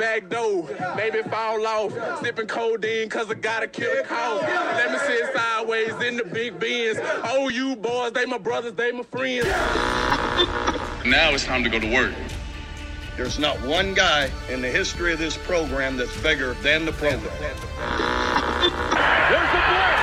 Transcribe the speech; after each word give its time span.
Maybe 0.00 0.20
back 0.20 0.30
door, 0.30 0.66
maybe 0.96 1.22
fall 1.28 1.66
off. 1.66 1.92
Sipping 2.22 2.46
codeine 2.46 3.10
cause 3.10 3.30
I 3.30 3.34
gotta 3.34 3.68
kill 3.68 3.98
a 3.98 4.02
cough. 4.02 4.40
Let 4.42 4.92
me 4.92 4.98
sit 4.98 5.34
sideways 5.34 5.92
in 6.00 6.16
the 6.16 6.24
big 6.24 6.58
bins. 6.58 6.98
Oh, 7.02 7.50
you 7.50 7.76
boys, 7.76 8.12
they 8.12 8.24
my 8.24 8.38
brothers, 8.38 8.72
they 8.72 8.92
my 8.92 9.02
friends. 9.02 9.44
Now 11.04 11.34
it's 11.34 11.44
time 11.44 11.62
to 11.64 11.68
go 11.68 11.78
to 11.78 11.92
work. 11.92 12.14
There's 13.18 13.38
not 13.38 13.60
one 13.60 13.92
guy 13.92 14.30
in 14.48 14.62
the 14.62 14.70
history 14.70 15.12
of 15.12 15.18
this 15.18 15.36
program 15.36 15.98
that's 15.98 16.16
bigger 16.22 16.54
than 16.62 16.86
the 16.86 16.92
program. 16.92 17.20
There's 17.20 17.52
the 19.52 19.60
blitz. 19.68 19.99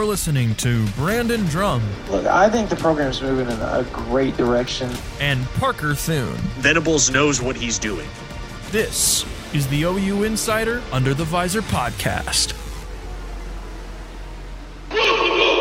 You're 0.00 0.08
listening 0.08 0.54
to 0.54 0.86
Brandon 0.92 1.44
Drumm 1.48 1.82
Look, 2.08 2.24
I 2.24 2.48
think 2.48 2.70
the 2.70 2.76
program's 2.76 3.20
moving 3.20 3.50
in 3.50 3.60
a 3.60 3.86
great 3.92 4.34
direction. 4.34 4.90
and 5.20 5.44
Parker 5.56 5.94
Thune. 5.94 6.38
Venables 6.56 7.10
knows 7.10 7.42
what 7.42 7.54
he's 7.54 7.78
doing. 7.78 8.08
This 8.70 9.26
is 9.54 9.68
the 9.68 9.82
OU 9.82 10.22
Insider 10.22 10.82
Under 10.90 11.12
the 11.12 11.24
Visor 11.24 11.60
podcast. 11.60 12.54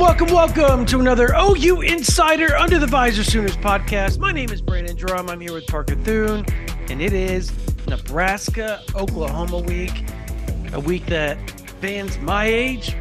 Welcome, 0.00 0.28
welcome, 0.28 0.86
to 0.86 0.98
another 0.98 1.34
OU 1.38 1.82
Insider 1.82 2.56
Under 2.56 2.78
the 2.78 2.86
Visor 2.86 3.22
Sooners 3.22 3.58
podcast. 3.58 4.18
My 4.18 4.32
name 4.32 4.48
is 4.48 4.62
Brandon 4.62 4.96
Drumm. 4.96 5.28
I'm 5.28 5.38
here 5.40 5.52
with 5.52 5.66
Parker 5.66 5.94
Thune, 5.94 6.46
and 6.88 7.02
it 7.02 7.12
is 7.12 7.52
Nebraska 7.86 8.82
Oklahoma 8.94 9.58
week, 9.58 10.06
a 10.72 10.80
week 10.80 11.04
that 11.06 11.50
fans 11.82 12.18
my 12.20 12.46
age, 12.46 12.96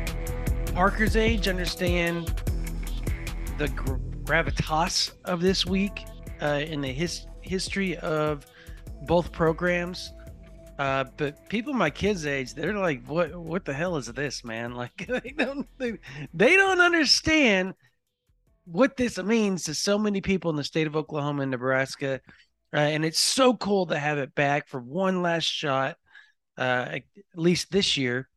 Parker's 0.74 1.16
age, 1.16 1.48
understand 1.48 2.36
the 3.58 3.70
gr- 3.70 3.96
gravitas 4.26 5.14
of 5.24 5.40
this 5.40 5.66
week 5.66 6.04
uh, 6.42 6.64
in 6.68 6.82
the 6.82 6.92
his- 6.92 7.28
history 7.40 7.96
of 8.00 8.46
both 9.04 9.32
programs. 9.32 10.12
Uh, 10.80 11.04
but 11.18 11.50
people 11.50 11.74
my 11.74 11.90
kids' 11.90 12.26
age, 12.26 12.54
they're 12.54 12.74
like, 12.74 13.06
"What? 13.06 13.36
What 13.36 13.66
the 13.66 13.74
hell 13.74 13.98
is 13.98 14.08
this, 14.08 14.46
man?" 14.46 14.74
Like 14.80 15.06
they 15.08 15.32
don't, 15.38 15.68
they, 15.78 15.98
they 16.34 16.56
don't 16.56 16.80
understand 16.80 17.74
what 18.64 18.96
this 18.96 19.18
means 19.18 19.64
to 19.64 19.74
so 19.74 20.00
many 20.00 20.22
people 20.22 20.50
in 20.52 20.56
the 20.56 20.64
state 20.64 20.88
of 20.88 20.96
Oklahoma 20.96 21.42
and 21.42 21.52
Nebraska, 21.52 22.22
uh, 22.74 22.78
and 22.78 23.04
it's 23.04 23.20
so 23.20 23.58
cool 23.58 23.88
to 23.88 24.00
have 24.00 24.20
it 24.20 24.34
back 24.36 24.70
for 24.70 24.80
one 24.80 25.22
last 25.22 25.44
shot, 25.44 25.98
uh, 26.58 26.88
at 26.92 27.04
least 27.36 27.72
this 27.72 27.98
year. 27.98 28.30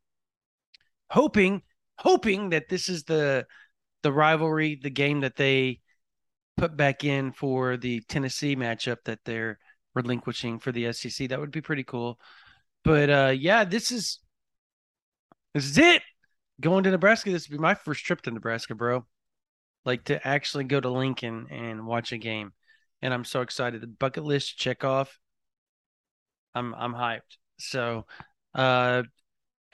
Hoping, 1.10 1.62
hoping 1.98 2.50
that 2.50 2.69
this 2.69 2.88
is 2.88 3.04
the 3.04 3.47
the 4.02 4.12
rivalry, 4.12 4.81
the 4.82 4.91
game 4.91 5.20
that 5.20 5.36
they 5.36 5.78
put 6.56 6.76
back 6.76 7.04
in 7.04 7.31
for 7.31 7.76
the 7.76 8.00
Tennessee 8.08 8.56
matchup 8.56 8.97
that 9.04 9.20
they're 9.25 9.60
relinquishing 9.94 10.58
for 10.58 10.72
the 10.72 10.92
SEC. 10.92 11.28
That 11.28 11.41
would 11.41 11.50
be 11.50 11.60
pretty 11.60 11.84
cool. 11.84 12.19
But 12.84 13.10
uh 13.10 13.32
yeah, 13.36 13.64
this 13.64 13.91
is 13.91 14.20
this 15.54 15.64
is 15.64 15.78
it. 15.78 16.03
Going 16.60 16.84
to 16.84 16.91
Nebraska. 16.91 17.30
This 17.30 17.48
would 17.48 17.56
be 17.56 17.62
my 17.62 17.75
first 17.75 18.04
trip 18.04 18.22
to 18.22 18.31
Nebraska, 18.31 18.75
bro. 18.75 19.04
Like 19.84 20.04
to 20.04 20.26
actually 20.26 20.64
go 20.64 20.81
to 20.81 20.91
Lincoln 20.91 21.48
and 21.50 21.86
watch 21.86 22.12
a 22.12 22.19
game. 22.19 22.52
And 23.00 23.12
I'm 23.12 23.25
so 23.25 23.41
excited. 23.41 23.81
The 23.81 23.88
bucket 23.88 24.25
list 24.25 24.58
check 24.58 24.84
off. 24.84 25.19
I'm 26.54 26.75
I'm 26.75 26.94
hyped. 26.94 27.38
So 27.58 28.06
uh 28.54 29.02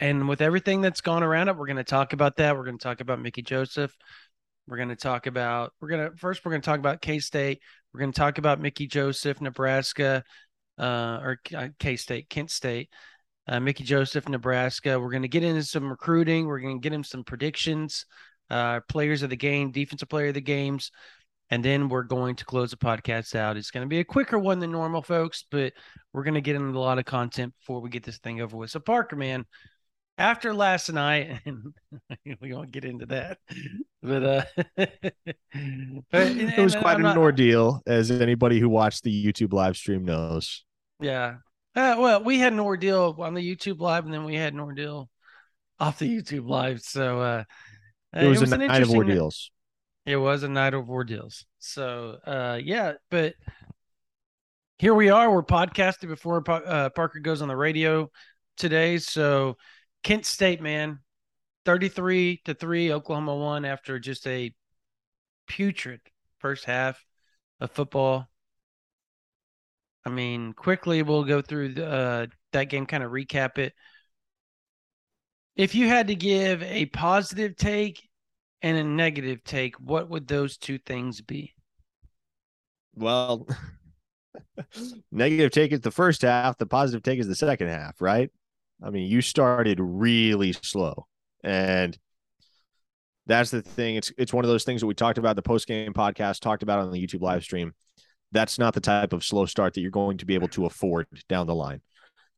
and 0.01 0.29
with 0.29 0.41
everything 0.41 0.81
that's 0.81 1.01
gone 1.01 1.23
around 1.25 1.49
it, 1.49 1.57
we're 1.57 1.67
gonna 1.67 1.85
talk 1.85 2.13
about 2.13 2.37
that. 2.37 2.57
We're 2.57 2.65
gonna 2.65 2.79
talk 2.79 3.01
about 3.01 3.21
Mickey 3.21 3.43
Joseph. 3.43 3.95
We're 4.69 4.77
going 4.77 4.91
to 4.91 4.97
talk 4.97 5.27
about, 5.27 5.73
we're 5.81 5.89
to, 5.89 6.17
first, 6.17 6.45
we're 6.45 6.53
going 6.53 6.61
to 6.61 6.67
talk 6.67 6.79
about 6.79 7.01
K 7.01 7.21
State. 7.21 7.63
We're 7.93 8.01
going 8.01 8.13
to 8.13 8.19
talk 8.19 8.39
about 8.39 8.61
Mickey 8.61 8.87
Joseph, 8.87 9.41
Nebraska, 9.41 10.23
uh, 10.79 11.21
or 11.23 11.41
K 11.79 11.97
State, 11.97 12.29
Kent 12.29 12.51
State, 12.51 12.91
uh, 13.47 13.61
Mickey 13.61 13.85
Joseph, 13.85 14.29
Nebraska. 14.29 14.99
We're 15.01 15.11
going 15.11 15.23
to 15.23 15.29
get 15.29 15.43
into 15.43 15.63
some 15.63 15.89
recruiting. 15.89 16.47
We're 16.47 16.61
going 16.61 16.81
to 16.81 16.83
get 16.83 16.93
him 16.93 17.05
some 17.05 17.25
predictions, 17.25 18.07
uh, 18.51 18.81
players 18.89 19.23
of 19.23 19.31
the 19.31 19.37
game, 19.37 19.71
defensive 19.71 20.09
player 20.09 20.29
of 20.29 20.35
the 20.35 20.41
games. 20.41 20.91
And 21.51 21.65
then 21.65 21.89
we're 21.89 22.03
going 22.03 22.37
to 22.37 22.45
close 22.45 22.71
the 22.71 22.77
podcast 22.77 23.35
out. 23.35 23.57
It's 23.57 23.71
going 23.71 23.85
to 23.85 23.89
be 23.89 24.01
a 24.01 24.05
quicker 24.05 24.39
one 24.39 24.59
than 24.59 24.71
normal, 24.71 25.01
folks, 25.01 25.47
but 25.51 25.73
we're 26.13 26.25
going 26.25 26.35
to 26.35 26.43
get 26.43 26.57
into 26.57 26.79
a 26.79 26.79
lot 26.79 26.99
of 26.99 27.07
content 27.07 27.55
before 27.59 27.81
we 27.81 27.89
get 27.89 28.05
this 28.05 28.19
thing 28.19 28.43
over 28.43 28.55
with. 28.55 28.71
So, 28.71 28.81
Parker, 28.81 29.17
man, 29.17 29.47
after 30.19 30.53
last 30.53 30.93
night, 30.93 31.41
and 31.47 31.73
we 32.41 32.53
won't 32.53 32.73
get 32.73 32.85
into 32.85 33.07
that, 33.07 33.39
but 34.03 34.23
uh, 34.23 34.45
but, 34.77 34.93
it 36.13 36.59
was 36.59 36.75
quite 36.75 36.95
I'm 36.95 37.05
an 37.05 37.15
not- 37.15 37.19
ordeal, 37.19 37.81
as 37.87 38.11
anybody 38.11 38.59
who 38.59 38.69
watched 38.69 39.05
the 39.05 39.27
YouTube 39.27 39.53
live 39.53 39.77
stream 39.77 40.05
knows. 40.05 40.65
Yeah. 41.01 41.37
Uh, 41.77 41.95
well, 41.99 42.25
we 42.25 42.39
had 42.39 42.53
an 42.53 42.61
ordeal 42.61 43.17
on 43.21 43.35
the 43.35 43.57
YouTube 43.57 43.79
live, 43.79 44.05
and 44.05 44.13
then 44.13 44.25
we 44.25 44.35
had 44.35 44.53
an 44.53 44.61
ordeal 44.61 45.09
off 45.79 46.01
the 46.01 46.09
YouTube 46.09 46.49
live. 46.49 46.81
So 46.81 47.21
uh, 47.21 47.45
It 48.13 48.27
was, 48.27 48.43
an 48.43 48.61
a 48.61 48.67
night 48.67 48.83
of 48.83 48.91
ordeals. 48.91 49.53
It 50.05 50.17
was 50.17 50.43
a 50.43 50.49
night 50.49 50.75
of 50.75 50.91
ordeals. 50.91 51.45
So 51.61 52.19
uh, 52.27 52.59
yeah, 52.61 52.95
but 53.11 53.35
here 54.79 54.95
we 54.95 55.11
are. 55.11 55.31
We're 55.31 55.45
podcasting 55.45 56.09
before 56.09 56.43
uh, 56.49 56.91
Parker 56.91 57.21
goes 57.21 57.43
on 57.43 57.49
the 57.49 57.57
radio 57.57 58.11
today. 58.57 58.99
So 58.99 59.57
Kent 60.03 60.27
State, 60.27 60.61
man, 60.61 61.01
thirty-three 61.65 62.43
to 62.45 62.55
three, 62.55 62.93
Oklahoma 62.93 63.37
won 63.37 63.65
after 63.65 63.99
just 63.99 64.27
a 64.27 64.55
putrid 65.47 66.01
first 66.39 66.65
half 66.65 67.05
of 67.61 67.71
football. 67.73 68.29
I 70.05 70.11
mean, 70.11 70.53
quickly 70.53 71.03
we'll 71.03 71.25
go 71.25 71.43
through 71.43 71.75
the, 71.75 71.87
uh, 71.87 72.27
that 72.53 72.65
game, 72.65 72.87
kind 72.87 73.03
of 73.03 73.11
recap 73.11 73.59
it. 73.59 73.75
If 75.57 75.75
you 75.75 75.89
had 75.89 76.07
to 76.07 76.15
give 76.15 76.63
a 76.63 76.87
positive 76.87 77.57
take 77.57 78.09
and 78.63 78.79
a 78.79 78.85
negative 78.85 79.43
take, 79.45 79.75
what 79.77 80.09
would 80.09 80.27
those 80.29 80.57
two 80.57 80.79
things 80.79 81.21
be? 81.21 81.55
Well, 82.95 83.47
negative 85.13 85.51
take 85.51 85.73
is 85.73 85.81
the 85.81 85.91
first 85.91 86.23
half, 86.23 86.59
the 86.59 86.67
positive 86.67 87.03
take 87.03 87.19
is 87.19 87.27
the 87.27 87.35
second 87.35 87.69
half, 87.69 88.01
right? 88.01 88.31
I 88.83 88.91
mean, 88.91 89.11
you 89.11 89.21
started 89.21 89.81
really 89.81 90.53
slow. 90.53 91.07
And 91.43 91.97
that's 93.27 93.51
the 93.51 93.63
thing. 93.63 93.97
It's 93.97 94.13
it's 94.17 94.33
one 94.33 94.45
of 94.45 94.49
those 94.49 94.65
things 94.65 94.81
that 94.81 94.87
we 94.87 94.95
talked 94.95 95.19
about 95.19 95.37
the 95.37 95.43
post 95.43 95.67
game 95.69 95.93
podcast, 95.93 96.41
talked 96.41 96.63
about 96.63 96.81
on 96.81 96.91
the 96.91 97.05
YouTube 97.05 97.21
live 97.21 97.45
stream. 97.45 97.73
that's 98.33 98.59
not 98.59 98.75
the 98.75 98.81
type 98.81 99.13
of 99.13 99.25
slow 99.25 99.47
start 99.47 99.75
that 99.75 99.81
you're 99.81 99.91
going 99.91 100.19
to 100.19 100.27
be 100.27 100.35
able 100.35 100.49
to 100.49 100.67
afford 100.67 101.07
down 101.29 101.47
the 101.47 101.55
line. 101.55 101.81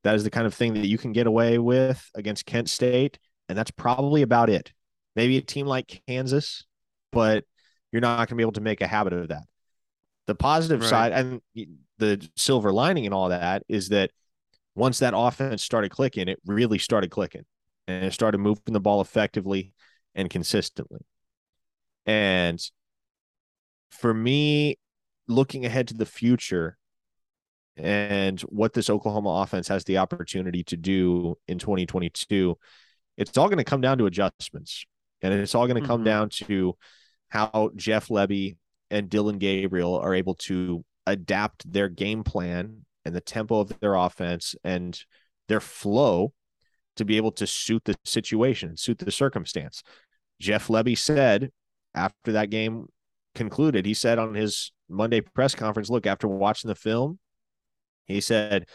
That 0.04 0.14
is 0.14 0.24
the 0.24 0.30
kind 0.30 0.46
of 0.46 0.54
thing 0.54 0.74
that 0.74 0.86
you 0.86 0.98
can 0.98 1.12
get 1.12 1.26
away 1.26 1.58
with 1.58 2.04
against 2.14 2.46
Kent 2.46 2.68
State, 2.68 3.18
and 3.48 3.56
that's 3.56 3.70
probably 3.70 4.22
about 4.22 4.50
it. 4.50 4.72
Maybe 5.16 5.36
a 5.36 5.42
team 5.42 5.66
like 5.66 6.02
Kansas, 6.06 6.64
but 7.12 7.44
you're 7.92 8.00
not 8.00 8.16
going 8.16 8.28
to 8.28 8.34
be 8.36 8.42
able 8.42 8.52
to 8.52 8.60
make 8.60 8.80
a 8.80 8.86
habit 8.86 9.12
of 9.12 9.28
that. 9.28 9.42
The 10.26 10.34
positive 10.34 10.80
right. 10.80 10.88
side 10.88 11.12
and 11.12 11.40
the 11.98 12.28
silver 12.36 12.72
lining 12.72 13.04
and 13.04 13.14
all 13.14 13.30
that 13.30 13.64
is 13.68 13.88
that 13.88 14.10
once 14.80 14.98
that 15.00 15.12
offense 15.14 15.62
started 15.62 15.90
clicking, 15.90 16.26
it 16.26 16.40
really 16.46 16.78
started 16.78 17.10
clicking 17.10 17.44
and 17.86 18.06
it 18.06 18.14
started 18.14 18.38
moving 18.38 18.72
the 18.72 18.80
ball 18.80 19.02
effectively 19.02 19.74
and 20.14 20.30
consistently. 20.30 21.00
And 22.06 22.58
for 23.90 24.14
me, 24.14 24.78
looking 25.28 25.66
ahead 25.66 25.88
to 25.88 25.94
the 25.94 26.06
future 26.06 26.78
and 27.76 28.40
what 28.40 28.72
this 28.72 28.88
Oklahoma 28.88 29.42
offense 29.42 29.68
has 29.68 29.84
the 29.84 29.98
opportunity 29.98 30.64
to 30.64 30.78
do 30.78 31.36
in 31.46 31.58
2022, 31.58 32.56
it's 33.18 33.36
all 33.36 33.48
going 33.48 33.58
to 33.58 33.64
come 33.64 33.82
down 33.82 33.98
to 33.98 34.06
adjustments. 34.06 34.86
And 35.20 35.34
it's 35.34 35.54
all 35.54 35.66
going 35.66 35.80
to 35.80 35.86
come 35.86 35.98
mm-hmm. 36.00 36.04
down 36.06 36.28
to 36.30 36.74
how 37.28 37.70
Jeff 37.76 38.08
Lebby 38.08 38.56
and 38.90 39.10
Dillon 39.10 39.36
Gabriel 39.36 39.94
are 39.96 40.14
able 40.14 40.36
to 40.36 40.82
adapt 41.06 41.70
their 41.70 41.90
game 41.90 42.24
plan 42.24 42.86
and 43.04 43.14
the 43.14 43.20
tempo 43.20 43.60
of 43.60 43.78
their 43.80 43.94
offense 43.94 44.54
and 44.64 44.98
their 45.48 45.60
flow 45.60 46.32
to 46.96 47.04
be 47.04 47.16
able 47.16 47.32
to 47.32 47.46
suit 47.46 47.82
the 47.84 47.96
situation, 48.04 48.76
suit 48.76 48.98
the 48.98 49.10
circumstance. 49.10 49.82
Jeff 50.40 50.68
Lebby 50.68 50.96
said 50.96 51.50
after 51.94 52.32
that 52.32 52.50
game 52.50 52.86
concluded, 53.34 53.86
he 53.86 53.94
said 53.94 54.18
on 54.18 54.34
his 54.34 54.72
Monday 54.88 55.20
press 55.20 55.54
conference, 55.54 55.88
look, 55.90 56.06
after 56.06 56.28
watching 56.28 56.68
the 56.68 56.74
film, 56.74 57.18
he 58.06 58.20
said, 58.20 58.66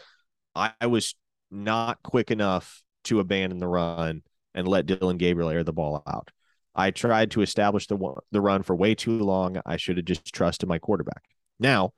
I 0.54 0.86
was 0.86 1.14
not 1.50 2.02
quick 2.02 2.30
enough 2.30 2.82
to 3.04 3.20
abandon 3.20 3.58
the 3.58 3.68
run 3.68 4.22
and 4.54 4.66
let 4.66 4.86
Dillon 4.86 5.18
Gabriel 5.18 5.50
air 5.50 5.62
the 5.62 5.72
ball 5.72 6.02
out. 6.06 6.30
I 6.74 6.90
tried 6.90 7.30
to 7.32 7.42
establish 7.42 7.86
the 7.86 7.98
the 8.32 8.40
run 8.40 8.62
for 8.62 8.74
way 8.74 8.94
too 8.94 9.18
long. 9.18 9.60
I 9.64 9.76
should 9.76 9.96
have 9.96 10.06
just 10.06 10.32
trusted 10.32 10.68
my 10.68 10.78
quarterback. 10.78 11.24
Now, 11.58 11.92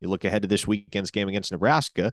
you 0.00 0.08
look 0.08 0.24
ahead 0.24 0.42
to 0.42 0.48
this 0.48 0.66
weekend's 0.66 1.10
game 1.10 1.28
against 1.28 1.52
Nebraska. 1.52 2.12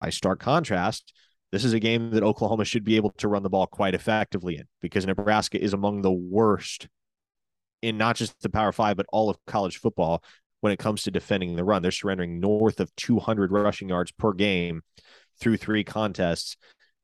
By 0.00 0.10
stark 0.10 0.40
contrast, 0.40 1.12
this 1.52 1.64
is 1.64 1.72
a 1.72 1.78
game 1.78 2.10
that 2.10 2.24
Oklahoma 2.24 2.64
should 2.64 2.84
be 2.84 2.96
able 2.96 3.10
to 3.18 3.28
run 3.28 3.44
the 3.44 3.48
ball 3.48 3.66
quite 3.66 3.94
effectively 3.94 4.56
in 4.56 4.64
because 4.80 5.06
Nebraska 5.06 5.62
is 5.62 5.72
among 5.72 6.02
the 6.02 6.12
worst 6.12 6.88
in 7.80 7.96
not 7.96 8.16
just 8.16 8.40
the 8.42 8.50
Power 8.50 8.72
Five, 8.72 8.96
but 8.96 9.06
all 9.12 9.30
of 9.30 9.38
college 9.46 9.78
football 9.78 10.22
when 10.60 10.72
it 10.72 10.78
comes 10.78 11.04
to 11.04 11.10
defending 11.10 11.54
the 11.54 11.64
run. 11.64 11.82
They're 11.82 11.92
surrendering 11.92 12.40
north 12.40 12.80
of 12.80 12.94
200 12.96 13.52
rushing 13.52 13.88
yards 13.88 14.10
per 14.10 14.32
game 14.32 14.82
through 15.40 15.56
three 15.56 15.84
contests. 15.84 16.56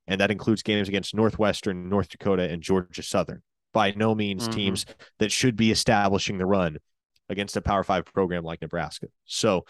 And 0.06 0.20
that 0.20 0.30
includes 0.30 0.62
games 0.62 0.88
against 0.88 1.14
Northwestern, 1.14 1.88
North 1.88 2.08
Dakota, 2.08 2.42
and 2.50 2.62
Georgia 2.62 3.02
Southern 3.02 3.42
by 3.72 3.92
no 3.96 4.14
means 4.14 4.44
mm-hmm. 4.44 4.52
teams 4.52 4.86
that 5.18 5.32
should 5.32 5.56
be 5.56 5.70
establishing 5.70 6.38
the 6.38 6.46
run 6.46 6.78
against 7.28 7.56
a 7.56 7.60
Power 7.60 7.84
Five 7.84 8.04
program 8.06 8.44
like 8.44 8.60
Nebraska. 8.60 9.08
So 9.24 9.64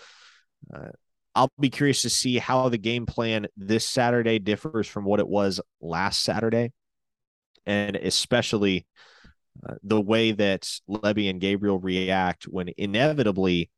uh, 0.75 0.91
I'll 1.35 1.51
be 1.59 1.71
curious 1.71 2.03
to 2.03 2.11
see 2.11 2.39
how 2.39 2.69
the 2.69 2.79
game 2.79 3.07
plan 3.07 3.47
this 3.57 3.89
Saturday 3.89 4.39
differs 4.39 4.87
from 4.87 5.05
what 5.05 5.21
it 5.21 5.29
was 5.29 5.61
last 5.81 6.23
Saturday, 6.23 6.73
and 7.67 7.97
especially 7.97 8.87
uh, 9.69 9.75
the 9.83 10.01
way 10.01 10.33
that 10.33 10.69
Lebby 10.89 11.31
and 11.31 11.41
Gabriel 11.41 11.79
react 11.79 12.45
when 12.45 12.71
inevitably 12.77 13.71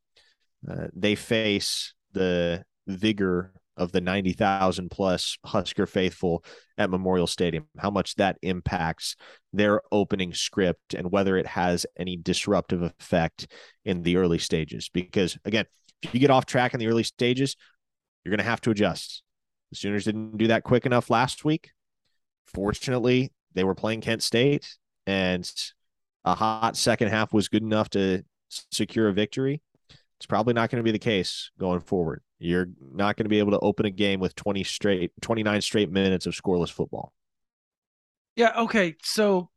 uh, 0.69 0.87
they 0.93 1.15
face 1.15 1.93
the 2.13 2.63
vigor 2.87 3.53
of 3.77 3.91
the 3.91 4.01
90,000 4.01 4.89
plus 4.89 5.37
Husker 5.45 5.85
faithful 5.85 6.43
at 6.77 6.89
Memorial 6.89 7.27
Stadium, 7.27 7.67
how 7.77 7.89
much 7.89 8.15
that 8.15 8.37
impacts 8.41 9.15
their 9.53 9.81
opening 9.91 10.33
script 10.33 10.93
and 10.93 11.11
whether 11.11 11.37
it 11.37 11.45
has 11.45 11.85
any 11.97 12.17
disruptive 12.17 12.81
effect 12.81 13.47
in 13.85 14.03
the 14.03 14.17
early 14.17 14.39
stages. 14.39 14.89
Because 14.93 15.37
again, 15.45 15.65
if 16.01 16.13
you 16.13 16.19
get 16.19 16.31
off 16.31 16.45
track 16.45 16.73
in 16.73 16.79
the 16.79 16.87
early 16.87 17.03
stages, 17.03 17.55
you're 18.23 18.31
going 18.31 18.39
to 18.39 18.43
have 18.43 18.61
to 18.61 18.71
adjust. 18.71 19.23
The 19.71 19.77
Sooners 19.77 20.05
didn't 20.05 20.37
do 20.37 20.47
that 20.47 20.63
quick 20.63 20.85
enough 20.85 21.09
last 21.09 21.45
week. 21.45 21.71
Fortunately, 22.45 23.31
they 23.53 23.63
were 23.63 23.75
playing 23.75 24.01
Kent 24.01 24.23
State 24.23 24.77
and 25.05 25.49
a 26.25 26.35
hot 26.35 26.75
second 26.75 27.07
half 27.07 27.33
was 27.33 27.47
good 27.47 27.63
enough 27.63 27.89
to 27.91 28.23
secure 28.71 29.07
a 29.07 29.13
victory. 29.13 29.61
It's 30.19 30.25
probably 30.25 30.53
not 30.53 30.69
going 30.69 30.79
to 30.79 30.83
be 30.83 30.91
the 30.91 30.99
case 30.99 31.51
going 31.59 31.79
forward. 31.79 32.21
You're 32.39 32.67
not 32.79 33.17
going 33.17 33.25
to 33.25 33.29
be 33.29 33.39
able 33.39 33.51
to 33.51 33.59
open 33.59 33.85
a 33.85 33.91
game 33.91 34.19
with 34.19 34.35
20 34.35 34.63
straight 34.63 35.11
29 35.21 35.61
straight 35.61 35.91
minutes 35.91 36.25
of 36.25 36.33
scoreless 36.33 36.71
football. 36.71 37.13
Yeah, 38.35 38.53
okay. 38.61 38.95
So 39.03 39.49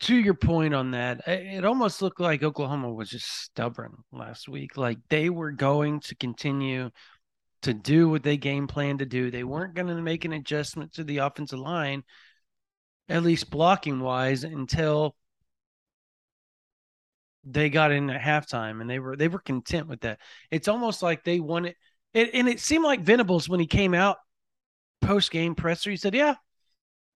to 0.00 0.16
your 0.16 0.34
point 0.34 0.74
on 0.74 0.92
that, 0.92 1.26
it 1.26 1.64
almost 1.64 2.02
looked 2.02 2.20
like 2.20 2.42
Oklahoma 2.42 2.92
was 2.92 3.10
just 3.10 3.26
stubborn 3.26 3.96
last 4.12 4.48
week. 4.48 4.76
Like 4.76 4.98
they 5.08 5.30
were 5.30 5.50
going 5.50 6.00
to 6.00 6.14
continue 6.14 6.90
to 7.62 7.74
do 7.74 8.08
what 8.08 8.22
they 8.22 8.36
game 8.36 8.66
planned 8.66 9.00
to 9.00 9.06
do. 9.06 9.30
They 9.30 9.44
weren't 9.44 9.74
going 9.74 9.88
to 9.88 10.00
make 10.00 10.24
an 10.24 10.32
adjustment 10.32 10.94
to 10.94 11.04
the 11.04 11.18
offensive 11.18 11.58
line, 11.58 12.04
at 13.08 13.24
least 13.24 13.50
blocking 13.50 14.00
wise, 14.00 14.44
until 14.44 15.16
they 17.50 17.70
got 17.70 17.92
in 17.92 18.10
at 18.10 18.20
halftime 18.20 18.80
and 18.80 18.88
they 18.88 18.98
were 18.98 19.16
they 19.16 19.28
were 19.28 19.38
content 19.38 19.88
with 19.88 20.00
that. 20.00 20.20
It's 20.50 20.68
almost 20.68 21.02
like 21.02 21.24
they 21.24 21.40
wanted 21.40 21.74
it 22.14 22.30
and 22.34 22.48
it 22.48 22.60
seemed 22.60 22.84
like 22.84 23.00
Venables 23.00 23.48
when 23.48 23.60
he 23.60 23.66
came 23.66 23.94
out 23.94 24.18
post 25.00 25.30
game 25.30 25.54
presser, 25.54 25.90
he 25.90 25.96
said, 25.96 26.14
Yeah, 26.14 26.34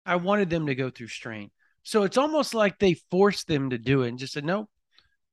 I 0.06 0.16
wanted 0.16 0.50
them 0.50 0.66
to 0.66 0.74
go 0.74 0.90
through 0.90 1.08
strain. 1.08 1.50
So 1.82 2.04
it's 2.04 2.18
almost 2.18 2.54
like 2.54 2.78
they 2.78 2.94
forced 3.10 3.48
them 3.48 3.70
to 3.70 3.78
do 3.78 4.02
it 4.02 4.08
and 4.08 4.18
just 4.18 4.32
said, 4.32 4.44
No, 4.44 4.68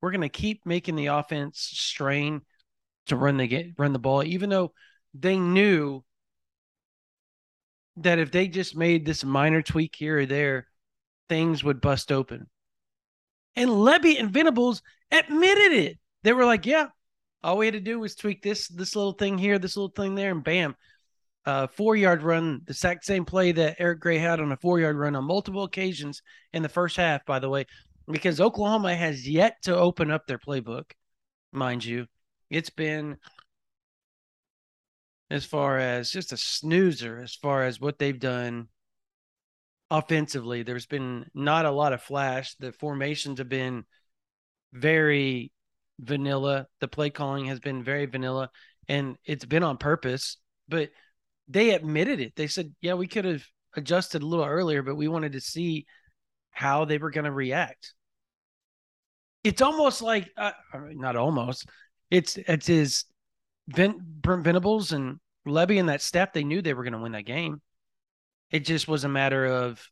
we're 0.01 0.11
gonna 0.11 0.29
keep 0.29 0.65
making 0.65 0.95
the 0.95 1.07
offense 1.07 1.59
strain 1.59 2.41
to 3.07 3.15
run 3.15 3.37
the 3.37 3.47
get 3.47 3.67
run 3.77 3.93
the 3.93 3.99
ball, 3.99 4.23
even 4.23 4.49
though 4.49 4.73
they 5.13 5.37
knew 5.37 6.03
that 7.97 8.19
if 8.19 8.31
they 8.31 8.47
just 8.47 8.75
made 8.75 9.05
this 9.05 9.23
minor 9.23 9.61
tweak 9.61 9.95
here 9.95 10.19
or 10.19 10.25
there, 10.25 10.67
things 11.27 11.63
would 11.63 11.81
bust 11.81 12.11
open. 12.11 12.47
And 13.55 13.69
Lebby 13.69 14.19
and 14.19 14.31
Venables 14.31 14.81
admitted 15.11 15.73
it. 15.73 15.99
They 16.23 16.33
were 16.33 16.45
like, 16.45 16.65
yeah, 16.65 16.87
all 17.43 17.57
we 17.57 17.65
had 17.65 17.73
to 17.73 17.79
do 17.79 17.99
was 17.99 18.15
tweak 18.15 18.41
this 18.41 18.67
this 18.67 18.95
little 18.95 19.13
thing 19.13 19.37
here, 19.37 19.59
this 19.59 19.77
little 19.77 19.93
thing 19.95 20.15
there, 20.15 20.31
and 20.31 20.43
bam. 20.43 20.75
Uh, 21.45 21.67
four 21.67 21.95
yard 21.95 22.21
run, 22.21 22.61
the 22.65 22.71
exact 22.71 23.05
same 23.05 23.25
play 23.25 23.51
that 23.51 23.77
Eric 23.79 24.01
Gray 24.01 24.17
had 24.17 24.39
on 24.39 24.51
a 24.51 24.57
four 24.57 24.79
yard 24.79 24.97
run 24.97 25.15
on 25.15 25.23
multiple 25.23 25.63
occasions 25.63 26.21
in 26.53 26.61
the 26.61 26.69
first 26.69 26.97
half, 26.97 27.25
by 27.25 27.39
the 27.39 27.49
way, 27.49 27.65
because 28.11 28.41
Oklahoma 28.41 28.95
has 28.95 29.27
yet 29.27 29.55
to 29.63 29.75
open 29.75 30.11
up 30.11 30.27
their 30.27 30.37
playbook, 30.37 30.91
mind 31.51 31.83
you. 31.83 32.05
It's 32.49 32.69
been 32.69 33.17
as 35.31 35.45
far 35.45 35.77
as 35.77 36.11
just 36.11 36.33
a 36.33 36.37
snoozer 36.37 37.21
as 37.21 37.35
far 37.35 37.63
as 37.63 37.79
what 37.79 37.99
they've 37.99 38.19
done 38.19 38.67
offensively. 39.91 40.63
There's 40.63 40.85
been 40.85 41.25
not 41.33 41.65
a 41.65 41.71
lot 41.71 41.93
of 41.93 42.01
flash. 42.01 42.55
The 42.55 42.71
formations 42.71 43.39
have 43.39 43.49
been 43.49 43.85
very 44.73 45.51
vanilla. 45.99 46.67
The 46.79 46.87
play 46.87 47.09
calling 47.09 47.45
has 47.45 47.59
been 47.59 47.83
very 47.83 48.05
vanilla, 48.05 48.49
and 48.87 49.17
it's 49.25 49.45
been 49.45 49.63
on 49.63 49.77
purpose. 49.77 50.37
But 50.67 50.91
they 51.47 51.71
admitted 51.71 52.19
it. 52.19 52.35
They 52.35 52.47
said, 52.47 52.73
"Yeah, 52.81 52.93
we 52.93 53.07
could 53.07 53.25
have 53.25 53.43
adjusted 53.75 54.21
a 54.21 54.25
little 54.25 54.45
earlier, 54.45 54.83
but 54.83 54.95
we 54.95 55.07
wanted 55.07 55.33
to 55.33 55.41
see 55.41 55.85
how 56.51 56.85
they 56.85 56.97
were 56.97 57.11
going 57.11 57.25
to 57.25 57.31
react." 57.31 57.93
It's 59.43 59.61
almost 59.61 60.01
like, 60.01 60.29
uh, 60.37 60.51
not 60.73 61.15
almost. 61.15 61.67
It's 62.11 62.37
it's 62.37 62.67
his 62.67 63.05
Ven- 63.69 64.19
Venables 64.23 64.91
and 64.91 65.19
Lebby 65.47 65.79
and 65.79 65.89
that 65.89 66.01
staff. 66.01 66.33
They 66.33 66.43
knew 66.43 66.61
they 66.61 66.73
were 66.73 66.83
going 66.83 66.93
to 66.93 66.99
win 66.99 67.13
that 67.13 67.25
game. 67.25 67.61
It 68.51 68.65
just 68.65 68.87
was 68.87 69.03
a 69.03 69.09
matter 69.09 69.45
of 69.45 69.83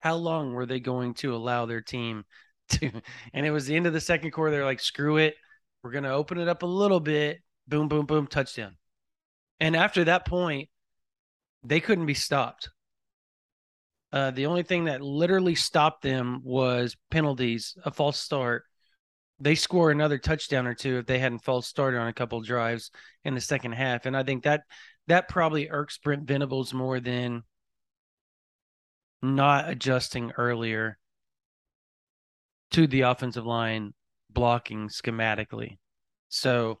how 0.00 0.16
long 0.16 0.52
were 0.52 0.66
they 0.66 0.80
going 0.80 1.14
to 1.14 1.34
allow 1.34 1.66
their 1.66 1.82
team 1.82 2.24
to 2.70 2.90
and 3.34 3.44
it 3.44 3.50
was 3.50 3.66
the 3.66 3.76
end 3.76 3.86
of 3.86 3.92
the 3.92 4.00
second 4.00 4.30
quarter 4.30 4.52
they're 4.52 4.64
like 4.64 4.80
screw 4.80 5.16
it 5.16 5.34
we're 5.82 5.90
going 5.90 6.04
to 6.04 6.10
open 6.10 6.38
it 6.38 6.48
up 6.48 6.62
a 6.62 6.66
little 6.66 7.00
bit. 7.00 7.40
Boom 7.66 7.88
boom 7.88 8.06
boom 8.06 8.26
touchdown. 8.26 8.76
And 9.60 9.76
after 9.76 10.04
that 10.04 10.26
point 10.26 10.68
they 11.62 11.80
couldn't 11.80 12.06
be 12.06 12.14
stopped. 12.14 12.70
Uh, 14.12 14.30
the 14.30 14.46
only 14.46 14.62
thing 14.62 14.84
that 14.84 15.02
literally 15.02 15.54
stopped 15.54 16.02
them 16.02 16.40
was 16.42 16.96
penalties 17.10 17.76
a 17.84 17.90
false 17.90 18.18
start. 18.18 18.64
They 19.38 19.54
score 19.54 19.90
another 19.90 20.18
touchdown 20.18 20.66
or 20.66 20.74
two 20.74 20.98
if 20.98 21.06
they 21.06 21.18
hadn't 21.18 21.44
false 21.44 21.66
started 21.66 21.98
on 21.98 22.08
a 22.08 22.12
couple 22.12 22.40
drives 22.40 22.90
in 23.24 23.34
the 23.34 23.40
second 23.40 23.72
half 23.72 24.04
and 24.04 24.16
i 24.16 24.22
think 24.22 24.42
that 24.42 24.62
that 25.10 25.28
probably 25.28 25.68
irks 25.68 25.98
Brent 25.98 26.22
Venables 26.26 26.72
more 26.72 27.00
than 27.00 27.42
not 29.20 29.68
adjusting 29.68 30.30
earlier 30.36 30.98
to 32.70 32.86
the 32.86 33.02
offensive 33.02 33.44
line 33.44 33.92
blocking 34.30 34.88
schematically. 34.88 35.78
So, 36.28 36.78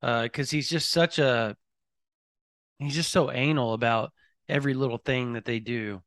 because 0.00 0.52
uh, 0.52 0.56
he's 0.56 0.70
just 0.70 0.90
such 0.90 1.18
a, 1.18 1.56
he's 2.78 2.94
just 2.94 3.10
so 3.10 3.32
anal 3.32 3.72
about 3.72 4.12
every 4.48 4.74
little 4.74 4.98
thing 4.98 5.32
that 5.32 5.44
they 5.44 5.58
do 5.58 6.00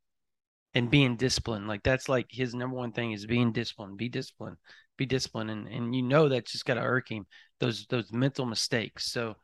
and 0.74 0.90
being 0.90 1.18
disciplined. 1.18 1.68
Like 1.68 1.84
that's 1.84 2.08
like 2.08 2.28
his 2.30 2.56
number 2.56 2.78
one 2.78 2.94
thing 2.94 3.12
is 3.12 3.26
being 3.26 3.52
disciplined, 3.52 3.98
be 3.98 4.08
disciplined, 4.08 4.56
be 4.98 5.06
disciplined. 5.06 5.52
And, 5.52 5.68
and 5.68 5.94
you 5.94 6.04
know, 6.04 6.30
that's 6.30 6.54
just 6.54 6.66
got 6.66 6.76
to 6.76 6.82
irk 6.82 7.12
him 7.12 7.26
those, 7.60 7.86
those 7.90 8.14
mental 8.14 8.46
mistakes. 8.46 9.12
So 9.12 9.36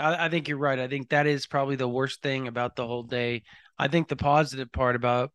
I, 0.00 0.26
I 0.26 0.28
think 0.28 0.48
you're 0.48 0.58
right. 0.58 0.78
I 0.78 0.88
think 0.88 1.10
that 1.10 1.26
is 1.26 1.46
probably 1.46 1.76
the 1.76 1.88
worst 1.88 2.22
thing 2.22 2.48
about 2.48 2.76
the 2.76 2.86
whole 2.86 3.02
day. 3.02 3.42
I 3.78 3.88
think 3.88 4.08
the 4.08 4.16
positive 4.16 4.72
part 4.72 4.96
about 4.96 5.32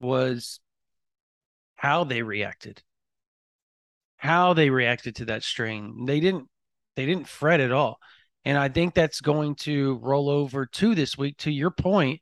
was 0.00 0.60
how 1.76 2.04
they 2.04 2.22
reacted 2.22 2.82
how 4.16 4.54
they 4.54 4.70
reacted 4.70 5.16
to 5.16 5.26
that 5.26 5.42
string 5.42 6.04
they 6.06 6.20
didn't 6.20 6.48
they 6.96 7.06
didn't 7.06 7.28
fret 7.28 7.60
at 7.60 7.72
all 7.72 7.98
and 8.44 8.58
i 8.58 8.68
think 8.68 8.94
that's 8.94 9.20
going 9.20 9.54
to 9.54 9.98
roll 10.02 10.28
over 10.28 10.66
to 10.66 10.94
this 10.94 11.16
week 11.18 11.36
to 11.36 11.50
your 11.50 11.70
point 11.70 12.20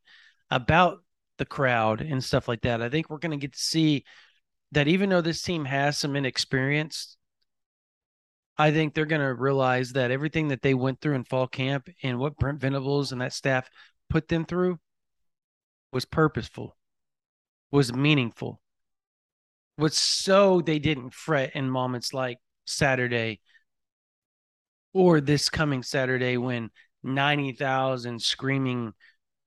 about 0.50 0.98
the 1.38 1.44
crowd 1.44 2.00
and 2.00 2.22
stuff 2.22 2.48
like 2.48 2.62
that 2.62 2.82
i 2.82 2.88
think 2.88 3.08
we're 3.08 3.18
going 3.18 3.30
to 3.30 3.36
get 3.36 3.52
to 3.52 3.58
see 3.58 4.04
that 4.72 4.88
even 4.88 5.08
though 5.08 5.20
this 5.20 5.42
team 5.42 5.64
has 5.64 5.96
some 5.96 6.16
inexperience 6.16 7.16
i 8.58 8.70
think 8.70 8.94
they're 8.94 9.06
going 9.06 9.20
to 9.20 9.34
realize 9.34 9.92
that 9.92 10.10
everything 10.10 10.48
that 10.48 10.62
they 10.62 10.74
went 10.74 11.00
through 11.00 11.14
in 11.14 11.24
fall 11.24 11.46
camp 11.46 11.88
and 12.02 12.18
what 12.18 12.36
brent 12.36 12.60
venables 12.60 13.12
and 13.12 13.20
that 13.20 13.32
staff 13.32 13.68
put 14.10 14.28
them 14.28 14.44
through 14.44 14.78
was 15.92 16.04
purposeful 16.04 16.76
was 17.70 17.92
meaningful 17.92 18.60
was 19.76 19.96
so 19.96 20.60
they 20.60 20.78
didn't 20.78 21.12
fret 21.12 21.54
in 21.54 21.68
moments 21.68 22.14
like 22.14 22.38
Saturday 22.64 23.40
or 24.92 25.20
this 25.20 25.48
coming 25.48 25.82
Saturday 25.82 26.36
when 26.36 26.70
90,000 27.02 28.22
screaming 28.22 28.92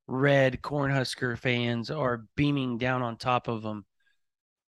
red 0.08 0.62
Cornhusker 0.62 1.38
fans 1.38 1.90
are 1.90 2.26
beaming 2.36 2.78
down 2.78 3.02
on 3.02 3.18
top 3.18 3.48
of 3.48 3.64
them 3.64 3.86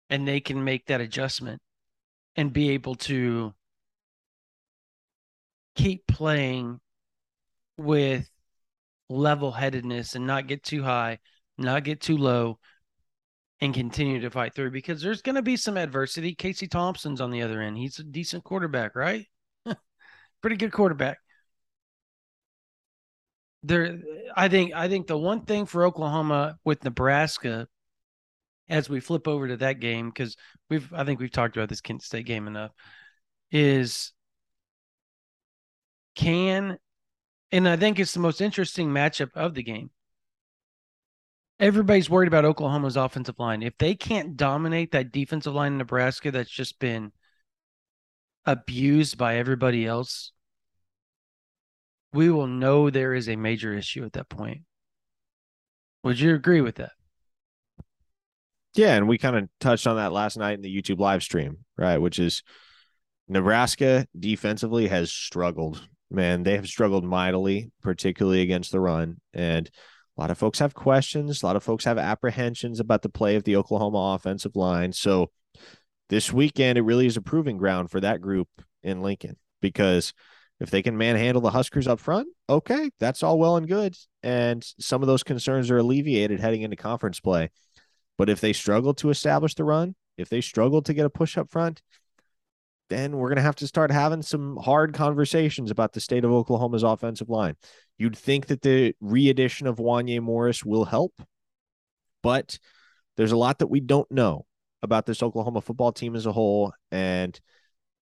and 0.09 0.27
they 0.27 0.39
can 0.39 0.63
make 0.63 0.87
that 0.87 1.01
adjustment 1.01 1.61
and 2.35 2.53
be 2.53 2.69
able 2.71 2.95
to 2.95 3.53
keep 5.81 6.05
playing 6.07 6.79
with 7.77 8.29
level 9.09 9.51
headedness 9.51 10.15
and 10.15 10.27
not 10.27 10.47
get 10.47 10.63
too 10.63 10.83
high, 10.83 11.19
not 11.57 11.83
get 11.83 12.01
too 12.01 12.17
low, 12.17 12.59
and 13.59 13.73
continue 13.73 14.21
to 14.21 14.29
fight 14.29 14.55
through 14.55 14.71
because 14.71 15.01
there's 15.01 15.21
going 15.21 15.35
to 15.35 15.41
be 15.41 15.57
some 15.57 15.77
adversity. 15.77 16.33
Casey 16.33 16.67
Thompson's 16.67 17.21
on 17.21 17.31
the 17.31 17.41
other 17.41 17.61
end. 17.61 17.77
He's 17.77 17.99
a 17.99 18.03
decent 18.03 18.43
quarterback, 18.43 18.95
right? 18.95 19.25
Pretty 20.41 20.55
good 20.55 20.71
quarterback. 20.71 21.19
There, 23.63 23.99
I 24.35 24.49
think. 24.49 24.73
I 24.73 24.87
think 24.87 25.05
the 25.05 25.17
one 25.17 25.45
thing 25.45 25.67
for 25.67 25.85
Oklahoma 25.85 26.57
with 26.63 26.83
Nebraska, 26.83 27.67
as 28.67 28.89
we 28.89 28.99
flip 28.99 29.27
over 29.27 29.49
to 29.49 29.57
that 29.57 29.79
game, 29.79 30.09
because 30.09 30.35
we've, 30.67 30.91
I 30.91 31.03
think 31.03 31.19
we've 31.19 31.31
talked 31.31 31.57
about 31.57 31.69
this 31.69 31.81
Kent 31.81 32.01
State 32.01 32.25
game 32.25 32.47
enough, 32.47 32.71
is 33.51 34.13
can, 36.21 36.77
and 37.51 37.67
I 37.67 37.75
think 37.77 37.99
it's 37.99 38.13
the 38.13 38.19
most 38.19 38.41
interesting 38.41 38.89
matchup 38.89 39.29
of 39.35 39.53
the 39.53 39.63
game 39.63 39.91
everybody's 41.61 42.09
worried 42.09 42.27
about 42.27 42.43
Oklahoma's 42.43 42.97
offensive 42.97 43.37
line. 43.37 43.61
If 43.61 43.77
they 43.77 43.93
can't 43.93 44.35
dominate 44.35 44.91
that 44.91 45.11
defensive 45.11 45.53
line 45.53 45.73
in 45.73 45.77
Nebraska 45.77 46.31
that's 46.31 46.49
just 46.49 46.79
been 46.79 47.11
abused 48.45 49.17
by 49.17 49.37
everybody 49.37 49.85
else, 49.85 50.31
we 52.11 52.29
will 52.29 52.47
know 52.47 52.89
there 52.89 53.13
is 53.13 53.29
a 53.29 53.35
major 53.35 53.73
issue 53.73 54.03
at 54.03 54.13
that 54.13 54.27
point. 54.27 54.63
Would 56.03 56.19
you 56.19 56.33
agree 56.33 56.61
with 56.61 56.75
that? 56.75 56.91
Yeah, 58.73 58.95
and 58.95 59.07
we 59.07 59.17
kind 59.19 59.35
of 59.35 59.47
touched 59.59 59.85
on 59.85 59.97
that 59.97 60.11
last 60.11 60.37
night 60.37 60.55
in 60.55 60.61
the 60.61 60.75
YouTube 60.75 60.99
live 60.99 61.21
stream, 61.21 61.59
right? 61.77 61.99
Which 61.99 62.17
is 62.17 62.41
Nebraska 63.27 64.07
defensively 64.17 64.87
has 64.87 65.11
struggled. 65.11 65.87
Man, 66.11 66.43
they 66.43 66.55
have 66.55 66.67
struggled 66.67 67.05
mightily, 67.05 67.71
particularly 67.81 68.41
against 68.41 68.71
the 68.71 68.79
run. 68.79 69.21
And 69.33 69.69
a 70.17 70.21
lot 70.21 70.29
of 70.29 70.37
folks 70.37 70.59
have 70.59 70.73
questions. 70.73 71.41
A 71.41 71.45
lot 71.45 71.55
of 71.55 71.63
folks 71.63 71.85
have 71.85 71.97
apprehensions 71.97 72.79
about 72.79 73.01
the 73.01 73.09
play 73.09 73.35
of 73.35 73.45
the 73.45 73.55
Oklahoma 73.55 74.13
offensive 74.15 74.55
line. 74.55 74.91
So 74.91 75.31
this 76.09 76.33
weekend, 76.33 76.77
it 76.77 76.81
really 76.81 77.05
is 77.05 77.15
a 77.15 77.21
proving 77.21 77.57
ground 77.57 77.89
for 77.89 78.01
that 78.01 78.19
group 78.19 78.49
in 78.83 79.01
Lincoln 79.01 79.37
because 79.61 80.13
if 80.59 80.69
they 80.69 80.81
can 80.81 80.97
manhandle 80.97 81.41
the 81.41 81.49
Huskers 81.49 81.87
up 81.87 81.99
front, 81.99 82.27
okay, 82.49 82.91
that's 82.99 83.23
all 83.23 83.39
well 83.39 83.55
and 83.55 83.67
good. 83.67 83.95
And 84.21 84.63
some 84.79 85.01
of 85.01 85.07
those 85.07 85.23
concerns 85.23 85.71
are 85.71 85.77
alleviated 85.77 86.39
heading 86.39 86.61
into 86.61 86.75
conference 86.75 87.19
play. 87.19 87.49
But 88.17 88.29
if 88.29 88.41
they 88.41 88.53
struggle 88.53 88.93
to 88.95 89.09
establish 89.09 89.55
the 89.55 89.63
run, 89.63 89.95
if 90.17 90.29
they 90.29 90.41
struggle 90.41 90.81
to 90.83 90.93
get 90.93 91.05
a 91.05 91.09
push 91.09 91.37
up 91.37 91.49
front, 91.49 91.81
then 92.91 93.15
we're 93.15 93.29
going 93.29 93.37
to 93.37 93.41
have 93.41 93.55
to 93.55 93.67
start 93.67 93.89
having 93.89 94.21
some 94.21 94.57
hard 94.57 94.93
conversations 94.93 95.71
about 95.71 95.93
the 95.93 96.01
state 96.01 96.25
of 96.25 96.31
Oklahoma's 96.31 96.83
offensive 96.83 97.29
line. 97.29 97.55
You'd 97.97 98.17
think 98.17 98.47
that 98.47 98.61
the 98.61 98.93
re-addition 98.99 99.65
of 99.65 99.77
Wanya 99.77 100.19
Morris 100.19 100.65
will 100.65 100.83
help, 100.83 101.13
but 102.21 102.59
there's 103.15 103.31
a 103.31 103.37
lot 103.37 103.59
that 103.59 103.67
we 103.67 103.79
don't 103.79 104.11
know 104.11 104.45
about 104.83 105.05
this 105.05 105.23
Oklahoma 105.23 105.61
football 105.61 105.93
team 105.93 106.17
as 106.17 106.25
a 106.25 106.33
whole, 106.33 106.73
and 106.91 107.39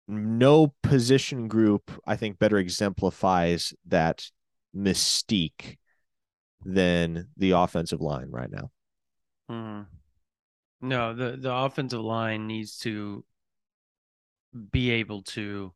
no 0.06 0.72
position 0.84 1.48
group 1.48 1.90
I 2.06 2.14
think 2.14 2.38
better 2.38 2.58
exemplifies 2.58 3.74
that 3.88 4.30
mystique 4.74 5.78
than 6.64 7.26
the 7.36 7.50
offensive 7.52 8.00
line 8.00 8.30
right 8.30 8.50
now. 8.50 8.70
Hmm. 9.48 9.82
No, 10.80 11.12
the 11.12 11.36
the 11.36 11.52
offensive 11.52 12.00
line 12.00 12.46
needs 12.46 12.78
to 12.80 13.24
be 14.56 14.90
able 14.90 15.22
to 15.22 15.72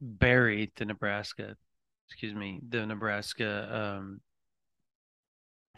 bury 0.00 0.72
the 0.76 0.84
Nebraska, 0.84 1.56
excuse 2.08 2.34
me, 2.34 2.60
the 2.68 2.86
Nebraska 2.86 3.96
um, 3.98 4.20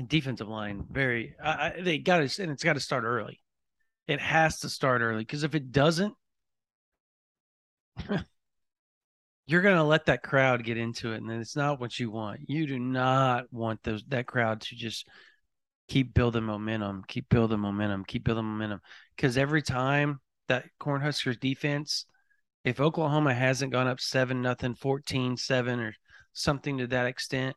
defensive 0.06 0.48
line. 0.48 0.84
Very, 0.90 1.34
I, 1.42 1.50
I, 1.50 1.80
they 1.80 1.98
got 1.98 2.28
to, 2.28 2.42
and 2.42 2.52
it's 2.52 2.64
got 2.64 2.74
to 2.74 2.80
start 2.80 3.04
early. 3.04 3.40
It 4.06 4.20
has 4.20 4.60
to 4.60 4.68
start 4.68 5.02
early 5.02 5.20
because 5.20 5.44
if 5.44 5.54
it 5.54 5.72
doesn't, 5.72 6.14
you're 9.46 9.62
going 9.62 9.76
to 9.76 9.84
let 9.84 10.06
that 10.06 10.22
crowd 10.22 10.64
get 10.64 10.78
into 10.78 11.12
it, 11.12 11.18
and 11.18 11.28
then 11.28 11.40
it's 11.40 11.56
not 11.56 11.80
what 11.80 11.98
you 11.98 12.10
want. 12.10 12.40
You 12.48 12.66
do 12.66 12.78
not 12.78 13.52
want 13.52 13.82
those 13.82 14.04
that 14.08 14.26
crowd 14.26 14.60
to 14.62 14.76
just 14.76 15.08
keep 15.88 16.14
building 16.14 16.44
momentum, 16.44 17.02
keep 17.06 17.28
building 17.28 17.58
momentum, 17.58 18.04
keep 18.04 18.24
building 18.24 18.44
momentum. 18.44 18.80
Because 19.16 19.36
every 19.36 19.62
time 19.62 20.20
that 20.50 20.66
Cornhuskers 20.80 21.38
defense, 21.38 22.06
if 22.64 22.80
Oklahoma 22.80 23.32
hasn't 23.32 23.72
gone 23.72 23.86
up 23.86 24.00
7 24.00 24.42
nothing, 24.42 24.74
14 24.74 25.36
7 25.36 25.80
or 25.80 25.94
something 26.32 26.78
to 26.78 26.86
that 26.88 27.06
extent 27.06 27.56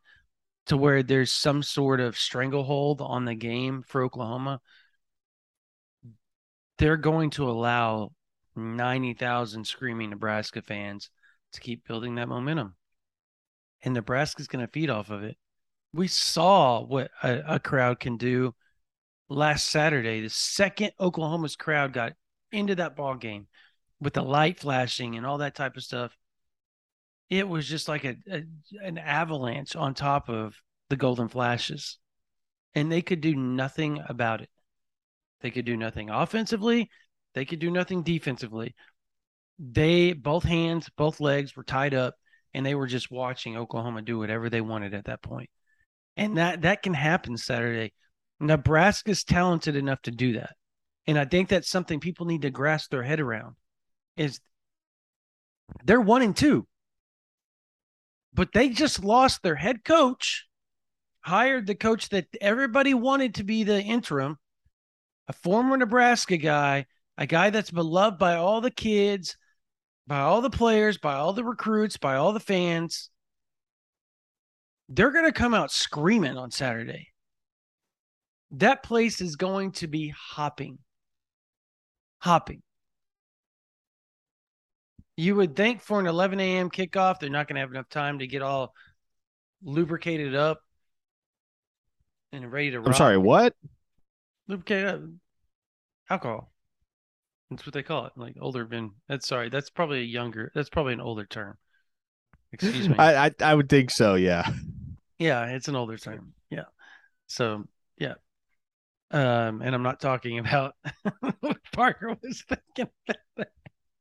to 0.66 0.76
where 0.76 1.02
there's 1.02 1.32
some 1.32 1.62
sort 1.62 2.00
of 2.00 2.16
stranglehold 2.16 3.00
on 3.00 3.24
the 3.24 3.34
game 3.34 3.82
for 3.86 4.02
Oklahoma, 4.02 4.60
they're 6.78 6.96
going 6.96 7.30
to 7.30 7.50
allow 7.50 8.12
90,000 8.56 9.66
screaming 9.66 10.10
Nebraska 10.10 10.62
fans 10.62 11.10
to 11.52 11.60
keep 11.60 11.86
building 11.86 12.14
that 12.14 12.28
momentum. 12.28 12.76
And 13.82 13.94
Nebraska's 13.94 14.46
going 14.46 14.64
to 14.64 14.72
feed 14.72 14.88
off 14.88 15.10
of 15.10 15.24
it. 15.24 15.36
We 15.92 16.08
saw 16.08 16.80
what 16.80 17.10
a, 17.22 17.54
a 17.54 17.58
crowd 17.58 18.00
can 18.00 18.16
do 18.16 18.54
last 19.28 19.66
Saturday. 19.66 20.22
The 20.22 20.30
second 20.30 20.92
Oklahoma's 20.98 21.56
crowd 21.56 21.92
got 21.92 22.14
into 22.54 22.76
that 22.76 22.96
ball 22.96 23.16
game 23.16 23.46
with 24.00 24.14
the 24.14 24.22
light 24.22 24.60
flashing 24.60 25.16
and 25.16 25.26
all 25.26 25.38
that 25.38 25.54
type 25.54 25.76
of 25.76 25.82
stuff, 25.82 26.16
it 27.30 27.48
was 27.48 27.66
just 27.66 27.88
like 27.88 28.04
a, 28.04 28.16
a 28.30 28.42
an 28.82 28.98
avalanche 28.98 29.76
on 29.76 29.94
top 29.94 30.28
of 30.28 30.54
the 30.90 30.96
golden 30.96 31.28
flashes, 31.28 31.98
and 32.74 32.90
they 32.90 33.02
could 33.02 33.20
do 33.20 33.34
nothing 33.34 34.00
about 34.08 34.40
it. 34.40 34.50
They 35.40 35.50
could 35.50 35.64
do 35.64 35.76
nothing 35.76 36.10
offensively. 36.10 36.90
They 37.34 37.44
could 37.44 37.58
do 37.58 37.70
nothing 37.70 38.02
defensively. 38.02 38.74
They 39.58 40.12
both 40.12 40.44
hands, 40.44 40.90
both 40.96 41.20
legs 41.20 41.56
were 41.56 41.64
tied 41.64 41.94
up, 41.94 42.14
and 42.52 42.64
they 42.64 42.74
were 42.74 42.86
just 42.86 43.10
watching 43.10 43.56
Oklahoma 43.56 44.02
do 44.02 44.18
whatever 44.18 44.48
they 44.48 44.60
wanted 44.60 44.94
at 44.94 45.06
that 45.06 45.22
point. 45.22 45.50
And 46.16 46.38
that 46.38 46.62
that 46.62 46.82
can 46.82 46.94
happen 46.94 47.36
Saturday. 47.36 47.92
Nebraska's 48.40 49.24
talented 49.24 49.76
enough 49.76 50.02
to 50.02 50.10
do 50.10 50.34
that. 50.34 50.54
And 51.06 51.18
I 51.18 51.24
think 51.24 51.48
that's 51.48 51.68
something 51.68 52.00
people 52.00 52.26
need 52.26 52.42
to 52.42 52.50
grasp 52.50 52.90
their 52.90 53.02
head 53.02 53.20
around 53.20 53.56
is 54.16 54.40
they're 55.84 56.00
one 56.00 56.22
and 56.22 56.36
two. 56.36 56.66
But 58.32 58.52
they 58.52 58.68
just 58.70 59.04
lost 59.04 59.42
their 59.42 59.54
head 59.54 59.84
coach, 59.84 60.46
hired 61.20 61.66
the 61.66 61.74
coach 61.74 62.08
that 62.08 62.26
everybody 62.40 62.94
wanted 62.94 63.34
to 63.36 63.44
be 63.44 63.64
the 63.64 63.80
interim, 63.80 64.38
a 65.28 65.32
former 65.32 65.76
Nebraska 65.76 66.36
guy, 66.36 66.86
a 67.16 67.26
guy 67.26 67.50
that's 67.50 67.70
beloved 67.70 68.18
by 68.18 68.34
all 68.34 68.60
the 68.60 68.70
kids, 68.70 69.36
by 70.06 70.18
all 70.18 70.40
the 70.40 70.50
players, 70.50 70.98
by 70.98 71.14
all 71.14 71.32
the 71.32 71.44
recruits, 71.44 71.96
by 71.96 72.16
all 72.16 72.32
the 72.32 72.40
fans. 72.40 73.10
They're 74.88 75.12
going 75.12 75.24
to 75.24 75.32
come 75.32 75.54
out 75.54 75.70
screaming 75.70 76.36
on 76.36 76.50
Saturday. 76.50 77.08
That 78.50 78.82
place 78.82 79.20
is 79.20 79.36
going 79.36 79.72
to 79.72 79.86
be 79.86 80.08
hopping. 80.16 80.78
Hopping. 82.24 82.62
You 85.18 85.34
would 85.36 85.54
think 85.54 85.82
for 85.82 86.00
an 86.00 86.06
11 86.06 86.40
a.m. 86.40 86.70
kickoff, 86.70 87.18
they're 87.18 87.28
not 87.28 87.48
going 87.48 87.56
to 87.56 87.60
have 87.60 87.70
enough 87.70 87.90
time 87.90 88.20
to 88.20 88.26
get 88.26 88.40
all 88.40 88.72
lubricated 89.62 90.34
up 90.34 90.60
and 92.32 92.50
ready 92.50 92.70
to 92.70 92.78
run. 92.78 92.86
I'm 92.86 92.90
rock. 92.92 92.96
sorry, 92.96 93.18
what? 93.18 93.54
Lubricated 94.48 94.86
up. 94.86 95.00
Alcohol. 96.08 96.50
That's 97.50 97.66
what 97.66 97.74
they 97.74 97.82
call 97.82 98.06
it. 98.06 98.12
Like 98.16 98.36
older 98.40 98.66
men. 98.66 98.92
That's 99.06 99.28
sorry. 99.28 99.50
That's 99.50 99.68
probably 99.68 100.00
a 100.00 100.04
younger. 100.04 100.50
That's 100.54 100.70
probably 100.70 100.94
an 100.94 101.02
older 101.02 101.26
term. 101.26 101.58
Excuse 102.52 102.88
me. 102.88 102.96
I, 102.98 103.26
I 103.26 103.30
I 103.42 103.54
would 103.54 103.68
think 103.68 103.90
so, 103.90 104.14
yeah. 104.14 104.48
Yeah, 105.18 105.44
it's 105.48 105.68
an 105.68 105.76
older 105.76 105.98
term. 105.98 106.32
Yeah. 106.48 106.64
So 107.26 107.64
yeah. 107.98 108.14
Um, 109.10 109.62
and 109.62 109.74
I'm 109.74 109.82
not 109.82 110.00
talking 110.00 110.38
about 110.38 110.74
what 111.40 111.58
Parker 111.72 112.16
was 112.22 112.44
thinking. 112.48 112.90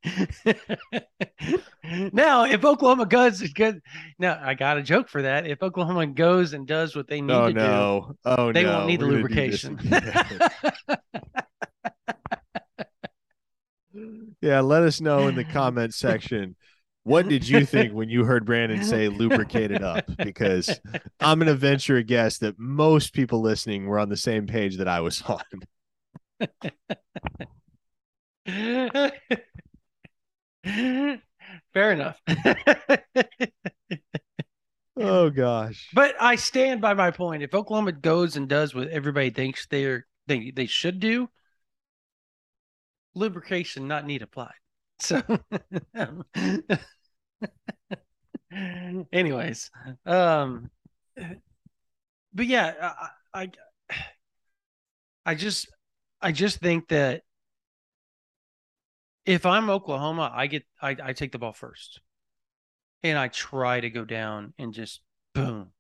now, 2.14 2.46
if 2.46 2.66
Oklahoma 2.66 3.06
goes 3.06 3.42
is 3.42 3.54
good, 3.54 3.82
now 4.20 4.40
I 4.44 4.54
got 4.54 4.78
a 4.78 4.84
joke 4.84 5.08
for 5.10 5.22
that. 5.22 5.48
If 5.48 5.64
Oklahoma 5.64 6.08
goes 6.08 6.54
and 6.54 6.68
does 6.68 6.96
what 6.96 7.08
they 7.08 7.22
need 7.22 7.32
Oh 7.32 7.46
to 7.46 7.54
no. 7.54 8.16
do, 8.26 8.28
Oh 8.30 8.52
no, 8.52 8.52
they 8.52 8.64
no. 8.64 8.66
won't 8.66 8.88
need 8.88 9.00
the 9.02 9.06
We're 9.06 9.48
this 9.48 9.64
lubrication. 9.68 9.80
yeah, 14.42 14.62
let 14.62 14.84
us 14.84 15.02
know 15.02 15.28
in 15.28 15.36
the 15.36 15.46
comment 15.46 15.94
section. 15.94 16.56
What 17.04 17.28
did 17.28 17.48
you 17.48 17.66
think 17.66 17.94
when 17.96 18.10
you 18.10 18.24
heard 18.24 18.46
Brandon 18.46 18.84
say 18.84 19.08
lubricated 19.10 19.84
up? 19.84 20.06
Because 20.18 20.80
I'm 21.20 21.40
going 21.40 21.48
to 21.48 21.56
venture 21.56 21.98
a 21.98 22.04
guess 22.04 22.38
that 22.40 22.58
most 22.58 23.14
people 23.14 23.42
listening 23.42 23.86
were 23.88 24.00
on 24.00 24.10
the 24.10 24.18
same 24.18 24.48
page 24.48 24.78
that 24.78 24.88
I 24.88 25.02
was 25.02 25.22
on. 25.28 25.42
Fair 31.74 31.92
enough. 31.92 32.22
Oh 34.96 35.30
gosh. 35.30 35.90
But 35.94 36.16
I 36.22 36.36
stand 36.36 36.82
by 36.82 36.94
my 36.94 37.12
point. 37.12 37.44
If 37.44 37.54
Oklahoma 37.54 37.94
goes 37.94 38.36
and 38.38 38.48
does 38.48 38.76
what 38.76 38.90
everybody 38.90 39.30
thinks 39.32 39.66
they're 39.68 40.06
they 40.28 40.52
they 40.52 40.68
should 40.68 41.00
do, 41.00 41.30
lubrication 43.16 43.88
not 43.88 44.06
need 44.06 44.22
applied. 44.22 44.54
So 45.04 45.22
anyways, 49.12 49.70
um 50.06 50.70
but 52.34 52.46
yeah, 52.46 52.74
I, 53.34 53.42
I 53.44 53.52
I 55.26 55.36
just 55.36 55.68
I 56.22 56.32
just 56.32 56.60
think 56.60 56.88
that 56.90 57.24
if 59.26 59.46
I'm 59.46 59.70
Oklahoma, 59.70 60.32
I 60.34 60.48
get 60.48 60.64
I, 60.82 60.96
I 61.04 61.14
take 61.14 61.32
the 61.32 61.40
ball 61.40 61.54
first. 61.54 62.00
And 63.04 63.18
I 63.20 63.28
try 63.28 63.80
to 63.82 63.90
go 63.92 64.04
down 64.06 64.54
and 64.58 64.74
just 64.74 65.02
boom, 65.34 65.74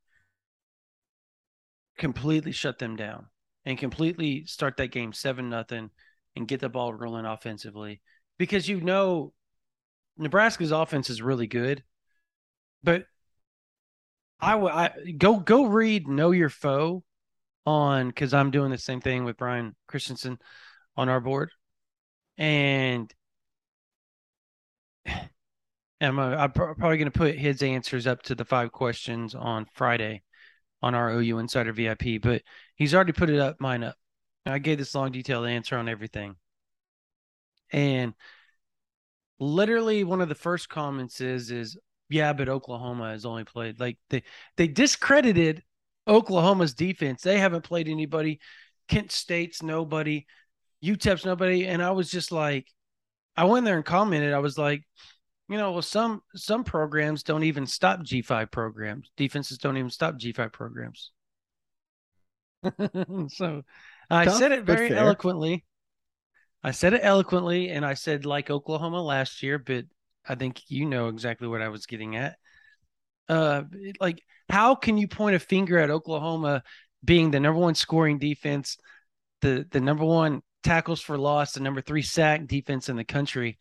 completely 1.98 2.52
shut 2.52 2.80
them 2.80 2.96
down 2.96 3.28
and 3.66 3.78
completely 3.78 4.46
start 4.46 4.78
that 4.78 4.92
game 4.92 5.14
seven 5.14 5.50
nothing 5.50 5.90
and 6.36 6.48
get 6.48 6.60
the 6.60 6.70
ball 6.70 6.94
rolling 6.94 7.26
offensively 7.26 8.02
because 8.44 8.68
you 8.68 8.82
know 8.82 9.32
Nebraska's 10.18 10.74
offense 10.74 11.10
is 11.10 11.22
really 11.22 11.48
good, 11.48 11.82
but 12.84 13.06
I 14.42 14.58
I 14.58 14.92
go 15.18 15.38
go 15.40 15.66
read 15.66 16.10
Know 16.10 16.32
Your 16.32 16.50
Foe 16.50 17.06
on 17.66 18.10
because 18.10 18.34
I'm 18.34 18.52
doing 18.52 18.70
the 18.70 18.78
same 18.78 19.00
thing 19.00 19.24
with 19.24 19.38
Brian 19.38 19.78
Christensen 19.88 20.40
on 20.98 21.08
our 21.08 21.22
board, 21.22 21.52
and 22.38 23.14
I'm, 26.02 26.20
uh, 26.20 26.36
I'm 26.36 26.52
probably 26.52 26.98
going 26.98 27.06
to 27.06 27.12
put 27.12 27.36
his 27.36 27.64
answers 27.64 28.08
up 28.08 28.24
to 28.24 28.36
the 28.36 28.44
five 28.44 28.74
questions 28.74 29.36
on 29.36 29.68
Friday 29.74 30.24
on 30.82 30.96
our 30.96 31.12
OU 31.12 31.40
Insider 31.40 31.72
VIP, 31.72 32.22
but 32.22 32.42
he's 32.76 32.94
already 32.94 33.14
put 33.14 33.30
it 33.30 33.40
up, 33.40 33.62
mine 33.62 33.86
up. 33.86 33.96
I 34.46 34.60
gave 34.60 34.80
this 34.80 34.94
long, 34.94 35.14
detailed 35.14 35.48
answer 35.48 35.78
on 35.78 35.88
everything. 35.88 36.36
And 37.74 38.14
literally 39.40 40.04
one 40.04 40.22
of 40.22 40.30
the 40.30 40.36
first 40.36 40.70
comments 40.70 41.20
is, 41.20 41.52
is 41.52 41.78
yeah, 42.10 42.32
but 42.34 42.48
Oklahoma 42.48 43.12
has 43.12 43.26
only 43.26 43.44
played 43.44 43.80
like 43.80 43.98
they, 44.10 44.24
they 44.56 44.68
discredited 44.68 45.64
Oklahoma's 46.08 46.74
defense. 46.74 47.22
They 47.22 47.40
haven't 47.40 47.64
played 47.64 47.90
anybody. 47.90 48.40
Kent 48.88 49.12
State's 49.12 49.64
nobody. 49.64 50.26
UTEP's 50.84 51.26
nobody. 51.26 51.66
And 51.66 51.82
I 51.82 51.92
was 51.92 52.12
just 52.12 52.32
like, 52.32 52.68
I 53.36 53.46
went 53.46 53.66
there 53.66 53.78
and 53.78 53.86
commented. 53.86 54.34
I 54.34 54.40
was 54.40 54.58
like, 54.58 54.84
you 55.50 55.58
know, 55.58 55.72
well, 55.72 55.82
some 55.82 56.22
some 56.36 56.64
programs 56.64 57.24
don't 57.24 57.44
even 57.44 57.66
stop 57.66 58.02
G5 58.02 58.52
programs. 58.52 59.12
Defenses 59.18 59.58
don't 59.58 59.78
even 59.78 59.90
stop 59.90 60.18
G5 60.18 60.52
programs. 60.52 61.12
so 63.30 63.64
I 64.10 64.26
Tough, 64.26 64.38
said 64.38 64.52
it 64.52 64.64
very 64.64 64.92
eloquently. 64.92 65.66
I 66.64 66.72
said 66.72 66.94
it 66.94 67.02
eloquently, 67.04 67.70
and 67.70 67.86
I 67.86 67.94
said 67.94 68.26
like 68.26 68.50
Oklahoma 68.50 69.02
last 69.02 69.44
year, 69.44 69.60
but 69.60 69.86
I 70.28 70.36
think 70.36 70.62
you 70.68 70.86
know 70.86 71.10
exactly 71.10 71.48
what 71.48 71.62
I 71.62 71.70
was 71.70 71.86
getting 71.86 72.16
at. 72.16 72.38
Uh, 73.28 73.64
like, 74.00 74.24
how 74.50 74.76
can 74.76 74.98
you 74.98 75.08
point 75.08 75.36
a 75.36 75.40
finger 75.40 75.78
at 75.78 75.90
Oklahoma 75.90 76.64
being 77.04 77.32
the 77.32 77.40
number 77.40 77.60
one 77.60 77.76
scoring 77.76 78.20
defense, 78.20 78.78
the 79.42 79.68
the 79.72 79.82
number 79.82 80.06
one 80.06 80.42
tackles 80.64 81.02
for 81.02 81.18
loss, 81.18 81.54
the 81.54 81.60
number 81.60 81.82
three 81.82 82.02
sack 82.02 82.48
defense 82.48 82.88
in 82.90 82.96
the 82.96 83.04
country, 83.04 83.58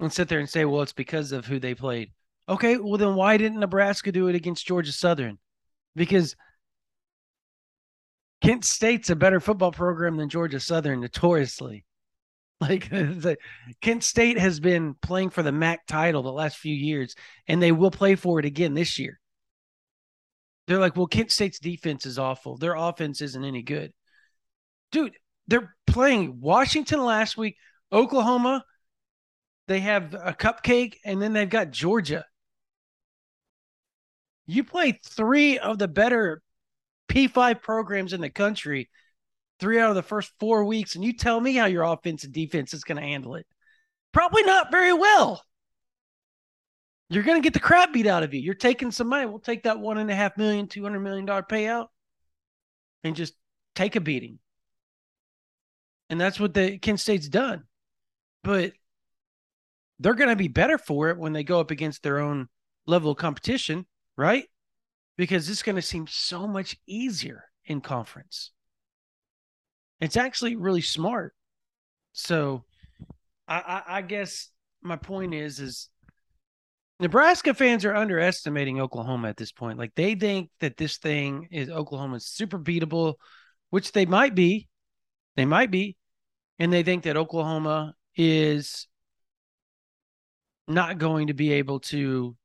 and 0.00 0.12
sit 0.12 0.28
there 0.28 0.40
and 0.40 0.48
say, 0.48 0.64
well, 0.64 0.82
it's 0.82 0.92
because 0.92 1.32
of 1.32 1.46
who 1.46 1.60
they 1.60 1.74
played. 1.74 2.12
Okay, 2.48 2.76
well 2.76 2.98
then 2.98 3.14
why 3.14 3.36
didn't 3.36 3.60
Nebraska 3.60 4.12
do 4.12 4.28
it 4.28 4.34
against 4.34 4.66
Georgia 4.66 4.92
Southern? 4.92 5.38
Because 5.94 6.36
Kent 8.42 8.64
State's 8.64 9.10
a 9.10 9.16
better 9.16 9.40
football 9.40 9.72
program 9.72 10.16
than 10.16 10.28
Georgia 10.28 10.60
Southern, 10.60 11.00
notoriously. 11.00 11.84
Like 12.60 12.88
the, 12.88 13.36
Kent 13.82 14.04
State 14.04 14.38
has 14.38 14.58
been 14.58 14.94
playing 15.02 15.30
for 15.30 15.42
the 15.42 15.52
MAC 15.52 15.86
title 15.86 16.22
the 16.22 16.32
last 16.32 16.56
few 16.56 16.74
years, 16.74 17.14
and 17.46 17.60
they 17.60 17.72
will 17.72 17.90
play 17.90 18.14
for 18.14 18.38
it 18.38 18.46
again 18.46 18.74
this 18.74 18.98
year. 18.98 19.20
They're 20.66 20.78
like, 20.78 20.96
well, 20.96 21.06
Kent 21.06 21.30
State's 21.30 21.58
defense 21.58 22.06
is 22.06 22.18
awful. 22.18 22.56
Their 22.56 22.74
offense 22.74 23.20
isn't 23.20 23.44
any 23.44 23.62
good. 23.62 23.92
Dude, 24.92 25.16
they're 25.46 25.76
playing 25.86 26.40
Washington 26.40 27.04
last 27.04 27.36
week, 27.36 27.56
Oklahoma. 27.92 28.64
They 29.66 29.80
have 29.80 30.14
a 30.14 30.32
cupcake, 30.32 30.94
and 31.04 31.20
then 31.20 31.32
they've 31.32 31.48
got 31.48 31.70
Georgia. 31.70 32.24
You 34.46 34.64
play 34.64 35.00
three 35.04 35.58
of 35.58 35.78
the 35.78 35.88
better 35.88 36.42
P5 37.08 37.62
programs 37.62 38.12
in 38.12 38.20
the 38.20 38.30
country 38.30 38.90
three 39.60 39.78
out 39.78 39.90
of 39.90 39.96
the 39.96 40.02
first 40.02 40.32
four 40.40 40.64
weeks, 40.64 40.94
and 40.94 41.04
you 41.04 41.12
tell 41.12 41.40
me 41.40 41.54
how 41.54 41.66
your 41.66 41.84
offense 41.84 42.24
and 42.24 42.32
defense 42.32 42.74
is 42.74 42.84
going 42.84 43.00
to 43.00 43.06
handle 43.06 43.34
it. 43.36 43.46
Probably 44.12 44.42
not 44.42 44.70
very 44.70 44.92
well. 44.92 45.42
You're 47.10 47.22
going 47.22 47.40
to 47.40 47.44
get 47.44 47.52
the 47.52 47.60
crap 47.60 47.92
beat 47.92 48.06
out 48.06 48.22
of 48.22 48.32
you. 48.32 48.40
You're 48.40 48.54
taking 48.54 48.90
some 48.90 49.08
money. 49.08 49.26
We'll 49.26 49.38
take 49.38 49.64
that 49.64 49.78
one 49.78 49.98
and 49.98 50.10
a 50.10 50.14
half 50.14 50.36
million, 50.36 50.68
two 50.68 50.82
hundred 50.82 51.00
million 51.00 51.24
dollar 51.24 51.42
payout, 51.42 51.88
and 53.02 53.14
just 53.14 53.34
take 53.74 53.96
a 53.96 54.00
beating. 54.00 54.38
And 56.10 56.20
that's 56.20 56.40
what 56.40 56.54
the 56.54 56.78
Kent 56.78 57.00
State's 57.00 57.28
done. 57.28 57.64
But 58.42 58.72
they're 59.98 60.14
going 60.14 60.30
to 60.30 60.36
be 60.36 60.48
better 60.48 60.78
for 60.78 61.10
it 61.10 61.18
when 61.18 61.32
they 61.32 61.44
go 61.44 61.60
up 61.60 61.70
against 61.70 62.02
their 62.02 62.18
own 62.18 62.48
level 62.86 63.12
of 63.12 63.16
competition, 63.16 63.86
right? 64.16 64.44
Because 65.16 65.48
it's 65.48 65.62
going 65.62 65.76
to 65.76 65.82
seem 65.82 66.06
so 66.06 66.46
much 66.46 66.76
easier 66.86 67.44
in 67.64 67.80
conference. 67.80 68.50
It's 70.00 70.16
actually 70.16 70.56
really 70.56 70.80
smart. 70.80 71.34
So 72.12 72.64
I, 73.48 73.56
I, 73.86 73.98
I 73.98 74.02
guess 74.02 74.48
my 74.82 74.96
point 74.96 75.34
is 75.34 75.60
is 75.60 75.88
Nebraska 77.00 77.54
fans 77.54 77.84
are 77.84 77.94
underestimating 77.94 78.80
Oklahoma 78.80 79.28
at 79.28 79.36
this 79.36 79.52
point. 79.52 79.78
Like 79.78 79.94
they 79.94 80.14
think 80.14 80.50
that 80.60 80.76
this 80.76 80.98
thing 80.98 81.48
is 81.50 81.68
Oklahoma's 81.68 82.26
super 82.26 82.58
beatable, 82.58 83.14
which 83.70 83.92
they 83.92 84.06
might 84.06 84.34
be. 84.34 84.68
They 85.36 85.44
might 85.44 85.70
be. 85.70 85.96
And 86.58 86.72
they 86.72 86.84
think 86.84 87.02
that 87.02 87.16
Oklahoma 87.16 87.94
is 88.16 88.86
not 90.68 90.98
going 90.98 91.26
to 91.26 91.34
be 91.34 91.52
able 91.52 91.80
to 91.80 92.36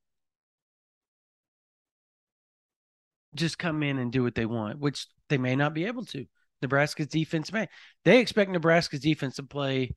just 3.35 3.59
come 3.59 3.83
in 3.83 3.99
and 3.99 4.12
do 4.12 4.23
what 4.23 4.33
they 4.33 4.47
want, 4.47 4.79
which 4.79 5.05
they 5.29 5.38
may 5.38 5.55
not 5.55 5.75
be 5.75 5.85
able 5.85 6.05
to. 6.05 6.25
Nebraska's 6.61 7.07
defense 7.07 7.51
man, 7.51 7.67
They 8.05 8.19
expect 8.19 8.51
Nebraska's 8.51 8.99
defense 8.99 9.35
to 9.35 9.43
play 9.43 9.95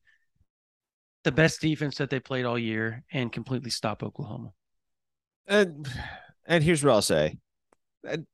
the 1.23 1.31
best 1.31 1.61
defense 1.61 1.97
that 1.97 2.09
they 2.09 2.19
played 2.19 2.45
all 2.45 2.59
year 2.59 3.03
and 3.11 3.31
completely 3.31 3.69
stop 3.69 4.03
Oklahoma. 4.03 4.51
And 5.47 5.87
and 6.45 6.63
here's 6.63 6.83
what 6.83 6.91
I'll 6.91 7.01
say. 7.01 7.37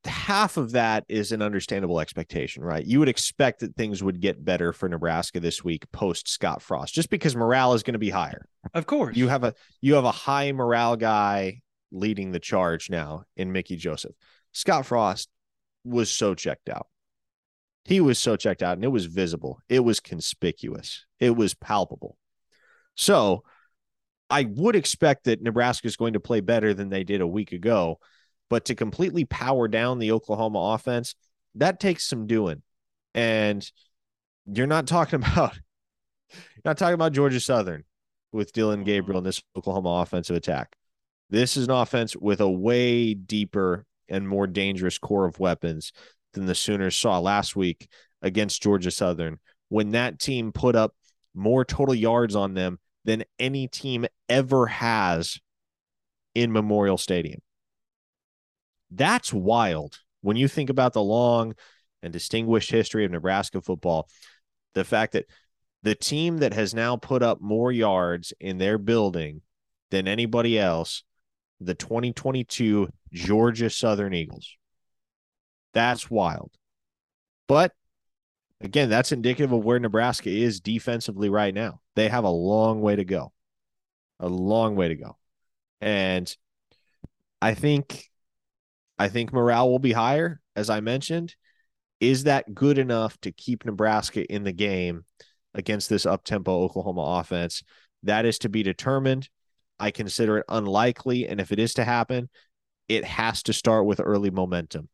Half 0.03 0.57
of 0.57 0.71
that 0.71 1.05
is 1.07 1.31
an 1.31 1.43
understandable 1.43 1.99
expectation, 1.99 2.63
right? 2.63 2.83
You 2.83 2.97
would 2.99 3.09
expect 3.09 3.59
that 3.59 3.75
things 3.75 4.01
would 4.01 4.19
get 4.19 4.43
better 4.43 4.73
for 4.73 4.89
Nebraska 4.89 5.39
this 5.39 5.63
week 5.63 5.89
post 5.91 6.27
Scott 6.27 6.63
Frost, 6.63 6.93
just 6.95 7.11
because 7.11 7.35
morale 7.35 7.73
is 7.73 7.83
going 7.83 7.93
to 7.93 7.99
be 7.99 8.09
higher. 8.09 8.45
Of 8.73 8.87
course. 8.87 9.15
You 9.15 9.27
have 9.27 9.43
a 9.43 9.53
you 9.81 9.93
have 9.95 10.05
a 10.05 10.11
high 10.11 10.51
morale 10.51 10.95
guy 10.95 11.61
leading 11.91 12.31
the 12.31 12.39
charge 12.39 12.89
now 12.89 13.23
in 13.37 13.51
Mickey 13.51 13.75
Joseph. 13.75 14.15
Scott 14.51 14.87
Frost 14.87 15.29
was 15.83 16.09
so 16.09 16.33
checked 16.33 16.69
out. 16.69 16.87
He 17.89 18.01
was 18.01 18.19
so 18.19 18.35
checked 18.35 18.61
out 18.61 18.77
and 18.77 18.83
it 18.83 18.89
was 18.89 19.07
visible. 19.07 19.61
It 19.67 19.79
was 19.79 19.99
conspicuous. 19.99 21.07
It 21.19 21.35
was 21.35 21.55
palpable. 21.55 22.17
So 22.93 23.43
I 24.29 24.43
would 24.43 24.75
expect 24.75 25.23
that 25.23 25.41
Nebraska 25.41 25.87
is 25.87 25.95
going 25.95 26.13
to 26.13 26.19
play 26.19 26.39
better 26.39 26.75
than 26.75 26.89
they 26.89 27.03
did 27.03 27.19
a 27.19 27.25
week 27.25 27.51
ago, 27.51 27.97
but 28.47 28.65
to 28.65 28.75
completely 28.75 29.25
power 29.25 29.67
down 29.67 29.97
the 29.97 30.11
Oklahoma 30.11 30.75
offense, 30.75 31.15
that 31.55 31.79
takes 31.79 32.05
some 32.05 32.27
doing. 32.27 32.61
And 33.15 33.67
you're 34.45 34.67
not 34.67 34.85
talking 34.85 35.15
about 35.23 35.55
you're 36.31 36.61
not 36.65 36.77
talking 36.77 36.93
about 36.93 37.13
Georgia 37.13 37.39
Southern 37.39 37.85
with 38.31 38.53
Dillon 38.53 38.81
mm-hmm. 38.81 38.85
Gabriel 38.85 39.17
in 39.17 39.23
this 39.23 39.41
Oklahoma 39.57 40.03
offensive 40.03 40.35
attack. 40.35 40.75
This 41.31 41.57
is 41.57 41.65
an 41.65 41.71
offense 41.71 42.15
with 42.15 42.39
a 42.39 42.47
way 42.47 43.15
deeper 43.15 43.87
and 44.07 44.29
more 44.29 44.45
dangerous 44.45 44.99
core 44.99 45.25
of 45.25 45.39
weapons 45.39 45.91
than 46.33 46.45
the 46.45 46.55
Sooners 46.55 46.95
saw 46.95 47.19
last 47.19 47.55
week 47.55 47.89
against 48.21 48.61
Georgia 48.61 48.91
Southern 48.91 49.39
when 49.69 49.91
that 49.91 50.19
team 50.19 50.51
put 50.51 50.75
up 50.75 50.93
more 51.33 51.63
total 51.63 51.95
yards 51.95 52.35
on 52.35 52.53
them 52.53 52.79
than 53.05 53.23
any 53.37 53.67
team 53.67 54.05
ever 54.27 54.67
has 54.67 55.39
in 56.35 56.51
Memorial 56.51 56.97
Stadium. 56.97 57.39
That's 58.91 59.31
wild 59.31 59.99
when 60.21 60.37
you 60.37 60.47
think 60.47 60.69
about 60.69 60.93
the 60.93 61.03
long 61.03 61.55
and 62.01 62.11
distinguished 62.11 62.71
history 62.71 63.05
of 63.05 63.11
Nebraska 63.11 63.61
football. 63.61 64.09
The 64.73 64.83
fact 64.83 65.13
that 65.13 65.25
the 65.83 65.95
team 65.95 66.39
that 66.39 66.53
has 66.53 66.73
now 66.73 66.97
put 66.97 67.23
up 67.23 67.39
more 67.41 67.71
yards 67.71 68.33
in 68.39 68.57
their 68.57 68.77
building 68.77 69.41
than 69.91 70.07
anybody 70.07 70.59
else, 70.59 71.03
the 71.59 71.75
2022 71.75 72.89
Georgia 73.11 73.69
Southern 73.69 74.13
Eagles. 74.13 74.57
That's 75.73 76.09
wild. 76.09 76.51
But 77.47 77.73
again, 78.61 78.89
that's 78.89 79.11
indicative 79.11 79.51
of 79.51 79.63
where 79.63 79.79
Nebraska 79.79 80.29
is 80.29 80.59
defensively 80.59 81.29
right 81.29 81.53
now. 81.53 81.81
They 81.95 82.09
have 82.09 82.23
a 82.23 82.29
long 82.29 82.81
way 82.81 82.95
to 82.95 83.05
go. 83.05 83.33
A 84.19 84.27
long 84.27 84.75
way 84.75 84.89
to 84.89 84.95
go. 84.95 85.17
And 85.81 86.33
I 87.41 87.53
think 87.53 88.05
I 88.97 89.07
think 89.07 89.31
morale 89.31 89.69
will 89.69 89.79
be 89.79 89.93
higher 89.93 90.41
as 90.55 90.69
I 90.69 90.81
mentioned. 90.81 91.35
Is 91.99 92.25
that 92.25 92.53
good 92.53 92.77
enough 92.77 93.17
to 93.21 93.31
keep 93.31 93.65
Nebraska 93.65 94.25
in 94.25 94.43
the 94.43 94.51
game 94.51 95.05
against 95.53 95.89
this 95.89 96.05
up-tempo 96.05 96.63
Oklahoma 96.63 97.19
offense? 97.19 97.63
That 98.03 98.25
is 98.25 98.39
to 98.39 98.49
be 98.49 98.63
determined. 98.63 99.29
I 99.79 99.91
consider 99.91 100.39
it 100.39 100.45
unlikely 100.49 101.27
and 101.27 101.39
if 101.39 101.51
it 101.51 101.59
is 101.59 101.73
to 101.75 101.85
happen, 101.85 102.29
it 102.89 103.05
has 103.05 103.43
to 103.43 103.53
start 103.53 103.85
with 103.85 104.01
early 104.03 104.31
momentum. 104.31 104.89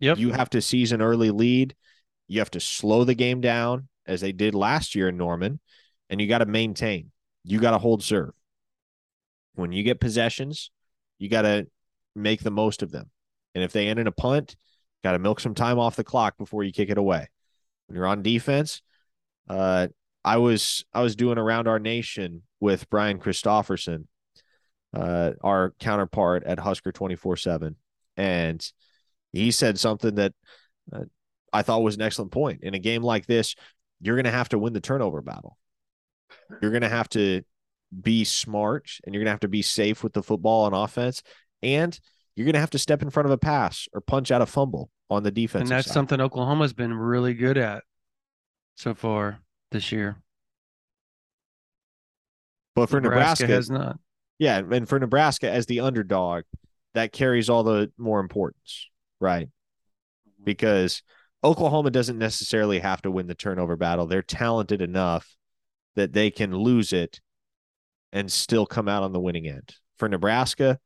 Yep. 0.00 0.18
You 0.18 0.32
have 0.32 0.50
to 0.50 0.60
seize 0.60 0.92
an 0.92 1.02
early 1.02 1.30
lead. 1.30 1.74
You 2.28 2.40
have 2.40 2.50
to 2.52 2.60
slow 2.60 3.04
the 3.04 3.14
game 3.14 3.40
down 3.40 3.88
as 4.06 4.20
they 4.20 4.32
did 4.32 4.54
last 4.54 4.94
year 4.94 5.08
in 5.08 5.16
Norman, 5.16 5.60
and 6.10 6.20
you 6.20 6.26
got 6.26 6.38
to 6.38 6.46
maintain. 6.46 7.10
You 7.44 7.60
got 7.60 7.72
to 7.72 7.78
hold 7.78 8.02
serve. 8.02 8.32
When 9.54 9.72
you 9.72 9.82
get 9.82 10.00
possessions, 10.00 10.70
you 11.18 11.28
got 11.28 11.42
to 11.42 11.66
make 12.14 12.42
the 12.42 12.50
most 12.50 12.82
of 12.82 12.90
them. 12.90 13.10
And 13.54 13.62
if 13.62 13.72
they 13.72 13.88
end 13.88 13.98
in 13.98 14.06
a 14.06 14.12
punt, 14.12 14.56
got 15.02 15.12
to 15.12 15.18
milk 15.18 15.40
some 15.40 15.54
time 15.54 15.78
off 15.78 15.96
the 15.96 16.04
clock 16.04 16.36
before 16.38 16.64
you 16.64 16.72
kick 16.72 16.90
it 16.90 16.98
away. 16.98 17.28
When 17.86 17.96
you're 17.96 18.06
on 18.06 18.22
defense, 18.22 18.82
uh, 19.48 19.88
I 20.24 20.38
was 20.38 20.84
I 20.92 21.02
was 21.02 21.16
doing 21.16 21.38
around 21.38 21.68
our 21.68 21.78
nation 21.78 22.42
with 22.58 22.88
Brian 22.88 23.18
Christopherson, 23.18 24.08
uh, 24.94 25.32
our 25.42 25.74
counterpart 25.78 26.44
at 26.44 26.58
Husker 26.58 26.92
twenty 26.92 27.14
four 27.14 27.36
seven, 27.36 27.76
and 28.16 28.66
he 29.36 29.50
said 29.50 29.78
something 29.78 30.16
that 30.16 30.32
uh, 30.92 31.04
I 31.52 31.62
thought 31.62 31.82
was 31.82 31.96
an 31.96 32.02
excellent 32.02 32.32
point. 32.32 32.60
In 32.62 32.74
a 32.74 32.78
game 32.78 33.02
like 33.02 33.26
this, 33.26 33.54
you're 34.00 34.16
going 34.16 34.24
to 34.24 34.30
have 34.30 34.48
to 34.50 34.58
win 34.58 34.72
the 34.72 34.80
turnover 34.80 35.22
battle. 35.22 35.56
You're 36.60 36.70
going 36.70 36.82
to 36.82 36.88
have 36.88 37.08
to 37.10 37.42
be 38.02 38.24
smart 38.24 38.90
and 39.04 39.14
you're 39.14 39.20
going 39.20 39.26
to 39.26 39.32
have 39.32 39.40
to 39.40 39.48
be 39.48 39.62
safe 39.62 40.02
with 40.02 40.12
the 40.12 40.22
football 40.22 40.64
on 40.64 40.74
offense. 40.74 41.22
And 41.62 41.98
you're 42.36 42.44
going 42.44 42.54
to 42.54 42.60
have 42.60 42.70
to 42.70 42.78
step 42.78 43.02
in 43.02 43.10
front 43.10 43.26
of 43.26 43.32
a 43.32 43.38
pass 43.38 43.88
or 43.92 44.00
punch 44.00 44.30
out 44.30 44.42
a 44.42 44.46
fumble 44.46 44.90
on 45.10 45.22
the 45.22 45.30
defense. 45.30 45.62
And 45.62 45.70
that's 45.70 45.86
side. 45.86 45.94
something 45.94 46.20
Oklahoma's 46.20 46.72
been 46.72 46.92
really 46.92 47.34
good 47.34 47.56
at 47.56 47.84
so 48.74 48.94
far 48.94 49.40
this 49.70 49.92
year. 49.92 50.16
But 52.74 52.90
for 52.90 53.00
Nebraska, 53.00 53.44
Nebraska 53.44 53.46
has 53.46 53.70
not. 53.70 53.98
Yeah, 54.38 54.58
and 54.58 54.88
for 54.88 54.98
Nebraska 54.98 55.48
as 55.48 55.66
the 55.66 55.80
underdog, 55.80 56.42
that 56.94 57.12
carries 57.12 57.48
all 57.48 57.62
the 57.62 57.92
more 57.96 58.18
importance, 58.20 58.88
right? 59.20 59.48
Because 60.42 61.02
Oklahoma 61.42 61.90
doesn't 61.90 62.18
necessarily 62.18 62.78
have 62.80 63.02
to 63.02 63.10
win 63.10 63.26
the 63.26 63.34
turnover 63.34 63.76
battle. 63.76 64.06
They're 64.06 64.22
talented 64.22 64.80
enough 64.80 65.36
that 65.96 66.12
they 66.12 66.30
can 66.30 66.56
lose 66.56 66.92
it 66.92 67.20
and 68.12 68.30
still 68.30 68.66
come 68.66 68.88
out 68.88 69.02
on 69.02 69.12
the 69.12 69.20
winning 69.20 69.46
end. 69.46 69.74
For 69.98 70.08
Nebraska, 70.08 70.78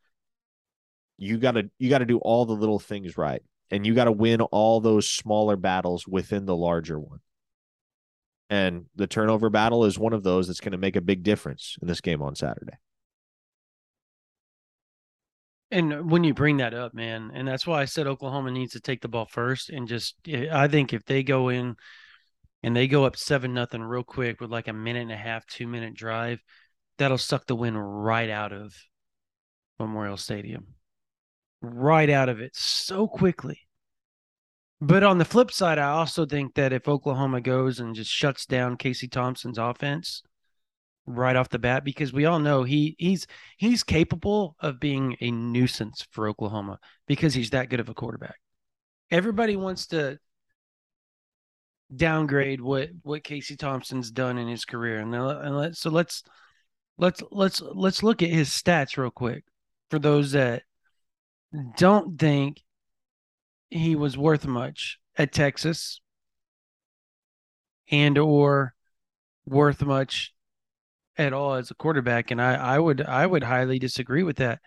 you 1.17 1.39
got 1.39 1.53
to 1.53 1.71
you 1.79 1.91
got 1.91 1.99
to 1.99 2.05
do 2.05 2.19
all 2.19 2.47
the 2.47 2.55
little 2.55 2.79
things 2.79 3.17
right 3.17 3.43
and 3.71 3.87
you 3.87 3.95
got 3.95 4.05
to 4.05 4.13
win 4.13 4.41
all 4.41 4.81
those 4.81 5.09
smaller 5.09 5.57
battles 5.57 6.07
within 6.07 6.47
the 6.47 6.57
larger 6.57 6.99
one. 6.99 7.21
And 8.51 8.87
the 8.97 9.07
turnover 9.07 9.51
battle 9.51 9.85
is 9.85 9.99
one 9.99 10.15
of 10.15 10.23
those 10.23 10.47
that's 10.47 10.61
going 10.61 10.73
to 10.73 10.79
make 10.79 10.97
a 10.97 11.03
big 11.03 11.23
difference 11.23 11.77
in 11.83 11.89
this 11.89 12.01
game 12.01 12.23
on 12.23 12.35
Saturday. 12.35 12.79
And 15.71 16.11
when 16.11 16.25
you 16.25 16.33
bring 16.33 16.59
that 16.59 16.73
up, 16.73 16.95
man, 16.95 17.31
and 17.35 17.47
that's 17.47 17.67
why 17.67 17.83
I 17.83 17.85
said 17.85 18.07
Oklahoma 18.07 18.51
needs 18.51 18.73
to 18.73 18.81
take 18.81 19.03
the 19.03 19.09
ball 19.09 19.27
first 19.27 19.69
and 19.69 19.87
just 19.87 20.15
eh, 20.27 20.49
I 20.51 20.67
think 20.69 20.93
if 20.93 21.05
they 21.05 21.23
go 21.23 21.51
in 21.51 21.77
and 22.63 22.75
they 22.75 22.89
go 22.89 23.05
up 23.05 23.17
seven 23.17 23.53
nothing 23.53 23.83
real 23.83 24.03
quick 24.03 24.41
with 24.41 24.51
like 24.51 24.69
a 24.69 24.73
minute 24.73 25.03
and 25.03 25.13
a 25.13 25.17
half, 25.17 25.47
two 25.47 25.67
minute 25.67 25.95
drive, 25.95 26.41
that'll 26.97 27.19
suck 27.19 27.47
the 27.47 27.55
wind 27.55 27.77
right 27.79 28.31
out 28.31 28.53
of 28.53 28.75
Memorial 29.79 30.17
Stadium. 30.17 30.69
Right 31.61 32.09
out 32.09 32.29
of 32.29 32.41
it 32.41 32.57
so 32.57 33.07
quickly. 33.07 33.61
But 34.81 35.03
on 35.03 35.19
the 35.19 35.25
flip 35.25 35.51
side, 35.51 35.79
I 35.79 35.91
also 35.91 36.25
think 36.25 36.55
that 36.55 36.73
if 36.73 36.89
Oklahoma 36.89 37.41
goes 37.41 37.81
and 37.81 37.95
just 37.95 38.11
shuts 38.11 38.47
down 38.47 38.77
Casey 38.77 39.09
Thompson's 39.09 39.59
offense 39.59 40.23
right 41.09 41.37
off 41.37 41.49
the 41.49 41.59
bat, 41.59 41.85
because 41.85 42.13
we 42.13 42.27
all 42.27 42.39
know 42.39 42.63
he 42.63 42.95
he's 42.99 43.27
he's 43.57 43.83
capable 43.83 44.57
of 44.61 44.81
being 44.81 45.17
a 45.21 45.31
nuisance 45.31 46.07
for 46.11 46.29
Oklahoma 46.29 46.79
because 47.07 47.35
he's 47.35 47.51
that 47.51 47.71
good 47.71 47.81
of 47.81 47.89
a 47.89 47.95
quarterback. 47.95 48.37
Everybody 49.11 49.57
wants 49.57 49.87
to 49.89 50.19
downgrade 51.95 52.61
what 52.61 52.91
what 53.03 53.25
Casey 53.25 53.57
Thompson's 53.57 54.11
done 54.11 54.39
in 54.39 54.49
his 54.49 54.65
career, 54.65 54.99
and, 54.99 55.15
and 55.15 55.57
let, 55.57 55.77
so 55.77 55.91
let's 55.91 56.23
let's 56.99 57.23
let's 57.31 57.63
let's 57.63 58.03
look 58.03 58.23
at 58.23 58.31
his 58.31 58.51
stats 58.51 58.97
real 58.97 59.11
quick 59.11 59.45
for 59.91 59.99
those 59.99 60.33
that 60.33 60.63
don't 61.79 62.19
think 62.19 62.63
he 63.71 63.97
was 63.97 64.19
worth 64.19 64.47
much 64.47 64.99
at 65.17 65.33
Texas 65.33 66.01
and 67.91 68.19
or 68.19 68.75
worth 69.47 69.83
much 69.83 70.35
at 71.19 71.33
all 71.33 71.55
as 71.55 71.71
a 71.71 71.75
quarterback 71.75 72.31
and 72.31 72.41
I 72.41 72.55
I 72.55 72.79
would 72.79 73.03
I 73.03 73.27
would 73.27 73.43
highly 73.43 73.79
disagree 73.79 74.23
with 74.23 74.37
that. 74.37 74.61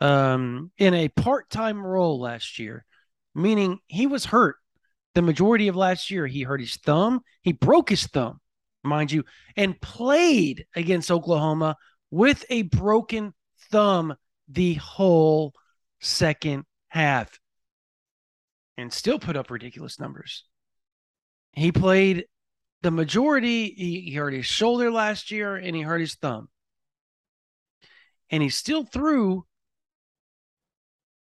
Um 0.00 0.72
in 0.78 0.94
a 0.94 1.08
part-time 1.08 1.84
role 1.84 2.20
last 2.20 2.58
year, 2.58 2.84
meaning 3.34 3.78
he 3.86 4.06
was 4.06 4.24
hurt 4.24 4.56
the 5.14 5.22
majority 5.22 5.68
of 5.68 5.76
last 5.76 6.10
year. 6.10 6.26
He 6.26 6.42
hurt 6.42 6.60
his 6.60 6.76
thumb, 6.76 7.20
he 7.42 7.52
broke 7.52 7.90
his 7.90 8.06
thumb, 8.06 8.40
mind 8.82 9.12
you, 9.12 9.24
and 9.56 9.80
played 9.80 10.66
against 10.74 11.10
Oklahoma 11.10 11.76
with 12.10 12.44
a 12.50 12.62
broken 12.62 13.34
thumb 13.70 14.14
the 14.48 14.74
whole 14.74 15.52
second 16.00 16.64
half 16.88 17.38
and 18.76 18.92
still 18.92 19.18
put 19.18 19.36
up 19.36 19.50
ridiculous 19.50 20.00
numbers. 20.00 20.44
He 21.52 21.70
played 21.70 22.24
the 22.82 22.90
majority, 22.90 23.74
he, 23.76 24.00
he 24.02 24.14
hurt 24.14 24.34
his 24.34 24.46
shoulder 24.46 24.90
last 24.90 25.30
year 25.30 25.56
and 25.56 25.74
he 25.76 25.82
hurt 25.82 26.00
his 26.00 26.14
thumb. 26.16 26.48
And 28.30 28.42
he 28.42 28.48
still 28.48 28.84
threw 28.84 29.46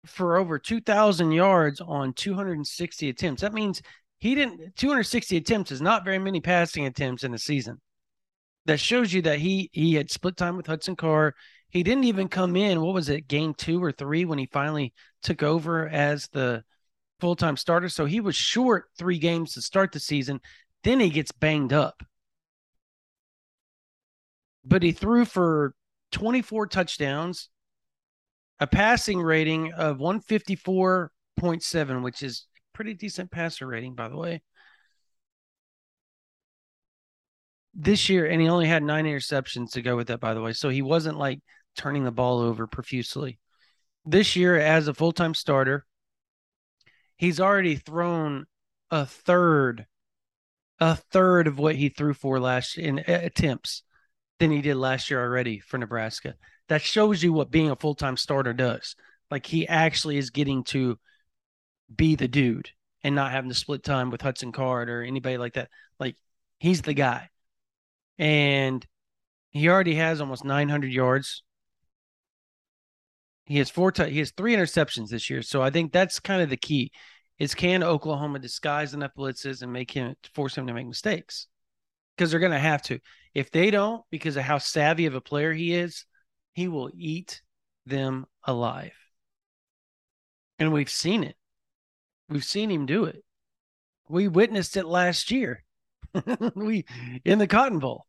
for 0.07 0.37
over 0.37 0.59
2,000 0.59 1.33
yards 1.33 1.81
on 1.81 2.13
260 2.15 3.09
attempts. 3.09 3.43
That 3.43 3.53
means 3.53 3.83
he 4.19 4.35
didn't, 4.35 4.77
260 4.77 5.37
attempts 5.37 5.71
is 5.73 5.81
not 5.83 6.05
very 6.05 6.19
many 6.19 6.41
passing 6.41 6.87
attempts 6.87 7.25
in 7.25 7.35
a 7.35 7.39
season. 7.39 7.81
that 8.67 8.81
shows 8.81 9.13
you 9.13 9.23
that 9.23 9.39
he 9.41 9.71
he 9.73 9.95
had 9.95 10.11
split 10.11 10.37
time 10.37 10.57
with 10.57 10.67
Hudson 10.67 10.97
Card. 10.97 11.35
He 11.71 11.83
didn't 11.83 12.05
even 12.05 12.29
come 12.29 12.57
in. 12.57 12.81
What 12.81 12.95
was 12.95 13.09
it, 13.09 13.29
game 13.29 13.55
two 13.55 13.83
or 13.83 13.93
three 13.93 14.25
when 14.25 14.39
he 14.39 14.47
finally 14.53 14.93
took 15.23 15.43
over 15.43 15.89
as 15.89 16.29
the 16.29 16.63
full 17.21 17.37
time 17.37 17.57
starter? 17.57 17.89
So 17.89 18.05
he 18.07 18.21
was 18.21 18.37
short 18.37 18.87
three 18.99 19.19
games 19.19 19.55
to 19.55 19.63
start 19.63 19.93
the 19.93 20.01
season. 20.01 20.41
Then 20.85 21.01
he 21.01 21.11
gets 21.11 21.33
banged 21.33 21.73
up. 21.73 22.03
But 24.65 24.83
he 24.83 24.93
threw 24.93 25.25
for 25.25 25.75
24 26.13 26.69
touchdowns, 26.69 27.49
a 28.61 28.67
passing 28.67 29.21
rating 29.21 29.73
of 29.73 29.99
154.7, 29.99 32.03
which 32.03 32.23
is 32.23 32.47
pretty 32.73 32.95
decent 32.95 33.31
passer 33.31 33.67
rating, 33.67 33.95
by 33.95 34.09
the 34.09 34.17
way. 34.17 34.43
This 37.75 38.09
year, 38.09 38.27
and 38.27 38.41
he 38.41 38.49
only 38.49 38.67
had 38.67 38.83
nine 38.83 39.07
interceptions 39.07 39.73
to 39.73 39.83
go 39.83 39.97
with 39.97 40.09
that, 40.09 40.21
by 40.21 40.35
the 40.35 40.43
way. 40.43 40.53
So 40.53 40.69
he 40.69 40.83
wasn't 40.83 41.19
like 41.19 41.41
turning 41.77 42.05
the 42.05 42.11
ball 42.11 42.41
over 42.41 42.67
profusely. 42.67 43.39
This 44.05 44.37
year, 44.37 44.59
as 44.59 44.89
a 44.89 44.95
full 44.95 45.13
time 45.13 45.35
starter, 45.35 45.87
he's 47.17 47.41
already 47.41 47.77
thrown 47.77 48.47
a 48.91 49.07
third, 49.07 49.87
a 50.83 50.97
third 50.97 51.47
of 51.47 51.61
what 51.61 51.77
he 51.77 51.89
threw 51.89 52.13
for 52.13 52.41
last 52.41 52.77
in 52.77 52.99
uh, 52.99 53.03
attempts 53.07 53.85
than 54.41 54.51
he 54.51 54.61
did 54.61 54.75
last 54.75 55.11
year 55.11 55.23
already 55.23 55.61
for 55.61 55.79
Nebraska. 55.79 56.35
That 56.69 56.83
shows 56.83 57.23
you 57.23 57.33
what 57.33 57.53
being 57.53 57.71
a 57.71 57.77
full 57.77 57.95
time 57.95 58.17
starter 58.17 58.53
does. 58.53 58.97
Like 59.31 59.47
he 59.47 59.69
actually 59.69 60.17
is 60.17 60.31
getting 60.31 60.65
to 60.65 60.99
be 61.95 62.17
the 62.17 62.27
dude 62.27 62.71
and 63.05 63.15
not 63.15 63.31
having 63.31 63.49
to 63.49 63.55
split 63.55 63.85
time 63.85 64.11
with 64.11 64.23
Hudson 64.23 64.51
Card 64.51 64.91
or 64.91 65.05
anybody 65.05 65.39
like 65.39 65.55
that. 65.55 65.69
Like 66.01 66.17
he's 66.59 66.83
the 66.83 66.95
guy. 66.95 67.31
And 68.19 68.85
he 69.51 69.69
already 69.69 69.95
has 69.95 70.21
almost 70.21 70.45
900 70.45 70.91
yards. 70.91 71.45
He 73.45 73.59
has 73.59 73.71
four 73.71 73.93
t- 73.93 74.11
he 74.11 74.19
has 74.19 74.33
three 74.33 74.57
interceptions 74.57 75.11
this 75.11 75.31
year. 75.31 75.43
So 75.43 75.63
I 75.63 75.71
think 75.71 75.93
that's 75.93 76.19
kind 76.19 76.43
of 76.43 76.51
the 76.51 76.57
key. 76.57 76.91
Is 77.43 77.57
can 77.57 77.83
Oklahoma 77.83 78.39
disguise 78.39 78.95
enough 78.95 79.17
blitzes 79.19 79.63
and 79.63 79.73
make 79.73 79.91
him 79.91 80.15
force 80.33 80.57
him 80.57 80.69
to 80.69 80.73
make 80.73 80.87
mistakes? 80.87 81.49
Because 82.15 82.31
they're 82.31 82.39
going 82.39 82.53
to 82.53 82.59
have 82.61 82.83
to. 82.83 83.01
If 83.35 83.51
they 83.51 83.73
don't, 83.73 84.05
because 84.13 84.37
of 84.37 84.45
how 84.45 84.59
savvy 84.59 85.07
of 85.07 85.17
a 85.17 85.21
player 85.21 85.53
he 85.53 85.75
is, 85.75 86.07
he 86.53 86.69
will 86.69 86.89
eat 86.95 87.43
them 87.85 88.27
alive. 88.45 88.93
And 90.61 90.73
we've 90.73 90.89
seen 90.89 91.25
it. 91.25 91.35
We've 92.29 92.45
seen 92.45 92.71
him 92.71 92.87
do 92.87 93.07
it. 93.07 93.25
We 94.09 94.29
witnessed 94.29 94.77
it 94.77 94.87
last 94.87 95.33
year. 95.33 95.65
we 96.55 96.85
in 97.25 97.41
the 97.41 97.49
Cotton 97.49 97.81
Bowl. 97.81 98.07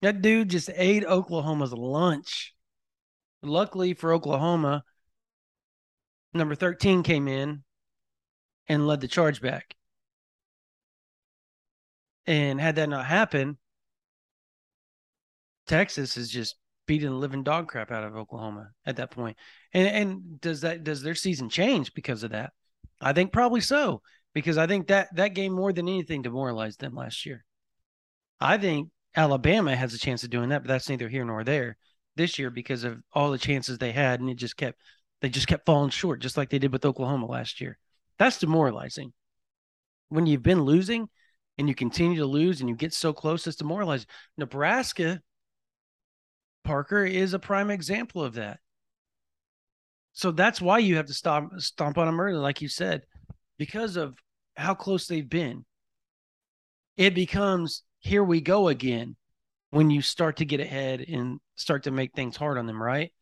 That 0.00 0.22
dude 0.22 0.48
just 0.48 0.70
ate 0.74 1.04
Oklahoma's 1.04 1.74
lunch. 1.74 2.54
Luckily 3.42 3.92
for 3.92 4.14
Oklahoma, 4.14 4.82
number 6.32 6.54
13 6.54 7.02
came 7.02 7.28
in 7.28 7.62
and 8.68 8.86
led 8.86 9.00
the 9.00 9.08
charge 9.08 9.40
back. 9.40 9.74
And 12.26 12.60
had 12.60 12.76
that 12.76 12.88
not 12.88 13.06
happened, 13.06 13.56
Texas 15.66 16.16
is 16.16 16.28
just 16.28 16.56
beating 16.86 17.10
the 17.10 17.16
living 17.16 17.42
dog 17.42 17.68
crap 17.68 17.90
out 17.90 18.04
of 18.04 18.16
Oklahoma 18.16 18.70
at 18.84 18.96
that 18.96 19.10
point. 19.10 19.36
And 19.72 19.88
and 19.88 20.40
does 20.40 20.60
that 20.62 20.84
does 20.84 21.02
their 21.02 21.14
season 21.14 21.48
change 21.48 21.94
because 21.94 22.22
of 22.22 22.30
that? 22.30 22.52
I 23.00 23.12
think 23.12 23.32
probably 23.32 23.60
so 23.60 24.02
because 24.34 24.58
I 24.58 24.66
think 24.66 24.88
that 24.88 25.14
that 25.16 25.34
game 25.34 25.52
more 25.52 25.72
than 25.72 25.88
anything 25.88 26.22
demoralized 26.22 26.80
them 26.80 26.94
last 26.94 27.26
year. 27.26 27.44
I 28.40 28.58
think 28.58 28.90
Alabama 29.14 29.74
has 29.74 29.94
a 29.94 29.98
chance 29.98 30.24
of 30.24 30.30
doing 30.30 30.50
that, 30.50 30.62
but 30.62 30.68
that's 30.68 30.88
neither 30.88 31.08
here 31.08 31.24
nor 31.24 31.42
there 31.42 31.76
this 32.16 32.38
year 32.38 32.50
because 32.50 32.84
of 32.84 33.02
all 33.12 33.30
the 33.30 33.38
chances 33.38 33.78
they 33.78 33.92
had 33.92 34.20
and 34.20 34.30
it 34.30 34.36
just 34.36 34.56
kept 34.56 34.80
they 35.20 35.28
just 35.28 35.46
kept 35.46 35.66
falling 35.66 35.90
short 35.90 36.20
just 36.20 36.36
like 36.36 36.50
they 36.50 36.58
did 36.58 36.72
with 36.72 36.84
Oklahoma 36.84 37.26
last 37.26 37.60
year. 37.60 37.78
That's 38.18 38.38
demoralizing. 38.38 39.12
When 40.08 40.26
you've 40.26 40.42
been 40.42 40.62
losing 40.62 41.08
and 41.58 41.68
you 41.68 41.74
continue 41.74 42.18
to 42.18 42.26
lose 42.26 42.60
and 42.60 42.68
you 42.68 42.76
get 42.76 42.94
so 42.94 43.12
close, 43.12 43.46
it's 43.46 43.56
demoralizing. 43.56 44.06
Nebraska 44.36 45.20
Parker 46.64 47.04
is 47.04 47.32
a 47.32 47.38
prime 47.38 47.70
example 47.70 48.22
of 48.22 48.34
that. 48.34 48.58
So 50.12 50.30
that's 50.30 50.60
why 50.60 50.78
you 50.78 50.96
have 50.96 51.06
to 51.06 51.14
stop 51.14 51.50
stomp 51.58 51.98
on 51.98 52.06
them 52.06 52.20
early, 52.20 52.38
like 52.38 52.62
you 52.62 52.68
said, 52.68 53.02
because 53.58 53.96
of 53.96 54.18
how 54.56 54.74
close 54.74 55.06
they've 55.06 55.28
been. 55.28 55.64
It 56.96 57.14
becomes 57.14 57.82
here 57.98 58.24
we 58.24 58.40
go 58.40 58.68
again 58.68 59.16
when 59.70 59.90
you 59.90 60.00
start 60.00 60.38
to 60.38 60.44
get 60.44 60.60
ahead 60.60 61.00
and 61.00 61.38
start 61.54 61.82
to 61.82 61.90
make 61.90 62.14
things 62.14 62.36
hard 62.36 62.56
on 62.56 62.66
them, 62.66 62.82
right? 62.82 63.12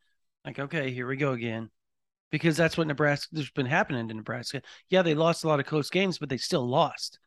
Like, 0.44 0.58
okay, 0.58 0.92
here 0.92 1.06
we 1.06 1.16
go 1.16 1.32
again. 1.32 1.70
Because 2.34 2.56
that's 2.56 2.76
what 2.76 2.88
Nebraska 2.88 3.28
there's 3.30 3.52
been 3.52 3.64
happening 3.64 4.08
to 4.08 4.14
Nebraska. 4.14 4.60
Yeah, 4.90 5.02
they 5.02 5.14
lost 5.14 5.44
a 5.44 5.46
lot 5.46 5.60
of 5.60 5.66
close 5.66 5.88
games, 5.88 6.18
but 6.18 6.28
they 6.28 6.36
still 6.36 6.68
lost. 6.68 7.20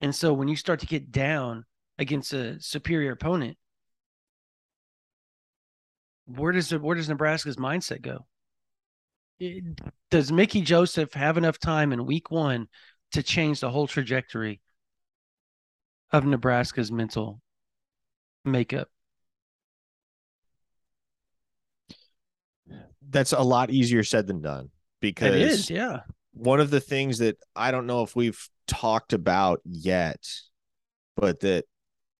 And 0.00 0.14
so 0.14 0.32
when 0.32 0.46
you 0.46 0.54
start 0.54 0.78
to 0.78 0.86
get 0.86 1.10
down 1.10 1.64
against 1.98 2.32
a 2.32 2.60
superior 2.60 3.10
opponent, 3.10 3.58
where 6.26 6.52
does 6.52 6.70
where 6.70 6.94
does 6.94 7.08
Nebraska's 7.08 7.56
mindset 7.56 8.02
go? 8.02 8.24
Does 10.12 10.30
Mickey 10.30 10.60
Joseph 10.60 11.12
have 11.14 11.36
enough 11.36 11.58
time 11.58 11.92
in 11.92 12.06
week 12.06 12.30
one 12.30 12.68
to 13.10 13.24
change 13.24 13.58
the 13.58 13.70
whole 13.70 13.88
trajectory 13.88 14.60
of 16.12 16.24
Nebraska's 16.24 16.92
mental 16.92 17.42
makeup? 18.44 18.90
That's 23.10 23.32
a 23.32 23.42
lot 23.42 23.70
easier 23.70 24.04
said 24.04 24.26
than 24.26 24.40
done 24.40 24.70
because 25.00 25.34
it 25.34 25.42
is, 25.42 25.70
yeah. 25.70 26.00
One 26.32 26.60
of 26.60 26.70
the 26.70 26.80
things 26.80 27.18
that 27.18 27.36
I 27.56 27.70
don't 27.70 27.86
know 27.86 28.02
if 28.02 28.14
we've 28.14 28.40
talked 28.66 29.12
about 29.12 29.60
yet, 29.64 30.24
but 31.16 31.40
that 31.40 31.64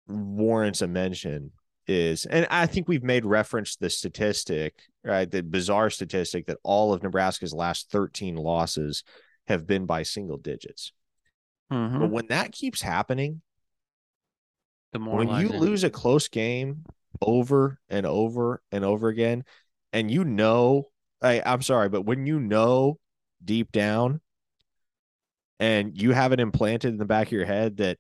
warrants 0.09 0.83
a 0.83 0.89
mention 0.89 1.53
is, 1.87 2.27
and 2.27 2.47
I 2.51 2.67
think 2.67 2.89
we've 2.89 3.05
made 3.05 3.25
reference 3.25 3.77
to 3.77 3.83
the 3.83 3.91
statistic, 3.91 4.75
right? 5.05 5.31
The 5.31 5.43
bizarre 5.43 5.91
statistic 5.91 6.47
that 6.47 6.59
all 6.63 6.93
of 6.93 7.03
Nebraska's 7.03 7.55
last 7.55 7.91
13 7.91 8.37
losses 8.37 9.05
have 9.47 9.67
been 9.67 9.87
by 9.87 10.03
single 10.03 10.37
digits. 10.37 10.93
Mm-hmm. 11.73 11.99
But 12.01 12.11
when 12.11 12.27
that 12.29 12.53
keeps 12.53 12.83
happening, 12.83 13.43
the 14.93 14.99
more 14.99 15.19
when 15.19 15.41
you 15.41 15.49
lose 15.49 15.85
a 15.85 15.91
close 15.91 16.29
game 16.29 16.85
over 17.21 17.79
and 17.89 18.07
over 18.07 18.61
and 18.73 18.85
over 18.85 19.09
again, 19.09 19.45
and 19.93 20.11
you 20.11 20.25
know, 20.25 20.89
I, 21.23 21.43
I'm 21.45 21.63
sorry, 21.63 21.89
but 21.89 22.03
when 22.03 22.27
you 22.27 22.41
know 22.41 22.99
deep 23.45 23.73
down 23.73 24.21
and 25.59 26.01
you 26.01 26.13
have 26.13 26.33
it 26.33 26.41
implanted 26.41 26.93
in 26.93 26.99
the 26.99 27.05
back 27.05 27.29
of 27.29 27.33
your 27.33 27.45
head 27.45 27.79
that 27.79 27.99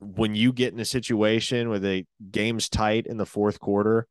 when 0.00 0.34
you 0.34 0.52
get 0.52 0.72
in 0.72 0.80
a 0.80 0.84
situation 0.84 1.68
where 1.68 1.78
the 1.78 2.04
game's 2.30 2.68
tight 2.68 3.06
in 3.06 3.16
the 3.16 3.26
fourth 3.26 3.60
quarter 3.60 4.06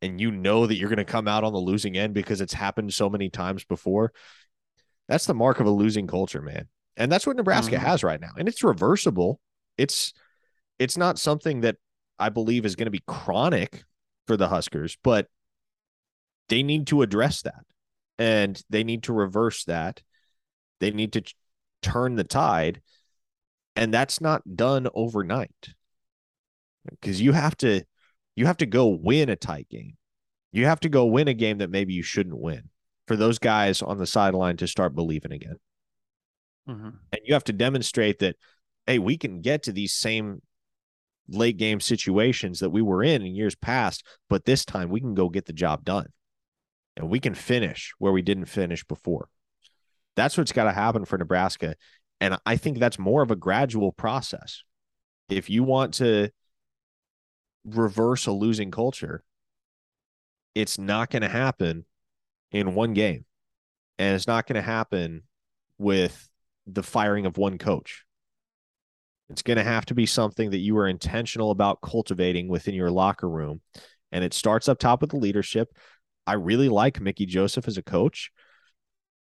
and 0.00 0.20
you 0.20 0.30
know 0.30 0.66
that 0.66 0.76
you're 0.76 0.88
going 0.88 0.98
to 0.98 1.04
come 1.04 1.28
out 1.28 1.44
on 1.44 1.52
the 1.52 1.58
losing 1.58 1.96
end 1.96 2.14
because 2.14 2.40
it's 2.40 2.54
happened 2.54 2.94
so 2.94 3.10
many 3.10 3.28
times 3.28 3.64
before, 3.64 4.12
that's 5.08 5.26
the 5.26 5.34
mark 5.34 5.60
of 5.60 5.66
a 5.66 5.70
losing 5.70 6.06
culture, 6.06 6.40
man. 6.40 6.68
And 6.96 7.10
that's 7.10 7.26
what 7.26 7.36
Nebraska 7.36 7.76
mm-hmm. 7.76 7.84
has 7.84 8.04
right 8.04 8.20
now. 8.20 8.30
And 8.36 8.48
it's 8.48 8.64
reversible. 8.64 9.40
It's 9.76 10.12
it's 10.78 10.96
not 10.96 11.18
something 11.18 11.62
that 11.62 11.76
I 12.18 12.28
believe 12.28 12.64
is 12.64 12.76
going 12.76 12.86
to 12.86 12.90
be 12.90 13.02
chronic 13.06 13.84
for 14.26 14.36
the 14.36 14.48
Huskers, 14.48 14.96
but 15.02 15.26
they 16.48 16.62
need 16.62 16.86
to 16.88 17.02
address 17.02 17.42
that. 17.42 17.64
And 18.18 18.60
they 18.68 18.82
need 18.82 19.04
to 19.04 19.12
reverse 19.12 19.64
that. 19.64 20.02
They 20.80 20.90
need 20.90 21.12
to 21.12 21.22
turn 21.82 22.16
the 22.16 22.24
tide 22.24 22.80
and 23.78 23.94
that's 23.94 24.20
not 24.20 24.56
done 24.56 24.88
overnight 24.94 25.74
because 26.90 27.20
you 27.20 27.32
have 27.32 27.56
to 27.56 27.82
you 28.34 28.46
have 28.46 28.56
to 28.56 28.66
go 28.66 28.88
win 28.88 29.28
a 29.28 29.36
tight 29.36 29.68
game 29.68 29.96
you 30.52 30.66
have 30.66 30.80
to 30.80 30.88
go 30.88 31.06
win 31.06 31.28
a 31.28 31.34
game 31.34 31.58
that 31.58 31.70
maybe 31.70 31.94
you 31.94 32.02
shouldn't 32.02 32.38
win 32.38 32.68
for 33.06 33.16
those 33.16 33.38
guys 33.38 33.80
on 33.80 33.98
the 33.98 34.06
sideline 34.06 34.56
to 34.56 34.66
start 34.66 34.94
believing 34.94 35.32
again 35.32 35.56
mm-hmm. 36.68 36.88
and 37.12 37.20
you 37.24 37.32
have 37.32 37.44
to 37.44 37.52
demonstrate 37.52 38.18
that 38.18 38.36
hey 38.86 38.98
we 38.98 39.16
can 39.16 39.40
get 39.40 39.62
to 39.62 39.72
these 39.72 39.94
same 39.94 40.42
late 41.28 41.58
game 41.58 41.78
situations 41.78 42.58
that 42.60 42.70
we 42.70 42.82
were 42.82 43.04
in 43.04 43.22
in 43.22 43.34
years 43.34 43.54
past 43.54 44.04
but 44.28 44.44
this 44.44 44.64
time 44.64 44.88
we 44.88 45.00
can 45.00 45.14
go 45.14 45.28
get 45.28 45.46
the 45.46 45.52
job 45.52 45.84
done 45.84 46.06
and 46.98 47.08
we 47.08 47.20
can 47.20 47.34
finish 47.34 47.94
where 47.98 48.12
we 48.12 48.22
didn't 48.22 48.46
finish 48.46 48.84
before 48.84 49.28
that's 50.16 50.36
what's 50.36 50.52
got 50.52 50.64
to 50.64 50.72
happen 50.72 51.04
for 51.04 51.16
nebraska 51.16 51.74
and 52.20 52.36
I 52.44 52.56
think 52.56 52.78
that's 52.78 52.98
more 52.98 53.22
of 53.22 53.30
a 53.30 53.36
gradual 53.36 53.92
process. 53.92 54.62
If 55.28 55.50
you 55.50 55.62
want 55.62 55.94
to 55.94 56.30
reverse 57.64 58.26
a 58.26 58.32
losing 58.32 58.70
culture, 58.70 59.22
it's 60.54 60.78
not 60.78 61.10
going 61.10 61.22
to 61.22 61.28
happen 61.28 61.84
in 62.50 62.74
one 62.74 62.94
game. 62.94 63.24
And 63.98 64.14
it's 64.14 64.26
not 64.26 64.46
going 64.46 64.56
to 64.56 64.62
happen 64.62 65.22
with 65.76 66.28
the 66.66 66.82
firing 66.82 67.26
of 67.26 67.36
one 67.36 67.58
coach. 67.58 68.04
It's 69.30 69.42
going 69.42 69.58
to 69.58 69.64
have 69.64 69.86
to 69.86 69.94
be 69.94 70.06
something 70.06 70.50
that 70.50 70.58
you 70.58 70.78
are 70.78 70.88
intentional 70.88 71.50
about 71.50 71.82
cultivating 71.82 72.48
within 72.48 72.74
your 72.74 72.90
locker 72.90 73.28
room. 73.28 73.60
And 74.10 74.24
it 74.24 74.32
starts 74.32 74.68
up 74.68 74.78
top 74.78 75.02
with 75.02 75.10
the 75.10 75.18
leadership. 75.18 75.68
I 76.28 76.34
really 76.34 76.68
like 76.68 77.00
Mickey 77.00 77.24
Joseph 77.24 77.66
as 77.66 77.78
a 77.78 77.82
coach. 77.82 78.30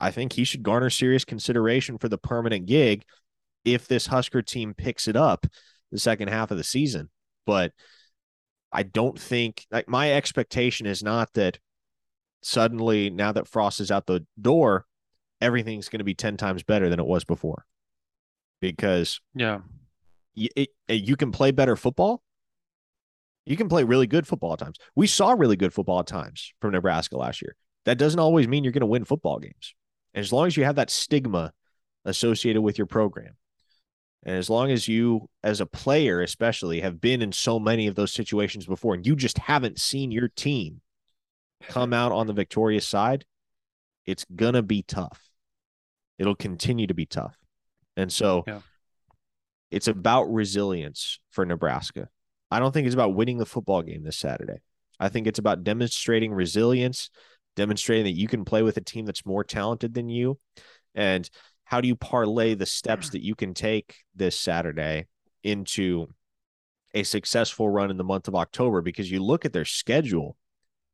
I 0.00 0.10
think 0.10 0.32
he 0.32 0.42
should 0.42 0.64
garner 0.64 0.90
serious 0.90 1.24
consideration 1.24 1.98
for 1.98 2.08
the 2.08 2.18
permanent 2.18 2.66
gig 2.66 3.04
if 3.64 3.86
this 3.86 4.08
Husker 4.08 4.42
team 4.42 4.74
picks 4.74 5.06
it 5.06 5.14
up 5.14 5.46
the 5.92 6.00
second 6.00 6.28
half 6.28 6.50
of 6.50 6.56
the 6.56 6.64
season. 6.64 7.08
But 7.46 7.72
I 8.72 8.82
don't 8.82 9.16
think 9.16 9.66
like 9.70 9.88
my 9.88 10.12
expectation 10.14 10.84
is 10.84 11.00
not 11.00 11.32
that 11.34 11.60
suddenly 12.42 13.08
now 13.08 13.30
that 13.30 13.46
Frost 13.46 13.78
is 13.78 13.92
out 13.92 14.06
the 14.06 14.26
door, 14.40 14.84
everything's 15.40 15.88
going 15.88 16.00
to 16.00 16.04
be 16.04 16.14
10 16.14 16.36
times 16.36 16.64
better 16.64 16.88
than 16.88 16.98
it 16.98 17.06
was 17.06 17.24
before. 17.24 17.66
Because 18.60 19.20
yeah, 19.32 19.60
you, 20.34 20.48
it, 20.56 20.70
you 20.88 21.14
can 21.14 21.30
play 21.30 21.52
better 21.52 21.76
football. 21.76 22.20
You 23.46 23.56
can 23.56 23.68
play 23.68 23.84
really 23.84 24.08
good 24.08 24.26
football 24.26 24.52
at 24.52 24.58
times. 24.58 24.76
We 24.96 25.06
saw 25.06 25.30
really 25.30 25.56
good 25.56 25.72
football 25.72 26.00
at 26.00 26.06
times 26.06 26.52
from 26.60 26.72
Nebraska 26.72 27.16
last 27.16 27.40
year. 27.40 27.54
That 27.84 27.96
doesn't 27.98 28.18
always 28.18 28.48
mean 28.48 28.64
you're 28.64 28.72
going 28.72 28.80
to 28.80 28.86
win 28.86 29.04
football 29.04 29.38
games. 29.38 29.74
And 30.12 30.20
as 30.20 30.32
long 30.32 30.48
as 30.48 30.56
you 30.56 30.64
have 30.64 30.74
that 30.74 30.90
stigma 30.90 31.52
associated 32.04 32.60
with 32.60 32.76
your 32.76 32.88
program, 32.88 33.36
and 34.24 34.36
as 34.36 34.50
long 34.50 34.72
as 34.72 34.88
you, 34.88 35.28
as 35.44 35.60
a 35.60 35.66
player, 35.66 36.20
especially, 36.20 36.80
have 36.80 37.00
been 37.00 37.22
in 37.22 37.30
so 37.30 37.60
many 37.60 37.86
of 37.86 37.94
those 37.94 38.12
situations 38.12 38.66
before, 38.66 38.94
and 38.94 39.06
you 39.06 39.14
just 39.14 39.38
haven't 39.38 39.78
seen 39.78 40.10
your 40.10 40.28
team 40.28 40.80
come 41.68 41.92
out 41.92 42.10
on 42.10 42.26
the 42.26 42.32
victorious 42.32 42.88
side, 42.88 43.24
it's 44.04 44.26
going 44.34 44.54
to 44.54 44.62
be 44.62 44.82
tough. 44.82 45.30
It'll 46.18 46.34
continue 46.34 46.88
to 46.88 46.94
be 46.94 47.06
tough. 47.06 47.36
And 47.96 48.12
so 48.12 48.42
yeah. 48.48 48.60
it's 49.70 49.86
about 49.86 50.24
resilience 50.24 51.20
for 51.30 51.46
Nebraska. 51.46 52.08
I 52.50 52.58
don't 52.58 52.72
think 52.72 52.86
it's 52.86 52.94
about 52.94 53.14
winning 53.14 53.38
the 53.38 53.46
football 53.46 53.82
game 53.82 54.04
this 54.04 54.18
Saturday. 54.18 54.60
I 54.98 55.08
think 55.08 55.26
it's 55.26 55.38
about 55.38 55.64
demonstrating 55.64 56.32
resilience, 56.32 57.10
demonstrating 57.54 58.04
that 58.04 58.18
you 58.18 58.28
can 58.28 58.44
play 58.44 58.62
with 58.62 58.76
a 58.76 58.82
team 58.82 59.04
that's 59.04 59.26
more 59.26 59.44
talented 59.44 59.94
than 59.94 60.08
you. 60.08 60.38
And 60.94 61.28
how 61.64 61.80
do 61.80 61.88
you 61.88 61.96
parlay 61.96 62.54
the 62.54 62.66
steps 62.66 63.10
that 63.10 63.24
you 63.24 63.34
can 63.34 63.54
take 63.54 63.96
this 64.14 64.38
Saturday 64.38 65.06
into 65.42 66.08
a 66.94 67.02
successful 67.02 67.68
run 67.68 67.90
in 67.90 67.96
the 67.96 68.04
month 68.04 68.28
of 68.28 68.34
October? 68.34 68.80
Because 68.80 69.10
you 69.10 69.22
look 69.22 69.44
at 69.44 69.52
their 69.52 69.64
schedule 69.64 70.36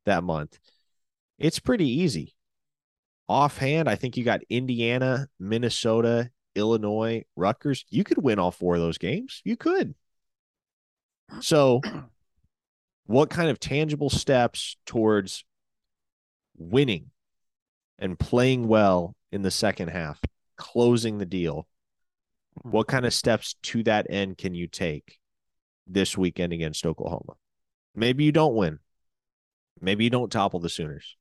that 0.05 0.23
month, 0.23 0.59
it's 1.37 1.59
pretty 1.59 1.87
easy. 1.87 2.35
Offhand, 3.29 3.87
I 3.87 3.95
think 3.95 4.17
you 4.17 4.23
got 4.23 4.41
Indiana, 4.49 5.27
Minnesota, 5.39 6.29
Illinois, 6.55 7.23
Rutgers. 7.35 7.85
You 7.89 8.03
could 8.03 8.21
win 8.21 8.37
all 8.37 8.51
four 8.51 8.75
of 8.75 8.81
those 8.81 8.97
games. 8.97 9.41
You 9.45 9.55
could. 9.55 9.95
So, 11.41 11.81
what 13.05 13.29
kind 13.29 13.49
of 13.49 13.59
tangible 13.59 14.09
steps 14.09 14.77
towards 14.85 15.43
winning 16.57 17.11
and 17.99 18.17
playing 18.17 18.67
well 18.67 19.15
in 19.31 19.41
the 19.41 19.51
second 19.51 19.89
half, 19.89 20.19
closing 20.57 21.17
the 21.17 21.25
deal? 21.25 21.67
Hmm. 22.61 22.71
What 22.71 22.87
kind 22.87 23.05
of 23.05 23.13
steps 23.13 23.55
to 23.63 23.83
that 23.83 24.07
end 24.09 24.37
can 24.37 24.53
you 24.53 24.67
take 24.67 25.19
this 25.87 26.17
weekend 26.17 26.53
against 26.53 26.85
Oklahoma? 26.85 27.33
Maybe 27.95 28.23
you 28.23 28.31
don't 28.31 28.55
win. 28.55 28.79
Maybe 29.79 30.03
you 30.03 30.09
don't 30.09 30.31
topple 30.31 30.59
the 30.59 30.69
Sooners. 30.69 31.17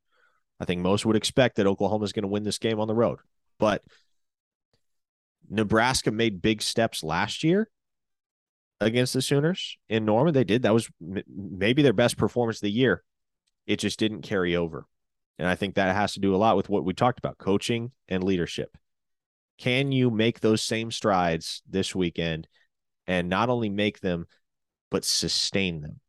I 0.61 0.64
think 0.64 0.81
most 0.81 1.05
would 1.05 1.16
expect 1.16 1.57
that 1.57 1.66
Oklahoma 1.66 2.05
is 2.05 2.12
going 2.12 2.22
to 2.22 2.29
win 2.29 2.44
this 2.44 2.59
game 2.59 2.79
on 2.79 2.87
the 2.87 2.94
road. 2.94 3.18
But 3.59 3.83
Nebraska 5.51 6.11
made 6.11 6.40
big 6.40 6.62
steps 6.62 7.03
last 7.03 7.42
year 7.42 7.68
against 8.83 9.14
the 9.14 9.23
Sooners 9.23 9.77
in 9.88 10.05
Norman. 10.05 10.35
They 10.35 10.45
did. 10.45 10.62
That 10.62 10.75
was 10.75 10.88
m- 11.01 11.23
maybe 11.29 11.83
their 11.83 11.92
best 11.92 12.16
performance 12.16 12.59
of 12.59 12.62
the 12.62 12.71
year. 12.71 13.03
It 13.66 13.79
just 13.79 13.99
didn't 13.99 14.23
carry 14.23 14.57
over. 14.57 14.87
And 15.38 15.49
I 15.49 15.55
think 15.55 15.75
that 15.75 15.95
has 15.95 16.14
to 16.14 16.21
do 16.21 16.35
a 16.35 16.37
lot 16.37 16.57
with 16.57 16.68
what 16.68 16.85
we 16.85 16.92
talked 16.92 17.18
about 17.18 17.38
coaching 17.38 17.92
and 18.09 18.23
leadership. 18.23 18.77
Can 19.59 19.92
you 19.92 20.11
make 20.11 20.40
those 20.40 20.62
same 20.62 20.90
strides 20.90 21.62
this 21.68 21.95
weekend 21.95 22.49
and 23.07 23.29
not 23.29 23.49
only 23.49 23.68
make 23.68 24.01
them, 24.01 24.27
but 24.90 25.05
sustain 25.05 25.81
them? 25.81 26.01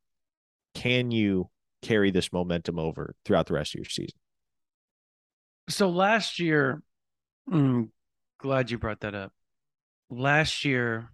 Can 0.73 1.11
you 1.11 1.49
carry 1.81 2.11
this 2.11 2.33
momentum 2.33 2.79
over 2.79 3.15
throughout 3.23 3.47
the 3.47 3.53
rest 3.53 3.75
of 3.75 3.79
your 3.79 3.85
season? 3.85 4.17
So 5.69 5.89
last 5.89 6.39
year, 6.39 6.81
mm, 7.49 7.89
glad 8.39 8.71
you 8.71 8.77
brought 8.77 9.01
that 9.01 9.15
up. 9.15 9.31
Last 10.09 10.65
year, 10.65 11.12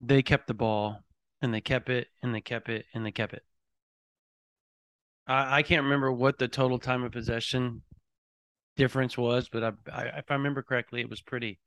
they 0.00 0.22
kept 0.22 0.46
the 0.46 0.54
ball 0.54 1.04
and 1.42 1.52
they 1.52 1.60
kept 1.60 1.88
it 1.88 2.08
and 2.22 2.34
they 2.34 2.40
kept 2.40 2.68
it 2.68 2.86
and 2.94 3.04
they 3.04 3.12
kept 3.12 3.34
it. 3.34 3.42
I, 5.26 5.58
I 5.58 5.62
can't 5.62 5.84
remember 5.84 6.12
what 6.12 6.38
the 6.38 6.48
total 6.48 6.78
time 6.78 7.04
of 7.04 7.12
possession 7.12 7.82
difference 8.76 9.18
was, 9.18 9.48
but 9.48 9.64
I, 9.64 9.72
I, 9.92 10.02
if 10.18 10.30
I 10.30 10.34
remember 10.34 10.62
correctly, 10.62 11.00
it 11.00 11.10
was 11.10 11.20
pretty 11.20 11.58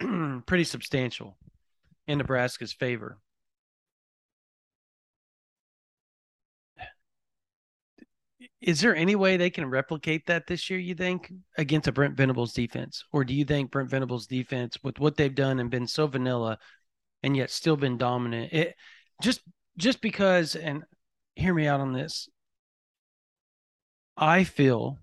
pretty 0.46 0.64
substantial 0.64 1.38
in 2.06 2.18
Nebraska's 2.18 2.72
favor. 2.72 3.18
Is 8.60 8.80
there 8.80 8.94
any 8.94 9.16
way 9.16 9.36
they 9.36 9.50
can 9.50 9.68
replicate 9.70 10.26
that 10.26 10.46
this 10.46 10.68
year, 10.68 10.78
you 10.78 10.94
think, 10.94 11.32
against 11.56 11.88
a 11.88 11.92
Brent 11.92 12.16
Venables 12.16 12.52
defense? 12.52 13.04
Or 13.12 13.24
do 13.24 13.34
you 13.34 13.44
think 13.44 13.70
Brent 13.70 13.88
Venables 13.90 14.26
defense, 14.26 14.76
with 14.82 14.98
what 14.98 15.16
they've 15.16 15.34
done 15.34 15.58
and 15.58 15.70
been 15.70 15.86
so 15.86 16.06
vanilla 16.06 16.58
and 17.22 17.36
yet 17.36 17.50
still 17.50 17.76
been 17.76 17.98
dominant, 17.98 18.52
it 18.52 18.74
just 19.22 19.40
just 19.76 20.00
because, 20.00 20.54
and 20.56 20.84
hear 21.34 21.52
me 21.54 21.66
out 21.66 21.80
on 21.80 21.92
this, 21.92 22.28
I 24.16 24.44
feel, 24.44 24.98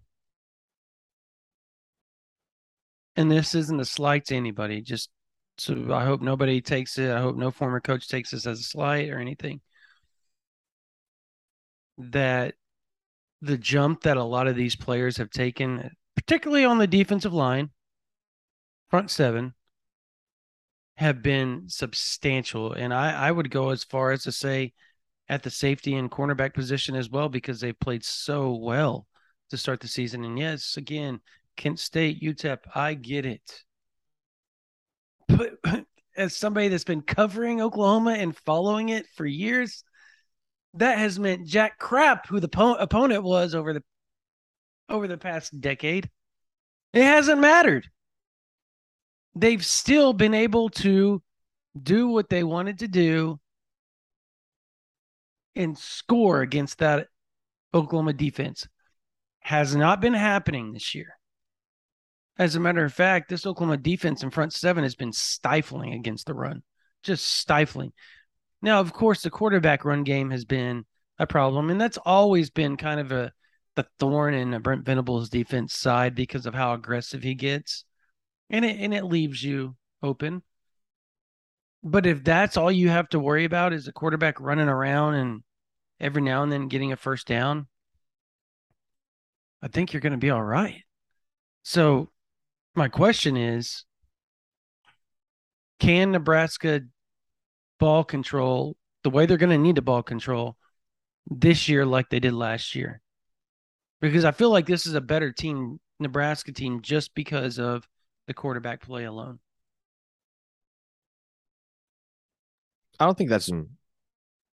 and 3.16 3.32
this 3.32 3.54
isn't 3.56 3.80
a 3.80 3.86
slight 3.86 4.26
to 4.26 4.36
anybody, 4.36 4.82
just 4.82 5.10
so 5.58 5.94
I 5.94 6.04
hope 6.06 6.22
nobody 6.22 6.62
takes 6.62 6.98
it. 6.98 7.12
I 7.12 7.22
hope 7.22 7.36
no 7.36 7.52
former 7.52 7.80
coach 7.80 8.08
takes 8.08 8.32
this 8.32 8.48
as 8.48 8.60
a 8.60 8.64
slight 8.64 9.10
or 9.10 9.20
anything. 9.20 9.62
That 11.98 12.56
the 13.42 13.58
jump 13.58 14.04
that 14.04 14.18
a 14.18 14.24
lot 14.24 14.48
of 14.48 14.56
these 14.56 14.76
players 14.76 15.18
have 15.18 15.30
taken, 15.30 15.92
particularly 16.16 16.66
on 16.66 16.80
the 16.80 16.88
defensive 16.88 17.34
line, 17.34 17.70
front 18.90 19.12
seven, 19.12 19.54
have 20.96 21.22
been 21.22 21.64
substantial. 21.68 22.74
And 22.74 22.94
I, 22.94 23.28
I 23.28 23.32
would 23.32 23.50
go 23.50 23.70
as 23.70 23.84
far 23.84 24.12
as 24.12 24.24
to 24.24 24.32
say 24.32 24.74
at 25.30 25.44
the 25.44 25.50
safety 25.50 25.96
and 25.96 26.12
cornerback 26.12 26.54
position 26.54 26.96
as 26.96 27.10
well, 27.10 27.30
because 27.30 27.60
they 27.60 27.74
played 27.74 28.04
so 28.04 28.54
well 28.54 29.08
to 29.50 29.58
start 29.58 29.80
the 29.80 29.88
season. 29.88 30.24
And 30.24 30.38
yes, 30.38 30.78
again, 30.78 31.20
Kent 31.56 31.80
State, 31.80 32.22
UTEP, 32.22 32.60
I 32.76 32.94
get 32.94 33.26
it. 33.26 33.64
But 35.28 35.54
as 36.16 36.36
somebody 36.36 36.68
that's 36.68 36.84
been 36.84 37.02
covering 37.02 37.62
Oklahoma 37.62 38.12
and 38.12 38.38
following 38.38 38.90
it 38.90 39.08
for 39.16 39.26
years, 39.26 39.84
that 40.76 40.98
has 40.98 41.20
meant 41.20 41.48
Jack 41.48 41.80
Crap, 41.80 42.28
who 42.28 42.40
the 42.40 42.48
po- 42.48 42.76
opponent 42.76 43.24
was 43.24 43.56
over 43.56 43.74
the 43.74 43.84
over 44.90 45.08
the 45.08 45.18
past 45.18 45.60
decade. 45.60 46.10
It 46.94 47.04
hasn't 47.04 47.40
mattered. 47.40 47.88
They've 49.36 49.66
still 49.66 50.14
been 50.14 50.34
able 50.34 50.70
to 50.70 51.22
do 51.82 52.08
what 52.08 52.30
they 52.30 52.44
wanted 52.44 52.80
to 52.80 52.88
do 52.88 53.40
and 55.56 55.78
score 55.78 56.42
against 56.42 56.80
that 56.80 57.08
Oklahoma 57.74 58.14
defense. 58.14 58.68
Has 59.40 59.76
not 59.76 60.00
been 60.00 60.14
happening 60.14 60.72
this 60.72 60.96
year. 60.96 61.18
As 62.38 62.56
a 62.56 62.60
matter 62.60 62.86
of 62.86 62.94
fact, 62.94 63.30
this 63.30 63.46
Oklahoma 63.46 63.78
defense 63.78 64.24
in 64.24 64.32
front 64.32 64.54
seven 64.54 64.84
has 64.84 64.96
been 64.96 65.12
stifling 65.12 65.94
against 65.94 66.26
the 66.26 66.34
run, 66.34 66.64
just 67.04 67.28
stifling. 67.28 67.92
Now, 68.62 68.80
of 68.80 68.94
course, 68.94 69.22
the 69.22 69.30
quarterback 69.30 69.84
run 69.84 70.04
game 70.04 70.32
has 70.32 70.46
been 70.46 70.86
a 71.20 71.28
problem, 71.28 71.70
and 71.70 71.80
that's 71.80 71.98
always 71.98 72.50
been 72.50 72.78
kind 72.78 73.00
of 73.00 73.12
a 73.12 73.34
the 73.76 73.86
thorn 74.00 74.34
in 74.34 74.62
Brent 74.62 74.86
Venables' 74.86 75.30
defense 75.30 75.76
side 75.76 76.16
because 76.16 76.46
of 76.46 76.54
how 76.54 76.74
aggressive 76.74 77.24
he 77.24 77.36
gets, 77.36 77.86
and 78.54 78.64
it 78.64 78.80
and 78.80 78.94
it 78.94 79.04
leaves 79.04 79.44
you 79.44 79.76
open. 80.02 80.44
But 81.84 82.06
if 82.06 82.24
that's 82.24 82.56
all 82.56 82.72
you 82.72 82.88
have 82.88 83.10
to 83.10 83.20
worry 83.20 83.44
about 83.44 83.74
is 83.74 83.86
the 83.86 83.92
quarterback 83.92 84.40
running 84.40 84.70
around 84.70 85.16
and 85.16 85.44
every 86.00 86.22
now 86.22 86.44
and 86.44 86.52
then 86.52 86.70
getting 86.70 86.94
a 86.94 86.96
first 86.96 87.28
down, 87.28 87.68
I 89.62 89.68
think 89.68 89.92
you're 89.92 90.02
going 90.02 90.12
to 90.12 90.18
be 90.18 90.30
all 90.30 90.44
right. 90.44 90.84
So, 91.64 92.10
my 92.76 92.88
question 92.88 93.36
is 93.36 93.86
can 95.80 96.12
Nebraska 96.12 96.82
ball 97.80 98.04
control 98.04 98.78
the 99.04 99.10
way 99.10 99.26
they're 99.26 99.38
going 99.38 99.50
to 99.50 99.58
need 99.58 99.76
to 99.76 99.82
ball 99.82 100.04
control 100.04 100.58
this 101.28 101.68
year 101.68 101.86
like 101.86 102.10
they 102.10 102.20
did 102.20 102.34
last 102.34 102.76
year. 102.76 103.02
Because 104.00 104.26
I 104.26 104.32
feel 104.32 104.50
like 104.50 104.68
this 104.68 104.86
is 104.86 104.94
a 104.94 105.02
better 105.02 105.32
team, 105.32 105.80
Nebraska 106.00 106.52
team, 106.52 106.82
just 106.82 107.14
because 107.16 107.60
of 107.60 107.88
the 108.28 108.34
quarterback 108.34 108.82
play 108.82 109.04
alone. 109.06 109.40
I 113.00 113.06
don't 113.06 113.18
think 113.18 113.30
that's 113.30 113.50
an 113.50 113.70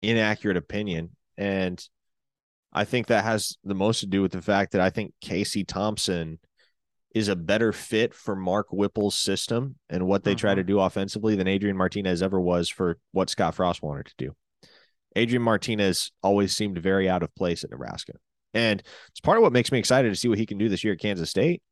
inaccurate 0.03 0.57
opinion. 0.57 1.17
And 1.37 1.83
I 2.73 2.85
think 2.85 3.07
that 3.07 3.25
has 3.25 3.57
the 3.65 3.75
most 3.75 4.01
to 4.01 4.07
do 4.07 4.23
with 4.23 4.33
the 4.33 4.43
fact 4.43 4.73
that 4.73 4.81
I 4.81 4.91
think 4.91 5.15
Casey 5.21 5.65
Thompson 5.65 6.39
is 7.15 7.29
a 7.29 7.37
better 7.37 7.73
fit 7.73 8.13
for 8.13 8.37
Mark 8.37 8.69
Whipple's 8.71 9.15
system 9.15 9.77
and 9.89 10.07
what 10.07 10.23
they 10.23 10.35
try 10.35 10.55
to 10.55 10.61
mm-hmm. 10.61 10.69
do 10.69 10.81
offensively 10.81 11.35
than 11.35 11.49
Adrian 11.49 11.77
Martinez 11.77 12.23
ever 12.23 12.39
was 12.39 12.69
for 12.69 12.99
what 13.13 13.31
Scott 13.31 13.55
Frost 13.55 13.83
wanted 13.83 14.07
to 14.07 14.15
do. 14.19 14.37
Adrian 15.17 15.43
Martinez 15.43 16.13
always 16.23 16.55
seemed 16.55 16.77
very 16.77 17.09
out 17.09 17.23
of 17.23 17.35
place 17.35 17.65
at 17.65 17.71
Nebraska. 17.71 18.13
And 18.53 18.83
it's 19.09 19.21
part 19.21 19.39
of 19.39 19.43
what 19.43 19.53
makes 19.53 19.73
me 19.73 19.79
excited 19.79 20.11
to 20.11 20.17
see 20.17 20.29
what 20.29 20.39
he 20.39 20.45
can 20.45 20.59
do 20.59 20.69
this 20.69 20.85
year 20.85 20.93
at 20.93 21.01
Kansas 21.01 21.31
State 21.31 21.63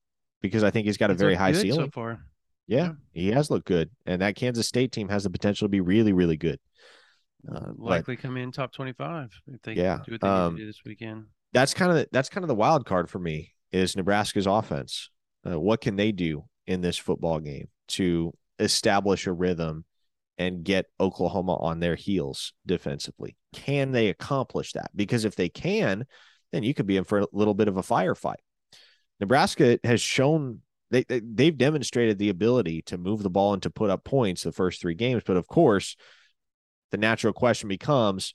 because 0.45 0.63
I 0.63 0.71
think 0.71 0.87
he's 0.87 0.99
got 0.99 1.11
a 1.11 1.15
He's 1.15 1.21
very 1.21 1.35
high 1.35 1.53
ceiling. 1.53 1.87
so 1.87 1.91
far. 1.91 2.21
Yeah, 2.67 2.93
he 3.13 3.29
has 3.33 3.51
looked 3.51 3.67
good. 3.67 3.91
And 4.07 4.23
that 4.23 4.37
Kansas 4.37 4.69
State 4.69 4.93
team 4.93 5.09
has 5.09 5.25
the 5.25 5.31
potential 5.31 5.67
to 5.67 5.71
be 5.71 5.81
really, 5.81 6.13
really 6.13 6.37
good. 6.37 6.61
Uh, 7.51 7.73
but 7.79 7.79
Likely 7.79 8.17
come 8.17 8.37
in 8.37 8.53
top 8.53 8.73
twenty-five 8.73 9.31
if 9.49 9.63
they 9.63 9.73
Yeah, 9.75 10.01
do 10.05 10.13
what 10.13 10.21
they 10.21 10.29
um, 10.29 10.55
need 10.55 10.59
to 10.61 10.63
do 10.65 10.67
this 10.69 10.83
weekend. 10.85 11.25
that's 11.53 11.75
kind 11.75 11.91
of 11.91 11.97
the, 11.99 12.09
that's 12.13 12.29
kind 12.29 12.45
of 12.45 12.49
the 12.49 12.55
wild 12.55 12.87
card 12.87 13.11
for 13.11 13.19
me 13.19 13.53
is 13.73 13.97
Nebraska's 13.97 14.47
offense. 14.47 15.11
Uh, 15.47 15.59
what 15.61 15.81
can 15.81 15.97
they 15.97 16.13
do 16.13 16.45
in 16.67 16.81
this 16.81 16.97
football 16.97 17.41
game 17.41 17.69
to 17.89 18.33
establish 18.59 19.27
a 19.27 19.33
rhythm 19.33 19.85
and 20.39 20.65
get 20.65 20.87
Oklahoma 21.01 21.57
on 21.57 21.81
their 21.81 21.95
heels 21.97 22.53
defensively? 22.67 23.37
Can 23.53 23.93
they 23.93 24.09
accomplish 24.09 24.73
that? 24.73 24.91
Because 24.97 25.25
if 25.25 25.37
they 25.37 25.49
can, 25.49 26.07
then 26.53 26.63
you 26.63 26.73
could 26.73 26.87
be 26.87 26.97
in 26.97 27.05
for 27.05 27.19
a 27.21 27.27
little 27.33 27.55
bit 27.55 27.69
of 27.69 27.77
a 27.77 27.83
firefight. 27.83 28.37
Nebraska 29.21 29.79
has 29.85 30.01
shown 30.01 30.61
they, 30.91 31.05
they 31.05 31.21
they've 31.21 31.57
demonstrated 31.57 32.19
the 32.19 32.29
ability 32.29 32.83
to 32.83 32.99
move 32.99 33.23
the 33.23 33.31
ball 33.31 33.53
and 33.53 33.63
to 33.63 33.71
put 33.71 33.91
up 33.91 34.05
points 34.05 34.43
the 34.43 34.53
first 34.53 34.81
three 34.81 34.95
games, 34.95 35.23
but 35.27 35.37
of 35.37 35.47
course, 35.47 35.97
the 36.91 36.99
natural 36.99 37.33
question 37.33 37.69
becomes 37.69 38.35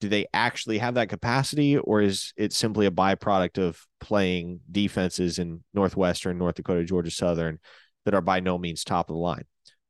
do 0.00 0.08
they 0.08 0.26
actually 0.32 0.78
have 0.78 0.94
that 0.94 1.08
capacity 1.08 1.76
or 1.76 2.00
is 2.00 2.32
it 2.36 2.52
simply 2.52 2.86
a 2.86 2.90
byproduct 2.90 3.58
of 3.58 3.84
playing 3.98 4.60
defenses 4.70 5.40
in 5.40 5.64
northwestern 5.74 6.38
north 6.38 6.54
dakota 6.54 6.84
georgia 6.84 7.10
southern 7.10 7.58
that 8.04 8.14
are 8.14 8.20
by 8.20 8.38
no 8.38 8.56
means 8.56 8.84
top 8.84 9.10
of 9.10 9.14
the 9.14 9.20
line? 9.20 9.44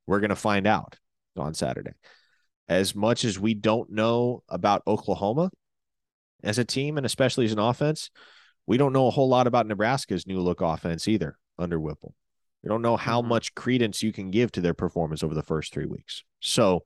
We're 0.07 0.21
going 0.21 0.31
to 0.31 0.37
find 0.37 0.67
out 0.67 0.97
on 1.37 1.53
saturday. 1.53 1.93
As 2.69 2.95
much 2.95 3.25
as 3.25 3.39
we 3.39 3.53
don't 3.53 3.91
know 3.91 4.43
about 4.49 4.83
oklahoma 4.87 5.51
as 6.43 6.59
a 6.59 6.65
team 6.65 6.97
and 6.97 7.05
especially 7.05 7.45
as 7.45 7.53
an 7.53 7.59
offense 7.59 8.11
we 8.69 8.77
don't 8.77 8.93
know 8.93 9.07
a 9.07 9.11
whole 9.11 9.29
lot 9.29 9.47
about 9.47 9.67
nebraska's 9.67 10.27
new 10.27 10.41
look 10.41 10.61
offense 10.61 11.09
either 11.09 11.37
under 11.59 11.81
whipple 11.81 12.15
we 12.63 12.69
don't 12.69 12.83
know 12.83 12.97
how 12.97 13.21
mm-hmm. 13.21 13.31
much 13.31 13.55
credence 13.55 14.03
you 14.03 14.13
can 14.13 14.31
give 14.31 14.53
to 14.53 14.61
their 14.61 14.75
performance 14.75 15.23
over 15.23 15.35
the 15.35 15.43
first 15.43 15.73
three 15.73 15.87
weeks 15.87 16.23
so 16.41 16.85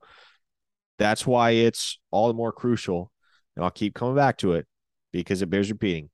that's 0.97 1.25
why 1.25 1.51
it's 1.51 1.99
all 2.11 2.27
the 2.27 2.33
more 2.33 2.51
crucial. 2.51 3.11
And 3.55 3.63
I'll 3.63 3.71
keep 3.71 3.93
coming 3.93 4.15
back 4.15 4.37
to 4.39 4.53
it 4.53 4.67
because 5.11 5.41
it 5.41 5.49
bears 5.49 5.71
repeating. 5.71 6.09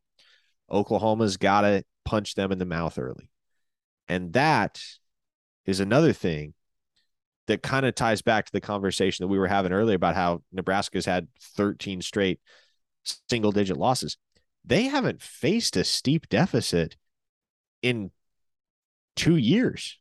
Oklahoma's 0.72 1.38
got 1.38 1.62
to 1.62 1.84
punch 2.06 2.36
them 2.36 2.52
in 2.52 2.60
the 2.60 2.66
mouth 2.66 2.98
early. 2.98 3.30
And 4.08 4.34
that 4.34 4.82
is 5.66 5.80
another 5.80 6.14
thing 6.14 6.54
that 7.48 7.64
kind 7.64 7.86
of 7.86 7.96
ties 7.96 8.22
back 8.22 8.46
to 8.46 8.52
the 8.52 8.62
conversation 8.62 9.24
that 9.24 9.28
we 9.28 9.40
were 9.40 9.48
having 9.48 9.72
earlier 9.72 9.96
about 9.96 10.16
how 10.16 10.44
Nebraska's 10.52 11.06
had 11.06 11.28
13 11.56 12.02
straight 12.02 12.40
single 13.30 13.52
digit 13.52 13.78
losses. 13.78 14.18
They 14.66 14.84
haven't 14.84 15.22
faced 15.22 15.78
a 15.78 15.84
steep 15.84 16.30
deficit 16.30 16.96
in 17.82 18.12
two 19.16 19.36
years, 19.36 19.98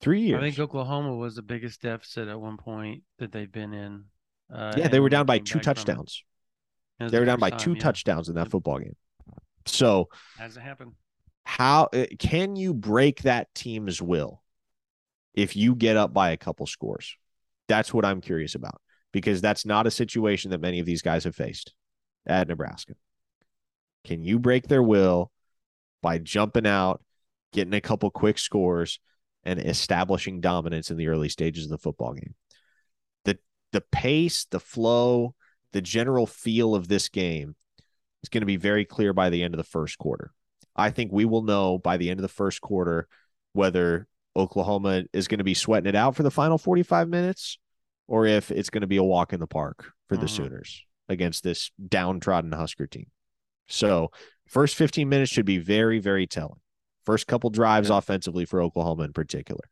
three 0.00 0.20
years. 0.20 0.38
I 0.38 0.42
think 0.42 0.58
Oklahoma 0.58 1.14
was 1.14 1.34
the 1.34 1.42
biggest 1.42 1.82
deficit 1.82 2.28
at 2.28 2.40
one 2.40 2.56
point 2.56 3.02
that 3.18 3.32
they've 3.32 3.50
been 3.50 3.72
in. 3.72 4.04
Uh, 4.52 4.74
yeah, 4.76 4.88
they 4.88 5.00
were 5.00 5.08
down 5.08 5.26
by 5.26 5.38
two 5.38 5.58
it. 5.58 5.64
touchdowns. 5.64 6.22
They 7.00 7.18
were 7.18 7.24
down 7.24 7.40
by 7.40 7.50
time, 7.50 7.58
two 7.58 7.72
yeah. 7.72 7.80
touchdowns 7.80 8.28
in 8.28 8.36
that 8.36 8.50
football 8.50 8.78
game. 8.78 8.94
So, 9.66 10.08
Hasn't 10.38 10.64
happened. 10.64 10.92
how 11.44 11.88
uh, 11.92 12.06
can 12.18 12.54
you 12.54 12.74
break 12.74 13.22
that 13.22 13.52
team's 13.54 14.00
will 14.00 14.42
if 15.34 15.56
you 15.56 15.74
get 15.74 15.96
up 15.96 16.12
by 16.12 16.30
a 16.30 16.36
couple 16.36 16.66
scores? 16.66 17.16
That's 17.68 17.92
what 17.92 18.04
I'm 18.04 18.20
curious 18.20 18.54
about 18.54 18.80
because 19.12 19.40
that's 19.40 19.66
not 19.66 19.86
a 19.86 19.90
situation 19.90 20.50
that 20.50 20.60
many 20.60 20.78
of 20.80 20.86
these 20.86 21.02
guys 21.02 21.24
have 21.24 21.34
faced 21.34 21.74
at 22.26 22.48
Nebraska. 22.48 22.94
Can 24.04 24.22
you 24.22 24.38
break 24.38 24.68
their 24.68 24.82
will 24.82 25.30
by 26.02 26.18
jumping 26.18 26.66
out, 26.66 27.02
getting 27.52 27.74
a 27.74 27.80
couple 27.80 28.10
quick 28.10 28.38
scores, 28.38 28.98
and 29.44 29.58
establishing 29.60 30.40
dominance 30.40 30.90
in 30.90 30.96
the 30.96 31.08
early 31.08 31.28
stages 31.28 31.64
of 31.64 31.70
the 31.70 31.78
football 31.78 32.14
game? 32.14 32.34
The 33.24 33.38
the 33.72 33.80
pace, 33.80 34.46
the 34.50 34.60
flow, 34.60 35.34
the 35.72 35.82
general 35.82 36.26
feel 36.26 36.74
of 36.74 36.88
this 36.88 37.08
game 37.08 37.56
is 38.22 38.28
going 38.28 38.42
to 38.42 38.46
be 38.46 38.56
very 38.56 38.84
clear 38.84 39.12
by 39.12 39.30
the 39.30 39.42
end 39.42 39.54
of 39.54 39.58
the 39.58 39.64
first 39.64 39.98
quarter. 39.98 40.32
I 40.74 40.90
think 40.90 41.12
we 41.12 41.24
will 41.24 41.42
know 41.42 41.78
by 41.78 41.96
the 41.96 42.08
end 42.10 42.18
of 42.18 42.22
the 42.22 42.28
first 42.28 42.60
quarter 42.60 43.08
whether 43.52 44.06
Oklahoma 44.34 45.04
is 45.12 45.28
going 45.28 45.38
to 45.38 45.44
be 45.44 45.54
sweating 45.54 45.88
it 45.88 45.94
out 45.94 46.16
for 46.16 46.22
the 46.22 46.30
final 46.30 46.56
45 46.56 47.08
minutes 47.08 47.58
or 48.06 48.26
if 48.26 48.50
it's 48.50 48.70
going 48.70 48.80
to 48.80 48.86
be 48.86 48.96
a 48.96 49.02
walk 49.02 49.32
in 49.32 49.40
the 49.40 49.46
park 49.46 49.92
for 50.08 50.16
the 50.16 50.26
Mhm. 50.26 50.30
Sooners 50.30 50.86
against 51.08 51.42
this 51.42 51.70
downtrodden 51.88 52.52
Husker 52.52 52.86
team. 52.86 53.10
So, 53.68 54.10
first 54.46 54.76
15 54.76 55.08
minutes 55.08 55.30
should 55.30 55.46
be 55.46 55.58
very, 55.58 55.98
very 55.98 56.26
telling. 56.26 56.60
First 57.04 57.26
couple 57.26 57.50
drives 57.50 57.90
offensively 57.90 58.44
for 58.44 58.62
Oklahoma 58.62 59.04
in 59.04 59.12
particular. 59.12 59.64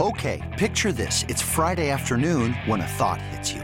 Okay, 0.00 0.42
picture 0.58 0.92
this. 0.92 1.24
It's 1.28 1.40
Friday 1.40 1.90
afternoon 1.90 2.52
when 2.66 2.80
a 2.80 2.86
thought 2.86 3.20
hits 3.22 3.52
you. 3.52 3.62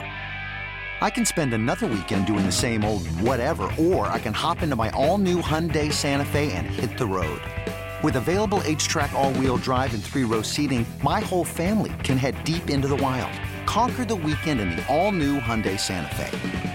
I 1.02 1.08
can 1.10 1.24
spend 1.24 1.54
another 1.54 1.86
weekend 1.86 2.26
doing 2.26 2.44
the 2.46 2.52
same 2.52 2.84
old 2.84 3.06
whatever, 3.20 3.64
or 3.78 4.06
I 4.06 4.18
can 4.18 4.34
hop 4.34 4.62
into 4.62 4.76
my 4.76 4.90
all 4.90 5.18
new 5.18 5.42
Hyundai 5.42 5.92
Santa 5.92 6.24
Fe 6.24 6.52
and 6.52 6.66
hit 6.66 6.96
the 6.98 7.06
road. 7.06 7.40
With 8.02 8.16
available 8.16 8.60
HTRAC, 8.60 9.12
all 9.12 9.32
wheel 9.34 9.56
drive, 9.56 9.92
and 9.92 10.02
three 10.04 10.24
row 10.24 10.42
seating, 10.42 10.86
my 11.02 11.20
whole 11.20 11.44
family 11.44 11.92
can 12.04 12.16
head 12.16 12.44
deep 12.44 12.70
into 12.70 12.86
the 12.86 12.96
wild. 12.96 13.32
Conquer 13.66 14.04
the 14.04 14.16
weekend 14.16 14.60
in 14.60 14.70
the 14.70 14.86
all 14.86 15.10
new 15.10 15.40
Hyundai 15.40 15.78
Santa 15.78 16.14
Fe. 16.14 16.69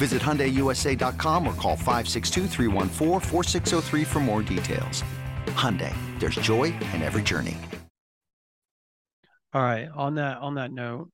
Visit 0.00 0.22
HyundaiUSA.com 0.22 1.46
or 1.46 1.52
call 1.52 1.76
562-314-4603 1.76 4.06
for 4.06 4.20
more 4.20 4.42
details. 4.42 5.04
Hyundai, 5.48 5.94
there's 6.18 6.36
joy 6.36 6.72
in 6.94 7.02
every 7.02 7.22
journey. 7.22 7.58
All 9.52 9.60
right. 9.60 9.90
On 9.94 10.14
that 10.14 10.38
on 10.38 10.54
that 10.54 10.72
note, 10.72 11.10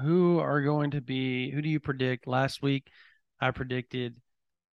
who 0.00 0.38
are 0.38 0.62
going 0.62 0.92
to 0.92 1.00
be? 1.00 1.50
Who 1.50 1.60
do 1.60 1.68
you 1.68 1.80
predict? 1.80 2.28
Last 2.28 2.62
week, 2.62 2.86
I 3.40 3.50
predicted 3.50 4.14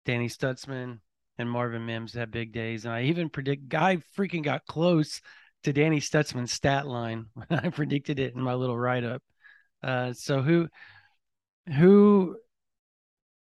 Danny 0.04 0.28
Stutsman 0.28 1.00
and 1.38 1.50
Marvin 1.50 1.86
Mims 1.86 2.14
have 2.16 2.30
big 2.30 2.52
days, 2.52 2.84
and 2.84 2.93
I 2.93 3.04
even 3.04 3.30
predict 3.30 3.70
Guy 3.70 4.00
freaking 4.18 4.43
got 4.43 4.66
close 4.66 5.22
to 5.64 5.72
Danny 5.72 6.02
Stutsman's 6.02 6.52
stat 6.52 6.88
line 6.88 7.28
when 7.34 7.48
I 7.58 7.70
predicted 7.70 8.20
it 8.20 8.36
in 8.36 8.41
my 8.41 8.54
little 8.54 8.78
write 8.78 9.06
up. 9.06 9.24
Uh, 9.82 10.12
so 10.14 10.41
who 10.41 10.68
who 11.74 12.38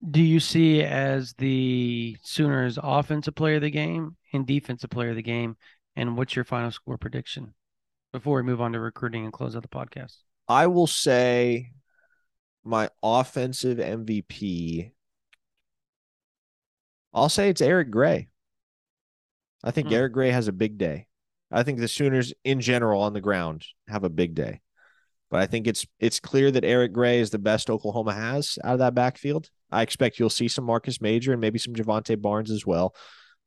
do 0.10 0.22
you 0.22 0.40
see 0.40 0.84
as 0.84 1.34
the 1.34 2.18
Sooners 2.24 2.78
offensive 2.82 3.36
player 3.36 3.56
of 3.56 3.62
the 3.64 3.72
game 3.72 4.16
and 4.34 4.46
defensive 4.46 4.90
player 4.90 5.10
of 5.10 5.16
the 5.16 5.24
game? 5.24 5.58
And 5.96 6.18
what's 6.18 6.36
your 6.36 6.46
final 6.46 6.72
score 6.72 6.98
prediction 6.98 7.54
before 8.14 8.38
we 8.38 8.44
move 8.44 8.62
on 8.62 8.74
to 8.74 8.80
recruiting 8.80 9.24
and 9.24 9.34
close 9.34 9.56
out 9.56 9.64
the 9.64 9.68
podcast? 9.68 10.18
I 10.48 10.68
will 10.68 10.88
say 10.88 11.72
my 12.64 12.90
offensive 13.02 13.80
MVP. 13.80 14.92
I'll 17.14 17.30
say 17.30 17.50
it's 17.50 17.62
Eric 17.62 17.90
Gray. 17.90 18.30
I 19.64 19.72
think 19.72 19.88
Hmm. 19.88 19.94
Eric 19.96 20.14
Gray 20.14 20.30
has 20.30 20.48
a 20.48 20.54
big 20.54 20.78
day. 20.78 21.08
I 21.52 21.64
think 21.64 21.80
the 21.80 21.88
Sooners 21.88 22.34
in 22.44 22.62
general 22.62 23.02
on 23.02 23.14
the 23.14 23.22
ground 23.22 23.66
have 23.88 24.04
a 24.04 24.10
big 24.10 24.36
day. 24.36 24.62
But 25.30 25.42
I 25.42 25.46
think 25.46 25.68
it's 25.68 25.86
it's 26.00 26.20
clear 26.20 26.52
that 26.52 26.64
Eric 26.64 26.94
Gray 26.94 27.20
is 27.20 27.30
the 27.30 27.40
best 27.40 27.70
Oklahoma 27.70 28.14
has 28.14 28.58
out 28.64 28.74
of 28.74 28.80
that 28.80 28.96
backfield. 28.96 29.50
I 29.72 29.82
expect 29.82 30.20
you'll 30.20 30.30
see 30.30 30.48
some 30.48 30.64
Marcus 30.64 31.02
Major 31.02 31.34
and 31.34 31.42
maybe 31.42 31.60
some 31.60 31.74
Jovantae 31.74 32.22
Barnes 32.22 32.52
as 32.52 32.66
well. 32.66 32.96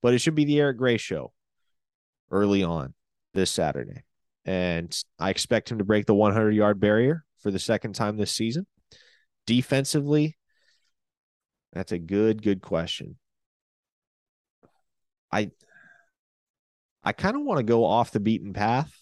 But 0.03 0.15
it 0.15 0.19
should 0.19 0.35
be 0.35 0.45
the 0.45 0.61
Eric 0.61 0.77
Gray 0.77 0.99
show 0.99 1.33
early 2.31 2.63
on 2.63 2.95
this 3.35 3.51
Saturday. 3.51 4.03
And 4.45 4.97
I 5.19 5.31
expect 5.31 5.71
him 5.71 5.79
to 5.79 5.85
break 5.85 6.07
the 6.07 6.15
100 6.15 6.55
yard 6.55 6.81
barrier 6.81 7.25
for 7.39 7.51
the 7.51 7.59
second 7.59 7.95
time 7.95 8.17
this 8.17 8.33
season. 8.33 8.67
Defensively, 9.47 10.37
that's 11.73 11.93
a 11.93 11.99
good, 11.99 12.43
good 12.43 12.61
question. 12.61 13.17
I 15.33 15.51
I 17.03 17.13
kind 17.13 17.37
of 17.37 17.43
want 17.43 17.59
to 17.59 17.65
go 17.65 17.85
off 17.85 18.11
the 18.11 18.21
beaten 18.21 18.53
path 18.53 18.93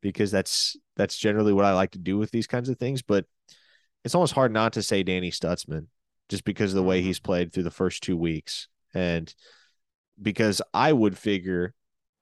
because 0.00 0.30
that's 0.30 0.76
that's 0.98 1.16
generally 1.16 1.54
what 1.54 1.64
I 1.64 1.72
like 1.72 1.92
to 1.92 1.98
do 1.98 2.18
with 2.18 2.30
these 2.30 2.46
kinds 2.46 2.68
of 2.68 2.78
things, 2.78 3.00
but 3.00 3.24
it's 4.04 4.14
almost 4.14 4.34
hard 4.34 4.52
not 4.52 4.74
to 4.74 4.82
say 4.82 5.02
Danny 5.02 5.30
Stutsman 5.30 5.86
just 6.28 6.44
because 6.44 6.72
of 6.72 6.76
the 6.76 6.82
way 6.82 7.00
he's 7.00 7.20
played 7.20 7.52
through 7.52 7.62
the 7.62 7.70
first 7.70 8.02
two 8.02 8.16
weeks. 8.16 8.68
And 8.92 9.32
because 10.20 10.60
I 10.74 10.92
would 10.92 11.16
figure 11.16 11.72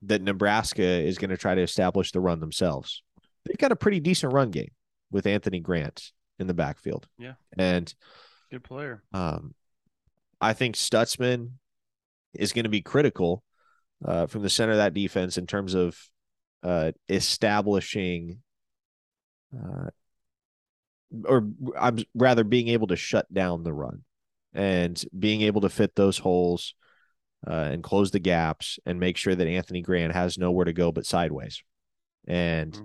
that 0.03 0.23
Nebraska 0.23 0.83
is 0.83 1.19
going 1.19 1.31
to 1.31 1.37
try 1.37 1.55
to 1.55 1.63
establish 1.63 2.13
the 2.13 2.21
run 2.21 2.39
themselves. 2.39 3.03
They've 3.45 3.57
got 3.57 3.73
a 3.73 3.77
pretty 3.77 3.99
decent 3.99 4.33
run 4.33 4.51
game 4.51 4.71
with 5.11 5.27
Anthony 5.27 5.61
Grant 5.61 6.13
in 6.39 6.47
the 6.47 6.55
backfield. 6.55 7.09
Yeah. 7.19 7.35
And 7.57 7.93
good 8.51 8.63
player. 8.65 9.03
Um, 9.13 9.55
I 10.41 10.53
think 10.53 10.77
Stutsman 10.77 11.53
is 12.35 12.53
going 12.53 12.65
to 12.65 12.71
be 12.71 12.83
critical 12.83 13.43
uh, 14.05 14.27
from 14.27 14.43
the 14.43 14.51
center 14.51 14.73
of 14.73 14.79
that 14.79 14.95
defense 14.95 15.39
in 15.39 15.47
terms 15.47 15.75
of 15.75 15.99
uh, 16.63 16.93
establishing 17.09 18.43
uh, 19.57 19.91
or 21.25 21.49
I'm 21.79 21.99
rather 22.15 22.45
being 22.45 22.69
able 22.69 22.89
to 22.89 22.97
shut 22.97 23.33
down 23.33 23.63
the 23.63 23.73
run 23.73 24.03
and 24.55 25.03
being 25.17 25.43
able 25.43 25.61
to 25.63 25.69
fit 25.69 25.95
those 25.95 26.19
holes 26.19 26.75
uh, 27.47 27.69
and 27.71 27.83
close 27.83 28.11
the 28.11 28.19
gaps 28.19 28.79
and 28.87 28.99
make 28.99 29.17
sure 29.17 29.35
that 29.35 29.47
Anthony 29.47 29.83
Grant 29.83 30.13
has 30.13 30.39
nowhere 30.39 30.65
to 30.65 30.73
go 30.73 30.91
but 30.91 31.07
sideways. 31.07 31.63
And 32.27 32.77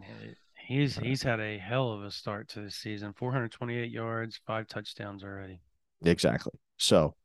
he's 0.68 0.98
he's 0.98 1.24
had 1.24 1.40
a 1.40 1.58
hell 1.58 1.92
of 1.92 2.04
a 2.04 2.12
start 2.12 2.50
to 2.50 2.62
the 2.62 2.72
season. 2.72 3.14
428 3.14 3.90
yards, 3.90 4.40
five 4.46 4.68
touchdowns 4.68 5.24
already. 5.24 5.62
Exactly. 6.04 6.54
So 6.78 7.16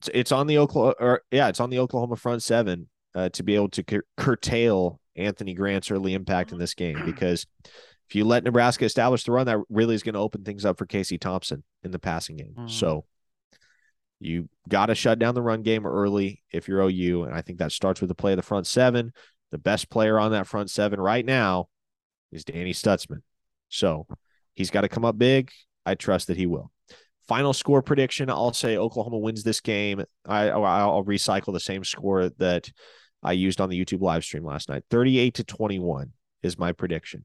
it's, 0.00 0.10
it's 0.14 0.32
on 0.32 0.46
the 0.46 0.58
Oklahoma 0.58 0.94
or 0.98 1.22
yeah, 1.30 1.48
it's 1.48 1.60
on 1.60 1.70
the 1.70 1.78
Oklahoma 1.78 2.16
front 2.16 2.42
seven 2.42 2.88
uh, 3.14 3.28
to 3.30 3.42
be 3.42 3.54
able 3.54 3.70
to 3.70 3.82
cur- 3.82 4.04
curtail 4.16 5.00
Anthony 5.14 5.54
Grant's 5.54 5.90
early 5.90 6.14
impact 6.14 6.52
in 6.52 6.58
this 6.58 6.74
game 6.74 7.02
because 7.06 7.46
if 8.08 8.14
you 8.14 8.24
let 8.24 8.44
Nebraska 8.44 8.84
establish 8.84 9.24
the 9.24 9.32
run, 9.32 9.46
that 9.46 9.58
really 9.68 9.94
is 9.94 10.02
going 10.02 10.14
to 10.14 10.20
open 10.20 10.44
things 10.44 10.64
up 10.64 10.78
for 10.78 10.86
Casey 10.86 11.18
Thompson 11.18 11.64
in 11.82 11.90
the 11.90 11.98
passing 11.98 12.36
game. 12.36 12.54
Mm. 12.56 12.70
So 12.70 13.04
you 14.20 14.48
got 14.68 14.86
to 14.86 14.94
shut 14.94 15.18
down 15.18 15.34
the 15.34 15.42
run 15.42 15.62
game 15.62 15.86
early 15.86 16.42
if 16.50 16.68
you're 16.68 16.80
OU. 16.80 17.24
And 17.24 17.34
I 17.34 17.42
think 17.42 17.58
that 17.58 17.72
starts 17.72 18.00
with 18.00 18.08
the 18.08 18.14
play 18.14 18.32
of 18.32 18.36
the 18.36 18.42
front 18.42 18.66
seven. 18.66 19.12
The 19.50 19.58
best 19.58 19.90
player 19.90 20.18
on 20.18 20.32
that 20.32 20.46
front 20.46 20.70
seven 20.70 21.00
right 21.00 21.24
now 21.24 21.68
is 22.32 22.44
Danny 22.44 22.72
Stutsman. 22.72 23.22
So 23.68 24.06
he's 24.54 24.70
got 24.70 24.82
to 24.82 24.88
come 24.88 25.04
up 25.04 25.18
big. 25.18 25.50
I 25.84 25.94
trust 25.94 26.28
that 26.28 26.36
he 26.36 26.46
will. 26.46 26.70
Final 27.28 27.52
score 27.52 27.82
prediction 27.82 28.30
I'll 28.30 28.52
say 28.52 28.76
Oklahoma 28.76 29.18
wins 29.18 29.42
this 29.42 29.60
game. 29.60 30.04
I, 30.24 30.48
I'll 30.50 31.04
recycle 31.04 31.52
the 31.52 31.60
same 31.60 31.82
score 31.82 32.28
that 32.38 32.70
I 33.22 33.32
used 33.32 33.60
on 33.60 33.68
the 33.68 33.84
YouTube 33.84 34.00
live 34.00 34.22
stream 34.22 34.44
last 34.44 34.68
night 34.68 34.84
38 34.90 35.34
to 35.34 35.44
21 35.44 36.12
is 36.44 36.58
my 36.58 36.70
prediction. 36.70 37.24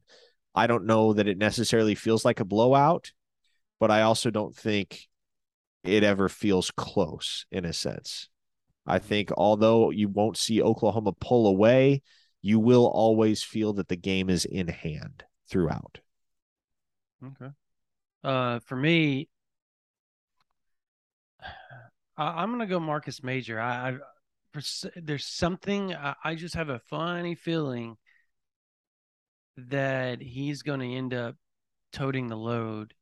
I 0.54 0.66
don't 0.66 0.86
know 0.86 1.12
that 1.14 1.28
it 1.28 1.38
necessarily 1.38 1.94
feels 1.94 2.24
like 2.24 2.40
a 2.40 2.44
blowout, 2.44 3.12
but 3.80 3.90
I 3.90 4.02
also 4.02 4.30
don't 4.30 4.54
think 4.54 5.08
it 5.82 6.04
ever 6.04 6.28
feels 6.28 6.70
close 6.70 7.46
in 7.50 7.64
a 7.64 7.72
sense. 7.72 8.28
I 8.86 8.98
think 8.98 9.30
although 9.36 9.90
you 9.90 10.08
won't 10.08 10.36
see 10.36 10.62
Oklahoma 10.62 11.12
pull 11.12 11.46
away, 11.46 12.02
you 12.40 12.58
will 12.58 12.86
always 12.86 13.42
feel 13.42 13.72
that 13.74 13.88
the 13.88 13.96
game 13.96 14.28
is 14.28 14.44
in 14.44 14.68
hand 14.68 15.24
throughout. 15.48 16.00
Okay. 17.24 17.52
Uh, 18.24 18.58
for 18.60 18.76
me, 18.76 19.28
I, 22.16 22.42
am 22.42 22.50
gonna 22.50 22.66
go 22.66 22.80
Marcus 22.80 23.22
Major. 23.22 23.60
I, 23.60 23.90
I 23.90 23.96
there's 24.96 25.24
something 25.24 25.94
I, 25.94 26.14
I 26.22 26.34
just 26.34 26.54
have 26.54 26.68
a 26.68 26.78
funny 26.78 27.34
feeling 27.34 27.96
that 29.56 30.20
he's 30.20 30.62
going 30.62 30.80
to 30.80 30.92
end 30.92 31.14
up 31.14 31.36
toting 31.92 32.28
the 32.28 32.36
load 32.36 32.94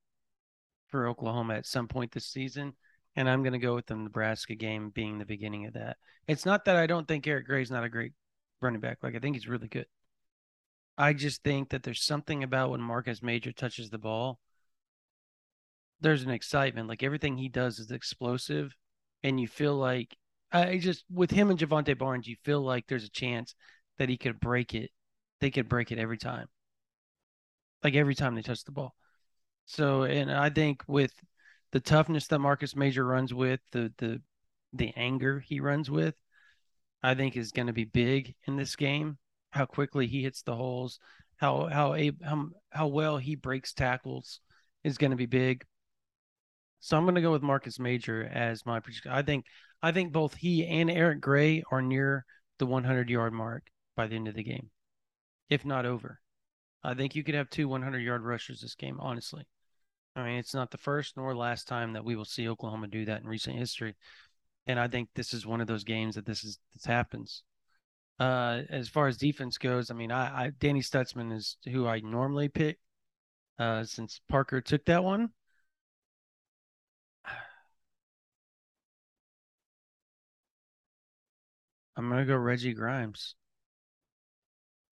for 0.88 1.06
Oklahoma 1.06 1.54
at 1.54 1.66
some 1.66 1.86
point 1.86 2.12
this 2.12 2.26
season. 2.26 2.74
And 3.16 3.28
I'm 3.28 3.42
going 3.42 3.52
to 3.52 3.58
go 3.58 3.74
with 3.74 3.86
the 3.86 3.96
Nebraska 3.96 4.54
game 4.54 4.90
being 4.90 5.18
the 5.18 5.24
beginning 5.24 5.66
of 5.66 5.74
that. 5.74 5.96
It's 6.28 6.46
not 6.46 6.64
that 6.64 6.76
I 6.76 6.86
don't 6.86 7.08
think 7.08 7.26
Eric 7.26 7.46
Gray's 7.46 7.70
not 7.70 7.84
a 7.84 7.88
great 7.88 8.12
running 8.60 8.80
back. 8.80 8.98
Like, 9.02 9.16
I 9.16 9.18
think 9.18 9.34
he's 9.36 9.48
really 9.48 9.68
good. 9.68 9.86
I 10.96 11.12
just 11.12 11.42
think 11.42 11.70
that 11.70 11.82
there's 11.82 12.04
something 12.04 12.42
about 12.42 12.70
when 12.70 12.80
Marcus 12.80 13.22
Major 13.22 13.52
touches 13.52 13.90
the 13.90 13.98
ball, 13.98 14.38
there's 16.00 16.22
an 16.22 16.30
excitement. 16.30 16.88
Like, 16.88 17.02
everything 17.02 17.36
he 17.36 17.48
does 17.48 17.78
is 17.78 17.90
explosive. 17.90 18.74
And 19.22 19.40
you 19.40 19.48
feel 19.48 19.74
like, 19.74 20.16
I 20.52 20.78
just, 20.78 21.04
with 21.12 21.30
him 21.30 21.50
and 21.50 21.58
Jovantae 21.58 21.98
Barnes, 21.98 22.26
you 22.26 22.36
feel 22.44 22.60
like 22.60 22.86
there's 22.86 23.04
a 23.04 23.10
chance 23.10 23.54
that 23.98 24.08
he 24.08 24.16
could 24.16 24.40
break 24.40 24.74
it. 24.74 24.90
They 25.40 25.50
could 25.50 25.68
break 25.68 25.92
it 25.92 25.98
every 25.98 26.18
time. 26.18 26.48
Like, 27.82 27.94
every 27.94 28.14
time 28.14 28.34
they 28.34 28.42
touch 28.42 28.64
the 28.64 28.72
ball. 28.72 28.94
So, 29.64 30.02
and 30.02 30.30
I 30.30 30.50
think 30.50 30.82
with 30.86 31.12
the 31.72 31.80
toughness 31.80 32.26
that 32.28 32.40
Marcus 32.40 32.76
Major 32.76 33.04
runs 33.04 33.32
with, 33.32 33.60
the 33.72 33.92
the 33.98 34.20
the 34.72 34.92
anger 34.96 35.40
he 35.40 35.60
runs 35.60 35.90
with, 35.90 36.14
I 37.02 37.14
think 37.14 37.36
is 37.36 37.52
going 37.52 37.68
to 37.68 37.72
be 37.72 37.84
big 37.84 38.34
in 38.46 38.56
this 38.56 38.76
game. 38.76 39.18
How 39.50 39.66
quickly 39.66 40.06
he 40.06 40.22
hits 40.22 40.42
the 40.42 40.54
holes, 40.54 40.98
how 41.36 41.66
how 41.66 41.96
how 42.22 42.48
how 42.70 42.86
well 42.88 43.16
he 43.16 43.34
breaks 43.34 43.72
tackles 43.72 44.40
is 44.84 44.98
going 44.98 45.10
to 45.10 45.16
be 45.16 45.26
big. 45.26 45.64
So 46.80 46.96
I'm 46.96 47.04
going 47.04 47.14
to 47.14 47.20
go 47.22 47.32
with 47.32 47.42
Marcus 47.42 47.78
Major 47.78 48.24
as 48.32 48.64
my 48.66 48.80
prediction. 48.80 49.12
I 49.12 49.22
think 49.22 49.46
I 49.82 49.92
think 49.92 50.12
both 50.12 50.34
he 50.34 50.66
and 50.66 50.90
Eric 50.90 51.20
Gray 51.20 51.62
are 51.70 51.82
near 51.82 52.24
the 52.58 52.66
100 52.66 53.08
yard 53.08 53.32
mark 53.32 53.68
by 53.96 54.06
the 54.06 54.16
end 54.16 54.28
of 54.28 54.34
the 54.34 54.42
game, 54.42 54.70
if 55.50 55.64
not 55.64 55.84
over. 55.84 56.20
I 56.82 56.94
think 56.94 57.14
you 57.14 57.22
could 57.22 57.34
have 57.34 57.50
two 57.50 57.68
100 57.68 57.98
yard 57.98 58.22
rushers 58.22 58.60
this 58.60 58.74
game, 58.74 58.98
honestly. 59.00 59.46
I 60.16 60.24
mean, 60.24 60.38
it's 60.38 60.54
not 60.54 60.70
the 60.70 60.78
first 60.78 61.16
nor 61.16 61.36
last 61.36 61.68
time 61.68 61.92
that 61.92 62.04
we 62.04 62.16
will 62.16 62.24
see 62.24 62.48
Oklahoma 62.48 62.88
do 62.88 63.04
that 63.04 63.20
in 63.20 63.28
recent 63.28 63.58
history. 63.58 63.96
And 64.66 64.78
I 64.80 64.88
think 64.88 65.10
this 65.14 65.34
is 65.34 65.46
one 65.46 65.60
of 65.60 65.66
those 65.66 65.84
games 65.84 66.14
that 66.14 66.26
this 66.26 66.44
is 66.44 66.58
this 66.72 66.84
happens. 66.84 67.42
Uh, 68.18 68.62
as 68.68 68.88
far 68.88 69.08
as 69.08 69.16
defense 69.16 69.58
goes, 69.58 69.90
I 69.90 69.94
mean, 69.94 70.12
I, 70.12 70.46
I 70.46 70.50
Danny 70.58 70.80
Stutsman 70.80 71.32
is 71.32 71.56
who 71.70 71.86
I 71.86 72.00
normally 72.00 72.48
pick. 72.48 72.78
Uh, 73.58 73.84
since 73.84 74.20
Parker 74.28 74.60
took 74.60 74.84
that 74.86 75.04
one, 75.04 75.30
I'm 81.96 82.08
gonna 82.08 82.24
go 82.24 82.36
Reggie 82.36 82.74
Grimes. 82.74 83.34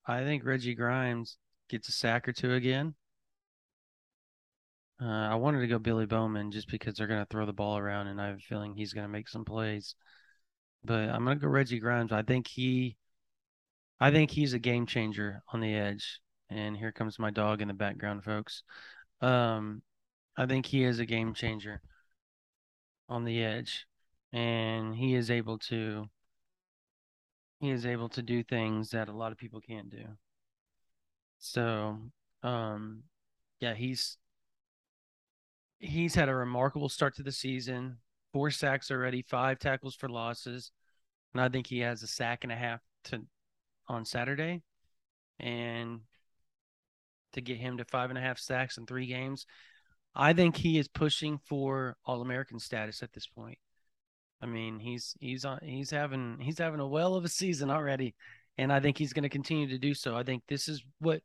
I 0.09 0.25
think 0.25 0.45
Reggie 0.45 0.75
Grimes 0.75 1.37
gets 1.69 1.89
a 1.91 1.93
sack 1.93 2.27
or 2.27 2.33
two 2.33 2.55
again. 2.55 2.95
Uh, 5.01 5.05
I 5.05 5.35
wanted 5.37 5.61
to 5.61 5.67
go 5.69 5.79
Billy 5.79 6.07
Bowman 6.07 6.51
just 6.51 6.69
because 6.69 6.95
they're 6.95 7.07
going 7.07 7.21
to 7.21 7.27
throw 7.27 7.45
the 7.47 7.53
ball 7.53 7.77
around, 7.77 8.09
and 8.09 8.21
I 8.21 8.29
have 8.29 8.39
a 8.39 8.41
feeling 8.41 8.75
he's 8.75 8.95
going 8.95 9.05
to 9.05 9.13
make 9.13 9.29
some 9.29 9.45
plays. 9.45 9.95
But 10.83 11.11
I'm 11.11 11.25
going 11.25 11.39
to 11.39 11.43
go 11.43 11.49
Reggie 11.49 11.79
Grimes. 11.79 12.11
I 12.11 12.23
think 12.23 12.49
he, 12.49 12.97
I 14.01 14.11
think 14.11 14.31
he's 14.31 14.55
a 14.55 14.59
game 14.59 14.87
changer 14.87 15.43
on 15.53 15.61
the 15.61 15.75
edge. 15.75 16.21
And 16.51 16.75
here 16.75 16.91
comes 16.91 17.19
my 17.19 17.31
dog 17.31 17.61
in 17.61 17.69
the 17.69 17.75
background, 17.75 18.25
folks. 18.25 18.63
Um, 19.21 19.83
I 20.37 20.47
think 20.47 20.65
he 20.65 20.85
is 20.85 20.99
a 20.99 21.07
game 21.07 21.35
changer 21.35 21.83
on 23.09 23.25
the 23.25 23.45
edge, 23.45 23.87
and 24.33 24.97
he 24.97 25.15
is 25.15 25.31
able 25.31 25.59
to. 25.59 26.07
He 27.61 27.71
is 27.71 27.87
able 27.87 28.09
to 28.11 28.23
do 28.23 28.43
things 28.43 28.91
that 28.91 29.09
a 29.09 29.13
lot 29.13 29.33
of 29.33 29.39
people 29.39 29.61
can't 29.61 29.91
do. 29.91 30.05
So, 31.39 31.99
um, 32.43 33.05
yeah, 33.61 33.75
he's 33.75 34.17
he's 35.79 36.15
had 36.15 36.29
a 36.29 36.35
remarkable 36.35 36.89
start 36.89 37.17
to 37.17 37.23
the 37.23 37.33
season. 37.33 37.99
Four 38.33 38.51
sacks 38.51 38.91
already, 38.91 39.23
five 39.23 39.59
tackles 39.59 39.95
for 39.95 40.09
losses, 40.09 40.71
and 41.33 41.43
I 41.43 41.49
think 41.49 41.67
he 41.67 41.81
has 41.81 42.03
a 42.03 42.07
sack 42.07 42.45
and 42.45 42.53
a 42.53 42.57
half 42.57 42.81
to 43.05 43.23
on 43.89 44.05
Saturday, 44.05 44.63
and 45.41 46.01
to 47.33 47.41
get 47.41 47.57
him 47.57 47.79
to 47.79 47.85
five 47.85 48.11
and 48.11 48.19
a 48.19 48.23
half 48.23 48.39
sacks 48.39 48.77
in 48.77 48.87
three 48.87 49.07
games, 49.07 49.47
I 50.15 50.33
think 50.33 50.57
he 50.57 50.79
is 50.79 50.89
pushing 50.89 51.39
for 51.47 51.97
All 52.05 52.21
American 52.21 52.59
status 52.59 53.03
at 53.03 53.13
this 53.13 53.27
point. 53.27 53.59
I 54.41 54.47
mean, 54.47 54.79
he's 54.79 55.17
he's 55.21 55.45
on 55.45 55.59
he's 55.63 55.91
having 55.91 56.39
he's 56.41 56.59
having 56.59 56.81
a 56.81 56.87
well 56.87 57.15
of 57.15 57.25
a 57.25 57.29
season 57.29 57.71
already, 57.71 58.15
and 58.57 58.73
I 58.73 58.81
think 58.81 58.99
he's 58.99 59.13
going 59.13 59.25
to 59.25 59.29
continue 59.29 59.69
to 59.69 59.79
do 59.79 59.95
so. 59.95 60.17
I 60.17 60.23
think 60.23 60.43
this 60.49 60.69
is 60.69 60.83
what 61.01 61.23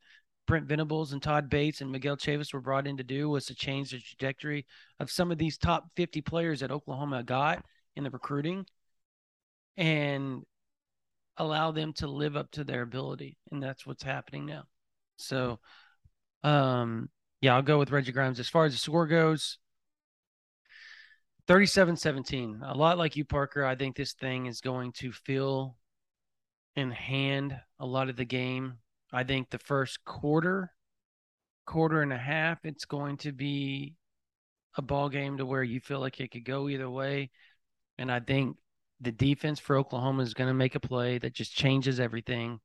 Brent 0.47 0.65
Venables 0.65 1.13
and 1.13 1.21
Todd 1.21 1.49
Bates 1.49 1.81
and 1.81 1.91
Miguel 1.91 2.17
Chavis 2.17 2.53
were 2.53 2.61
brought 2.61 2.87
in 2.87 2.97
to 2.97 3.03
do 3.03 3.29
was 3.29 3.45
to 3.45 3.55
change 3.55 3.91
the 3.91 3.99
trajectory 3.99 4.65
of 4.99 5.11
some 5.11 5.31
of 5.31 5.37
these 5.37 5.57
top 5.57 5.85
50 5.95 6.21
players 6.21 6.59
that 6.59 6.71
Oklahoma 6.71 7.23
got 7.23 7.63
in 7.95 8.03
the 8.03 8.09
recruiting 8.09 8.65
and 9.77 10.43
allow 11.37 11.71
them 11.71 11.93
to 11.93 12.07
live 12.07 12.35
up 12.35 12.51
to 12.51 12.63
their 12.63 12.81
ability. 12.81 13.37
And 13.51 13.63
that's 13.63 13.85
what's 13.85 14.03
happening 14.03 14.45
now. 14.45 14.63
So, 15.17 15.59
um, 16.43 17.09
yeah, 17.41 17.55
I'll 17.55 17.61
go 17.61 17.79
with 17.79 17.91
Reggie 17.91 18.11
Grimes. 18.11 18.39
As 18.39 18.49
far 18.49 18.65
as 18.65 18.73
the 18.73 18.79
score 18.79 19.07
goes, 19.07 19.57
37 21.47 21.97
17. 21.97 22.61
A 22.63 22.75
lot 22.75 22.97
like 22.97 23.15
you, 23.15 23.25
Parker. 23.25 23.65
I 23.65 23.75
think 23.75 23.95
this 23.95 24.13
thing 24.13 24.45
is 24.45 24.61
going 24.61 24.93
to 24.93 25.11
feel 25.11 25.75
in 26.75 26.91
hand 26.91 27.59
a 27.79 27.85
lot 27.85 28.09
of 28.09 28.15
the 28.15 28.25
game 28.25 28.77
I 29.13 29.23
think 29.23 29.51
the 29.51 29.59
first 29.59 30.03
quarter, 30.05 30.73
quarter 31.67 32.01
and 32.01 32.11
a 32.11 32.17
half, 32.17 32.65
it's 32.65 32.85
going 32.85 33.17
to 33.17 33.31
be 33.31 33.93
a 34.75 34.81
ball 34.81 35.07
game 35.07 35.37
to 35.37 35.45
where 35.45 35.61
you 35.61 35.79
feel 35.79 35.99
like 35.99 36.19
it 36.19 36.31
could 36.31 36.43
go 36.43 36.67
either 36.67 36.89
way. 36.89 37.29
And 37.99 38.11
I 38.11 38.19
think 38.19 38.57
The 38.99 39.11
defense 39.11 39.59
for 39.59 39.77
Oklahoma 39.77 40.23
is 40.23 40.33
going 40.33 40.47
to 40.47 40.53
make 40.53 40.75
a 40.75 40.79
play 40.79 41.19
that 41.19 41.33
just 41.33 41.53
changes 41.53 41.99
everything. 41.99 42.59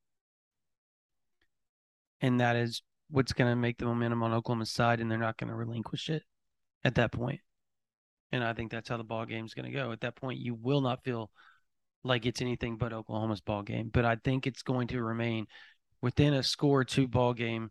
And 2.20 2.41
that 2.41 2.57
is 2.57 2.83
what's 3.11 3.33
going 3.33 3.51
to 3.51 3.57
make 3.57 3.79
the 3.79 3.85
momentum 3.85 4.22
on 4.22 4.33
Oklahoma's 4.33 4.70
side, 4.70 5.01
and 5.01 5.11
they're 5.11 5.18
not 5.18 5.37
going 5.37 5.49
to 5.49 5.57
relinquish 5.57 6.09
it 6.09 6.22
at 6.85 6.95
that 6.95 7.12
point. 7.12 7.41
And 8.33 8.45
I 8.45 8.53
think 8.53 8.70
that's 8.70 8.89
how 8.89 8.97
the 8.97 9.05
ball 9.05 9.24
game 9.24 9.45
is 9.45 9.55
going 9.55 9.66
to 9.66 9.72
go. 9.72 9.91
At 9.91 10.01
that 10.01 10.16
point, 10.16 10.39
you 10.39 10.55
will 10.55 10.81
not 10.81 11.03
feel 11.05 11.31
like 12.05 12.26
it's 12.26 12.41
anything 12.41 12.76
but 12.76 12.93
Oklahoma's 12.93 13.41
ball 13.41 13.62
game. 13.62 13.91
But 13.93 14.05
I 14.05 14.16
think 14.16 14.47
it's 14.47 14.62
going 14.62 14.89
to 14.89 15.03
remain 15.03 15.47
within 16.03 16.35
a 16.35 16.43
score 16.43 16.85
two 16.85 17.09
ball 17.09 17.33
game 17.35 17.70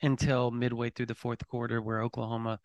until 0.00 0.50
midway 0.50 0.90
through 0.90 1.06
the 1.06 1.14
fourth 1.14 1.46
quarter, 1.46 1.80
where 1.80 2.02
Oklahoma 2.02 2.60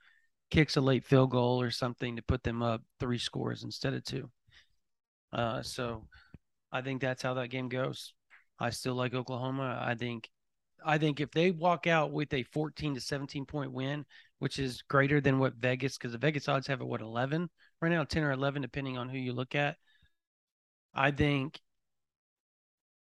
kicks 0.49 0.77
a 0.77 0.81
late 0.81 1.03
field 1.03 1.31
goal 1.31 1.61
or 1.61 1.71
something 1.71 2.15
to 2.15 2.21
put 2.21 2.43
them 2.43 2.61
up 2.61 2.81
three 2.99 3.17
scores 3.17 3.63
instead 3.63 3.93
of 3.93 4.03
two. 4.03 4.29
Uh, 5.33 5.61
so 5.61 6.07
I 6.71 6.81
think 6.81 7.01
that's 7.01 7.21
how 7.21 7.33
that 7.35 7.49
game 7.49 7.69
goes. 7.69 8.13
I 8.59 8.69
still 8.69 8.95
like 8.95 9.13
Oklahoma. 9.13 9.83
I 9.83 9.95
think 9.95 10.29
I 10.85 10.97
think 10.97 11.19
if 11.19 11.31
they 11.31 11.51
walk 11.51 11.87
out 11.87 12.11
with 12.11 12.33
a 12.33 12.43
14 12.43 12.95
to 12.95 13.01
17 13.01 13.45
point 13.45 13.71
win, 13.71 14.05
which 14.39 14.59
is 14.59 14.81
greater 14.83 15.19
than 15.19 15.39
what 15.39 15.55
Vegas, 15.55 15.97
because 15.97 16.11
the 16.11 16.17
Vegas 16.17 16.47
odds 16.47 16.67
have 16.67 16.81
it 16.81 16.87
what 16.87 17.01
11 17.01 17.49
right 17.81 17.91
now, 17.91 18.03
10 18.03 18.23
or 18.23 18.31
11, 18.31 18.61
depending 18.61 18.97
on 18.97 19.09
who 19.09 19.17
you 19.17 19.33
look 19.33 19.55
at. 19.55 19.77
I 20.93 21.11
think 21.11 21.59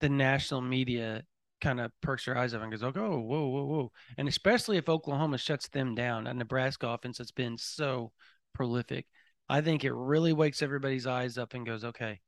the 0.00 0.08
national 0.08 0.60
media 0.60 1.24
kind 1.60 1.80
of 1.80 1.92
perks 2.00 2.24
their 2.24 2.38
eyes 2.38 2.54
up 2.54 2.62
and 2.62 2.70
goes, 2.70 2.82
"Oh, 2.82 2.92
whoa, 2.92 3.20
whoa, 3.48 3.64
whoa!" 3.64 3.92
And 4.16 4.28
especially 4.28 4.76
if 4.76 4.88
Oklahoma 4.88 5.38
shuts 5.38 5.68
them 5.68 5.94
down, 5.94 6.26
a 6.26 6.34
Nebraska 6.34 6.88
offense 6.88 7.18
that's 7.18 7.32
been 7.32 7.58
so 7.58 8.12
prolific, 8.52 9.06
I 9.48 9.60
think 9.60 9.84
it 9.84 9.92
really 9.92 10.32
wakes 10.32 10.62
everybody's 10.62 11.06
eyes 11.06 11.36
up 11.38 11.54
and 11.54 11.66
goes, 11.66 11.84
"Okay, 11.84 12.20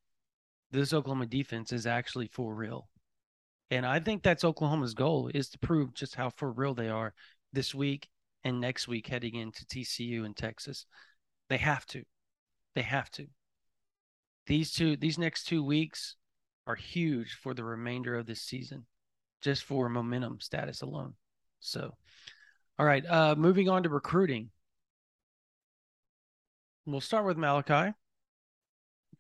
this 0.71 0.93
Oklahoma 0.93 1.27
defense 1.27 1.73
is 1.73 1.87
actually 1.87 2.29
for 2.29 2.55
real." 2.55 2.90
And 3.71 3.87
I 3.87 4.01
think 4.01 4.23
that's 4.23 4.45
Oklahoma's 4.45 4.95
goal 4.95 5.31
is 5.33 5.49
to 5.51 5.59
prove 5.59 5.95
just 5.95 6.15
how 6.15 6.31
for 6.31 6.51
real 6.51 6.75
they 6.75 6.89
are 6.89 7.15
this 7.53 7.75
week 7.75 8.09
and 8.43 8.61
next 8.61 8.89
week 8.89 9.07
heading 9.07 9.37
into 9.37 9.65
TCU 9.67 10.25
and 10.25 10.37
Texas. 10.37 10.87
They 11.49 11.59
have 11.59 11.87
to. 11.87 12.03
They 12.75 12.83
have 12.83 13.11
to. 13.13 13.27
These 14.47 14.73
two 14.73 14.97
these 14.97 15.19
next 15.19 15.45
2 15.45 15.63
weeks 15.63 16.17
are 16.67 16.75
huge 16.75 17.35
for 17.35 17.55
the 17.55 17.65
remainder 17.65 18.17
of 18.17 18.27
this 18.27 18.43
season 18.43 18.87
just 19.43 19.65
for 19.65 19.89
momentum 19.89 20.41
status 20.41 20.83
alone. 20.83 21.15
So, 21.61 21.95
all 22.79 22.87
right, 22.87 23.05
uh, 23.07 23.35
moving 23.37 23.69
on 23.69 23.83
to 23.85 23.89
recruiting. 23.89 24.51
We'll 26.87 27.01
start 27.01 27.27
with 27.27 27.37
Malachi 27.37 27.95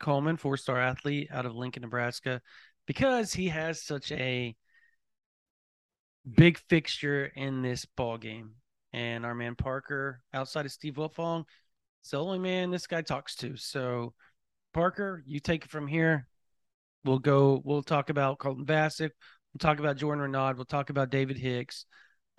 Coleman, 0.00 0.36
four 0.36 0.56
star 0.56 0.80
athlete 0.80 1.28
out 1.30 1.46
of 1.46 1.54
Lincoln, 1.54 1.82
Nebraska, 1.82 2.40
because 2.90 3.32
he 3.32 3.46
has 3.46 3.80
such 3.80 4.10
a 4.10 4.52
big 6.28 6.58
fixture 6.68 7.30
in 7.36 7.62
this 7.62 7.84
ball 7.84 8.18
game. 8.18 8.50
And 8.92 9.24
our 9.24 9.32
man 9.32 9.54
Parker, 9.54 10.22
outside 10.34 10.66
of 10.66 10.72
Steve 10.72 10.94
Wiltfong, 10.94 11.44
is 12.02 12.10
the 12.10 12.16
only 12.20 12.40
man 12.40 12.72
this 12.72 12.88
guy 12.88 13.02
talks 13.02 13.36
to. 13.36 13.56
So, 13.56 14.12
Parker, 14.74 15.22
you 15.24 15.38
take 15.38 15.66
it 15.66 15.70
from 15.70 15.86
here. 15.86 16.26
We'll 17.04 17.20
go. 17.20 17.62
We'll 17.64 17.84
talk 17.84 18.10
about 18.10 18.40
Colton 18.40 18.66
Vasek. 18.66 19.10
We'll 19.52 19.60
talk 19.60 19.78
about 19.78 19.96
Jordan 19.96 20.22
Renaud. 20.22 20.54
We'll 20.56 20.64
talk 20.64 20.90
about 20.90 21.10
David 21.10 21.38
Hicks, 21.38 21.86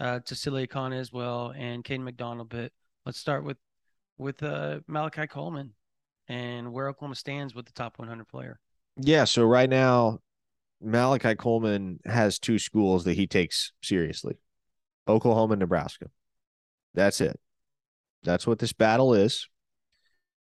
uh, 0.01 0.19
Tausili 0.19 0.67
Akana 0.67 0.99
as 0.99 1.13
well, 1.13 1.53
and 1.55 1.81
Caden 1.81 2.03
McDonald. 2.03 2.49
But 2.49 2.73
let's 3.05 3.19
start 3.19 3.45
with 3.45 3.57
with 4.17 4.43
uh, 4.43 4.81
Malachi 4.85 5.27
Coleman 5.27 5.71
and 6.27 6.73
where 6.73 6.89
Oklahoma 6.89 7.15
stands 7.15 7.55
with 7.55 7.67
the 7.67 7.71
top 7.71 7.99
100 7.99 8.27
player. 8.27 8.59
Yeah. 8.97 9.23
So 9.23 9.45
right 9.45 9.69
now, 9.69 10.19
Malachi 10.81 11.35
Coleman 11.35 11.99
has 12.05 12.39
two 12.39 12.59
schools 12.59 13.03
that 13.05 13.13
he 13.13 13.27
takes 13.27 13.71
seriously 13.81 14.35
Oklahoma 15.07 15.53
and 15.53 15.59
Nebraska. 15.59 16.07
That's 16.93 17.21
it. 17.21 17.39
That's 18.23 18.45
what 18.45 18.59
this 18.59 18.73
battle 18.73 19.13
is. 19.13 19.47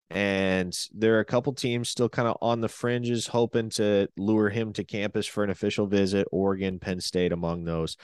And 0.09 0.77
there 0.93 1.15
are 1.15 1.21
a 1.21 1.25
couple 1.25 1.53
teams 1.53 1.89
still 1.89 2.09
kind 2.09 2.27
of 2.27 2.37
on 2.41 2.61
the 2.61 2.69
fringes, 2.69 3.25
hoping 3.27 3.69
to 3.71 4.07
lure 4.15 4.49
him 4.49 4.73
to 4.73 4.83
campus 4.83 5.25
for 5.25 5.43
an 5.43 5.49
official 5.49 5.87
visit. 5.87 6.27
Oregon, 6.31 6.77
Penn 6.79 7.01
State, 7.01 7.31
among 7.31 7.63
those. 7.63 7.97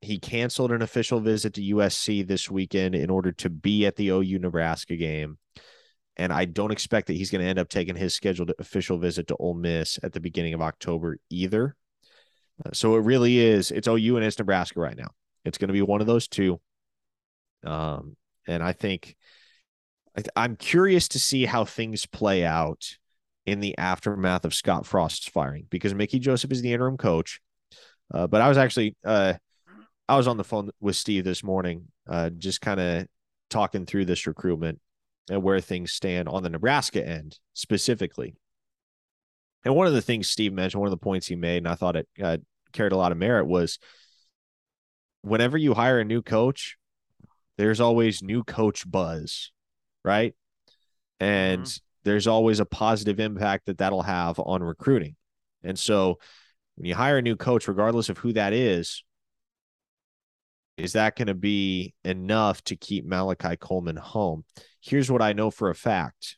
He 0.00 0.18
canceled 0.18 0.72
an 0.72 0.80
official 0.80 1.20
visit 1.20 1.54
to 1.54 1.74
USC 1.74 2.26
this 2.26 2.50
weekend 2.50 2.94
in 2.94 3.10
order 3.10 3.32
to 3.32 3.50
be 3.50 3.84
at 3.84 3.96
the 3.96 4.08
OU 4.08 4.38
Nebraska 4.38 4.96
game. 4.96 5.36
And 6.20 6.34
I 6.34 6.44
don't 6.44 6.70
expect 6.70 7.06
that 7.06 7.14
he's 7.14 7.30
going 7.30 7.40
to 7.40 7.48
end 7.48 7.58
up 7.58 7.70
taking 7.70 7.96
his 7.96 8.12
scheduled 8.14 8.52
official 8.58 8.98
visit 8.98 9.26
to 9.28 9.36
Ole 9.36 9.54
Miss 9.54 9.98
at 10.02 10.12
the 10.12 10.20
beginning 10.20 10.52
of 10.52 10.60
October 10.60 11.16
either. 11.30 11.74
Uh, 12.62 12.68
so 12.74 12.96
it 12.96 13.00
really 13.00 13.38
is, 13.38 13.70
it's 13.70 13.88
OU 13.88 14.16
and 14.16 14.26
it's 14.26 14.38
Nebraska 14.38 14.80
right 14.80 14.98
now. 14.98 15.08
It's 15.46 15.56
going 15.56 15.68
to 15.68 15.72
be 15.72 15.80
one 15.80 16.02
of 16.02 16.06
those 16.06 16.28
two. 16.28 16.60
Um, 17.64 18.18
and 18.46 18.62
I 18.62 18.72
think 18.72 19.16
I'm 20.36 20.56
curious 20.56 21.08
to 21.08 21.18
see 21.18 21.46
how 21.46 21.64
things 21.64 22.04
play 22.04 22.44
out 22.44 22.98
in 23.46 23.60
the 23.60 23.78
aftermath 23.78 24.44
of 24.44 24.52
Scott 24.52 24.84
Frost's 24.84 25.26
firing 25.26 25.68
because 25.70 25.94
Mickey 25.94 26.18
Joseph 26.18 26.52
is 26.52 26.60
the 26.60 26.74
interim 26.74 26.98
coach. 26.98 27.40
Uh, 28.12 28.26
but 28.26 28.42
I 28.42 28.48
was 28.50 28.58
actually 28.58 28.94
uh, 29.06 29.32
I 30.06 30.18
was 30.18 30.28
on 30.28 30.36
the 30.36 30.44
phone 30.44 30.68
with 30.80 30.96
Steve 30.96 31.24
this 31.24 31.42
morning, 31.42 31.86
uh, 32.06 32.28
just 32.28 32.60
kind 32.60 32.78
of 32.78 33.06
talking 33.48 33.86
through 33.86 34.04
this 34.04 34.26
recruitment 34.26 34.80
and 35.28 35.42
where 35.42 35.60
things 35.60 35.92
stand 35.92 36.28
on 36.28 36.42
the 36.42 36.50
Nebraska 36.50 37.06
end 37.06 37.38
specifically. 37.54 38.34
And 39.64 39.74
one 39.74 39.86
of 39.86 39.92
the 39.92 40.02
things 40.02 40.30
Steve 40.30 40.52
mentioned, 40.52 40.80
one 40.80 40.88
of 40.88 40.98
the 40.98 41.04
points 41.04 41.26
he 41.26 41.36
made, 41.36 41.58
and 41.58 41.68
I 41.68 41.74
thought 41.74 41.96
it 41.96 42.08
uh, 42.22 42.38
carried 42.72 42.92
a 42.92 42.96
lot 42.96 43.12
of 43.12 43.18
merit, 43.18 43.46
was 43.46 43.78
whenever 45.22 45.58
you 45.58 45.74
hire 45.74 46.00
a 46.00 46.04
new 46.04 46.22
coach, 46.22 46.76
there's 47.58 47.80
always 47.80 48.22
new 48.22 48.42
coach 48.42 48.90
buzz 48.90 49.50
right? 50.04 50.34
And 51.18 51.62
mm-hmm. 51.62 51.78
there's 52.04 52.26
always 52.26 52.60
a 52.60 52.64
positive 52.64 53.20
impact 53.20 53.66
that 53.66 53.78
that'll 53.78 54.02
have 54.02 54.38
on 54.38 54.62
recruiting. 54.62 55.16
And 55.62 55.78
so 55.78 56.18
when 56.76 56.86
you 56.86 56.94
hire 56.94 57.18
a 57.18 57.22
new 57.22 57.36
coach, 57.36 57.68
regardless 57.68 58.08
of 58.08 58.18
who 58.18 58.32
that 58.32 58.52
is, 58.52 59.04
is 60.80 60.94
that 60.94 61.16
going 61.16 61.28
to 61.28 61.34
be 61.34 61.94
enough 62.04 62.62
to 62.64 62.76
keep 62.76 63.04
Malachi 63.04 63.56
Coleman 63.56 63.96
home? 63.96 64.44
Here's 64.80 65.10
what 65.10 65.22
I 65.22 65.32
know 65.32 65.50
for 65.50 65.70
a 65.70 65.74
fact. 65.74 66.36